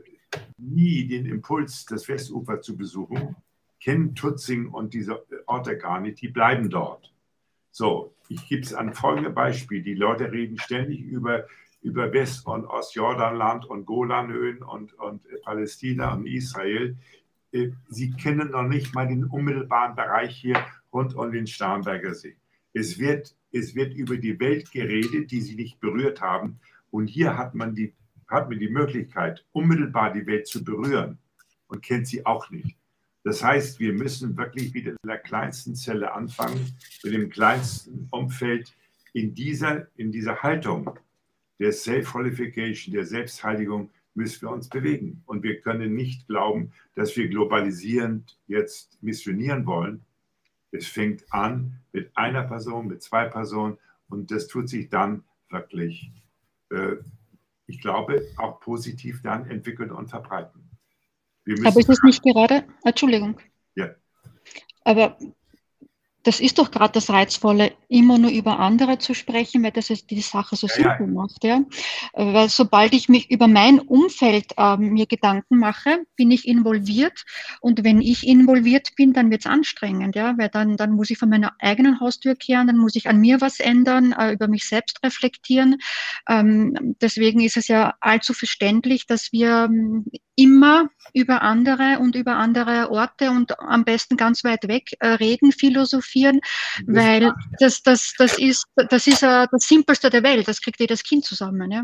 nie 0.57 1.07
den 1.07 1.25
Impuls, 1.25 1.85
das 1.85 2.07
Westufer 2.07 2.61
zu 2.61 2.75
besuchen, 2.75 3.35
kennen 3.81 4.15
Tutzing 4.15 4.69
und 4.69 4.93
diese 4.93 5.25
Orte 5.47 5.77
gar 5.77 5.99
nicht, 5.99 6.21
die 6.21 6.29
bleiben 6.29 6.69
dort. 6.69 7.13
So, 7.71 8.15
ich 8.29 8.47
gebe 8.47 8.61
es 8.61 8.73
an 8.73 8.93
folgende 8.93 9.31
Beispiel. 9.31 9.81
Die 9.81 9.95
Leute 9.95 10.31
reden 10.31 10.57
ständig 10.59 11.01
über, 11.01 11.47
über 11.81 12.13
West- 12.13 12.45
und 12.45 12.65
Ostjordanland 12.65 13.65
und 13.65 13.85
Golanhöhen 13.85 14.61
und, 14.61 14.93
und 14.93 15.23
Palästina 15.43 16.13
und 16.13 16.27
Israel. 16.27 16.97
Äh, 17.51 17.71
sie 17.89 18.11
kennen 18.11 18.51
noch 18.51 18.67
nicht 18.67 18.93
mal 18.93 19.07
den 19.07 19.25
unmittelbaren 19.25 19.95
Bereich 19.95 20.35
hier 20.35 20.63
rund 20.93 21.15
um 21.15 21.31
den 21.31 21.47
Starnberger 21.47 22.13
See. 22.13 22.37
Es 22.73 22.99
wird, 22.99 23.35
es 23.51 23.73
wird 23.75 23.93
über 23.93 24.17
die 24.17 24.39
Welt 24.39 24.71
geredet, 24.71 25.31
die 25.31 25.41
sie 25.41 25.55
nicht 25.55 25.79
berührt 25.79 26.21
haben. 26.21 26.59
Und 26.91 27.07
hier 27.07 27.37
hat 27.37 27.55
man, 27.55 27.73
die, 27.73 27.93
hat 28.27 28.49
man 28.49 28.59
die 28.59 28.69
Möglichkeit, 28.69 29.45
unmittelbar 29.53 30.13
die 30.13 30.25
Welt 30.27 30.47
zu 30.47 30.63
berühren 30.63 31.17
und 31.67 31.81
kennt 31.81 32.07
sie 32.07 32.25
auch 32.25 32.49
nicht. 32.49 32.80
Das 33.23 33.43
heißt, 33.43 33.79
wir 33.79 33.93
müssen 33.93 34.35
wirklich 34.35 34.73
wieder 34.73 34.91
in 34.91 35.07
der 35.07 35.19
kleinsten 35.19 35.75
Zelle 35.75 36.13
anfangen, 36.13 36.75
mit 37.03 37.13
dem 37.13 37.29
kleinsten 37.29 38.07
Umfeld 38.11 38.73
in 39.13 39.35
dieser, 39.35 39.87
in 39.95 40.11
dieser 40.11 40.41
Haltung 40.41 40.97
der 41.59 41.71
Self-Qualification, 41.71 42.93
der 42.93 43.05
Selbstheiligung 43.05 43.91
müssen 44.15 44.41
wir 44.41 44.51
uns 44.51 44.67
bewegen. 44.67 45.21
Und 45.25 45.43
wir 45.43 45.61
können 45.61 45.93
nicht 45.93 46.27
glauben, 46.27 46.71
dass 46.95 47.15
wir 47.15 47.29
globalisierend 47.29 48.37
jetzt 48.47 49.01
missionieren 49.03 49.65
wollen. 49.65 50.03
Es 50.71 50.87
fängt 50.87 51.31
an 51.31 51.79
mit 51.91 52.09
einer 52.17 52.43
Person, 52.43 52.87
mit 52.87 53.03
zwei 53.03 53.25
Personen 53.25 53.77
und 54.09 54.31
das 54.31 54.47
tut 54.47 54.69
sich 54.69 54.89
dann 54.89 55.23
wirklich, 55.49 56.11
äh, 56.69 56.95
ich 57.67 57.79
glaube, 57.79 58.25
auch 58.37 58.59
positiv 58.59 59.21
dann 59.21 59.49
entwickeln 59.49 59.91
und 59.91 60.09
verbreiten. 60.09 60.70
Aber 61.65 61.79
ist 61.79 61.89
es 61.89 62.03
nicht 62.03 62.23
gerade, 62.23 62.63
Entschuldigung. 62.83 63.39
Ja. 63.75 63.89
Aber 64.83 65.17
das 66.23 66.39
ist 66.39 66.59
doch 66.59 66.71
gerade 66.71 66.93
das 66.93 67.09
Reizvolle, 67.09 67.71
immer 67.87 68.17
nur 68.17 68.31
über 68.31 68.59
andere 68.59 68.99
zu 68.99 69.13
sprechen, 69.13 69.63
weil 69.63 69.71
das 69.71 69.87
die 69.87 70.21
Sache 70.21 70.55
so 70.55 70.67
ja, 70.67 70.73
simpel 70.73 71.07
ja. 71.07 71.13
macht. 71.13 71.43
Ja? 71.43 71.61
Weil 72.13 72.49
sobald 72.49 72.93
ich 72.93 73.09
mich 73.09 73.31
über 73.31 73.47
mein 73.47 73.79
Umfeld 73.79 74.53
äh, 74.57 74.77
mir 74.77 75.07
Gedanken 75.07 75.57
mache, 75.57 76.03
bin 76.15 76.31
ich 76.31 76.47
involviert. 76.47 77.23
Und 77.59 77.83
wenn 77.83 78.01
ich 78.01 78.27
involviert 78.27 78.89
bin, 78.95 79.13
dann 79.13 79.31
wird 79.31 79.41
es 79.41 79.51
anstrengend, 79.51 80.15
ja? 80.15 80.37
weil 80.37 80.49
dann, 80.49 80.77
dann 80.77 80.91
muss 80.91 81.09
ich 81.09 81.17
von 81.17 81.29
meiner 81.29 81.53
eigenen 81.59 81.99
Haustür 81.99 82.35
kehren, 82.35 82.67
dann 82.67 82.77
muss 82.77 82.95
ich 82.95 83.07
an 83.07 83.19
mir 83.19 83.41
was 83.41 83.59
ändern, 83.59 84.13
äh, 84.13 84.33
über 84.33 84.47
mich 84.47 84.67
selbst 84.67 85.03
reflektieren. 85.03 85.77
Ähm, 86.29 86.95
deswegen 87.01 87.41
ist 87.41 87.57
es 87.57 87.67
ja 87.67 87.95
allzu 87.99 88.33
verständlich, 88.33 89.07
dass 89.07 89.31
wir 89.31 89.69
ähm, 89.69 90.05
immer 90.35 90.89
über 91.13 91.41
andere 91.41 91.99
und 91.99 92.15
über 92.15 92.37
andere 92.37 92.89
Orte 92.89 93.31
und 93.31 93.59
am 93.59 93.83
besten 93.83 94.17
ganz 94.17 94.43
weit 94.43 94.67
weg 94.67 94.91
äh, 94.99 95.07
reden, 95.07 95.51
philosophieren, 95.51 96.10
weil 96.85 97.33
das, 97.59 97.81
das, 97.83 98.13
das 98.17 98.37
ist, 98.37 98.65
das 98.75 99.07
ist 99.07 99.23
uh, 99.23 99.45
das 99.51 99.67
Simpelste 99.67 100.09
der 100.09 100.23
Welt, 100.23 100.47
das 100.47 100.61
kriegt 100.61 100.79
jedes 100.79 101.03
Kind 101.03 101.25
zusammen. 101.25 101.71
Ja? 101.71 101.83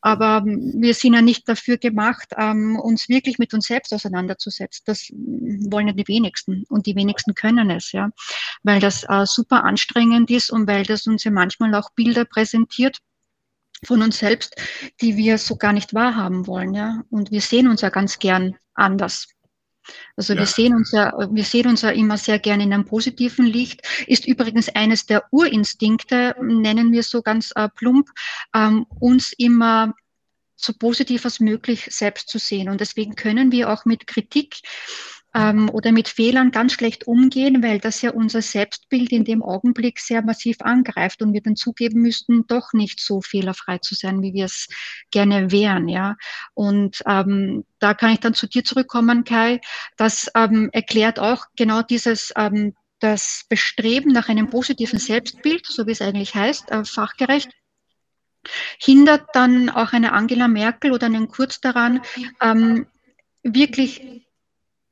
Aber 0.00 0.42
wir 0.44 0.94
sind 0.94 1.14
ja 1.14 1.22
nicht 1.22 1.48
dafür 1.48 1.78
gemacht, 1.78 2.28
ähm, 2.36 2.78
uns 2.78 3.08
wirklich 3.08 3.38
mit 3.38 3.54
uns 3.54 3.66
selbst 3.66 3.94
auseinanderzusetzen. 3.94 4.82
Das 4.84 5.08
wollen 5.12 5.86
ja 5.86 5.92
die 5.92 6.08
wenigsten 6.08 6.64
und 6.68 6.86
die 6.86 6.96
wenigsten 6.96 7.34
können 7.34 7.70
es, 7.70 7.92
ja, 7.92 8.10
weil 8.64 8.80
das 8.80 9.04
äh, 9.08 9.26
super 9.26 9.62
anstrengend 9.62 10.28
ist 10.30 10.50
und 10.50 10.66
weil 10.66 10.82
das 10.82 11.06
uns 11.06 11.22
ja 11.22 11.30
manchmal 11.30 11.74
auch 11.76 11.90
Bilder 11.94 12.24
präsentiert, 12.24 12.98
von 13.84 14.02
uns 14.02 14.18
selbst, 14.18 14.54
die 15.00 15.16
wir 15.16 15.38
so 15.38 15.56
gar 15.56 15.72
nicht 15.72 15.94
wahrhaben 15.94 16.46
wollen. 16.46 16.74
Ja? 16.74 17.02
Und 17.10 17.30
wir 17.30 17.40
sehen 17.40 17.68
uns 17.68 17.80
ja 17.80 17.90
ganz 17.90 18.18
gern 18.18 18.56
anders. 18.74 19.28
Also 20.16 20.34
ja. 20.34 20.40
wir 20.40 20.46
sehen 20.46 20.74
uns 20.74 20.92
ja, 20.92 21.12
wir 21.30 21.44
sehen 21.44 21.68
uns 21.68 21.82
ja 21.82 21.90
immer 21.90 22.18
sehr 22.18 22.38
gerne 22.38 22.64
in 22.64 22.72
einem 22.72 22.84
positiven 22.84 23.46
Licht. 23.46 23.82
Ist 24.06 24.26
übrigens 24.26 24.68
eines 24.68 25.06
der 25.06 25.24
Urinstinkte, 25.30 26.34
nennen 26.40 26.92
wir 26.92 27.02
so 27.02 27.22
ganz 27.22 27.52
äh, 27.54 27.68
plump, 27.68 28.08
ähm, 28.54 28.86
uns 29.00 29.32
immer 29.36 29.94
so 30.56 30.72
positiv 30.72 31.24
als 31.24 31.40
möglich 31.40 31.88
selbst 31.90 32.28
zu 32.28 32.38
sehen. 32.38 32.68
Und 32.68 32.80
deswegen 32.80 33.16
können 33.16 33.50
wir 33.50 33.70
auch 33.70 33.84
mit 33.84 34.06
Kritik 34.06 34.60
ähm, 35.34 35.70
oder 35.70 35.92
mit 35.92 36.08
Fehlern 36.08 36.50
ganz 36.50 36.74
schlecht 36.74 37.06
umgehen, 37.06 37.62
weil 37.62 37.78
das 37.78 38.02
ja 38.02 38.10
unser 38.10 38.42
Selbstbild 38.42 39.12
in 39.12 39.24
dem 39.24 39.42
Augenblick 39.42 39.98
sehr 39.98 40.22
massiv 40.22 40.60
angreift 40.60 41.22
und 41.22 41.32
wir 41.32 41.40
dann 41.40 41.56
zugeben 41.56 42.02
müssten, 42.02 42.46
doch 42.46 42.72
nicht 42.72 43.00
so 43.00 43.20
fehlerfrei 43.20 43.78
zu 43.78 43.94
sein, 43.94 44.22
wie 44.22 44.34
wir 44.34 44.44
es 44.44 44.68
gerne 45.10 45.50
wären. 45.50 45.88
Ja? 45.88 46.16
Und 46.54 47.02
ähm, 47.06 47.64
da 47.78 47.94
kann 47.94 48.12
ich 48.12 48.20
dann 48.20 48.34
zu 48.34 48.46
dir 48.46 48.64
zurückkommen, 48.64 49.24
Kai. 49.24 49.60
Das 49.96 50.30
ähm, 50.34 50.68
erklärt 50.72 51.18
auch 51.18 51.46
genau 51.56 51.82
dieses 51.82 52.32
ähm, 52.36 52.74
das 52.98 53.46
Bestreben 53.48 54.12
nach 54.12 54.28
einem 54.28 54.48
positiven 54.48 54.98
Selbstbild, 54.98 55.66
so 55.66 55.86
wie 55.86 55.90
es 55.90 56.00
eigentlich 56.00 56.36
heißt, 56.36 56.70
äh, 56.70 56.84
fachgerecht, 56.84 57.50
hindert 58.78 59.26
dann 59.34 59.70
auch 59.70 59.92
eine 59.92 60.12
Angela 60.12 60.46
Merkel 60.46 60.92
oder 60.92 61.06
einen 61.06 61.28
Kurz 61.28 61.60
daran, 61.60 62.00
ähm, 62.40 62.86
wirklich 63.42 64.22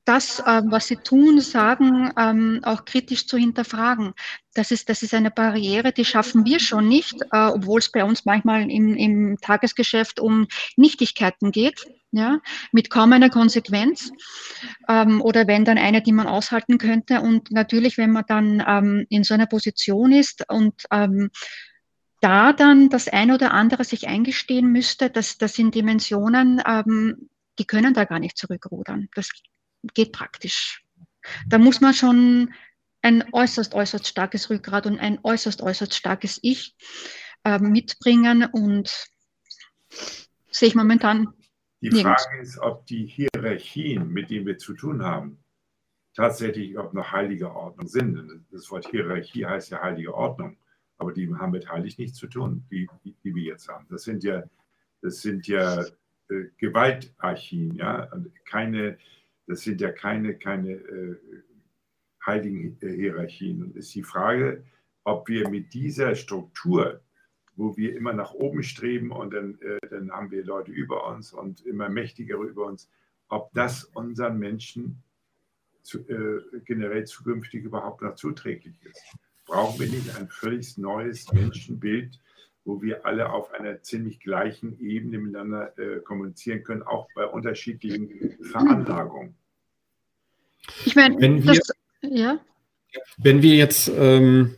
das, 0.04 0.40
äh, 0.40 0.62
was 0.64 0.88
sie 0.88 0.96
tun, 0.96 1.40
sagen, 1.40 2.10
ähm, 2.18 2.60
auch 2.62 2.84
kritisch 2.84 3.26
zu 3.26 3.36
hinterfragen. 3.36 4.12
Das 4.54 4.70
ist, 4.70 4.88
das 4.88 5.02
ist 5.02 5.14
eine 5.14 5.30
Barriere, 5.30 5.92
die 5.92 6.04
schaffen 6.04 6.44
wir 6.44 6.58
schon 6.58 6.88
nicht, 6.88 7.20
äh, 7.32 7.46
obwohl 7.46 7.78
es 7.78 7.92
bei 7.92 8.04
uns 8.04 8.24
manchmal 8.24 8.70
im, 8.70 8.96
im 8.96 9.38
Tagesgeschäft 9.40 10.18
um 10.18 10.48
Nichtigkeiten 10.76 11.52
geht, 11.52 11.86
ja, 12.12 12.40
mit 12.72 12.90
kaum 12.90 13.12
einer 13.12 13.30
Konsequenz. 13.30 14.10
Ähm, 14.88 15.20
oder 15.20 15.46
wenn 15.46 15.64
dann 15.64 15.78
eine, 15.78 16.02
die 16.02 16.12
man 16.12 16.26
aushalten 16.26 16.78
könnte. 16.78 17.20
Und 17.20 17.50
natürlich, 17.52 17.98
wenn 17.98 18.10
man 18.10 18.24
dann 18.26 18.64
ähm, 18.66 19.06
in 19.10 19.22
so 19.22 19.34
einer 19.34 19.46
Position 19.46 20.12
ist 20.12 20.44
und 20.50 20.74
ähm, 20.90 21.30
da 22.20 22.52
dann 22.52 22.90
das 22.90 23.08
eine 23.08 23.34
oder 23.34 23.52
andere 23.52 23.84
sich 23.84 24.08
eingestehen 24.08 24.70
müsste, 24.72 25.10
dass 25.10 25.38
das 25.38 25.54
sind 25.54 25.74
Dimensionen, 25.74 26.62
ähm, 26.66 27.30
die 27.58 27.64
können 27.64 27.94
da 27.94 28.04
gar 28.04 28.18
nicht 28.18 28.36
zurückrudern. 28.36 29.08
Das 29.14 29.30
geht 29.94 30.12
praktisch. 30.12 30.84
Da 31.48 31.58
muss 31.58 31.80
man 31.80 31.94
schon 31.94 32.54
ein 33.02 33.24
äußerst, 33.32 33.74
äußerst 33.74 34.06
starkes 34.06 34.50
Rückgrat 34.50 34.86
und 34.86 34.98
ein 34.98 35.18
äußerst, 35.22 35.62
äußerst 35.62 35.94
starkes 35.94 36.38
Ich 36.42 36.74
äh, 37.44 37.58
mitbringen 37.58 38.44
und 38.52 38.92
sehe 40.50 40.68
ich 40.68 40.74
momentan. 40.74 41.32
Die 41.80 41.88
nirgends. 41.88 42.24
Frage 42.24 42.42
ist, 42.42 42.58
ob 42.58 42.86
die 42.86 43.06
Hierarchien, 43.06 44.08
mit 44.08 44.30
denen 44.30 44.46
wir 44.46 44.58
zu 44.58 44.74
tun 44.74 45.02
haben, 45.02 45.42
tatsächlich 46.14 46.76
ob 46.76 46.92
noch 46.92 47.10
heilige 47.10 47.54
Ordnung 47.54 47.88
sind. 47.88 48.44
Das 48.50 48.70
Wort 48.70 48.86
Hierarchie 48.90 49.46
heißt 49.46 49.70
ja 49.70 49.80
heilige 49.80 50.14
Ordnung, 50.14 50.58
aber 50.98 51.12
die 51.12 51.32
haben 51.34 51.52
mit 51.52 51.70
heilig 51.70 51.96
nichts 51.96 52.18
zu 52.18 52.26
tun, 52.26 52.64
die, 52.70 52.86
die, 53.24 53.34
wir 53.34 53.42
jetzt 53.42 53.68
haben. 53.68 53.86
Das 53.88 54.02
sind 54.02 54.22
ja, 54.24 54.42
das 55.00 55.22
sind 55.22 55.46
ja 55.46 55.80
äh, 55.80 56.44
Gewaltarchien, 56.58 57.74
ja, 57.76 58.10
keine 58.44 58.98
das 59.50 59.62
sind 59.62 59.80
ja 59.80 59.90
keine, 59.90 60.34
keine 60.34 60.72
äh, 60.74 61.16
heiligen 62.24 62.78
äh, 62.80 62.94
Hierarchien. 62.94 63.64
Und 63.64 63.76
ist 63.76 63.92
die 63.96 64.04
Frage, 64.04 64.64
ob 65.02 65.28
wir 65.28 65.48
mit 65.48 65.74
dieser 65.74 66.14
Struktur, 66.14 67.00
wo 67.56 67.76
wir 67.76 67.96
immer 67.96 68.12
nach 68.12 68.32
oben 68.32 68.62
streben 68.62 69.10
und 69.10 69.34
dann, 69.34 69.58
äh, 69.60 69.80
dann 69.88 70.12
haben 70.12 70.30
wir 70.30 70.44
Leute 70.44 70.70
über 70.70 71.08
uns 71.08 71.32
und 71.32 71.66
immer 71.66 71.88
mächtigere 71.88 72.44
über 72.44 72.66
uns, 72.66 72.88
ob 73.28 73.52
das 73.52 73.84
unseren 73.84 74.38
Menschen 74.38 75.02
zu, 75.82 75.98
äh, 76.08 76.60
generell 76.64 77.04
zukünftig 77.06 77.64
überhaupt 77.64 78.02
noch 78.02 78.14
zuträglich 78.14 78.76
ist. 78.84 79.02
Brauchen 79.46 79.80
wir 79.80 79.88
nicht 79.88 80.16
ein 80.16 80.28
völlig 80.28 80.78
neues 80.78 81.32
Menschenbild, 81.32 82.20
wo 82.64 82.82
wir 82.82 83.06
alle 83.06 83.32
auf 83.32 83.52
einer 83.52 83.82
ziemlich 83.82 84.20
gleichen 84.20 84.78
Ebene 84.80 85.18
miteinander 85.18 85.78
äh, 85.78 86.00
kommunizieren 86.00 86.62
können, 86.62 86.82
auch 86.82 87.08
bei 87.14 87.26
unterschiedlichen 87.26 88.36
Veranlagungen. 88.42 89.34
Ich 90.84 90.94
meine, 90.94 91.18
wenn 91.20 91.42
wir, 91.42 91.60
ja. 92.02 92.38
wenn 93.18 93.42
wir 93.42 93.56
jetzt, 93.56 93.90
ähm, 93.96 94.56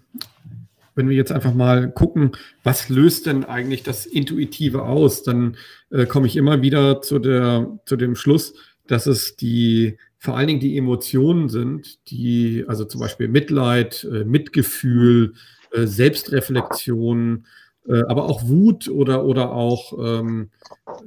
wenn 0.94 1.08
wir 1.08 1.16
jetzt 1.16 1.32
einfach 1.32 1.54
mal 1.54 1.90
gucken, 1.90 2.32
was 2.64 2.88
löst 2.88 3.26
denn 3.26 3.44
eigentlich 3.44 3.82
das 3.82 4.04
Intuitive 4.04 4.82
aus, 4.82 5.22
dann 5.22 5.56
äh, 5.90 6.06
komme 6.06 6.26
ich 6.26 6.36
immer 6.36 6.60
wieder 6.60 7.00
zu, 7.02 7.18
der, 7.18 7.78
zu 7.86 7.96
dem 7.96 8.16
Schluss, 8.16 8.54
dass 8.86 9.06
es 9.06 9.36
die 9.36 9.96
vor 10.18 10.36
allen 10.36 10.46
Dingen 10.46 10.60
die 10.60 10.78
Emotionen 10.78 11.48
sind, 11.48 12.08
die, 12.08 12.64
also 12.68 12.84
zum 12.84 13.00
Beispiel 13.00 13.26
Mitleid, 13.26 14.04
äh, 14.04 14.24
Mitgefühl, 14.24 15.34
äh, 15.72 15.84
Selbstreflexion, 15.84 17.44
äh, 17.86 18.02
aber 18.08 18.24
auch 18.24 18.46
Wut 18.46 18.88
oder, 18.88 19.24
oder 19.24 19.52
auch 19.52 19.92
ähm, 19.98 20.50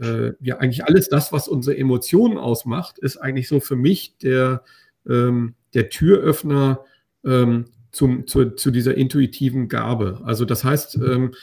äh, 0.01 0.31
ja 0.41 0.57
eigentlich 0.57 0.85
alles 0.85 1.09
das, 1.09 1.31
was 1.31 1.47
unsere 1.47 1.77
Emotionen 1.77 2.37
ausmacht, 2.37 2.99
ist 2.99 3.17
eigentlich 3.17 3.47
so 3.47 3.59
für 3.59 3.75
mich 3.75 4.17
der, 4.17 4.63
ähm, 5.07 5.55
der 5.73 5.89
Türöffner 5.89 6.81
ähm, 7.23 7.65
zum, 7.91 8.27
zu, 8.27 8.51
zu, 8.51 8.71
dieser 8.71 8.95
intuitiven 8.95 9.69
Gabe. 9.69 10.21
Also 10.25 10.43
das 10.43 10.63
heißt, 10.63 10.95
ähm, 10.97 11.33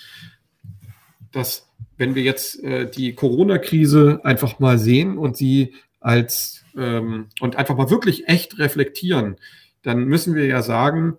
dass 1.32 1.68
wenn 1.96 2.14
wir 2.14 2.22
jetzt 2.22 2.62
äh, 2.62 2.90
die 2.90 3.14
Corona-Krise 3.14 4.20
einfach 4.24 4.58
mal 4.58 4.78
sehen 4.78 5.16
und 5.16 5.36
sie 5.36 5.74
als 5.98 6.64
ähm, 6.76 7.28
und 7.40 7.56
einfach 7.56 7.76
mal 7.76 7.90
wirklich 7.90 8.28
echt 8.28 8.58
reflektieren, 8.58 9.36
dann 9.82 10.04
müssen 10.04 10.34
wir 10.34 10.46
ja 10.46 10.62
sagen, 10.62 11.18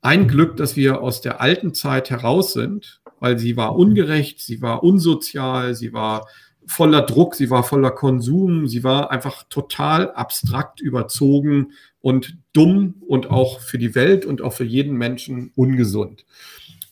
ein 0.00 0.28
Glück, 0.28 0.56
dass 0.56 0.76
wir 0.76 1.00
aus 1.00 1.20
der 1.20 1.40
alten 1.40 1.72
Zeit 1.72 2.10
heraus 2.10 2.52
sind, 2.52 3.00
weil 3.24 3.38
sie 3.38 3.56
war 3.56 3.74
ungerecht, 3.74 4.38
sie 4.40 4.60
war 4.60 4.82
unsozial, 4.84 5.74
sie 5.74 5.94
war 5.94 6.28
voller 6.66 7.00
Druck, 7.00 7.34
sie 7.34 7.48
war 7.48 7.64
voller 7.64 7.90
Konsum, 7.90 8.66
sie 8.66 8.84
war 8.84 9.10
einfach 9.10 9.44
total 9.48 10.12
abstrakt 10.12 10.82
überzogen 10.82 11.68
und 12.02 12.36
dumm 12.52 12.96
und 13.08 13.30
auch 13.30 13.60
für 13.60 13.78
die 13.78 13.94
Welt 13.94 14.26
und 14.26 14.42
auch 14.42 14.52
für 14.52 14.64
jeden 14.64 14.98
Menschen 14.98 15.52
ungesund. 15.56 16.26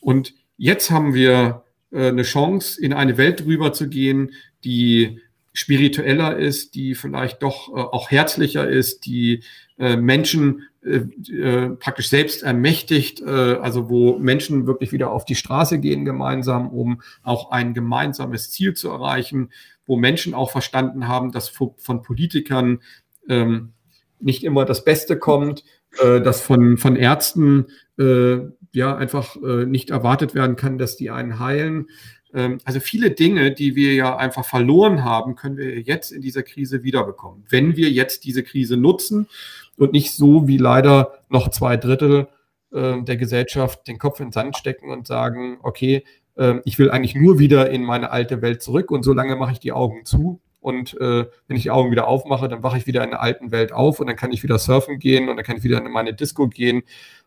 Und 0.01 0.33
jetzt 0.57 0.91
haben 0.91 1.13
wir 1.13 1.65
äh, 1.91 2.07
eine 2.09 2.23
Chance, 2.23 2.81
in 2.81 2.95
eine 2.95 3.19
Welt 3.19 3.45
rüber 3.45 3.75
zu 3.75 3.91
gehen, 3.91 4.31
die 4.65 5.21
spiritueller 5.53 6.39
ist, 6.39 6.75
die 6.75 6.95
vielleicht 6.95 7.43
doch 7.43 7.69
äh, 7.69 7.73
auch 7.73 8.11
herzlicher 8.11 8.67
ist, 8.67 9.05
die 9.05 9.43
äh, 9.79 9.97
Menschen 9.97 10.63
äh, 10.85 11.07
äh, 11.33 11.77
praktisch 11.77 12.09
selbst 12.09 12.43
ermächtigt, 12.43 13.21
äh, 13.21 13.31
also 13.31 13.89
wo 13.89 14.19
Menschen 14.19 14.67
wirklich 14.67 14.91
wieder 14.91 15.13
auf 15.13 15.25
die 15.25 15.37
Straße 15.37 15.79
gehen 15.79 16.05
gemeinsam, 16.05 16.71
um 16.71 17.03
auch 17.23 17.53
ein 17.53 17.73
gemeinsames 17.73 18.51
Ziel 18.51 18.75
zu 18.75 18.89
erreichen, 18.89 19.51
wo 19.87 19.97
Menschen 19.97 20.35
auch 20.35 20.51
verstanden 20.51 21.07
haben, 21.07 21.31
dass 21.31 21.49
von 21.49 22.03
Politikern 22.03 22.81
ähm, 23.29 23.75
nicht 24.19 24.43
immer 24.43 24.65
das 24.65 24.85
Beste 24.85 25.17
kommt, 25.17 25.65
dass 26.01 26.41
von, 26.41 26.79
von 26.79 26.97
Ärzten 26.97 27.67
ja 27.99 28.97
einfach 28.97 29.37
nicht 29.67 29.91
erwartet 29.91 30.35
werden 30.35 30.57
kann, 30.57 30.79
dass 30.79 30.97
die 30.97 31.11
einen 31.11 31.39
heilen. 31.39 31.89
Ähm, 32.35 32.59
also 32.65 32.81
viele 32.81 33.11
Dinge, 33.11 33.53
die 33.53 33.77
wir 33.77 33.95
ja 33.95 34.17
einfach 34.17 34.45
verloren 34.45 35.05
haben, 35.05 35.37
können 35.37 35.57
wir 35.57 35.81
jetzt 35.81 36.13
in 36.13 36.23
dieser 36.23 36.43
Krise 36.43 36.83
wiederbekommen, 36.83 37.45
wenn 37.49 37.77
wir 37.77 37.91
jetzt 37.91 38.25
diese 38.25 38.43
Krise 38.43 38.77
nutzen 38.77 39.29
und 39.79 39.93
nicht 39.93 40.13
so 40.13 40.47
wie 40.49 40.59
leider 40.59 41.13
noch 41.29 41.49
zwei 41.49 41.77
Drittel 41.77 42.29
äh, 42.73 43.03
der 43.03 43.17
Gesellschaft 43.17 43.87
den 43.89 43.99
Kopf 43.99 44.21
in 44.21 44.27
den 44.27 44.33
Sand 44.33 44.57
stecken 44.57 44.91
und 44.91 45.07
sagen, 45.07 45.59
okay, 45.63 46.05
äh, 46.37 46.61
ich 46.65 46.79
will 46.79 46.91
eigentlich 46.91 47.15
nur 47.15 47.39
wieder 47.39 47.71
in 47.71 47.85
meine 47.85 48.11
alte 48.11 48.43
Welt 48.43 48.63
zurück 48.63 48.91
und 48.91 49.03
so 49.03 49.13
lange 49.13 49.37
mache 49.37 49.53
ich 49.53 49.61
die 49.61 49.73
Augen 49.73 50.05
zu. 50.05 50.41
Und 50.61 50.95
äh, 51.01 51.27
wenn 51.49 51.57
ich 51.57 51.65
die 51.65 51.73
Augen 51.73 51.91
wieder 51.91 52.07
aufmache, 52.07 52.49
dann 52.49 52.63
wache 52.63 52.79
ich 52.79 52.87
wieder 52.87 53.03
in 53.03 53.11
der 53.11 53.21
alten 53.21 53.51
Welt 53.51 53.73
auf 53.73 53.99
und 53.99 54.07
dann 54.07 54.17
kann 54.17 54.31
ich 54.31 54.45
wieder 54.45 54.59
surfen 54.59 55.01
gehen 55.01 55.29
und 55.29 55.37
dann 55.37 55.45
kann 55.45 55.57
ich 55.57 55.65
wieder 55.65 55.79
in 55.79 55.91
meine 55.91 56.15
Disco 56.15 56.47
gehen 56.47 56.83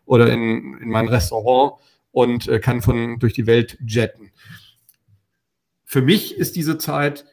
oder 0.06 0.32
in, 0.32 0.78
in 0.80 0.88
mein 0.88 1.06
Restaurant 1.06 1.74
und 2.12 2.48
äh, 2.48 2.60
kann 2.60 2.80
von 2.80 3.18
durch 3.18 3.34
die 3.34 3.46
Welt 3.46 3.76
jetten. 3.86 4.30
Für 5.84 6.00
mich 6.00 6.36
ist 6.38 6.56
diese 6.56 6.78
Zeit 6.78 7.26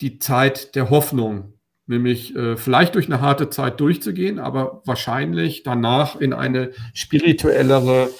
die 0.00 0.18
Zeit 0.18 0.74
der 0.74 0.88
Hoffnung, 0.88 1.52
nämlich 1.90 2.34
äh, 2.36 2.56
vielleicht 2.56 2.94
durch 2.94 3.06
eine 3.06 3.20
harte 3.20 3.50
Zeit 3.50 3.80
durchzugehen, 3.80 4.38
aber 4.38 4.80
wahrscheinlich 4.86 5.64
danach 5.64 6.16
in 6.16 6.32
eine 6.32 6.72
spirituellere, 6.94 8.10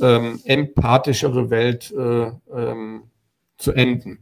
ähm, 0.00 0.40
empathischere 0.44 1.50
Welt 1.50 1.90
äh, 1.92 2.30
ähm, 2.52 3.04
zu 3.56 3.72
enden. 3.72 4.20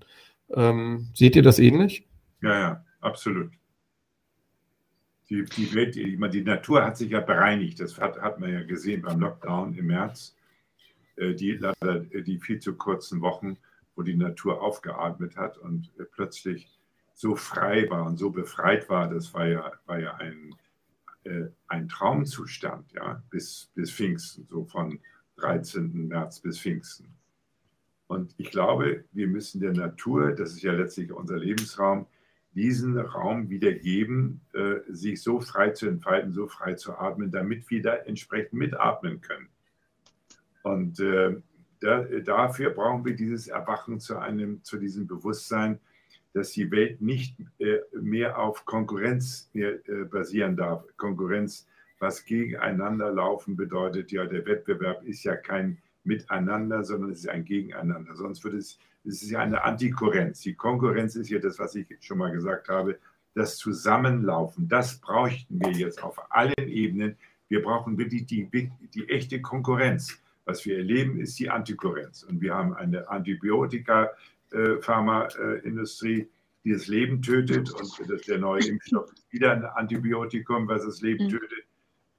Ähm, 0.55 1.09
seht 1.15 1.35
ihr 1.37 1.43
das 1.43 1.59
ähnlich? 1.59 2.07
Ja, 2.43 2.61
ja, 2.61 2.85
absolut. 3.01 3.51
Die, 5.29 5.45
die, 5.45 5.75
Welt, 5.75 5.95
die, 5.97 6.19
die 6.31 6.43
Natur 6.43 6.85
hat 6.85 6.97
sich 6.97 7.11
ja 7.11 7.21
bereinigt. 7.21 7.81
Das 7.81 7.99
hat, 7.99 8.21
hat 8.21 8.39
man 8.39 8.53
ja 8.53 8.63
gesehen 8.63 9.03
beim 9.03 9.19
Lockdown 9.19 9.75
im 9.75 9.87
März. 9.87 10.37
Äh, 11.17 11.35
die, 11.35 11.53
leider 11.53 12.01
die 12.01 12.39
viel 12.39 12.61
zu 12.61 12.75
kurzen 12.77 13.21
Wochen, 13.21 13.57
wo 13.97 14.03
die 14.03 14.17
Natur 14.17 14.63
aufgeatmet 14.63 15.37
hat 15.37 15.59
und 15.59 15.91
äh, 15.99 16.05
plötzlich 16.05 16.72
so 17.15 17.37
frei 17.37 17.89
war 17.91 18.07
und 18.07 18.17
so 18.17 18.31
befreit 18.31 18.89
war, 18.89 19.09
das 19.09 19.33
war 19.35 19.47
ja, 19.47 19.73
war 19.87 19.99
ja 19.99 20.15
ein, 20.17 20.55
äh, 21.25 21.47
ein 21.69 21.89
Traumzustand, 21.89 22.93
ja, 22.93 23.23
bis, 23.31 23.71
bis 23.75 23.93
Pfingsten, 23.93 24.47
so 24.49 24.65
von 24.65 24.99
13. 25.37 26.09
März 26.09 26.41
bis 26.41 26.59
Pfingsten. 26.59 27.09
Und 28.07 28.35
ich 28.37 28.51
glaube, 28.51 29.05
wir 29.13 29.27
müssen 29.27 29.61
der 29.61 29.73
Natur, 29.73 30.33
das 30.33 30.53
ist 30.53 30.63
ja 30.63 30.73
letztlich 30.73 31.13
unser 31.13 31.39
Lebensraum, 31.39 32.07
diesen 32.55 32.99
Raum 32.99 33.49
wieder 33.49 33.73
geben, 33.73 34.43
äh, 34.53 34.81
sich 34.89 35.23
so 35.23 35.41
frei 35.41 35.71
zu 35.71 35.87
entfalten, 35.87 36.33
so 36.33 36.47
frei 36.47 36.75
zu 36.75 36.93
atmen, 36.99 37.31
damit 37.31 37.71
wir 37.71 37.81
da 37.81 37.95
entsprechend 37.95 38.55
mitatmen 38.55 39.21
können. 39.23 39.49
Und 40.63 41.01
äh, 41.01 41.41
da, 41.81 42.05
dafür 42.25 42.71
brauchen 42.71 43.05
wir 43.05 43.17
dieses 43.17 43.49
Erwachen 43.49 44.01
zu 44.01 44.19
einem, 44.19 44.63
zu 44.63 44.77
diesem 44.77 45.07
Bewusstsein, 45.07 45.81
dass 46.35 46.53
die 46.53 46.71
Welt 46.71 47.01
nicht 47.01 47.37
äh, 47.59 47.79
mehr 48.01 48.39
auf 48.39 48.65
Konkurrenz 48.65 49.51
mehr, 49.53 49.75
äh, 49.89 50.05
basieren 50.05 50.57
darf. 50.57 50.85
Konkurrenz, 50.97 51.67
was 51.99 52.25
gegeneinander 52.25 53.13
laufen 53.13 53.57
bedeutet, 53.57 54.11
ja, 54.13 54.25
der 54.25 54.47
Wettbewerb 54.47 55.05
ist 55.05 55.25
ja 55.25 55.37
kein 55.37 55.79
Miteinander, 56.05 56.83
sondern 56.85 57.11
es 57.11 57.21
ist 57.21 57.29
ein 57.29 57.45
Gegeneinander. 57.45 58.17
Sonst 58.17 58.43
würde 58.43 58.57
es, 58.59 58.79
es 59.05 59.23
ist 59.23 59.31
ja 59.31 59.41
eine 59.41 59.63
Antikurrenz. 59.63 60.41
Die 60.41 60.55
Konkurrenz 60.55 61.15
ist 61.17 61.31
ja 61.31 61.39
das, 61.39 61.59
was 61.59 61.75
ich 61.75 61.87
schon 62.01 62.19
mal 62.19 62.33
gesagt 62.33 62.69
habe, 62.69 62.99
das 63.35 63.57
Zusammenlaufen, 63.57 64.69
das 64.69 64.99
bräuchten 64.99 65.61
wir 65.61 65.73
jetzt 65.73 66.03
auf 66.03 66.19
allen 66.31 66.69
Ebenen. 66.69 67.17
Wir 67.49 67.63
brauchen 67.63 67.97
wirklich 67.99 68.27
die, 68.27 68.49
die 68.51 69.09
echte 69.09 69.41
Konkurrenz. 69.41 70.19
Was 70.45 70.67
wir 70.67 70.77
erleben, 70.79 71.21
ist 71.21 71.39
die 71.39 71.49
Antikurrenz. 71.49 72.25
Und 72.25 72.41
wir 72.41 72.53
haben 72.53 72.75
eine 72.75 73.09
Antibiotika-Pharmaindustrie, 73.09 74.17
äh, 74.53 74.79
die 76.65 76.71
das 76.71 76.87
Leben 76.87 77.23
tötet. 77.23 77.73
Und 77.73 78.11
das, 78.11 78.23
der 78.23 78.39
neue 78.39 78.65
Impfstoff 78.65 79.13
ist 79.13 79.33
wieder 79.33 79.53
ein 79.53 79.65
Antibiotikum, 79.65 80.69
was 80.69 80.85
das 80.85 81.01
Leben 81.01 81.27
mhm. 81.27 81.31
tötet. 81.31 81.65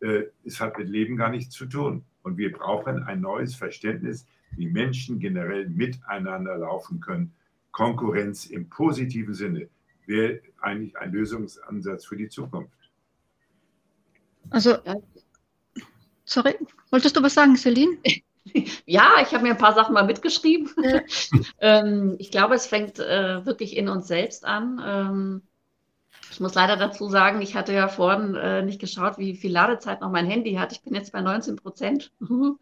Äh, 0.02 0.24
es 0.44 0.60
hat 0.60 0.78
mit 0.78 0.90
Leben 0.90 1.16
gar 1.16 1.30
nichts 1.30 1.56
zu 1.56 1.66
tun. 1.66 2.04
Und 2.24 2.38
wir 2.38 2.52
brauchen 2.52 3.04
ein 3.04 3.22
neues 3.22 3.56
Verständnis, 3.56 4.26
wie 4.56 4.68
Menschen 4.68 5.20
generell 5.20 5.70
miteinander 5.70 6.58
laufen 6.58 7.00
können. 7.00 7.34
Konkurrenz 7.72 8.46
im 8.46 8.70
positiven 8.70 9.34
Sinne 9.34 9.70
wäre 10.06 10.42
eigentlich 10.62 10.98
ein 10.98 11.12
Lösungsansatz 11.12 12.06
für 12.06 12.18
die 12.18 12.30
Zukunft. 12.30 12.78
Also, 14.50 14.78
sorry, 16.26 16.56
wolltest 16.92 17.16
du 17.16 17.24
was 17.24 17.34
sagen, 17.34 17.56
Celine? 17.56 17.98
Ja, 18.86 19.14
ich 19.22 19.34
habe 19.34 19.44
mir 19.44 19.52
ein 19.52 19.57
paar 19.57 19.74
Sachen 19.74 19.94
mal 19.94 20.06
mitgeschrieben. 20.06 20.70
Ähm, 21.60 22.15
ich 22.20 22.30
glaube, 22.32 22.56
es 22.56 22.68
fängt 22.68 22.99
äh, 22.99 23.45
wirklich 23.45 23.78
in 23.78 23.88
uns 23.90 24.07
selbst 24.07 24.45
an. 24.45 24.82
Ähm, 24.86 25.41
ich 26.34 26.40
muss 26.40 26.56
leider 26.56 26.78
dazu 26.78 27.10
sagen, 27.10 27.44
ich 27.44 27.56
hatte 27.56 27.74
ja 27.74 27.88
vorhin 27.88 28.34
äh, 28.34 28.64
nicht 28.64 28.82
geschaut, 28.82 29.20
wie 29.20 29.36
viel 29.36 29.52
Ladezeit 29.52 30.02
noch 30.02 30.10
mein 30.10 30.26
Handy 30.26 30.56
hat. 30.56 30.72
Ich 30.72 30.82
bin 30.82 30.96
jetzt 30.96 31.12
bei 31.12 31.22
19 31.22 31.58
Prozent. 31.58 32.12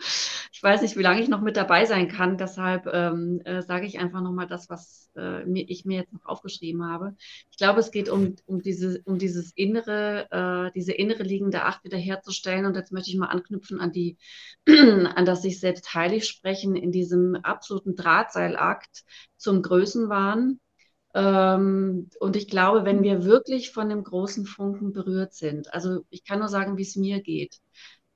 ich 0.52 0.62
weiß 0.62 0.82
nicht, 0.82 0.98
wie 0.98 1.02
lange 1.02 1.22
ich 1.22 1.30
noch 1.30 1.40
mit 1.40 1.56
dabei 1.56 1.86
sein 1.86 2.10
kann. 2.10 2.38
Deshalb 2.38 2.86
ähm, 2.92 3.40
äh, 3.46 3.62
sage 3.62 3.86
ich 3.86 3.98
einfach 3.98 4.20
nochmal 4.20 4.48
das, 4.48 4.70
was 4.70 5.10
äh, 5.16 5.46
mir, 5.46 5.70
ich 5.70 5.86
mir 5.86 6.00
jetzt 6.00 6.12
noch 6.12 6.26
aufgeschrieben 6.26 6.84
habe. 6.84 7.16
Ich 7.50 7.58
glaube, 7.58 7.80
es 7.80 7.92
geht 7.92 8.10
um, 8.10 8.36
um, 8.46 8.62
diese, 8.62 9.02
um 9.06 9.18
dieses 9.18 9.54
innere, 9.54 10.28
äh, 10.32 10.72
diese 10.76 10.92
innere 10.92 11.24
liegende 11.24 11.64
Acht 11.64 11.86
wiederherzustellen. 11.86 12.66
Und 12.66 12.76
jetzt 12.76 12.92
möchte 12.92 13.10
ich 13.10 13.18
mal 13.18 13.28
anknüpfen 13.28 13.80
an 13.80 13.94
die, 13.94 14.18
an 14.68 15.26
das 15.26 15.44
sich 15.44 15.62
selbst 15.62 15.94
heilig 15.94 16.28
sprechen 16.28 16.76
in 16.76 16.92
diesem 16.92 17.36
absoluten 17.36 17.96
Drahtseilakt 17.96 19.06
zum 19.38 19.62
Größenwahn 19.62 20.60
und 21.14 22.36
ich 22.36 22.48
glaube, 22.48 22.86
wenn 22.86 23.04
wir 23.04 23.26
wirklich 23.26 23.72
von 23.72 23.90
dem 23.90 24.04
großen 24.04 24.46
Funken 24.46 24.94
berührt 24.94 25.34
sind, 25.34 25.74
also 25.74 26.06
ich 26.10 26.24
kann 26.24 26.40
nur 26.40 26.48
sagen, 26.48 26.78
wie 26.78 26.84
es 26.84 26.96
mir 26.96 27.22
geht, 27.22 27.60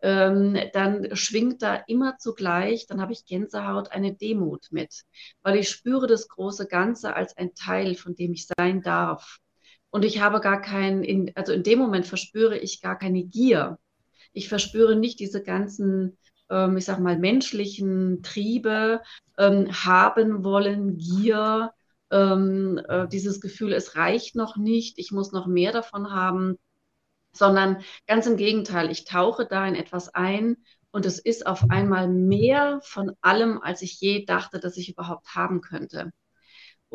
ähm, 0.01 0.57
dann 0.73 1.15
schwingt 1.15 1.61
da 1.61 1.75
immer 1.87 2.17
zugleich, 2.17 2.85
dann 2.87 3.01
habe 3.01 3.11
ich 3.13 3.25
Gänsehaut, 3.25 3.91
eine 3.91 4.13
Demut 4.13 4.67
mit, 4.71 5.03
weil 5.41 5.57
ich 5.57 5.69
spüre 5.69 6.07
das 6.07 6.27
große 6.27 6.67
Ganze 6.67 7.15
als 7.15 7.35
ein 7.37 7.53
Teil, 7.55 7.95
von 7.95 8.15
dem 8.15 8.33
ich 8.33 8.47
sein 8.57 8.81
darf. 8.81 9.39
Und 9.89 10.05
ich 10.05 10.21
habe 10.21 10.41
gar 10.41 10.61
keinen, 10.61 11.31
also 11.35 11.53
in 11.53 11.63
dem 11.63 11.79
Moment 11.79 12.05
verspüre 12.05 12.57
ich 12.57 12.81
gar 12.81 12.97
keine 12.97 13.23
Gier. 13.23 13.79
Ich 14.33 14.49
verspüre 14.49 14.95
nicht 14.95 15.19
diese 15.19 15.41
ganzen, 15.41 16.17
ähm, 16.49 16.77
ich 16.77 16.85
sag 16.85 16.99
mal, 16.99 17.17
menschlichen 17.17 18.21
Triebe, 18.21 19.01
haben 19.37 20.43
wollen, 20.45 20.97
Gier, 20.97 21.71
ähm, 22.11 22.79
äh, 22.87 23.07
dieses 23.07 23.41
Gefühl, 23.41 23.73
es 23.73 23.95
reicht 23.95 24.35
noch 24.35 24.57
nicht, 24.57 24.99
ich 24.99 25.11
muss 25.11 25.31
noch 25.31 25.47
mehr 25.47 25.71
davon 25.71 26.11
haben, 26.11 26.57
sondern 27.33 27.83
ganz 28.07 28.27
im 28.27 28.37
Gegenteil, 28.37 28.91
ich 28.91 29.05
tauche 29.05 29.45
da 29.45 29.67
in 29.67 29.75
etwas 29.75 30.13
ein 30.13 30.57
und 30.91 31.05
es 31.05 31.19
ist 31.19 31.45
auf 31.47 31.69
einmal 31.69 32.07
mehr 32.07 32.79
von 32.83 33.11
allem, 33.21 33.61
als 33.61 33.81
ich 33.81 33.99
je 33.99 34.25
dachte, 34.25 34.59
dass 34.59 34.77
ich 34.77 34.89
überhaupt 34.89 35.35
haben 35.35 35.61
könnte. 35.61 36.11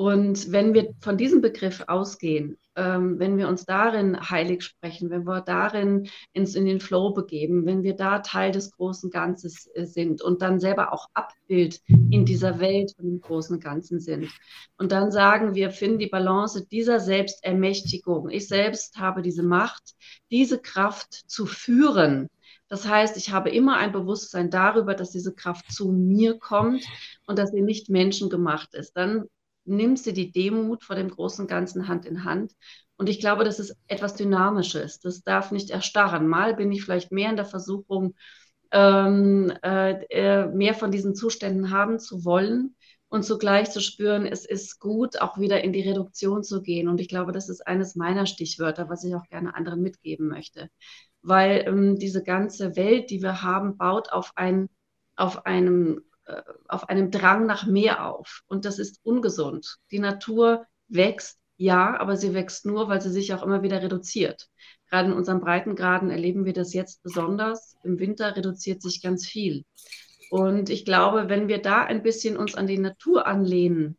Und 0.00 0.50
wenn 0.50 0.72
wir 0.72 0.94
von 1.02 1.18
diesem 1.18 1.42
Begriff 1.42 1.84
ausgehen, 1.86 2.56
ähm, 2.74 3.18
wenn 3.18 3.36
wir 3.36 3.48
uns 3.48 3.66
darin 3.66 4.18
heilig 4.30 4.62
sprechen, 4.62 5.10
wenn 5.10 5.24
wir 5.26 5.42
darin 5.42 6.08
ins, 6.32 6.54
in 6.54 6.64
den 6.64 6.80
Flow 6.80 7.12
begeben, 7.12 7.66
wenn 7.66 7.82
wir 7.82 7.96
da 7.96 8.20
Teil 8.20 8.50
des 8.50 8.70
großen 8.70 9.10
Ganzes 9.10 9.68
äh, 9.74 9.84
sind 9.84 10.22
und 10.22 10.40
dann 10.40 10.58
selber 10.58 10.94
auch 10.94 11.08
Abbild 11.12 11.82
in 11.86 12.24
dieser 12.24 12.60
Welt 12.60 12.94
von 12.96 13.04
dem 13.04 13.20
großen 13.20 13.60
Ganzen 13.60 14.00
sind 14.00 14.30
und 14.78 14.90
dann 14.90 15.10
sagen 15.12 15.54
wir, 15.54 15.70
finden 15.70 15.98
die 15.98 16.06
Balance 16.06 16.66
dieser 16.66 16.98
Selbstermächtigung. 16.98 18.30
Ich 18.30 18.48
selbst 18.48 18.96
habe 18.96 19.20
diese 19.20 19.42
Macht, 19.42 19.96
diese 20.30 20.58
Kraft 20.62 21.12
zu 21.12 21.44
führen. 21.44 22.28
Das 22.68 22.88
heißt, 22.88 23.18
ich 23.18 23.32
habe 23.32 23.50
immer 23.50 23.76
ein 23.76 23.92
Bewusstsein 23.92 24.48
darüber, 24.48 24.94
dass 24.94 25.10
diese 25.10 25.34
Kraft 25.34 25.70
zu 25.70 25.92
mir 25.92 26.38
kommt 26.38 26.86
und 27.26 27.38
dass 27.38 27.50
sie 27.50 27.60
nicht 27.60 27.90
menschengemacht 27.90 28.72
ist. 28.72 28.96
Dann 28.96 29.26
nimmst 29.64 30.06
du 30.06 30.12
die 30.12 30.32
Demut 30.32 30.84
vor 30.84 30.96
dem 30.96 31.10
großen 31.10 31.46
Ganzen 31.46 31.88
Hand 31.88 32.06
in 32.06 32.24
Hand. 32.24 32.52
Und 32.96 33.08
ich 33.08 33.20
glaube, 33.20 33.44
das 33.44 33.58
ist 33.58 33.76
etwas 33.86 34.14
Dynamisches. 34.14 35.00
Das 35.00 35.22
darf 35.22 35.52
nicht 35.52 35.70
erstarren. 35.70 36.28
Mal 36.28 36.54
bin 36.54 36.70
ich 36.72 36.84
vielleicht 36.84 37.12
mehr 37.12 37.30
in 37.30 37.36
der 37.36 37.46
Versuchung, 37.46 38.14
ähm, 38.72 39.52
äh, 39.62 39.92
äh, 40.10 40.46
mehr 40.48 40.74
von 40.74 40.90
diesen 40.90 41.14
Zuständen 41.14 41.70
haben 41.70 41.98
zu 41.98 42.24
wollen 42.24 42.76
und 43.10 43.24
zugleich 43.24 43.70
zu 43.70 43.80
spüren, 43.80 44.24
es 44.24 44.44
ist 44.44 44.78
gut, 44.78 45.20
auch 45.20 45.36
wieder 45.36 45.64
in 45.64 45.72
die 45.72 45.86
Reduktion 45.86 46.44
zu 46.44 46.62
gehen. 46.62 46.88
Und 46.88 47.00
ich 47.00 47.08
glaube, 47.08 47.32
das 47.32 47.48
ist 47.48 47.66
eines 47.66 47.96
meiner 47.96 48.24
Stichwörter, 48.24 48.88
was 48.88 49.02
ich 49.02 49.14
auch 49.16 49.26
gerne 49.28 49.54
anderen 49.54 49.82
mitgeben 49.82 50.28
möchte. 50.28 50.70
Weil 51.20 51.64
ähm, 51.66 51.98
diese 51.98 52.22
ganze 52.22 52.76
Welt, 52.76 53.10
die 53.10 53.20
wir 53.20 53.42
haben, 53.42 53.76
baut 53.76 54.12
auf, 54.12 54.32
ein, 54.36 54.68
auf 55.16 55.44
einem 55.44 56.02
auf 56.68 56.88
einem 56.88 57.10
Drang 57.10 57.46
nach 57.46 57.66
mehr 57.66 58.06
auf. 58.06 58.42
Und 58.46 58.64
das 58.64 58.78
ist 58.78 59.00
ungesund. 59.02 59.76
Die 59.90 59.98
Natur 59.98 60.66
wächst, 60.88 61.38
ja, 61.56 61.98
aber 61.98 62.16
sie 62.16 62.34
wächst 62.34 62.66
nur, 62.66 62.88
weil 62.88 63.00
sie 63.00 63.10
sich 63.10 63.34
auch 63.34 63.42
immer 63.42 63.62
wieder 63.62 63.82
reduziert. 63.82 64.48
Gerade 64.88 65.10
in 65.10 65.14
unseren 65.14 65.40
Breitengraden 65.40 66.10
erleben 66.10 66.44
wir 66.44 66.52
das 66.52 66.72
jetzt 66.72 67.02
besonders. 67.02 67.76
Im 67.84 67.98
Winter 67.98 68.34
reduziert 68.36 68.82
sich 68.82 69.02
ganz 69.02 69.26
viel. 69.26 69.64
Und 70.30 70.70
ich 70.70 70.84
glaube, 70.84 71.28
wenn 71.28 71.48
wir 71.48 71.60
da 71.60 71.84
ein 71.84 72.02
bisschen 72.02 72.36
uns 72.36 72.54
an 72.54 72.66
die 72.66 72.78
Natur 72.78 73.26
anlehnen, 73.26 73.96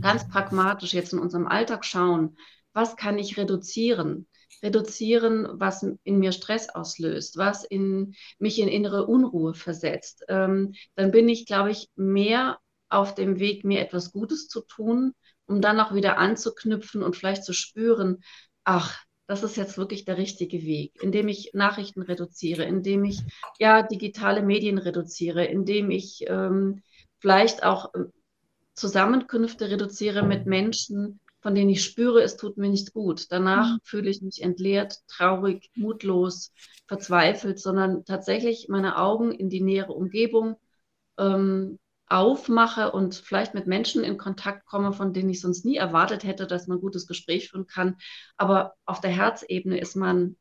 ganz 0.00 0.28
pragmatisch 0.28 0.94
jetzt 0.94 1.12
in 1.12 1.18
unserem 1.18 1.46
Alltag 1.46 1.84
schauen, 1.84 2.36
was 2.72 2.96
kann 2.96 3.18
ich 3.18 3.36
reduzieren? 3.36 4.26
Reduzieren, 4.62 5.48
was 5.52 5.86
in 6.04 6.18
mir 6.18 6.32
Stress 6.32 6.68
auslöst, 6.68 7.36
was 7.36 7.64
in, 7.64 8.14
mich 8.38 8.58
in 8.58 8.68
innere 8.68 9.06
Unruhe 9.06 9.54
versetzt, 9.54 10.24
ähm, 10.28 10.74
dann 10.94 11.10
bin 11.10 11.28
ich, 11.28 11.46
glaube 11.46 11.70
ich, 11.70 11.88
mehr 11.96 12.58
auf 12.88 13.14
dem 13.14 13.38
Weg, 13.38 13.64
mir 13.64 13.80
etwas 13.80 14.12
Gutes 14.12 14.48
zu 14.48 14.60
tun, 14.60 15.14
um 15.46 15.60
dann 15.60 15.80
auch 15.80 15.94
wieder 15.94 16.18
anzuknüpfen 16.18 17.02
und 17.02 17.16
vielleicht 17.16 17.44
zu 17.44 17.52
spüren, 17.52 18.22
ach, 18.64 19.04
das 19.26 19.42
ist 19.42 19.56
jetzt 19.56 19.78
wirklich 19.78 20.04
der 20.04 20.18
richtige 20.18 20.62
Weg, 20.62 21.02
indem 21.02 21.28
ich 21.28 21.50
Nachrichten 21.54 22.02
reduziere, 22.02 22.64
indem 22.64 23.04
ich 23.04 23.20
ja 23.58 23.82
digitale 23.82 24.42
Medien 24.42 24.78
reduziere, 24.78 25.44
indem 25.46 25.90
ich 25.90 26.24
ähm, 26.28 26.82
vielleicht 27.20 27.62
auch 27.64 27.94
äh, 27.94 28.04
Zusammenkünfte 28.74 29.70
reduziere 29.70 30.24
mit 30.24 30.46
Menschen, 30.46 31.20
von 31.44 31.54
denen 31.54 31.68
ich 31.68 31.84
spüre, 31.84 32.22
es 32.22 32.38
tut 32.38 32.56
mir 32.56 32.70
nicht 32.70 32.94
gut. 32.94 33.26
Danach 33.30 33.74
mhm. 33.74 33.78
fühle 33.84 34.08
ich 34.08 34.22
mich 34.22 34.40
entleert, 34.40 35.00
traurig, 35.08 35.70
mutlos, 35.74 36.54
verzweifelt, 36.86 37.58
sondern 37.58 38.06
tatsächlich 38.06 38.68
meine 38.70 38.96
Augen 38.96 39.30
in 39.30 39.50
die 39.50 39.60
nähere 39.60 39.92
Umgebung 39.92 40.56
ähm, 41.18 41.78
aufmache 42.06 42.92
und 42.92 43.16
vielleicht 43.16 43.52
mit 43.52 43.66
Menschen 43.66 44.02
in 44.04 44.16
Kontakt 44.16 44.64
komme, 44.64 44.94
von 44.94 45.12
denen 45.12 45.28
ich 45.28 45.42
sonst 45.42 45.66
nie 45.66 45.76
erwartet 45.76 46.24
hätte, 46.24 46.46
dass 46.46 46.66
man 46.66 46.78
ein 46.78 46.80
gutes 46.80 47.06
Gespräch 47.06 47.50
führen 47.50 47.66
kann. 47.66 47.98
Aber 48.38 48.72
auf 48.86 49.02
der 49.02 49.10
Herzebene 49.10 49.78
ist 49.78 49.96
man, 49.96 50.36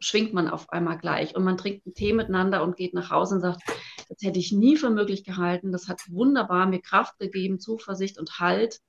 schwingt 0.00 0.34
man 0.34 0.48
auf 0.48 0.70
einmal 0.70 0.98
gleich 0.98 1.36
und 1.36 1.44
man 1.44 1.56
trinkt 1.56 1.86
einen 1.86 1.94
Tee 1.94 2.12
miteinander 2.12 2.64
und 2.64 2.76
geht 2.76 2.94
nach 2.94 3.12
Hause 3.12 3.36
und 3.36 3.42
sagt, 3.42 3.62
das 4.08 4.18
hätte 4.22 4.40
ich 4.40 4.50
nie 4.50 4.76
für 4.76 4.90
möglich 4.90 5.22
gehalten. 5.22 5.70
Das 5.70 5.86
hat 5.86 6.00
wunderbar 6.10 6.66
mir 6.66 6.80
Kraft 6.80 7.16
gegeben, 7.20 7.60
Zuversicht 7.60 8.18
und 8.18 8.40
Halt. 8.40 8.80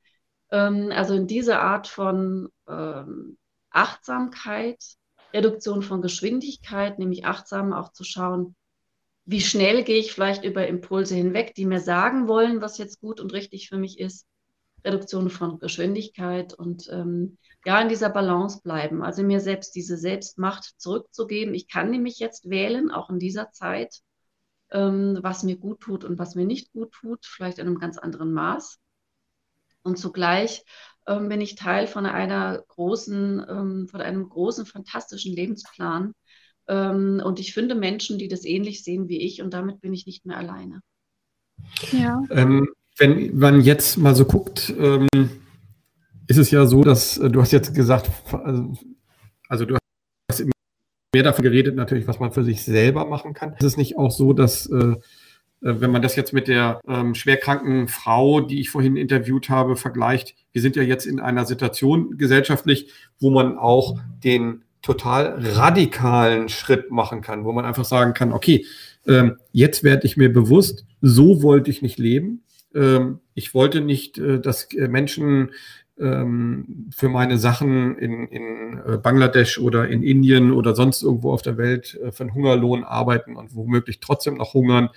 Ähm, 0.52 0.92
also 0.92 1.14
in 1.16 1.28
diese 1.28 1.60
Art 1.60 1.88
von 1.88 2.50
ähm, 2.68 3.38
Achtsamkeit, 3.70 4.84
Reduktion 5.34 5.82
von 5.82 6.02
Geschwindigkeit, 6.02 7.00
nämlich 7.00 7.26
achtsam 7.26 7.74
auch 7.74 7.92
zu 7.92 8.04
schauen, 8.04 8.56
wie 9.26 9.42
schnell 9.42 9.84
gehe 9.84 10.00
ich 10.00 10.12
vielleicht 10.12 10.44
über 10.44 10.68
Impulse 10.68 11.14
hinweg, 11.14 11.54
die 11.54 11.66
mir 11.66 11.80
sagen 11.80 12.28
wollen, 12.28 12.62
was 12.62 12.80
jetzt 12.80 13.00
gut 13.00 13.20
und 13.20 13.32
richtig 13.32 13.70
für 13.70 13.78
mich 13.78 14.00
ist. 14.00 14.26
Reduktion 14.84 15.30
von 15.30 15.60
Geschwindigkeit 15.60 16.54
und 16.54 16.90
ähm, 16.92 17.38
ja, 17.66 17.82
in 17.82 17.90
dieser 17.90 18.10
Balance 18.10 18.62
bleiben. 18.64 19.04
Also 19.04 19.24
mir 19.24 19.40
selbst 19.40 19.76
diese 19.76 19.98
Selbstmacht 19.98 20.74
zurückzugeben. 20.78 21.54
Ich 21.54 21.68
kann 21.68 21.92
nämlich 21.92 22.18
jetzt 22.20 22.50
wählen, 22.50 22.90
auch 22.90 23.10
in 23.10 23.20
dieser 23.20 23.52
Zeit, 23.52 24.00
ähm, 24.72 25.20
was 25.22 25.44
mir 25.44 25.58
gut 25.58 25.82
tut 25.82 26.06
und 26.06 26.18
was 26.18 26.36
mir 26.36 26.46
nicht 26.46 26.72
gut 26.72 26.92
tut, 26.94 27.26
vielleicht 27.26 27.60
in 27.60 27.68
einem 27.68 27.80
ganz 27.80 27.98
anderen 27.98 28.32
Maß. 28.34 28.80
Und 29.84 29.98
zugleich 29.98 30.64
ähm, 31.08 31.30
bin 31.30 31.42
ich 31.42 31.56
Teil 31.56 31.88
von 31.88 32.06
einer 32.06 32.64
großen, 32.68 33.46
ähm, 33.50 33.88
von 33.90 34.02
einem 34.02 34.28
großen, 34.30 34.66
fantastischen 34.66 35.34
Lebensplan. 35.34 36.14
Ähm, 36.68 37.22
und 37.24 37.40
ich 37.40 37.54
finde 37.54 37.76
Menschen, 37.76 38.18
die 38.18 38.28
das 38.28 38.46
ähnlich 38.46 38.84
sehen 38.84 39.10
wie 39.10 39.22
ich, 39.22 39.42
und 39.42 39.54
damit 39.54 39.82
bin 39.82 39.94
ich 39.94 40.06
nicht 40.06 40.26
mehr 40.26 40.38
alleine. 40.38 40.82
Ja. 41.92 42.22
Ähm, 42.30 42.70
wenn 42.98 43.38
man 43.38 43.62
jetzt 43.62 43.98
mal 43.98 44.16
so 44.16 44.26
guckt, 44.26 44.74
ähm, 44.78 45.08
ist 46.28 46.38
es 46.38 46.52
ja 46.52 46.66
so, 46.68 46.84
dass 46.84 47.18
äh, 47.18 47.30
du 47.30 47.42
hast 47.42 47.52
jetzt 47.52 47.74
gesagt, 47.74 48.10
also, 48.32 48.74
also 49.48 49.66
du 49.66 49.78
hast 50.30 50.46
mehr 51.14 51.24
davon 51.24 51.44
geredet, 51.44 51.76
natürlich, 51.76 52.08
was 52.08 52.20
man 52.20 52.32
für 52.32 52.44
sich 52.44 52.64
selber 52.64 53.06
machen 53.06 53.34
kann. 53.34 53.54
Ist 53.54 53.64
es 53.64 53.78
nicht 53.78 53.98
auch 53.98 54.12
so, 54.12 54.34
dass 54.34 54.68
äh, 54.68 54.76
äh, 54.76 54.96
wenn 55.62 55.92
man 55.92 56.02
das 56.02 56.16
jetzt 56.16 56.34
mit 56.34 56.48
der 56.48 56.80
ähm, 56.88 57.16
schwerkranken 57.16 57.88
Frau, 57.88 58.42
die 58.42 58.62
ich 58.62 58.70
vorhin 58.70 58.96
interviewt 58.96 59.50
habe, 59.50 59.76
vergleicht, 59.76 60.36
wir 60.54 60.62
sind 60.62 60.76
ja 60.76 60.84
jetzt 60.84 61.06
in 61.06 61.20
einer 61.20 61.46
Situation 61.46 62.18
gesellschaftlich, 62.18 62.92
wo 63.20 63.30
man 63.30 63.58
auch 63.58 64.00
den 64.24 64.64
total 64.82 65.38
radikalen 65.40 66.48
Schritt 66.48 66.92
machen 66.92 67.22
kann, 67.22 67.44
wo 67.44 67.52
man 67.52 67.66
einfach 67.66 67.86
sagen 67.86 68.14
kann, 68.14 68.32
okay, 68.32 68.66
ähm, 69.08 69.38
jetzt 69.52 69.84
werde 69.84 70.06
ich 70.06 70.16
mir 70.16 70.32
bewusst, 70.32 70.86
so 71.02 71.44
wollte 71.44 71.70
ich 71.70 71.82
nicht 71.82 72.00
leben. 72.00 72.44
Ähm, 72.74 73.20
ich 73.34 73.54
wollte 73.54 73.82
nicht, 73.82 74.18
äh, 74.18 74.40
dass 74.40 74.72
äh, 74.74 74.88
Menschen 74.88 75.52
ähm, 76.00 76.90
für 76.96 77.10
meine 77.10 77.38
Sachen 77.38 77.98
in, 77.98 78.28
in 78.28 78.82
äh, 78.86 78.98
Bangladesch 78.98 79.60
oder 79.60 79.90
in 79.90 80.04
Indien 80.04 80.52
oder 80.52 80.76
sonst 80.76 81.04
irgendwo 81.04 81.34
auf 81.34 81.42
der 81.42 81.58
Welt 81.58 82.00
äh, 82.02 82.14
für 82.14 82.24
einen 82.24 82.34
Hungerlohn 82.34 82.86
arbeiten 82.86 83.36
und 83.36 83.56
womöglich 83.56 84.00
trotzdem 84.00 84.38
noch 84.38 84.54
hungern 84.54 84.90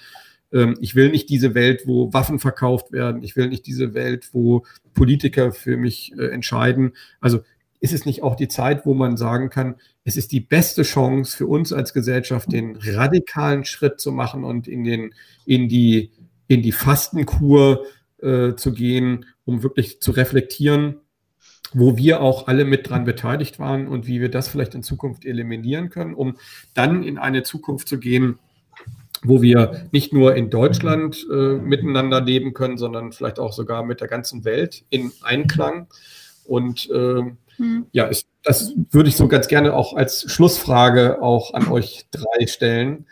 ich 0.81 0.95
will 0.95 1.11
nicht 1.11 1.29
diese 1.29 1.55
Welt, 1.55 1.83
wo 1.87 2.12
Waffen 2.12 2.39
verkauft 2.39 2.93
werden. 2.93 3.23
Ich 3.23 3.37
will 3.37 3.49
nicht 3.49 3.66
diese 3.66 3.95
Welt, 3.95 4.31
wo 4.33 4.65
Politiker 4.95 5.53
für 5.53 5.77
mich 5.77 6.12
äh, 6.19 6.27
entscheiden. 6.27 6.93
Also 7.20 7.41
ist 7.81 7.93
es 7.93 8.07
nicht 8.07 8.23
auch 8.23 8.37
die 8.37 8.49
Zeit, 8.49 8.87
wo 8.87 8.95
man 8.95 9.16
sagen 9.16 9.51
kann, 9.51 9.74
es 10.05 10.16
ist 10.16 10.31
die 10.31 10.41
beste 10.41 10.83
Chance 10.83 11.37
für 11.37 11.47
uns 11.47 11.73
als 11.73 11.93
Gesellschaft, 11.93 12.53
den 12.53 12.77
radikalen 12.77 13.65
Schritt 13.65 14.01
zu 14.01 14.12
machen 14.12 14.45
und 14.45 14.69
in, 14.69 14.85
den, 14.85 15.15
in, 15.47 15.69
die, 15.69 16.12
in 16.47 16.62
die 16.62 16.73
Fastenkur 16.73 17.85
äh, 18.19 18.55
zu 18.55 18.73
gehen, 18.73 19.27
um 19.45 19.65
wirklich 19.65 20.01
zu 20.01 20.12
reflektieren, 20.12 21.01
wo 21.73 21.97
wir 21.97 22.20
auch 22.20 22.47
alle 22.47 22.65
mit 22.65 22.89
dran 22.89 23.05
beteiligt 23.05 23.59
waren 23.59 23.89
und 23.89 24.07
wie 24.07 24.20
wir 24.20 24.31
das 24.31 24.49
vielleicht 24.49 24.74
in 24.74 24.83
Zukunft 24.85 25.24
eliminieren 25.24 25.91
können, 25.91 26.15
um 26.15 26.37
dann 26.74 27.03
in 27.03 27.19
eine 27.19 27.43
Zukunft 27.43 27.89
zu 27.89 27.99
gehen, 27.99 28.39
wo 29.24 29.43
wir 29.43 29.86
nicht 29.93 30.12
nur 30.12 30.35
in 30.35 30.51
Deutschland 30.51 31.27
äh, 31.31 31.55
miteinander 31.57 32.20
leben 32.20 32.55
können, 32.55 32.78
sondern 32.78 33.12
vielleicht 33.12 33.39
auch 33.39 33.53
sogar 33.53 33.85
mit 33.85 34.01
der 34.01 34.09
ganzen 34.09 34.44
Welt 34.44 34.85
in 34.90 35.12
Einklang. 35.23 35.86
Und 36.44 36.90
äh, 36.90 37.23
hm. 37.57 37.86
ja, 37.93 38.07
ist, 38.07 38.27
das 38.43 38.73
würde 38.90 39.09
ich 39.09 39.16
so 39.16 39.28
ganz 39.28 39.49
gerne 39.49 39.74
auch 39.74 39.94
als 39.94 40.31
Schlussfrage 40.31 41.23
auch 41.23 41.55
an 41.55 41.69
euch 41.69 42.07
drei 42.11 42.47
stellen. 42.47 43.07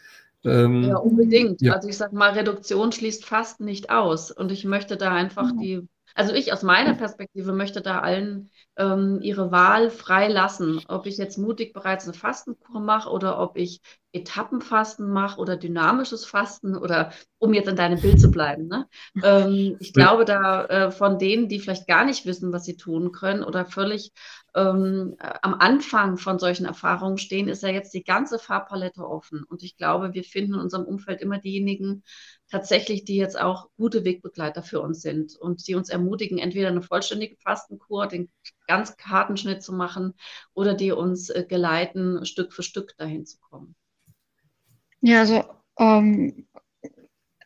Ähm, 0.44 0.84
ja, 0.84 0.96
unbedingt. 0.96 1.62
Ja. 1.62 1.74
Also 1.74 1.88
ich 1.88 1.96
sage 1.96 2.16
mal, 2.16 2.32
Reduktion 2.32 2.92
schließt 2.92 3.24
fast 3.24 3.60
nicht 3.60 3.90
aus. 3.90 4.30
Und 4.30 4.50
ich 4.50 4.64
möchte 4.64 4.96
da 4.96 5.12
einfach 5.12 5.52
mhm. 5.52 5.58
die, 5.58 5.88
also 6.20 6.34
ich 6.34 6.52
aus 6.52 6.62
meiner 6.62 6.92
Perspektive 6.92 7.54
möchte 7.54 7.80
da 7.80 8.00
allen 8.00 8.50
ähm, 8.76 9.20
ihre 9.22 9.50
Wahl 9.50 9.88
frei 9.88 10.28
lassen, 10.28 10.82
ob 10.86 11.06
ich 11.06 11.16
jetzt 11.16 11.38
mutig 11.38 11.72
bereits 11.72 12.04
eine 12.04 12.12
Fastenkur 12.12 12.78
mache 12.78 13.08
oder 13.08 13.40
ob 13.40 13.56
ich 13.56 13.80
Etappenfasten 14.12 15.08
mache 15.10 15.40
oder 15.40 15.56
dynamisches 15.56 16.26
Fasten 16.26 16.76
oder 16.76 17.12
um 17.38 17.54
jetzt 17.54 17.68
in 17.68 17.76
deinem 17.76 18.02
Bild 18.02 18.20
zu 18.20 18.30
bleiben. 18.30 18.68
Ne? 18.68 18.86
Ähm, 19.22 19.78
ich 19.80 19.94
glaube, 19.94 20.26
da 20.26 20.66
äh, 20.66 20.90
von 20.90 21.18
denen, 21.18 21.48
die 21.48 21.58
vielleicht 21.58 21.86
gar 21.86 22.04
nicht 22.04 22.26
wissen, 22.26 22.52
was 22.52 22.66
sie 22.66 22.76
tun 22.76 23.12
können 23.12 23.42
oder 23.42 23.64
völlig 23.64 24.12
ähm, 24.54 25.16
am 25.18 25.54
Anfang 25.54 26.16
von 26.16 26.38
solchen 26.38 26.66
Erfahrungen 26.66 27.18
stehen, 27.18 27.48
ist 27.48 27.62
ja 27.62 27.68
jetzt 27.68 27.94
die 27.94 28.04
ganze 28.04 28.38
Farbpalette 28.38 29.06
offen. 29.06 29.44
Und 29.44 29.62
ich 29.62 29.76
glaube, 29.76 30.14
wir 30.14 30.24
finden 30.24 30.54
in 30.54 30.60
unserem 30.60 30.84
Umfeld 30.84 31.20
immer 31.20 31.38
diejenigen 31.38 32.02
tatsächlich, 32.50 33.04
die 33.04 33.16
jetzt 33.16 33.38
auch 33.38 33.68
gute 33.76 34.04
Wegbegleiter 34.04 34.62
für 34.62 34.80
uns 34.80 35.00
sind 35.02 35.36
und 35.36 35.66
die 35.66 35.74
uns 35.74 35.88
ermutigen, 35.88 36.38
entweder 36.38 36.68
eine 36.68 36.82
vollständige 36.82 37.36
Fastenkur, 37.36 38.06
den 38.06 38.30
ganz 38.66 38.96
harten 39.02 39.36
Schnitt 39.36 39.62
zu 39.62 39.72
machen 39.72 40.14
oder 40.54 40.74
die 40.74 40.92
uns 40.92 41.30
äh, 41.30 41.44
geleiten, 41.48 42.24
Stück 42.26 42.52
für 42.52 42.62
Stück 42.62 42.96
dahin 42.96 43.26
zu 43.26 43.38
kommen. 43.38 43.74
Ja, 45.00 45.20
also 45.20 45.44
ähm, 45.78 46.46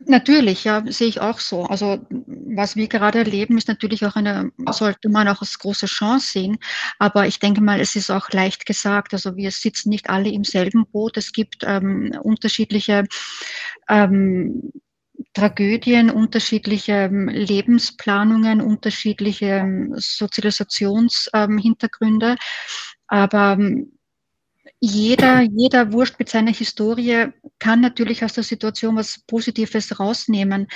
natürlich, 0.08 0.64
ja, 0.64 0.82
sehe 0.86 1.08
ich 1.08 1.20
auch 1.20 1.38
so. 1.38 1.64
Also 1.64 1.98
was 2.10 2.76
wir 2.76 2.88
gerade 2.88 3.18
erleben, 3.18 3.58
ist 3.58 3.68
natürlich 3.68 4.04
auch 4.06 4.16
eine, 4.16 4.50
sollte 4.70 5.08
man 5.08 5.28
auch 5.28 5.40
als 5.40 5.58
große 5.58 5.86
Chance 5.86 6.32
sehen. 6.32 6.58
Aber 6.98 7.26
ich 7.26 7.38
denke 7.38 7.60
mal, 7.60 7.80
es 7.80 7.96
ist 7.96 8.10
auch 8.10 8.30
leicht 8.30 8.66
gesagt. 8.66 9.12
Also 9.12 9.36
wir 9.36 9.50
sitzen 9.50 9.90
nicht 9.90 10.10
alle 10.10 10.30
im 10.30 10.44
selben 10.44 10.86
Boot. 10.86 11.16
Es 11.16 11.32
gibt 11.32 11.64
ähm, 11.66 12.12
unterschiedliche 12.22 13.04
ähm, 13.88 14.72
Tragödien, 15.32 16.10
unterschiedliche 16.10 16.92
ähm, 16.92 17.28
Lebensplanungen, 17.28 18.60
unterschiedliche 18.60 19.46
ähm, 19.46 19.94
Sozialisationshintergründe. 19.96 22.30
Ähm, 22.30 22.36
Aber 23.06 23.58
jeder, 24.84 25.40
jeder 25.40 25.92
Wurscht 25.92 26.18
mit 26.18 26.28
seiner 26.28 26.52
Historie 26.52 27.28
kann 27.58 27.80
natürlich 27.80 28.22
aus 28.22 28.34
der 28.34 28.44
Situation 28.44 28.96
was 28.96 29.20
Positives 29.26 29.98
rausnehmen. 29.98 30.66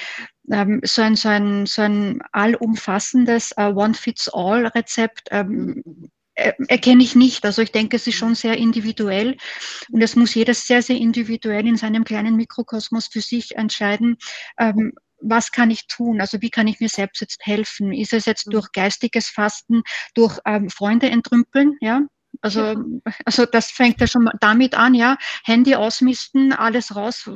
Ähm, 0.50 0.80
so, 0.82 1.02
ein, 1.02 1.14
so, 1.14 1.28
ein, 1.28 1.66
so 1.66 1.82
ein 1.82 2.20
allumfassendes 2.32 3.52
uh, 3.58 3.74
One-Fits-All-Rezept 3.74 5.28
ähm, 5.30 5.82
erkenne 6.34 7.02
ich 7.02 7.16
nicht. 7.16 7.44
Also 7.44 7.60
ich 7.60 7.72
denke, 7.72 7.96
es 7.96 8.06
ist 8.06 8.14
schon 8.14 8.34
sehr 8.34 8.56
individuell 8.56 9.36
und 9.90 10.00
es 10.00 10.16
muss 10.16 10.34
jeder 10.34 10.54
sehr, 10.54 10.80
sehr 10.80 10.96
individuell 10.96 11.66
in 11.66 11.76
seinem 11.76 12.04
kleinen 12.04 12.36
Mikrokosmos 12.36 13.08
für 13.08 13.20
sich 13.20 13.56
entscheiden, 13.56 14.16
ähm, 14.58 14.92
was 15.20 15.50
kann 15.50 15.70
ich 15.70 15.86
tun? 15.88 16.20
Also 16.20 16.40
wie 16.40 16.50
kann 16.50 16.68
ich 16.68 16.80
mir 16.80 16.88
selbst 16.88 17.20
jetzt 17.20 17.44
helfen? 17.44 17.92
Ist 17.92 18.12
es 18.12 18.24
jetzt 18.24 18.44
durch 18.52 18.70
geistiges 18.72 19.28
Fasten, 19.28 19.82
durch 20.14 20.38
ähm, 20.46 20.70
Freunde 20.70 21.10
entrümpeln, 21.10 21.76
ja? 21.80 22.02
Also, 22.40 22.60
ja. 22.60 22.76
also 23.24 23.46
das 23.46 23.70
fängt 23.70 24.00
ja 24.00 24.06
schon 24.06 24.30
damit 24.40 24.74
an, 24.74 24.94
ja, 24.94 25.16
Handy 25.44 25.74
ausmisten, 25.74 26.52
alles 26.52 26.94
raus, 26.94 27.28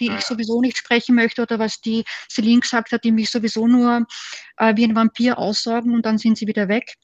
die 0.00 0.10
ich 0.10 0.20
sowieso 0.22 0.60
nicht 0.60 0.76
sprechen 0.76 1.14
möchte 1.14 1.42
oder 1.42 1.58
was 1.58 1.80
die 1.80 2.04
Celine 2.28 2.60
gesagt 2.60 2.92
hat, 2.92 3.04
die 3.04 3.12
mich 3.12 3.30
sowieso 3.30 3.66
nur 3.66 4.06
äh, 4.58 4.76
wie 4.76 4.84
ein 4.84 4.94
Vampir 4.94 5.38
aussaugen 5.38 5.94
und 5.94 6.04
dann 6.04 6.18
sind 6.18 6.36
sie 6.36 6.46
wieder 6.46 6.68
weg. 6.68 6.96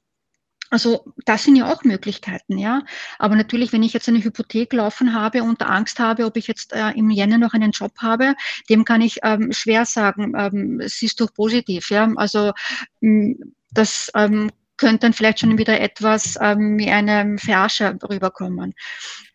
Also 0.71 1.05
das 1.25 1.45
sind 1.45 1.57
ja 1.57 1.73
auch 1.73 1.85
Möglichkeiten, 1.85 2.59
ja. 2.59 2.83
Aber 3.19 3.37
natürlich, 3.37 3.73
wenn 3.73 3.85
ich 3.85 3.93
jetzt 3.93 4.09
eine 4.09 4.23
Hypothek 4.23 4.73
laufen 4.73 5.15
habe 5.15 5.45
und 5.45 5.63
Angst 5.63 6.01
habe, 6.01 6.27
ob 6.27 6.37
ich 6.37 6.49
jetzt 6.49 6.73
äh, 6.73 6.91
im 6.91 7.11
Jänner 7.11 7.39
noch 7.39 7.55
einen 7.55 7.71
Job 7.71 7.93
habe, 7.99 8.35
dem 8.69 8.85
kann 8.85 9.01
ich 9.01 9.19
ähm, 9.23 9.53
schwer 9.53 9.87
sagen, 9.87 10.33
ähm, 10.37 10.81
es 10.81 11.01
ist 11.03 11.21
doch 11.21 11.33
positiv, 11.33 11.91
ja. 11.91 12.13
Also 12.17 12.53
mh, 13.01 13.37
das 13.71 14.11
ähm, 14.17 14.51
könnte 14.77 15.01
dann 15.01 15.13
vielleicht 15.13 15.41
schon 15.41 15.59
wieder 15.59 15.81
etwas 15.81 16.37
ähm, 16.41 16.79
wie 16.79 16.91
eine 16.91 17.37
Verarsche 17.39 17.99
rüberkommen. 18.09 18.75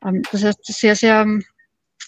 Ähm, 0.05 0.21
das 0.31 0.43
heißt, 0.43 0.65
sehr, 0.65 0.95
sehr 0.95 1.25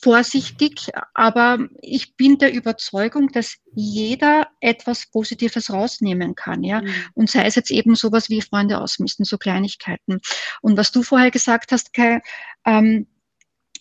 vorsichtig, 0.03 0.89
aber 1.13 1.59
ich 1.81 2.17
bin 2.17 2.37
der 2.37 2.53
Überzeugung, 2.53 3.29
dass 3.29 3.55
jeder 3.73 4.47
etwas 4.59 5.09
Positives 5.09 5.71
rausnehmen 5.71 6.35
kann, 6.35 6.63
ja. 6.63 6.81
Mhm. 6.81 6.93
Und 7.13 7.29
sei 7.29 7.45
es 7.45 7.55
jetzt 7.55 7.71
eben 7.71 7.95
sowas 7.95 8.29
wie 8.29 8.41
Freunde 8.41 8.81
ausmisten, 8.81 9.23
so 9.23 9.37
Kleinigkeiten. 9.37 10.19
Und 10.61 10.77
was 10.77 10.91
du 10.91 11.03
vorher 11.03 11.31
gesagt 11.31 11.71
hast, 11.71 11.93
Kai, 11.93 12.21
ähm, 12.65 13.07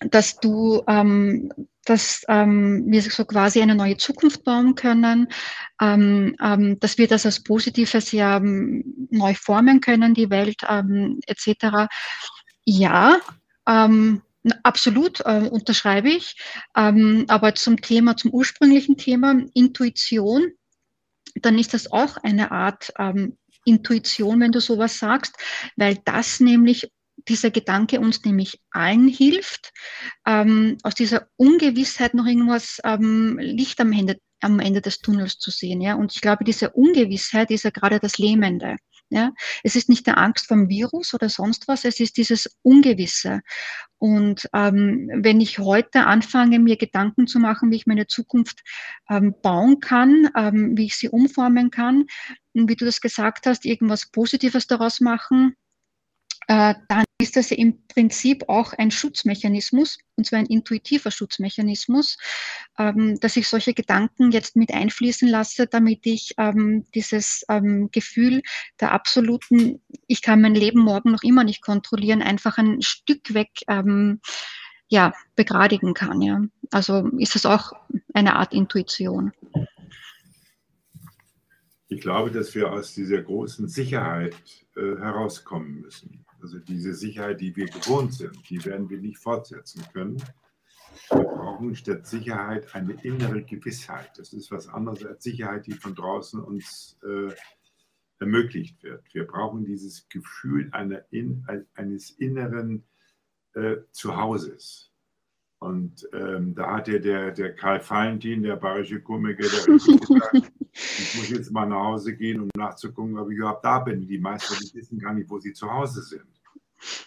dass 0.01 0.39
du, 0.39 0.83
ähm, 0.87 1.53
dass 1.85 2.23
ähm, 2.29 2.85
wir 2.87 3.03
so 3.03 3.25
quasi 3.25 3.61
eine 3.61 3.75
neue 3.75 3.97
Zukunft 3.97 4.45
bauen 4.45 4.75
können, 4.75 5.29
ähm, 5.81 6.37
ähm, 6.43 6.79
dass 6.81 6.99
wir 6.99 7.09
das 7.09 7.27
als 7.27 7.43
Positives 7.43 8.13
ja 8.13 8.37
ähm, 8.37 9.09
neu 9.11 9.35
formen 9.35 9.81
können, 9.81 10.15
die 10.15 10.31
Welt 10.31 10.63
ähm, 10.69 11.21
etc. 11.27 11.89
Ja, 12.65 13.19
ähm, 13.67 14.23
Absolut, 14.65 15.21
äh, 15.21 15.49
unterschreibe 15.49 16.09
ich. 16.09 16.37
Aber 16.73 17.55
zum 17.55 17.81
Thema, 17.81 18.17
zum 18.17 18.33
ursprünglichen 18.33 18.97
Thema 18.97 19.41
Intuition, 19.55 20.51
dann 21.37 21.61
ist 21.61 21.75
das 21.75 21.93
auch 21.93 22.17
eine 22.17 22.51
Art 22.51 22.93
Intuition, 23.65 24.41
wenn 24.41 24.51
du 24.51 24.61
sowas 24.61 24.99
sagst, 24.99 25.37
weil 25.77 25.99
das 26.05 26.41
nämlich 26.41 26.91
dieser 27.29 27.51
Gedanke 27.51 28.01
uns 28.01 28.25
nämlich 28.25 28.61
allen 28.71 29.09
hilft, 29.09 29.73
ähm, 30.27 30.79
aus 30.83 30.95
dieser 30.95 31.29
Ungewissheit 31.37 32.15
noch 32.15 32.27
irgendwas 32.27 32.81
ähm, 32.85 33.39
Licht 33.39 33.81
am 33.81 33.93
Ende, 33.93 34.19
am 34.41 34.59
Ende 34.59 34.81
des 34.81 34.99
Tunnels 34.99 35.39
zu 35.39 35.51
sehen. 35.51 35.81
Ja? 35.81 35.95
Und 35.95 36.15
ich 36.15 36.21
glaube, 36.21 36.45
diese 36.45 36.71
Ungewissheit 36.71 37.51
ist 37.51 37.65
ja 37.65 37.71
gerade 37.71 38.01
das 38.01 38.19
Lähmende. 38.19 38.77
Ja? 39.11 39.33
Es 39.63 39.77
ist 39.77 39.89
nicht 39.89 40.07
der 40.07 40.19
Angst 40.19 40.49
vom 40.49 40.69
Virus 40.69 41.15
oder 41.15 41.29
sonst 41.29 41.69
was, 41.69 41.85
es 41.85 42.01
ist 42.01 42.17
dieses 42.17 42.57
Ungewisse. 42.63 43.43
Und 43.99 44.49
ähm, 44.55 45.09
wenn 45.15 45.41
ich 45.41 45.59
heute 45.59 46.07
anfange, 46.07 46.59
mir 46.59 46.77
Gedanken 46.77 47.27
zu 47.27 47.39
machen, 47.39 47.71
wie 47.71 47.77
ich 47.77 47.87
meine 47.87 48.07
Zukunft 48.07 48.63
ähm, 49.09 49.35
bauen 49.43 49.81
kann, 49.81 50.31
ähm, 50.37 50.77
wie 50.77 50.87
ich 50.87 50.97
sie 50.97 51.09
umformen 51.09 51.71
kann, 51.71 52.07
wie 52.55 52.75
du 52.75 52.85
das 52.85 53.01
gesagt 53.01 53.47
hast, 53.47 53.65
irgendwas 53.65 54.11
Positives 54.11 54.67
daraus 54.67 55.01
machen, 55.01 55.55
äh, 56.49 56.75
dann 56.89 57.05
ist 57.19 57.37
das 57.37 57.51
im 57.51 57.87
Prinzip 57.87 58.49
auch 58.49 58.73
ein 58.73 58.91
Schutzmechanismus, 58.91 59.99
und 60.17 60.27
zwar 60.27 60.41
ein 60.41 60.47
intuitiver 60.47 61.11
Schutzmechanismus, 61.11 62.19
ähm, 62.79 63.19
dass 63.21 63.37
ich 63.37 63.49
solche 63.49 63.75
Gedanken 63.75 64.33
jetzt 64.33 64.57
mit 64.57 64.73
einfließen 64.73 65.29
lasse, 65.29 65.67
damit 65.67 66.05
ich 66.05 66.35
ähm, 66.39 66.85
dieses 66.95 67.45
ähm, 67.49 67.91
Gefühl 67.93 68.43
der 68.81 68.93
absoluten, 68.93 69.81
ich 70.07 70.23
kann 70.23 70.41
mein 70.41 70.55
Leben 70.55 70.81
morgen 70.81 71.13
noch 71.13 71.23
immer 71.23 71.45
nicht 71.45 71.63
kontrollieren, 71.63 72.23
einfach 72.23 72.59
ein 72.59 72.83
Stück 72.83 73.35
weg 73.35 73.51
ähm, 73.69 74.21
ja, 74.89 75.15
begradigen 75.37 75.95
kann. 75.95 76.21
Ja. 76.21 76.43
Also 76.71 77.09
ist 77.19 77.37
es 77.37 77.47
auch 77.47 77.73
eine 78.13 78.37
Art 78.37 78.53
Intuition. 78.53 79.33
Ich 81.89 82.01
glaube, 82.01 82.31
dass 82.31 82.55
wir 82.55 82.73
aus 82.73 82.95
dieser 82.95 83.23
großen 83.23 83.69
Sicherheit 83.69 84.35
äh, 84.77 84.97
herauskommen 84.99 85.81
müssen. 85.83 86.22
Also 86.43 86.59
diese 86.59 86.93
Sicherheit, 86.95 87.41
die 87.41 87.55
wir 87.55 87.67
gewohnt 87.67 88.15
sind, 88.15 88.51
die 88.51 88.65
werden 88.65 88.91
wir 88.91 88.99
nicht 88.99 89.19
fortsetzen 89.19 89.85
können. 89.93 90.21
Wir 91.09 91.23
brauchen 91.23 91.75
statt 91.77 92.07
Sicherheit 92.07 92.75
eine 92.75 92.95
innere 93.05 93.43
Gewissheit. 93.43 94.11
Das 94.19 94.33
ist 94.33 94.51
was 94.51 94.69
anderes 94.69 95.05
als 95.07 95.23
Sicherheit, 95.23 95.67
die 95.67 95.73
von 95.73 95.95
draußen 95.95 96.43
uns 96.43 96.99
äh, 97.05 97.33
ermöglicht 98.19 98.83
wird. 98.83 99.03
Wir 99.15 99.27
brauchen 99.27 99.65
dieses 99.65 100.09
Gefühl 100.09 100.69
einer 100.73 101.05
in, 101.11 101.47
eines 101.75 102.11
inneren 102.11 102.85
äh, 103.55 103.77
Zuhauses. 103.93 104.91
Und 105.61 106.09
ähm, 106.13 106.57
da 106.57 106.75
hat 106.75 106.89
ja 106.89 106.99
der, 106.99 107.31
der 107.31 107.55
Karl 107.55 107.81
Valentin, 107.89 108.43
der 108.43 108.57
bayerische 108.57 109.01
Komiker, 109.01 109.43
der 109.49 109.67
gesagt, 109.77 110.53
ich 110.73 111.15
muss 111.17 111.29
jetzt 111.31 111.51
mal 111.51 111.67
nach 111.67 111.85
Hause 111.85 112.15
gehen, 112.17 112.41
um 112.41 112.49
nachzugucken, 112.57 113.19
ob 113.19 113.31
ich 113.31 113.37
überhaupt 113.37 113.65
da 113.65 113.79
bin. 113.79 114.07
Die 114.07 114.19
meisten 114.19 114.55
wissen 114.75 114.99
gar 114.99 115.13
nicht, 115.13 115.29
wo 115.29 115.39
sie 115.39 115.53
zu 115.53 115.71
Hause 115.71 116.03
sind. 116.03 116.25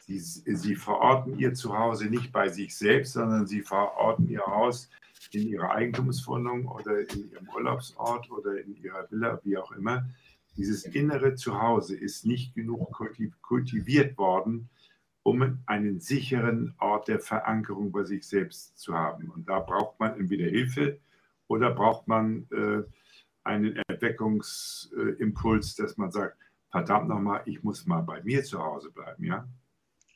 Sie, 0.08 0.20
sie 0.20 0.76
verorten 0.76 1.38
ihr 1.38 1.54
Zuhause 1.54 2.06
nicht 2.06 2.32
bei 2.32 2.48
sich 2.48 2.78
selbst, 2.78 3.14
sondern 3.14 3.48
sie 3.48 3.62
verorten 3.62 4.30
ihr 4.30 4.46
Haus 4.46 4.90
in 5.32 5.48
ihrer 5.48 5.72
Eigentumswohnung 5.72 6.68
oder 6.68 7.00
in 7.00 7.32
ihrem 7.32 7.50
Urlaubsort 7.50 8.30
oder 8.32 8.62
in 8.62 8.76
ihrer 8.76 9.10
Villa, 9.12 9.40
wie 9.44 9.58
auch 9.58 9.72
immer. 9.72 10.08
Dieses 10.56 10.86
innere 10.86 11.36
Zuhause 11.36 11.98
ist 11.98 12.26
nicht 12.26 12.56
genug 12.56 12.98
kultiviert 13.42 14.18
worden, 14.18 14.70
um 15.24 15.60
einen 15.66 16.00
sicheren 16.00 16.76
Ort 16.78 17.08
der 17.08 17.20
Verankerung 17.20 17.92
bei 17.92 18.04
sich 18.04 18.26
selbst 18.26 18.78
zu 18.78 18.94
haben. 18.94 19.30
Und 19.30 19.50
da 19.50 19.60
braucht 19.60 20.00
man 20.00 20.18
entweder 20.18 20.46
Hilfe 20.46 21.00
oder 21.48 21.72
braucht 21.72 22.08
man 22.08 22.48
äh, 22.52 22.84
einen 23.46 23.78
Erweckungsimpuls, 23.88 25.76
dass 25.76 25.98
man 25.98 26.12
sagt, 26.12 26.38
verdammt 26.72 27.08
nochmal, 27.08 27.42
ich 27.46 27.64
muss 27.64 27.86
mal 27.86 28.02
bei 28.02 28.22
mir 28.24 28.44
zu 28.44 28.62
Hause 28.62 28.92
bleiben, 28.92 29.24
ja? 29.24 29.48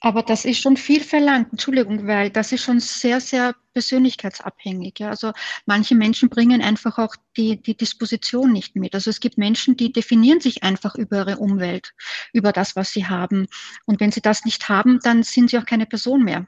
Aber 0.01 0.23
das 0.23 0.45
ist 0.45 0.59
schon 0.59 0.77
viel 0.77 1.01
verlangt, 1.01 1.49
Entschuldigung, 1.51 2.07
weil 2.07 2.29
das 2.29 2.53
ist 2.53 2.63
schon 2.63 2.79
sehr, 2.79 3.19
sehr 3.19 3.53
persönlichkeitsabhängig. 3.73 4.97
Ja. 4.99 5.09
Also 5.09 5.33
manche 5.65 5.93
Menschen 5.93 6.29
bringen 6.29 6.61
einfach 6.61 6.97
auch 6.97 7.15
die, 7.35 7.61
die 7.61 7.75
Disposition 7.75 8.53
nicht 8.53 8.77
mit. 8.77 8.93
Also 8.95 9.09
es 9.09 9.19
gibt 9.19 9.37
Menschen, 9.37 9.75
die 9.75 9.91
definieren 9.91 10.39
sich 10.39 10.63
einfach 10.63 10.95
über 10.95 11.17
ihre 11.17 11.37
Umwelt, 11.37 11.93
über 12.31 12.53
das, 12.53 12.77
was 12.77 12.91
sie 12.91 13.07
haben. 13.07 13.47
Und 13.85 13.99
wenn 13.99 14.11
sie 14.11 14.21
das 14.21 14.45
nicht 14.45 14.69
haben, 14.69 14.99
dann 15.03 15.23
sind 15.23 15.49
sie 15.49 15.57
auch 15.57 15.65
keine 15.65 15.85
Person 15.85 16.23
mehr. 16.23 16.47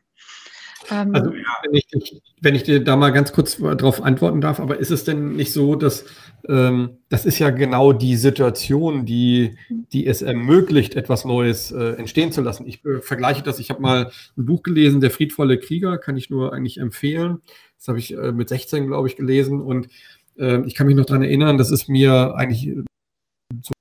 Ähm, 0.89 1.13
also 1.13 1.31
wenn 1.31 1.73
ich, 1.73 2.21
wenn 2.41 2.55
ich, 2.55 2.63
dir 2.63 2.83
da 2.83 2.95
mal 2.95 3.11
ganz 3.11 3.33
kurz 3.33 3.57
darauf 3.57 4.01
antworten 4.01 4.41
darf, 4.41 4.59
aber 4.59 4.77
ist 4.77 4.91
es 4.91 5.03
denn 5.03 5.35
nicht 5.35 5.53
so, 5.53 5.75
dass 5.75 6.05
ähm, 6.47 6.97
das 7.09 7.25
ist 7.25 7.39
ja 7.39 7.49
genau 7.49 7.93
die 7.93 8.15
Situation, 8.15 9.05
die, 9.05 9.57
die 9.69 10.07
es 10.07 10.21
ermöglicht, 10.21 10.95
etwas 10.95 11.25
Neues 11.25 11.71
äh, 11.71 11.93
entstehen 11.93 12.31
zu 12.31 12.41
lassen. 12.41 12.67
Ich 12.67 12.83
äh, 12.85 13.01
vergleiche 13.01 13.43
das, 13.43 13.59
ich 13.59 13.69
habe 13.69 13.81
mal 13.81 14.11
ein 14.37 14.45
Buch 14.45 14.63
gelesen, 14.63 15.01
Der 15.01 15.11
friedvolle 15.11 15.59
Krieger, 15.59 15.97
kann 15.97 16.17
ich 16.17 16.29
nur 16.29 16.53
eigentlich 16.53 16.79
empfehlen. 16.79 17.41
Das 17.77 17.87
habe 17.87 17.99
ich 17.99 18.13
äh, 18.15 18.31
mit 18.31 18.49
16, 18.49 18.87
glaube 18.87 19.07
ich, 19.07 19.15
gelesen 19.15 19.61
und 19.61 19.87
ähm, 20.37 20.63
ich 20.65 20.75
kann 20.75 20.87
mich 20.87 20.95
noch 20.95 21.05
daran 21.05 21.23
erinnern, 21.23 21.57
das 21.57 21.71
ist 21.71 21.89
mir 21.89 22.35
eigentlich 22.35 22.73
so 23.61 23.73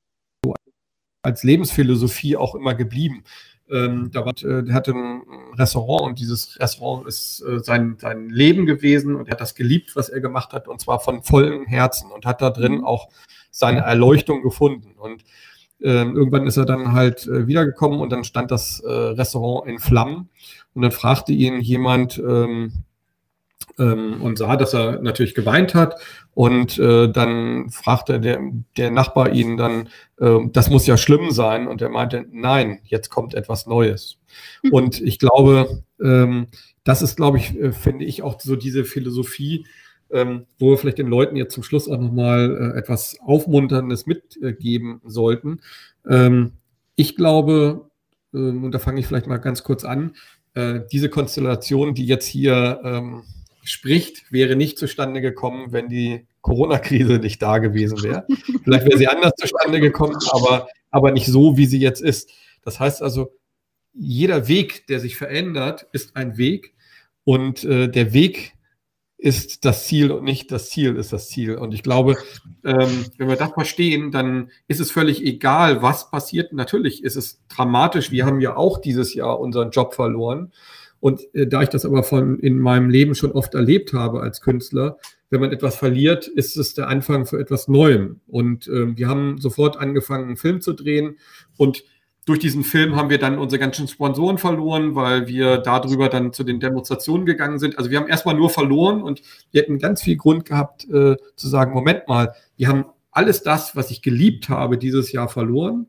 als 1.22 1.42
Lebensphilosophie 1.42 2.36
auch 2.36 2.54
immer 2.54 2.74
geblieben. 2.74 3.24
Ähm, 3.70 4.10
da 4.12 4.24
war, 4.24 4.32
äh, 4.42 4.64
der 4.64 4.74
hatte 4.74 4.92
ein 4.92 5.22
Restaurant 5.54 6.02
und 6.02 6.18
dieses 6.18 6.58
Restaurant 6.58 7.06
ist 7.06 7.42
äh, 7.42 7.60
sein, 7.60 7.96
sein 7.98 8.28
Leben 8.28 8.66
gewesen 8.66 9.14
und 9.14 9.28
er 9.28 9.32
hat 9.32 9.40
das 9.40 9.54
geliebt, 9.54 9.94
was 9.94 10.08
er 10.08 10.20
gemacht 10.20 10.52
hat 10.52 10.68
und 10.68 10.80
zwar 10.80 11.00
von 11.00 11.22
vollem 11.22 11.66
Herzen 11.66 12.10
und 12.10 12.26
hat 12.26 12.42
da 12.42 12.50
drin 12.50 12.78
mhm. 12.78 12.84
auch 12.84 13.08
seine 13.50 13.80
Erleuchtung 13.80 14.42
gefunden. 14.42 14.94
Und 14.96 15.24
ähm, 15.82 16.16
irgendwann 16.16 16.46
ist 16.46 16.56
er 16.56 16.66
dann 16.66 16.92
halt 16.92 17.26
äh, 17.26 17.46
wiedergekommen 17.46 18.00
und 18.00 18.10
dann 18.10 18.24
stand 18.24 18.50
das 18.50 18.80
äh, 18.80 18.90
Restaurant 18.90 19.68
in 19.68 19.78
Flammen 19.78 20.28
und 20.74 20.82
dann 20.82 20.92
fragte 20.92 21.32
ihn 21.32 21.60
jemand, 21.60 22.18
ähm, 22.18 22.84
ähm, 23.78 24.20
und 24.22 24.38
sah, 24.38 24.56
dass 24.56 24.74
er 24.74 25.00
natürlich 25.00 25.34
geweint 25.34 25.74
hat. 25.74 25.94
Und 26.34 26.78
äh, 26.78 27.10
dann 27.10 27.70
fragte 27.70 28.20
der, 28.20 28.40
der 28.76 28.90
Nachbar 28.90 29.32
ihn 29.32 29.56
dann, 29.56 29.88
äh, 30.18 30.38
das 30.52 30.70
muss 30.70 30.86
ja 30.86 30.96
schlimm 30.96 31.30
sein. 31.30 31.66
Und 31.68 31.82
er 31.82 31.88
meinte, 31.88 32.26
nein, 32.30 32.80
jetzt 32.84 33.10
kommt 33.10 33.34
etwas 33.34 33.66
Neues. 33.66 34.18
Mhm. 34.62 34.72
Und 34.72 35.00
ich 35.00 35.18
glaube, 35.18 35.82
ähm, 36.02 36.46
das 36.84 37.02
ist, 37.02 37.16
glaube 37.16 37.38
ich, 37.38 37.58
äh, 37.58 37.72
finde 37.72 38.04
ich 38.04 38.22
auch 38.22 38.40
so 38.40 38.56
diese 38.56 38.84
Philosophie, 38.84 39.66
ähm, 40.10 40.46
wo 40.58 40.70
wir 40.70 40.78
vielleicht 40.78 40.98
den 40.98 41.08
Leuten 41.08 41.36
jetzt 41.36 41.54
zum 41.54 41.62
Schluss 41.62 41.88
auch 41.88 42.00
nochmal 42.00 42.74
äh, 42.74 42.78
etwas 42.78 43.18
Aufmunterndes 43.20 44.06
mitgeben 44.06 45.00
sollten. 45.04 45.60
Ähm, 46.08 46.52
ich 46.96 47.16
glaube, 47.16 47.90
äh, 48.32 48.38
und 48.38 48.72
da 48.72 48.78
fange 48.78 49.00
ich 49.00 49.06
vielleicht 49.06 49.26
mal 49.26 49.38
ganz 49.38 49.62
kurz 49.62 49.84
an, 49.84 50.16
äh, 50.54 50.80
diese 50.90 51.08
Konstellation, 51.08 51.94
die 51.94 52.06
jetzt 52.06 52.26
hier 52.26 52.80
ähm, 52.82 53.22
spricht, 53.62 54.30
wäre 54.30 54.56
nicht 54.56 54.78
zustande 54.78 55.20
gekommen, 55.20 55.72
wenn 55.72 55.88
die 55.88 56.26
Corona-Krise 56.40 57.18
nicht 57.18 57.42
da 57.42 57.58
gewesen 57.58 58.02
wäre. 58.02 58.26
Vielleicht 58.64 58.86
wäre 58.86 58.98
sie 58.98 59.08
anders 59.08 59.32
zustande 59.38 59.80
gekommen, 59.80 60.16
aber, 60.30 60.68
aber 60.90 61.12
nicht 61.12 61.26
so, 61.26 61.56
wie 61.56 61.66
sie 61.66 61.80
jetzt 61.80 62.02
ist. 62.02 62.30
Das 62.62 62.80
heißt 62.80 63.02
also, 63.02 63.32
jeder 63.92 64.48
Weg, 64.48 64.86
der 64.86 65.00
sich 65.00 65.16
verändert, 65.16 65.86
ist 65.92 66.16
ein 66.16 66.36
Weg 66.36 66.74
und 67.24 67.64
äh, 67.64 67.88
der 67.88 68.12
Weg 68.12 68.54
ist 69.20 69.66
das 69.66 69.86
Ziel 69.86 70.10
und 70.10 70.24
nicht 70.24 70.50
das 70.50 70.70
Ziel 70.70 70.96
ist 70.96 71.12
das 71.12 71.28
Ziel. 71.28 71.56
Und 71.56 71.74
ich 71.74 71.82
glaube, 71.82 72.16
ähm, 72.64 73.04
wenn 73.18 73.28
wir 73.28 73.36
das 73.36 73.52
verstehen, 73.52 74.10
dann 74.10 74.50
ist 74.66 74.80
es 74.80 74.90
völlig 74.90 75.22
egal, 75.22 75.82
was 75.82 76.10
passiert. 76.10 76.54
Natürlich 76.54 77.04
ist 77.04 77.16
es 77.16 77.42
dramatisch. 77.48 78.10
Wir 78.10 78.24
haben 78.24 78.40
ja 78.40 78.56
auch 78.56 78.78
dieses 78.78 79.12
Jahr 79.12 79.38
unseren 79.38 79.70
Job 79.70 79.94
verloren. 79.94 80.52
Und 81.00 81.22
äh, 81.34 81.46
da 81.46 81.62
ich 81.62 81.70
das 81.70 81.84
aber 81.84 82.02
von 82.02 82.38
in 82.38 82.58
meinem 82.58 82.90
Leben 82.90 83.14
schon 83.14 83.32
oft 83.32 83.54
erlebt 83.54 83.92
habe 83.92 84.20
als 84.20 84.40
Künstler, 84.40 84.98
wenn 85.30 85.40
man 85.40 85.52
etwas 85.52 85.76
verliert, 85.76 86.26
ist 86.26 86.56
es 86.56 86.74
der 86.74 86.88
Anfang 86.88 87.24
für 87.24 87.38
etwas 87.38 87.68
Neuem. 87.68 88.20
Und 88.26 88.66
äh, 88.68 88.96
wir 88.96 89.08
haben 89.08 89.38
sofort 89.38 89.76
angefangen, 89.78 90.26
einen 90.26 90.36
Film 90.36 90.60
zu 90.60 90.72
drehen. 90.72 91.18
Und 91.56 91.84
durch 92.26 92.40
diesen 92.40 92.64
Film 92.64 92.96
haben 92.96 93.10
wir 93.10 93.18
dann 93.18 93.38
unsere 93.38 93.58
ganzen 93.58 93.88
Sponsoren 93.88 94.38
verloren, 94.38 94.94
weil 94.94 95.26
wir 95.26 95.58
darüber 95.58 96.08
dann 96.08 96.32
zu 96.32 96.44
den 96.44 96.60
Demonstrationen 96.60 97.26
gegangen 97.26 97.58
sind. 97.58 97.78
Also 97.78 97.90
wir 97.90 97.98
haben 97.98 98.08
erstmal 98.08 98.34
nur 98.34 98.50
verloren 98.50 99.02
und 99.02 99.22
wir 99.52 99.62
hätten 99.62 99.78
ganz 99.78 100.02
viel 100.02 100.16
Grund 100.16 100.44
gehabt 100.44 100.84
äh, 100.90 101.16
zu 101.36 101.48
sagen, 101.48 101.72
Moment 101.72 102.08
mal, 102.08 102.34
wir 102.56 102.68
haben 102.68 102.84
alles 103.10 103.42
das, 103.42 103.74
was 103.74 103.90
ich 103.90 104.02
geliebt 104.02 104.48
habe, 104.48 104.78
dieses 104.78 105.12
Jahr 105.12 105.28
verloren. 105.28 105.86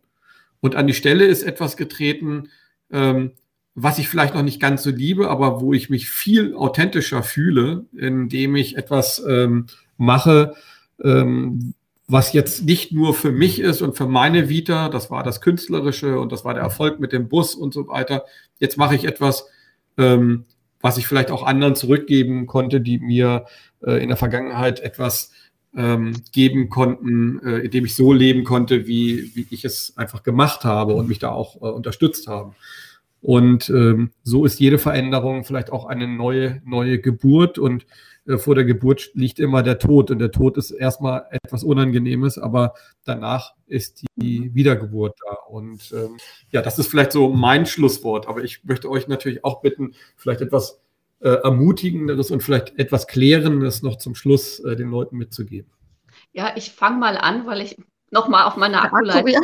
Und 0.61 0.75
an 0.75 0.87
die 0.87 0.93
Stelle 0.93 1.25
ist 1.25 1.43
etwas 1.43 1.77
getreten, 1.77 2.49
ähm, 2.91 3.31
was 3.75 3.99
ich 3.99 4.09
vielleicht 4.09 4.35
noch 4.35 4.43
nicht 4.43 4.59
ganz 4.59 4.83
so 4.83 4.89
liebe, 4.89 5.29
aber 5.29 5.61
wo 5.61 5.73
ich 5.73 5.89
mich 5.89 6.09
viel 6.09 6.55
authentischer 6.55 7.23
fühle, 7.23 7.85
indem 7.95 8.55
ich 8.55 8.77
etwas 8.77 9.23
ähm, 9.27 9.67
mache, 9.97 10.55
ähm, 11.03 11.73
was 12.07 12.33
jetzt 12.33 12.65
nicht 12.65 12.91
nur 12.91 13.13
für 13.13 13.31
mich 13.31 13.61
ist 13.61 13.81
und 13.81 13.95
für 13.95 14.07
meine 14.07 14.49
Vita, 14.49 14.89
das 14.89 15.09
war 15.09 15.23
das 15.23 15.39
Künstlerische 15.39 16.19
und 16.19 16.33
das 16.33 16.43
war 16.43 16.53
der 16.53 16.63
Erfolg 16.63 16.99
mit 16.99 17.13
dem 17.13 17.29
Bus 17.29 17.55
und 17.55 17.73
so 17.73 17.87
weiter. 17.87 18.25
Jetzt 18.59 18.77
mache 18.77 18.95
ich 18.95 19.05
etwas, 19.05 19.47
ähm, 19.97 20.43
was 20.81 20.97
ich 20.97 21.07
vielleicht 21.07 21.31
auch 21.31 21.43
anderen 21.43 21.75
zurückgeben 21.75 22.47
konnte, 22.47 22.81
die 22.81 22.99
mir 22.99 23.45
äh, 23.81 24.03
in 24.03 24.09
der 24.09 24.17
Vergangenheit 24.17 24.81
etwas 24.81 25.31
ähm, 25.73 26.13
geben 26.33 26.69
konnten, 26.69 27.39
äh, 27.45 27.59
indem 27.59 27.85
ich 27.85 27.95
so 27.95 28.11
leben 28.11 28.43
konnte, 28.43 28.87
wie, 28.87 29.31
wie 29.35 29.47
ich 29.49 29.63
es 29.63 29.93
einfach 29.95 30.23
gemacht 30.23 30.65
habe 30.65 30.95
und 30.95 31.07
mich 31.07 31.19
da 31.19 31.29
auch 31.29 31.55
äh, 31.55 31.69
unterstützt 31.69 32.27
habe. 32.27 32.53
Und 33.21 33.69
ähm, 33.69 34.11
so 34.23 34.45
ist 34.45 34.59
jede 34.59 34.79
Veränderung 34.79 35.43
vielleicht 35.43 35.71
auch 35.71 35.85
eine 35.85 36.07
neue, 36.07 36.61
neue 36.65 36.99
Geburt. 36.99 37.59
Und 37.59 37.85
äh, 38.25 38.37
vor 38.37 38.55
der 38.55 38.65
Geburt 38.65 39.11
liegt 39.13 39.39
immer 39.39 39.61
der 39.61 39.77
Tod. 39.77 40.09
Und 40.09 40.19
der 40.19 40.31
Tod 40.31 40.57
ist 40.57 40.71
erstmal 40.71 41.25
etwas 41.29 41.63
Unangenehmes, 41.63 42.39
aber 42.39 42.73
danach 43.05 43.53
ist 43.67 44.03
die 44.15 44.53
Wiedergeburt 44.55 45.19
da. 45.23 45.35
Und 45.49 45.93
ähm, 45.93 46.17
ja, 46.49 46.63
das 46.63 46.79
ist 46.79 46.87
vielleicht 46.87 47.11
so 47.11 47.29
mein 47.29 47.67
Schlusswort. 47.67 48.27
Aber 48.27 48.43
ich 48.43 48.63
möchte 48.63 48.89
euch 48.89 49.07
natürlich 49.07 49.45
auch 49.45 49.61
bitten, 49.61 49.93
vielleicht 50.17 50.41
etwas 50.41 50.81
äh, 51.19 51.29
Ermutigenderes 51.29 52.31
und 52.31 52.41
vielleicht 52.41 52.79
etwas 52.79 53.05
Klärendes 53.05 53.83
noch 53.83 53.97
zum 53.97 54.15
Schluss 54.15 54.59
äh, 54.61 54.75
den 54.75 54.89
Leuten 54.89 55.17
mitzugeben. 55.17 55.71
Ja, 56.33 56.53
ich 56.55 56.71
fange 56.71 56.97
mal 56.97 57.17
an, 57.17 57.45
weil 57.45 57.61
ich 57.61 57.77
nochmal 58.09 58.45
auf 58.45 58.57
meine 58.57 58.81
Akkuleitung. 58.81 59.43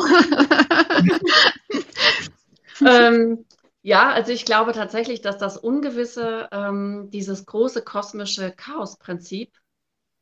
ähm, 2.86 3.44
Ja, 3.88 4.10
also 4.10 4.32
ich 4.32 4.44
glaube 4.44 4.72
tatsächlich, 4.72 5.22
dass 5.22 5.38
das 5.38 5.56
Ungewisse, 5.56 6.46
ähm, 6.52 7.08
dieses 7.10 7.46
große 7.46 7.80
kosmische 7.80 8.52
Chaosprinzip 8.52 9.50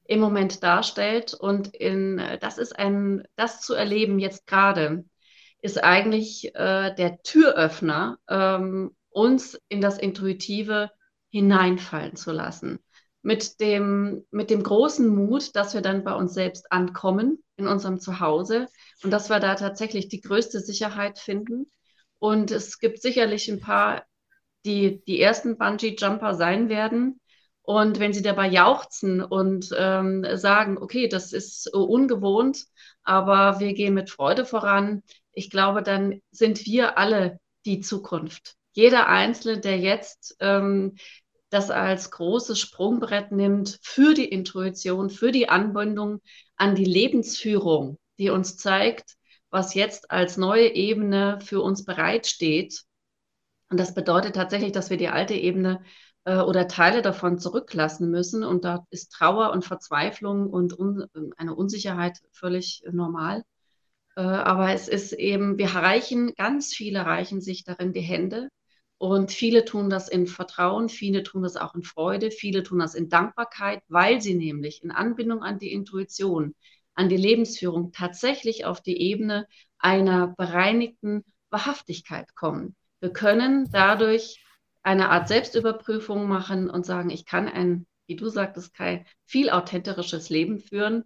im 0.04 0.20
Moment 0.20 0.62
darstellt. 0.62 1.34
Und 1.34 1.74
in, 1.74 2.22
das 2.40 2.58
ist 2.58 2.78
ein, 2.78 3.26
das 3.34 3.62
zu 3.62 3.74
erleben 3.74 4.20
jetzt 4.20 4.46
gerade, 4.46 5.04
ist 5.62 5.82
eigentlich 5.82 6.54
äh, 6.54 6.94
der 6.94 7.20
Türöffner, 7.24 8.20
ähm, 8.28 8.94
uns 9.10 9.60
in 9.68 9.80
das 9.80 9.98
Intuitive 9.98 10.92
hineinfallen 11.30 12.14
zu 12.14 12.30
lassen. 12.30 12.78
Mit 13.22 13.58
dem, 13.58 14.24
mit 14.30 14.50
dem 14.50 14.62
großen 14.62 15.08
Mut, 15.08 15.56
dass 15.56 15.74
wir 15.74 15.80
dann 15.80 16.04
bei 16.04 16.14
uns 16.14 16.34
selbst 16.34 16.70
ankommen, 16.70 17.42
in 17.56 17.66
unserem 17.66 17.98
Zuhause 17.98 18.68
und 19.02 19.10
dass 19.10 19.28
wir 19.28 19.40
da 19.40 19.56
tatsächlich 19.56 20.06
die 20.06 20.20
größte 20.20 20.60
Sicherheit 20.60 21.18
finden 21.18 21.66
und 22.18 22.50
es 22.50 22.78
gibt 22.78 23.00
sicherlich 23.02 23.48
ein 23.48 23.60
paar, 23.60 24.04
die 24.64 25.02
die 25.06 25.20
ersten 25.20 25.58
Bungee-Jumper 25.58 26.34
sein 26.34 26.68
werden. 26.68 27.20
Und 27.62 27.98
wenn 27.98 28.12
sie 28.12 28.22
dabei 28.22 28.48
jauchzen 28.48 29.22
und 29.22 29.70
ähm, 29.76 30.24
sagen, 30.34 30.78
okay, 30.78 31.08
das 31.08 31.32
ist 31.32 31.72
ungewohnt, 31.74 32.64
aber 33.02 33.58
wir 33.58 33.74
gehen 33.74 33.94
mit 33.94 34.10
Freude 34.10 34.44
voran, 34.44 35.02
ich 35.32 35.50
glaube, 35.50 35.82
dann 35.82 36.22
sind 36.30 36.64
wir 36.64 36.96
alle 36.96 37.40
die 37.64 37.80
Zukunft. 37.80 38.54
Jeder 38.72 39.08
Einzelne, 39.08 39.60
der 39.60 39.78
jetzt 39.78 40.36
ähm, 40.40 40.96
das 41.50 41.70
als 41.70 42.10
großes 42.10 42.58
Sprungbrett 42.60 43.32
nimmt 43.32 43.78
für 43.82 44.14
die 44.14 44.28
Intuition, 44.28 45.10
für 45.10 45.32
die 45.32 45.48
Anbindung 45.48 46.20
an 46.56 46.74
die 46.74 46.84
Lebensführung, 46.84 47.98
die 48.18 48.30
uns 48.30 48.56
zeigt, 48.56 49.16
was 49.56 49.72
jetzt 49.72 50.10
als 50.10 50.36
neue 50.36 50.74
Ebene 50.74 51.38
für 51.40 51.62
uns 51.62 51.86
bereitsteht. 51.86 52.82
Und 53.70 53.80
das 53.80 53.94
bedeutet 53.94 54.34
tatsächlich, 54.36 54.72
dass 54.72 54.90
wir 54.90 54.98
die 54.98 55.08
alte 55.08 55.32
Ebene 55.32 55.82
äh, 56.24 56.36
oder 56.36 56.68
Teile 56.68 57.00
davon 57.00 57.38
zurücklassen 57.38 58.10
müssen. 58.10 58.44
Und 58.44 58.66
da 58.66 58.84
ist 58.90 59.12
Trauer 59.12 59.52
und 59.52 59.64
Verzweiflung 59.64 60.50
und 60.50 60.78
un 60.78 61.06
eine 61.38 61.54
Unsicherheit 61.54 62.18
völlig 62.32 62.82
normal. 62.92 63.44
Äh, 64.16 64.20
aber 64.20 64.74
es 64.74 64.88
ist 64.88 65.14
eben, 65.14 65.56
wir 65.56 65.68
reichen, 65.68 66.34
ganz 66.34 66.74
viele 66.74 67.06
reichen 67.06 67.40
sich 67.40 67.64
darin 67.64 67.94
die 67.94 68.00
Hände. 68.02 68.50
Und 68.98 69.32
viele 69.32 69.64
tun 69.64 69.88
das 69.88 70.10
in 70.10 70.26
Vertrauen, 70.26 70.90
viele 70.90 71.22
tun 71.22 71.42
das 71.44 71.56
auch 71.56 71.74
in 71.74 71.82
Freude, 71.82 72.30
viele 72.30 72.62
tun 72.62 72.80
das 72.80 72.94
in 72.94 73.08
Dankbarkeit, 73.08 73.80
weil 73.88 74.20
sie 74.20 74.34
nämlich 74.34 74.84
in 74.84 74.90
Anbindung 74.90 75.42
an 75.42 75.58
die 75.58 75.72
Intuition 75.72 76.54
an 76.96 77.08
die 77.08 77.16
Lebensführung 77.16 77.92
tatsächlich 77.92 78.64
auf 78.64 78.80
die 78.80 79.00
Ebene 79.00 79.46
einer 79.78 80.34
bereinigten 80.36 81.24
Wahrhaftigkeit 81.50 82.34
kommen. 82.34 82.74
Wir 83.00 83.12
können 83.12 83.68
dadurch 83.70 84.42
eine 84.82 85.10
Art 85.10 85.28
Selbstüberprüfung 85.28 86.26
machen 86.26 86.70
und 86.70 86.86
sagen, 86.86 87.10
ich 87.10 87.26
kann 87.26 87.48
ein, 87.48 87.86
wie 88.06 88.16
du 88.16 88.28
sagtest, 88.28 88.74
Kai, 88.74 89.04
viel 89.24 89.50
authentisches 89.50 90.30
Leben 90.30 90.58
führen, 90.58 91.04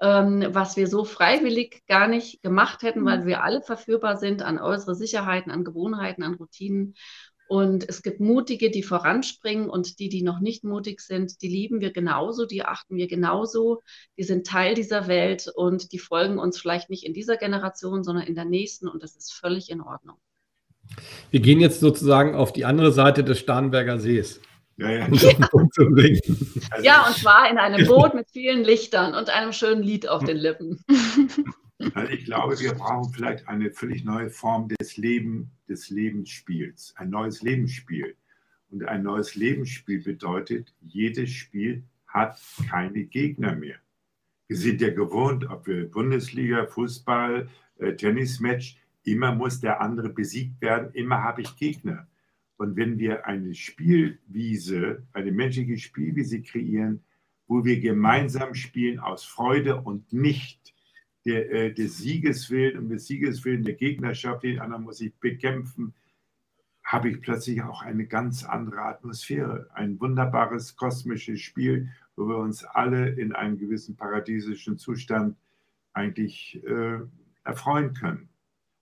ähm, 0.00 0.46
was 0.50 0.76
wir 0.76 0.86
so 0.86 1.04
freiwillig 1.04 1.82
gar 1.86 2.08
nicht 2.08 2.42
gemacht 2.42 2.82
hätten, 2.82 3.04
weil 3.04 3.20
mhm. 3.20 3.26
wir 3.26 3.42
alle 3.42 3.62
verführbar 3.62 4.16
sind 4.16 4.42
an 4.42 4.58
äußere 4.58 4.94
Sicherheiten, 4.94 5.50
an 5.50 5.64
Gewohnheiten, 5.64 6.22
an 6.22 6.34
Routinen. 6.34 6.94
Und 7.52 7.86
es 7.86 8.02
gibt 8.02 8.18
Mutige, 8.18 8.70
die 8.70 8.82
voranspringen 8.82 9.68
und 9.68 9.98
die, 9.98 10.08
die 10.08 10.22
noch 10.22 10.40
nicht 10.40 10.64
mutig 10.64 11.02
sind, 11.02 11.42
die 11.42 11.48
lieben 11.48 11.82
wir 11.82 11.92
genauso, 11.92 12.46
die 12.46 12.64
achten 12.64 12.96
wir 12.96 13.08
genauso. 13.08 13.82
Die 14.16 14.22
sind 14.22 14.46
Teil 14.46 14.74
dieser 14.74 15.06
Welt 15.06 15.52
und 15.54 15.92
die 15.92 15.98
folgen 15.98 16.38
uns 16.38 16.58
vielleicht 16.58 16.88
nicht 16.88 17.04
in 17.04 17.12
dieser 17.12 17.36
Generation, 17.36 18.04
sondern 18.04 18.26
in 18.26 18.34
der 18.34 18.46
nächsten 18.46 18.88
und 18.88 19.02
das 19.02 19.16
ist 19.16 19.34
völlig 19.34 19.68
in 19.68 19.82
Ordnung. 19.82 20.16
Wir 21.30 21.40
gehen 21.40 21.60
jetzt 21.60 21.80
sozusagen 21.80 22.34
auf 22.34 22.54
die 22.54 22.64
andere 22.64 22.90
Seite 22.90 23.22
des 23.22 23.40
Starnberger 23.40 23.98
Sees. 23.98 24.40
Ja, 24.76 24.90
ja. 24.90 25.08
ja. 25.08 26.80
ja, 26.82 27.06
und 27.06 27.16
zwar 27.16 27.50
in 27.50 27.58
einem 27.58 27.86
Boot 27.86 28.14
mit 28.14 28.28
vielen 28.30 28.64
Lichtern 28.64 29.14
und 29.14 29.30
einem 29.30 29.52
schönen 29.52 29.82
Lied 29.82 30.08
auf 30.08 30.24
den 30.24 30.36
Lippen. 30.36 30.82
Also 31.94 32.12
ich 32.12 32.24
glaube, 32.24 32.58
wir 32.60 32.74
brauchen 32.74 33.12
vielleicht 33.12 33.48
eine 33.48 33.72
völlig 33.72 34.04
neue 34.04 34.30
Form 34.30 34.68
des, 34.68 34.96
Leben, 34.96 35.50
des 35.68 35.90
Lebensspiels, 35.90 36.94
ein 36.96 37.10
neues 37.10 37.42
Lebensspiel. 37.42 38.14
Und 38.70 38.84
ein 38.84 39.02
neues 39.02 39.34
Lebensspiel 39.34 40.02
bedeutet, 40.02 40.72
jedes 40.80 41.30
Spiel 41.30 41.82
hat 42.06 42.40
keine 42.70 43.04
Gegner 43.04 43.54
mehr. 43.54 43.76
Wir 44.46 44.56
sind 44.56 44.80
ja 44.80 44.90
gewohnt, 44.90 45.48
ob 45.50 45.66
wir 45.66 45.90
Bundesliga, 45.90 46.66
Fußball, 46.66 47.48
äh, 47.78 47.94
Tennismatch, 47.94 48.76
immer 49.04 49.34
muss 49.34 49.60
der 49.60 49.80
andere 49.80 50.08
besiegt 50.08 50.60
werden, 50.60 50.92
immer 50.94 51.22
habe 51.22 51.42
ich 51.42 51.56
Gegner. 51.56 52.06
Und 52.56 52.76
wenn 52.76 52.98
wir 52.98 53.26
eine 53.26 53.54
Spielwiese, 53.54 55.06
eine 55.12 55.32
menschliche 55.32 55.78
Spielwiese 55.78 56.42
kreieren, 56.42 57.02
wo 57.46 57.64
wir 57.64 57.80
gemeinsam 57.80 58.54
spielen 58.54 58.98
aus 58.98 59.24
Freude 59.24 59.80
und 59.80 60.12
nicht 60.12 60.74
der, 61.24 61.50
äh, 61.50 61.74
des 61.74 61.98
Siegeswillen 61.98 62.78
und 62.78 62.88
des 62.88 63.06
Siegeswillen 63.06 63.64
der 63.64 63.74
Gegnerschaft, 63.74 64.42
den 64.42 64.60
anderen 64.60 64.84
muss 64.84 65.00
ich 65.00 65.14
bekämpfen, 65.16 65.94
habe 66.84 67.10
ich 67.10 67.20
plötzlich 67.20 67.62
auch 67.62 67.82
eine 67.82 68.06
ganz 68.06 68.44
andere 68.44 68.82
Atmosphäre. 68.82 69.68
Ein 69.72 70.00
wunderbares 70.00 70.76
kosmisches 70.76 71.40
Spiel, 71.40 71.88
wo 72.16 72.28
wir 72.28 72.38
uns 72.38 72.64
alle 72.64 73.08
in 73.10 73.32
einem 73.32 73.58
gewissen 73.58 73.96
paradiesischen 73.96 74.78
Zustand 74.78 75.36
eigentlich 75.92 76.62
äh, 76.64 76.98
erfreuen 77.44 77.94
können. 77.94 78.28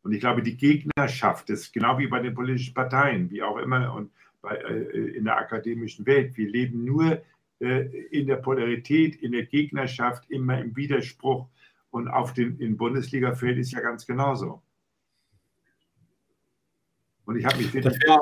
Und 0.03 0.13
ich 0.13 0.21
glaube, 0.21 0.43
die 0.43 0.57
Gegnerschaft 0.57 1.51
ist 1.51 1.73
genau 1.73 1.99
wie 1.99 2.07
bei 2.07 2.21
den 2.21 2.35
politischen 2.35 2.75
Parteien, 2.75 3.31
wie 3.31 3.43
auch 3.43 3.59
immer 3.59 3.93
und 3.95 4.11
bei, 4.41 4.57
äh, 4.57 5.17
in 5.17 5.25
der 5.25 5.37
akademischen 5.37 6.07
Welt. 6.07 6.37
Wir 6.37 6.49
leben 6.49 6.85
nur 6.85 7.21
äh, 7.61 7.81
in 8.11 8.27
der 8.27 8.37
Polarität, 8.37 9.17
in 9.17 9.33
der 9.33 9.45
Gegnerschaft, 9.45 10.31
immer 10.31 10.59
im 10.59 10.75
Widerspruch 10.75 11.47
und 11.91 12.09
auf 12.09 12.33
den 12.33 12.59
in 12.59 12.77
Bundesliga-Feld 12.77 13.59
ist 13.59 13.73
ja 13.73 13.81
ganz 13.81 14.07
genauso. 14.07 14.63
Und 17.31 17.37
ich 17.37 17.45
habe 17.45 17.59
mich 17.59 17.71
das 17.71 17.95
wäre 18.01 18.19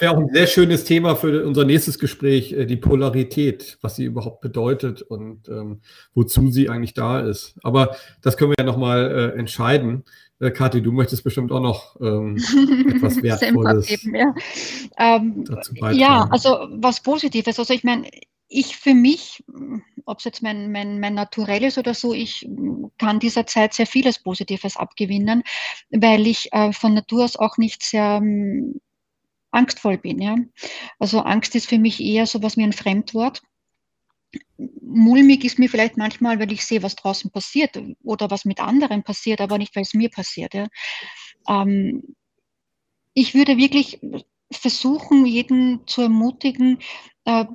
wär 0.00 0.10
auch 0.12 0.18
ein 0.18 0.32
sehr 0.32 0.46
schönes 0.46 0.84
Thema 0.84 1.14
für 1.14 1.44
unser 1.44 1.66
nächstes 1.66 1.98
Gespräch, 1.98 2.52
äh, 2.52 2.64
die 2.64 2.76
Polarität, 2.76 3.76
was 3.82 3.96
sie 3.96 4.04
überhaupt 4.04 4.40
bedeutet 4.40 5.02
und 5.02 5.48
ähm, 5.48 5.82
wozu 6.14 6.50
sie 6.50 6.70
eigentlich 6.70 6.94
da 6.94 7.20
ist. 7.20 7.58
Aber 7.62 7.96
das 8.22 8.38
können 8.38 8.52
wir 8.52 8.56
ja 8.58 8.64
nochmal 8.64 9.10
äh, 9.34 9.38
entscheiden. 9.38 10.04
Äh, 10.40 10.50
Kathi, 10.50 10.82
du 10.82 10.92
möchtest 10.92 11.24
bestimmt 11.24 11.50
auch 11.52 11.60
noch 11.60 12.00
ähm, 12.00 12.36
etwas 12.94 13.22
Wertvolles 13.22 13.86
geben, 13.86 14.14
ja. 14.14 14.34
Ähm, 14.98 15.44
ja, 15.92 16.28
also 16.30 16.68
was 16.70 17.02
Positives. 17.02 17.58
Also 17.58 17.72
ich 17.72 17.84
meine, 17.84 18.08
ich 18.48 18.76
für 18.76 18.94
mich, 18.94 19.44
ob 20.04 20.18
es 20.18 20.24
jetzt 20.24 20.42
mein, 20.42 20.70
mein, 20.70 21.00
mein 21.00 21.14
Naturell 21.14 21.64
ist 21.64 21.78
oder 21.78 21.94
so, 21.94 22.12
ich 22.12 22.48
kann 22.98 23.18
dieser 23.18 23.46
Zeit 23.46 23.74
sehr 23.74 23.86
vieles 23.86 24.22
Positives 24.22 24.76
abgewinnen, 24.76 25.42
weil 25.90 26.26
ich 26.26 26.52
äh, 26.52 26.72
von 26.72 26.94
Natur 26.94 27.24
aus 27.24 27.36
auch 27.36 27.56
nicht 27.56 27.82
sehr 27.82 28.20
ähm, 28.22 28.80
angstvoll 29.50 29.98
bin. 29.98 30.20
Ja? 30.20 30.36
Also 30.98 31.20
Angst 31.20 31.54
ist 31.54 31.68
für 31.68 31.78
mich 31.78 32.00
eher 32.00 32.26
so 32.26 32.42
was 32.42 32.56
wie 32.56 32.62
ein 32.62 32.72
Fremdwort. 32.72 33.42
Mulmig 34.58 35.44
ist 35.44 35.58
mir 35.58 35.68
vielleicht 35.68 35.96
manchmal, 35.96 36.38
weil 36.38 36.52
ich 36.52 36.64
sehe, 36.64 36.82
was 36.82 36.96
draußen 36.96 37.30
passiert 37.30 37.78
oder 38.02 38.30
was 38.30 38.44
mit 38.44 38.60
anderen 38.60 39.02
passiert, 39.02 39.40
aber 39.40 39.58
nicht, 39.58 39.76
weil 39.76 39.82
es 39.82 39.94
mir 39.94 40.10
passiert. 40.10 40.54
Ja? 40.54 40.66
Ähm, 41.48 42.16
ich 43.12 43.34
würde 43.34 43.56
wirklich 43.56 44.00
versuchen, 44.50 45.26
jeden 45.26 45.86
zu 45.86 46.02
ermutigen, 46.02 46.78
äh, 47.24 47.46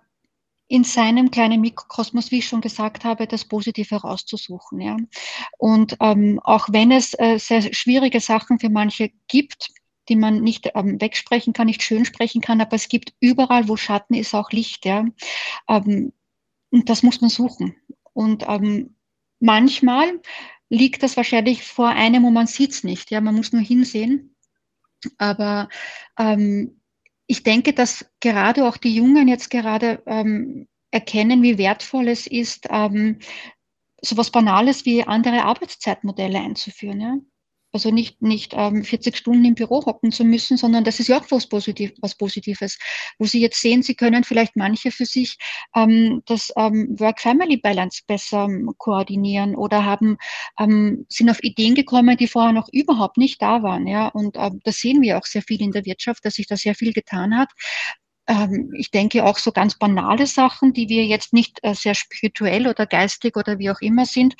in 0.68 0.86
seinem 0.86 1.32
kleinen 1.32 1.60
Mikrokosmos, 1.60 2.32
wie 2.32 2.38
ich 2.38 2.48
schon 2.48 2.61
gesagt 2.61 3.03
habe, 3.03 3.28
das 3.28 3.44
Positive 3.44 3.90
herauszusuchen. 3.90 4.80
Ja. 4.80 4.95
Und 5.57 5.98
ähm, 5.99 6.40
auch 6.44 6.69
wenn 6.72 6.91
es 6.91 7.14
äh, 7.19 7.38
sehr 7.40 7.73
schwierige 7.73 8.22
Sachen 8.22 8.57
für 8.57 8.69
manche 8.69 9.11
gibt, 9.28 9.73
die 10.07 10.15
man 10.15 10.41
nicht 10.41 10.72
ähm, 10.73 10.99
wegsprechen 11.02 11.52
kann, 11.52 11.68
nicht 11.68 11.84
schön 11.84 12.06
sprechen 12.06 12.40
kann, 12.40 12.61
aber 12.61 12.78
es 12.78 12.88
gibt 12.88 13.14
überall, 13.19 13.68
wo 13.68 13.76
Schatten 13.76 14.14
ist, 14.14 14.34
auch 14.34 14.52
Licht. 14.52 14.86
Ja. 14.86 15.06
Ähm, 15.68 16.14
und 16.72 16.89
das 16.89 17.03
muss 17.03 17.22
man 17.22 17.30
suchen. 17.30 17.76
Und 18.14 18.45
ähm, 18.48 18.95
manchmal 19.39 20.19
liegt 20.69 21.03
das 21.03 21.18
wahrscheinlich 21.18 21.64
vor 21.64 21.89
einem 21.89 22.26
und 22.26 22.34
man 22.34 22.48
sieht 22.48 22.72
es 22.72 22.84
nicht. 22.84 23.11
Ja, 23.11 23.22
man 23.22 23.35
muss 23.35 23.52
nur 23.52 23.61
hinsehen. 23.61 24.35
Aber 25.18 25.69
ähm, 26.18 26.81
ich 27.27 27.43
denke, 27.43 27.73
dass 27.73 28.06
gerade 28.19 28.68
auch 28.68 28.77
die 28.77 28.95
Jungen 28.95 29.27
jetzt 29.27 29.49
gerade 29.49 30.02
ähm, 30.06 30.68
erkennen, 30.91 31.41
wie 31.43 31.57
wertvoll 31.57 32.07
es 32.07 32.27
ist, 32.27 32.68
ähm, 32.69 33.19
so 34.02 34.15
etwas 34.15 34.31
Banales 34.31 34.85
wie 34.85 35.03
andere 35.03 35.43
Arbeitszeitmodelle 35.43 36.39
einzuführen. 36.39 36.99
Ja? 36.99 37.18
Also 37.73 37.89
nicht, 37.89 38.22
nicht 38.22 38.53
ähm, 38.56 38.84
40 38.84 39.15
Stunden 39.15 39.45
im 39.45 39.56
Büro 39.56 39.85
hocken 39.85 40.11
zu 40.11 40.26
müssen, 40.26 40.57
sondern 40.57 40.84
das 40.84 40.99
ist 40.99 41.07
ja 41.07 41.19
auch 41.19 41.26
was, 41.30 41.48
Positiv, 41.48 41.93
was 42.02 42.15
Positives, 42.15 42.77
wo 43.18 43.26
Sie 43.26 43.39
jetzt 43.39 43.61
sehen, 43.61 43.81
Sie 43.81 43.95
können 43.95 44.23
vielleicht 44.26 44.57
manche 44.57 44.91
für 44.91 45.06
sich 45.06 45.38
ähm, 45.76 46.22
das 46.26 46.52
ähm, 46.57 46.95
Work-Family-Balance 46.99 48.02
besser 48.07 48.45
ähm, 48.45 48.72
koordinieren 48.77 49.56
oder 49.56 49.85
haben, 49.85 50.18
ähm, 50.60 51.06
sind 51.07 51.30
auf 51.30 51.41
Ideen 51.43 51.76
gekommen, 51.76 52.18
die 52.18 52.27
vorher 52.27 52.52
noch 52.52 52.68
überhaupt 52.72 53.18
nicht 53.18 53.41
da 53.41 53.64
waren. 53.64 53.88
Ja? 53.88 54.10
Und 54.10 54.35
ähm, 54.38 54.60
das 54.64 54.77
sehen 54.77 55.02
wir 55.02 55.18
auch 55.18 55.26
sehr 55.26 55.41
viel 55.41 55.61
in 55.61 55.72
der 55.72 55.85
Wirtschaft, 55.85 56.26
dass 56.26 56.35
sich 56.35 56.48
da 56.48 56.57
sehr 56.57 56.76
viel 56.76 56.91
getan 56.93 57.38
hat 57.38 57.49
ähm, 58.27 58.72
ich 58.77 58.91
denke 58.91 59.26
auch 59.26 59.38
so 59.38 59.52
ganz 59.52 59.77
banale 59.77 60.27
Sachen, 60.27 60.73
die 60.73 60.89
wir 60.89 61.06
jetzt 61.06 61.34
nicht 61.34 61.60
äh, 61.64 61.73
sehr 61.73 61.95
spirituell 61.95 62.68
oder 62.68 62.85
geistig 62.85 63.35
oder 63.35 63.57
wie 63.60 63.69
auch 63.72 63.81
immer 63.81 64.06
sind, 64.06 64.35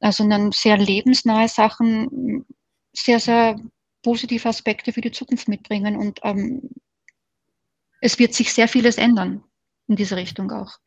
äh, 0.00 0.10
sondern 0.10 0.52
sehr 0.52 0.78
lebensnahe 0.78 1.48
Sachen, 1.48 2.44
sehr, 2.96 3.20
sehr 3.20 3.60
positive 4.02 4.48
Aspekte 4.48 4.92
für 4.92 5.00
die 5.00 5.10
Zukunft 5.10 5.48
mitbringen. 5.48 5.96
Und 5.96 6.20
ähm, 6.22 6.70
es 8.00 8.18
wird 8.18 8.34
sich 8.34 8.52
sehr 8.52 8.68
vieles 8.68 8.98
ändern 8.98 9.42
in 9.88 9.96
diese 9.96 10.16
Richtung 10.16 10.50
auch. 10.50 10.78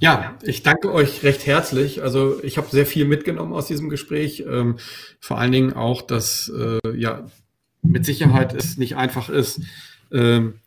Ja, 0.00 0.38
ich 0.42 0.62
danke 0.62 0.92
euch 0.92 1.22
recht 1.22 1.46
herzlich. 1.46 2.02
Also 2.02 2.42
ich 2.42 2.56
habe 2.56 2.68
sehr 2.70 2.86
viel 2.86 3.04
mitgenommen 3.04 3.52
aus 3.52 3.66
diesem 3.66 3.90
Gespräch. 3.90 4.44
Ähm, 4.48 4.78
vor 5.20 5.38
allen 5.38 5.52
Dingen 5.52 5.72
auch, 5.74 6.02
dass 6.02 6.50
äh, 6.56 6.96
ja 6.96 7.26
mit 7.82 8.04
Sicherheit 8.06 8.54
es 8.54 8.76
nicht 8.76 8.96
einfach 8.96 9.28
ist, 9.28 9.60
ähm, 10.12 10.60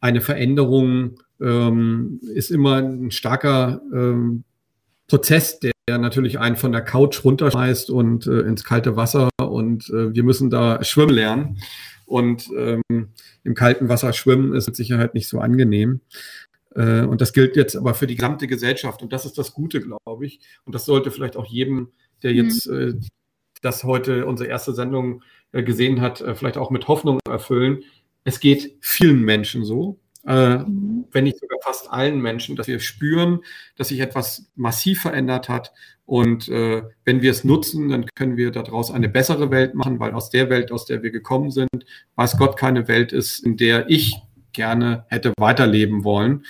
eine 0.00 0.20
Veränderung 0.20 1.20
ähm, 1.40 2.20
ist 2.34 2.50
immer 2.50 2.76
ein 2.76 3.10
starker 3.10 3.80
ähm, 3.92 4.44
Prozess, 5.06 5.60
der 5.60 5.72
natürlich 5.88 6.38
einen 6.38 6.56
von 6.56 6.72
der 6.72 6.82
Couch 6.82 7.24
runterschmeißt 7.24 7.90
und 7.90 8.26
äh, 8.26 8.40
ins 8.40 8.64
kalte 8.64 8.96
Wasser 8.96 9.28
und 9.38 9.88
äh, 9.90 10.14
wir 10.14 10.22
müssen 10.22 10.50
da 10.50 10.82
schwimmen 10.84 11.14
lernen. 11.14 11.58
Und 12.06 12.48
ähm, 12.56 12.82
im 13.44 13.54
kalten 13.54 13.88
Wasser 13.88 14.12
schwimmen 14.12 14.54
ist 14.54 14.66
mit 14.66 14.76
Sicherheit 14.76 15.14
nicht 15.14 15.28
so 15.28 15.38
angenehm. 15.38 16.00
Äh, 16.74 17.02
und 17.02 17.20
das 17.20 17.32
gilt 17.32 17.56
jetzt 17.56 17.76
aber 17.76 17.94
für 17.94 18.06
die 18.06 18.16
gesamte 18.16 18.46
Gesellschaft. 18.46 19.02
Und 19.02 19.12
das 19.12 19.24
ist 19.24 19.38
das 19.38 19.52
Gute, 19.52 19.80
glaube 19.80 20.26
ich. 20.26 20.40
Und 20.64 20.74
das 20.74 20.84
sollte 20.84 21.10
vielleicht 21.10 21.36
auch 21.36 21.46
jedem, 21.46 21.92
der 22.22 22.32
jetzt 22.32 22.68
mhm. 22.68 23.00
das 23.62 23.84
heute 23.84 24.26
unsere 24.26 24.48
erste 24.48 24.74
Sendung 24.74 25.22
äh, 25.52 25.62
gesehen 25.62 26.00
hat, 26.00 26.20
äh, 26.20 26.34
vielleicht 26.34 26.58
auch 26.58 26.70
mit 26.70 26.88
Hoffnung 26.88 27.20
erfüllen, 27.28 27.84
es 28.24 28.40
geht 28.40 28.76
vielen 28.80 29.22
Menschen 29.22 29.64
so, 29.64 29.98
äh, 30.26 30.58
mhm. 30.58 31.06
wenn 31.12 31.24
nicht 31.24 31.38
sogar 31.38 31.58
fast 31.62 31.90
allen 31.90 32.20
Menschen, 32.20 32.56
dass 32.56 32.66
wir 32.66 32.80
spüren, 32.80 33.40
dass 33.76 33.88
sich 33.88 34.00
etwas 34.00 34.50
massiv 34.54 35.02
verändert 35.02 35.48
hat. 35.48 35.72
Und 36.04 36.48
äh, 36.48 36.82
wenn 37.04 37.22
wir 37.22 37.30
es 37.30 37.44
nutzen, 37.44 37.88
dann 37.88 38.06
können 38.14 38.36
wir 38.36 38.50
daraus 38.50 38.90
eine 38.90 39.08
bessere 39.08 39.50
Welt 39.50 39.74
machen, 39.74 40.00
weil 40.00 40.12
aus 40.12 40.30
der 40.30 40.50
Welt, 40.50 40.72
aus 40.72 40.84
der 40.84 41.02
wir 41.02 41.10
gekommen 41.10 41.50
sind, 41.50 41.86
weiß 42.16 42.36
Gott 42.36 42.56
keine 42.56 42.88
Welt 42.88 43.12
ist, 43.12 43.38
in 43.38 43.56
der 43.56 43.88
ich 43.88 44.16
gerne 44.52 45.04
hätte 45.08 45.32
weiterleben 45.38 46.04
wollen. 46.04 46.44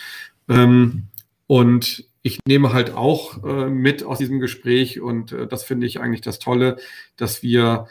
Ähm, 0.48 1.08
und 1.46 2.04
ich 2.22 2.40
nehme 2.46 2.72
halt 2.72 2.90
auch 2.94 3.44
äh, 3.44 3.68
mit 3.68 4.02
aus 4.02 4.18
diesem 4.18 4.40
Gespräch 4.40 5.00
und 5.00 5.32
äh, 5.32 5.46
das 5.46 5.64
finde 5.64 5.86
ich 5.86 6.00
eigentlich 6.00 6.20
das 6.20 6.38
Tolle, 6.38 6.76
dass 7.16 7.42
wir, 7.42 7.86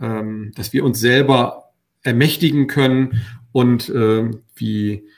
ähm, 0.00 0.52
dass 0.54 0.72
wir 0.72 0.84
uns 0.84 1.00
selber 1.00 1.72
ermächtigen 2.02 2.66
können 2.66 3.22
und 3.52 3.88
äh, 3.88 4.30
wie 4.54 5.08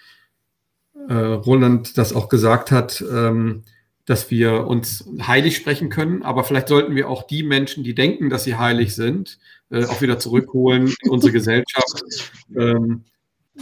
äh, 1.09 1.15
Roland 1.15 1.99
das 1.99 2.13
auch 2.13 2.29
gesagt 2.29 2.71
hat, 2.71 3.03
ähm, 3.11 3.63
dass 4.07 4.31
wir 4.31 4.67
uns 4.67 5.09
heilig 5.27 5.57
sprechen 5.57 5.89
können, 5.89 6.23
aber 6.23 6.45
vielleicht 6.45 6.69
sollten 6.69 6.95
wir 6.95 7.09
auch 7.09 7.23
die 7.27 7.43
Menschen, 7.43 7.85
die 7.85 7.95
denken, 7.95 8.29
dass 8.29 8.45
sie 8.45 8.57
heilig 8.57 8.95
sind, 8.95 9.39
äh, 9.71 9.85
auch 9.87 10.03
wieder 10.03 10.19
zurückholen 10.19 10.95
in 11.03 11.11
unsere 11.11 11.33
Gesellschaft, 11.33 12.33
ähm, 12.55 13.05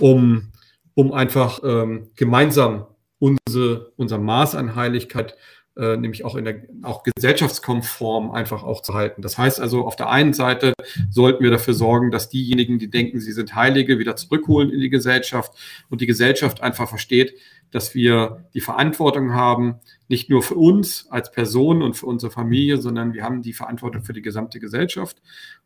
um, 0.00 0.52
um 0.94 1.12
einfach 1.12 1.60
ähm, 1.64 2.10
gemeinsam 2.16 2.86
unsere, 3.18 3.92
unser 3.96 4.18
Maß 4.18 4.56
an 4.56 4.74
Heiligkeit 4.74 5.36
äh, 5.76 5.96
nämlich 5.96 6.24
auch 6.24 6.36
in 6.36 6.44
der 6.44 6.62
auch 6.82 7.02
gesellschaftskonform 7.02 8.30
einfach 8.30 8.62
auch 8.62 8.82
zu 8.82 8.94
halten. 8.94 9.22
Das 9.22 9.38
heißt 9.38 9.60
also, 9.60 9.86
auf 9.86 9.96
der 9.96 10.10
einen 10.10 10.34
Seite 10.34 10.74
sollten 11.10 11.42
wir 11.42 11.50
dafür 11.50 11.74
sorgen, 11.74 12.10
dass 12.10 12.28
diejenigen, 12.28 12.78
die 12.78 12.90
denken, 12.90 13.20
sie 13.20 13.32
sind 13.32 13.54
Heilige, 13.54 13.98
wieder 13.98 14.16
zurückholen 14.16 14.70
in 14.70 14.80
die 14.80 14.90
Gesellschaft 14.90 15.52
und 15.88 16.00
die 16.00 16.06
Gesellschaft 16.06 16.60
einfach 16.60 16.88
versteht, 16.88 17.34
dass 17.70 17.94
wir 17.94 18.44
die 18.52 18.60
Verantwortung 18.60 19.32
haben, 19.32 19.76
nicht 20.08 20.28
nur 20.28 20.42
für 20.42 20.56
uns 20.56 21.06
als 21.10 21.32
Person 21.32 21.82
und 21.82 21.94
für 21.94 22.06
unsere 22.06 22.30
Familie, 22.30 22.76
sondern 22.76 23.14
wir 23.14 23.24
haben 23.24 23.40
die 23.40 23.54
Verantwortung 23.54 24.02
für 24.02 24.12
die 24.12 24.20
gesamte 24.20 24.60
Gesellschaft. 24.60 25.22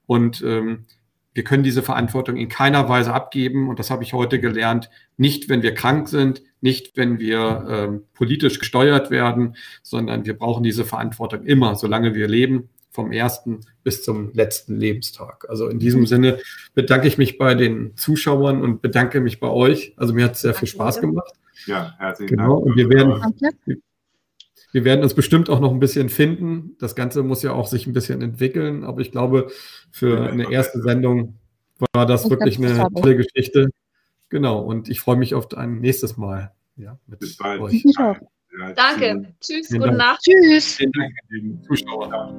Und 0.06 0.40
ähm, 0.46 0.86
wir 1.36 1.44
können 1.44 1.62
diese 1.62 1.82
Verantwortung 1.82 2.36
in 2.38 2.48
keiner 2.48 2.88
Weise 2.88 3.12
abgeben. 3.12 3.68
Und 3.68 3.78
das 3.78 3.90
habe 3.90 4.02
ich 4.02 4.14
heute 4.14 4.40
gelernt. 4.40 4.88
Nicht, 5.18 5.50
wenn 5.50 5.62
wir 5.62 5.74
krank 5.74 6.08
sind, 6.08 6.42
nicht, 6.62 6.96
wenn 6.96 7.18
wir 7.18 7.66
ähm, 7.68 8.04
politisch 8.14 8.58
gesteuert 8.58 9.10
werden, 9.10 9.54
sondern 9.82 10.24
wir 10.24 10.32
brauchen 10.32 10.62
diese 10.62 10.86
Verantwortung 10.86 11.44
immer, 11.44 11.74
solange 11.76 12.14
wir 12.14 12.26
leben, 12.26 12.70
vom 12.90 13.12
ersten 13.12 13.60
bis 13.84 14.02
zum 14.02 14.32
letzten 14.32 14.80
Lebenstag. 14.80 15.44
Also 15.50 15.68
in 15.68 15.78
diesem 15.78 16.06
Sinne 16.06 16.38
bedanke 16.72 17.06
ich 17.06 17.18
mich 17.18 17.36
bei 17.36 17.54
den 17.54 17.94
Zuschauern 17.98 18.62
und 18.62 18.80
bedanke 18.80 19.20
mich 19.20 19.38
bei 19.38 19.48
euch. 19.48 19.92
Also 19.98 20.14
mir 20.14 20.24
hat 20.24 20.32
es 20.32 20.40
sehr 20.40 20.54
viel 20.54 20.68
Spaß 20.68 21.02
gemacht. 21.02 21.34
Ja, 21.66 21.94
herzlichen 21.98 22.34
genau. 22.34 22.54
Dank. 22.54 22.66
Und 22.66 22.76
wir 22.76 22.88
werden, 22.88 23.22
wir 24.76 24.84
werden 24.84 25.02
uns 25.02 25.14
bestimmt 25.14 25.48
auch 25.48 25.58
noch 25.58 25.72
ein 25.72 25.80
bisschen 25.80 26.10
finden. 26.10 26.76
Das 26.78 26.94
Ganze 26.94 27.22
muss 27.22 27.42
ja 27.42 27.52
auch 27.52 27.66
sich 27.66 27.86
ein 27.86 27.94
bisschen 27.94 28.20
entwickeln, 28.20 28.84
aber 28.84 29.00
ich 29.00 29.10
glaube, 29.10 29.50
für 29.90 30.28
eine 30.28 30.52
erste 30.52 30.82
Sendung 30.82 31.38
war 31.94 32.04
das 32.04 32.28
wirklich 32.28 32.58
eine 32.58 32.86
tolle 32.94 33.16
Geschichte. 33.16 33.70
Genau, 34.28 34.60
und 34.60 34.90
ich 34.90 35.00
freue 35.00 35.16
mich 35.16 35.34
auf 35.34 35.50
ein 35.56 35.80
nächstes 35.80 36.18
Mal. 36.18 36.52
Ja, 36.76 36.98
mit 37.06 37.20
Bis 37.20 37.38
bald. 37.38 37.62
Euch. 37.62 37.86
Ich 37.86 37.98
auch. 37.98 38.18
Danke. 38.74 39.32
Tschüss, 39.40 39.70
gute 39.70 39.92
Nacht. 39.92 40.20
Tschüss. 40.20 40.74
Vielen 40.74 40.92
Dank, 40.92 41.14
lieben 41.30 41.62
Zuschauer. 41.62 42.34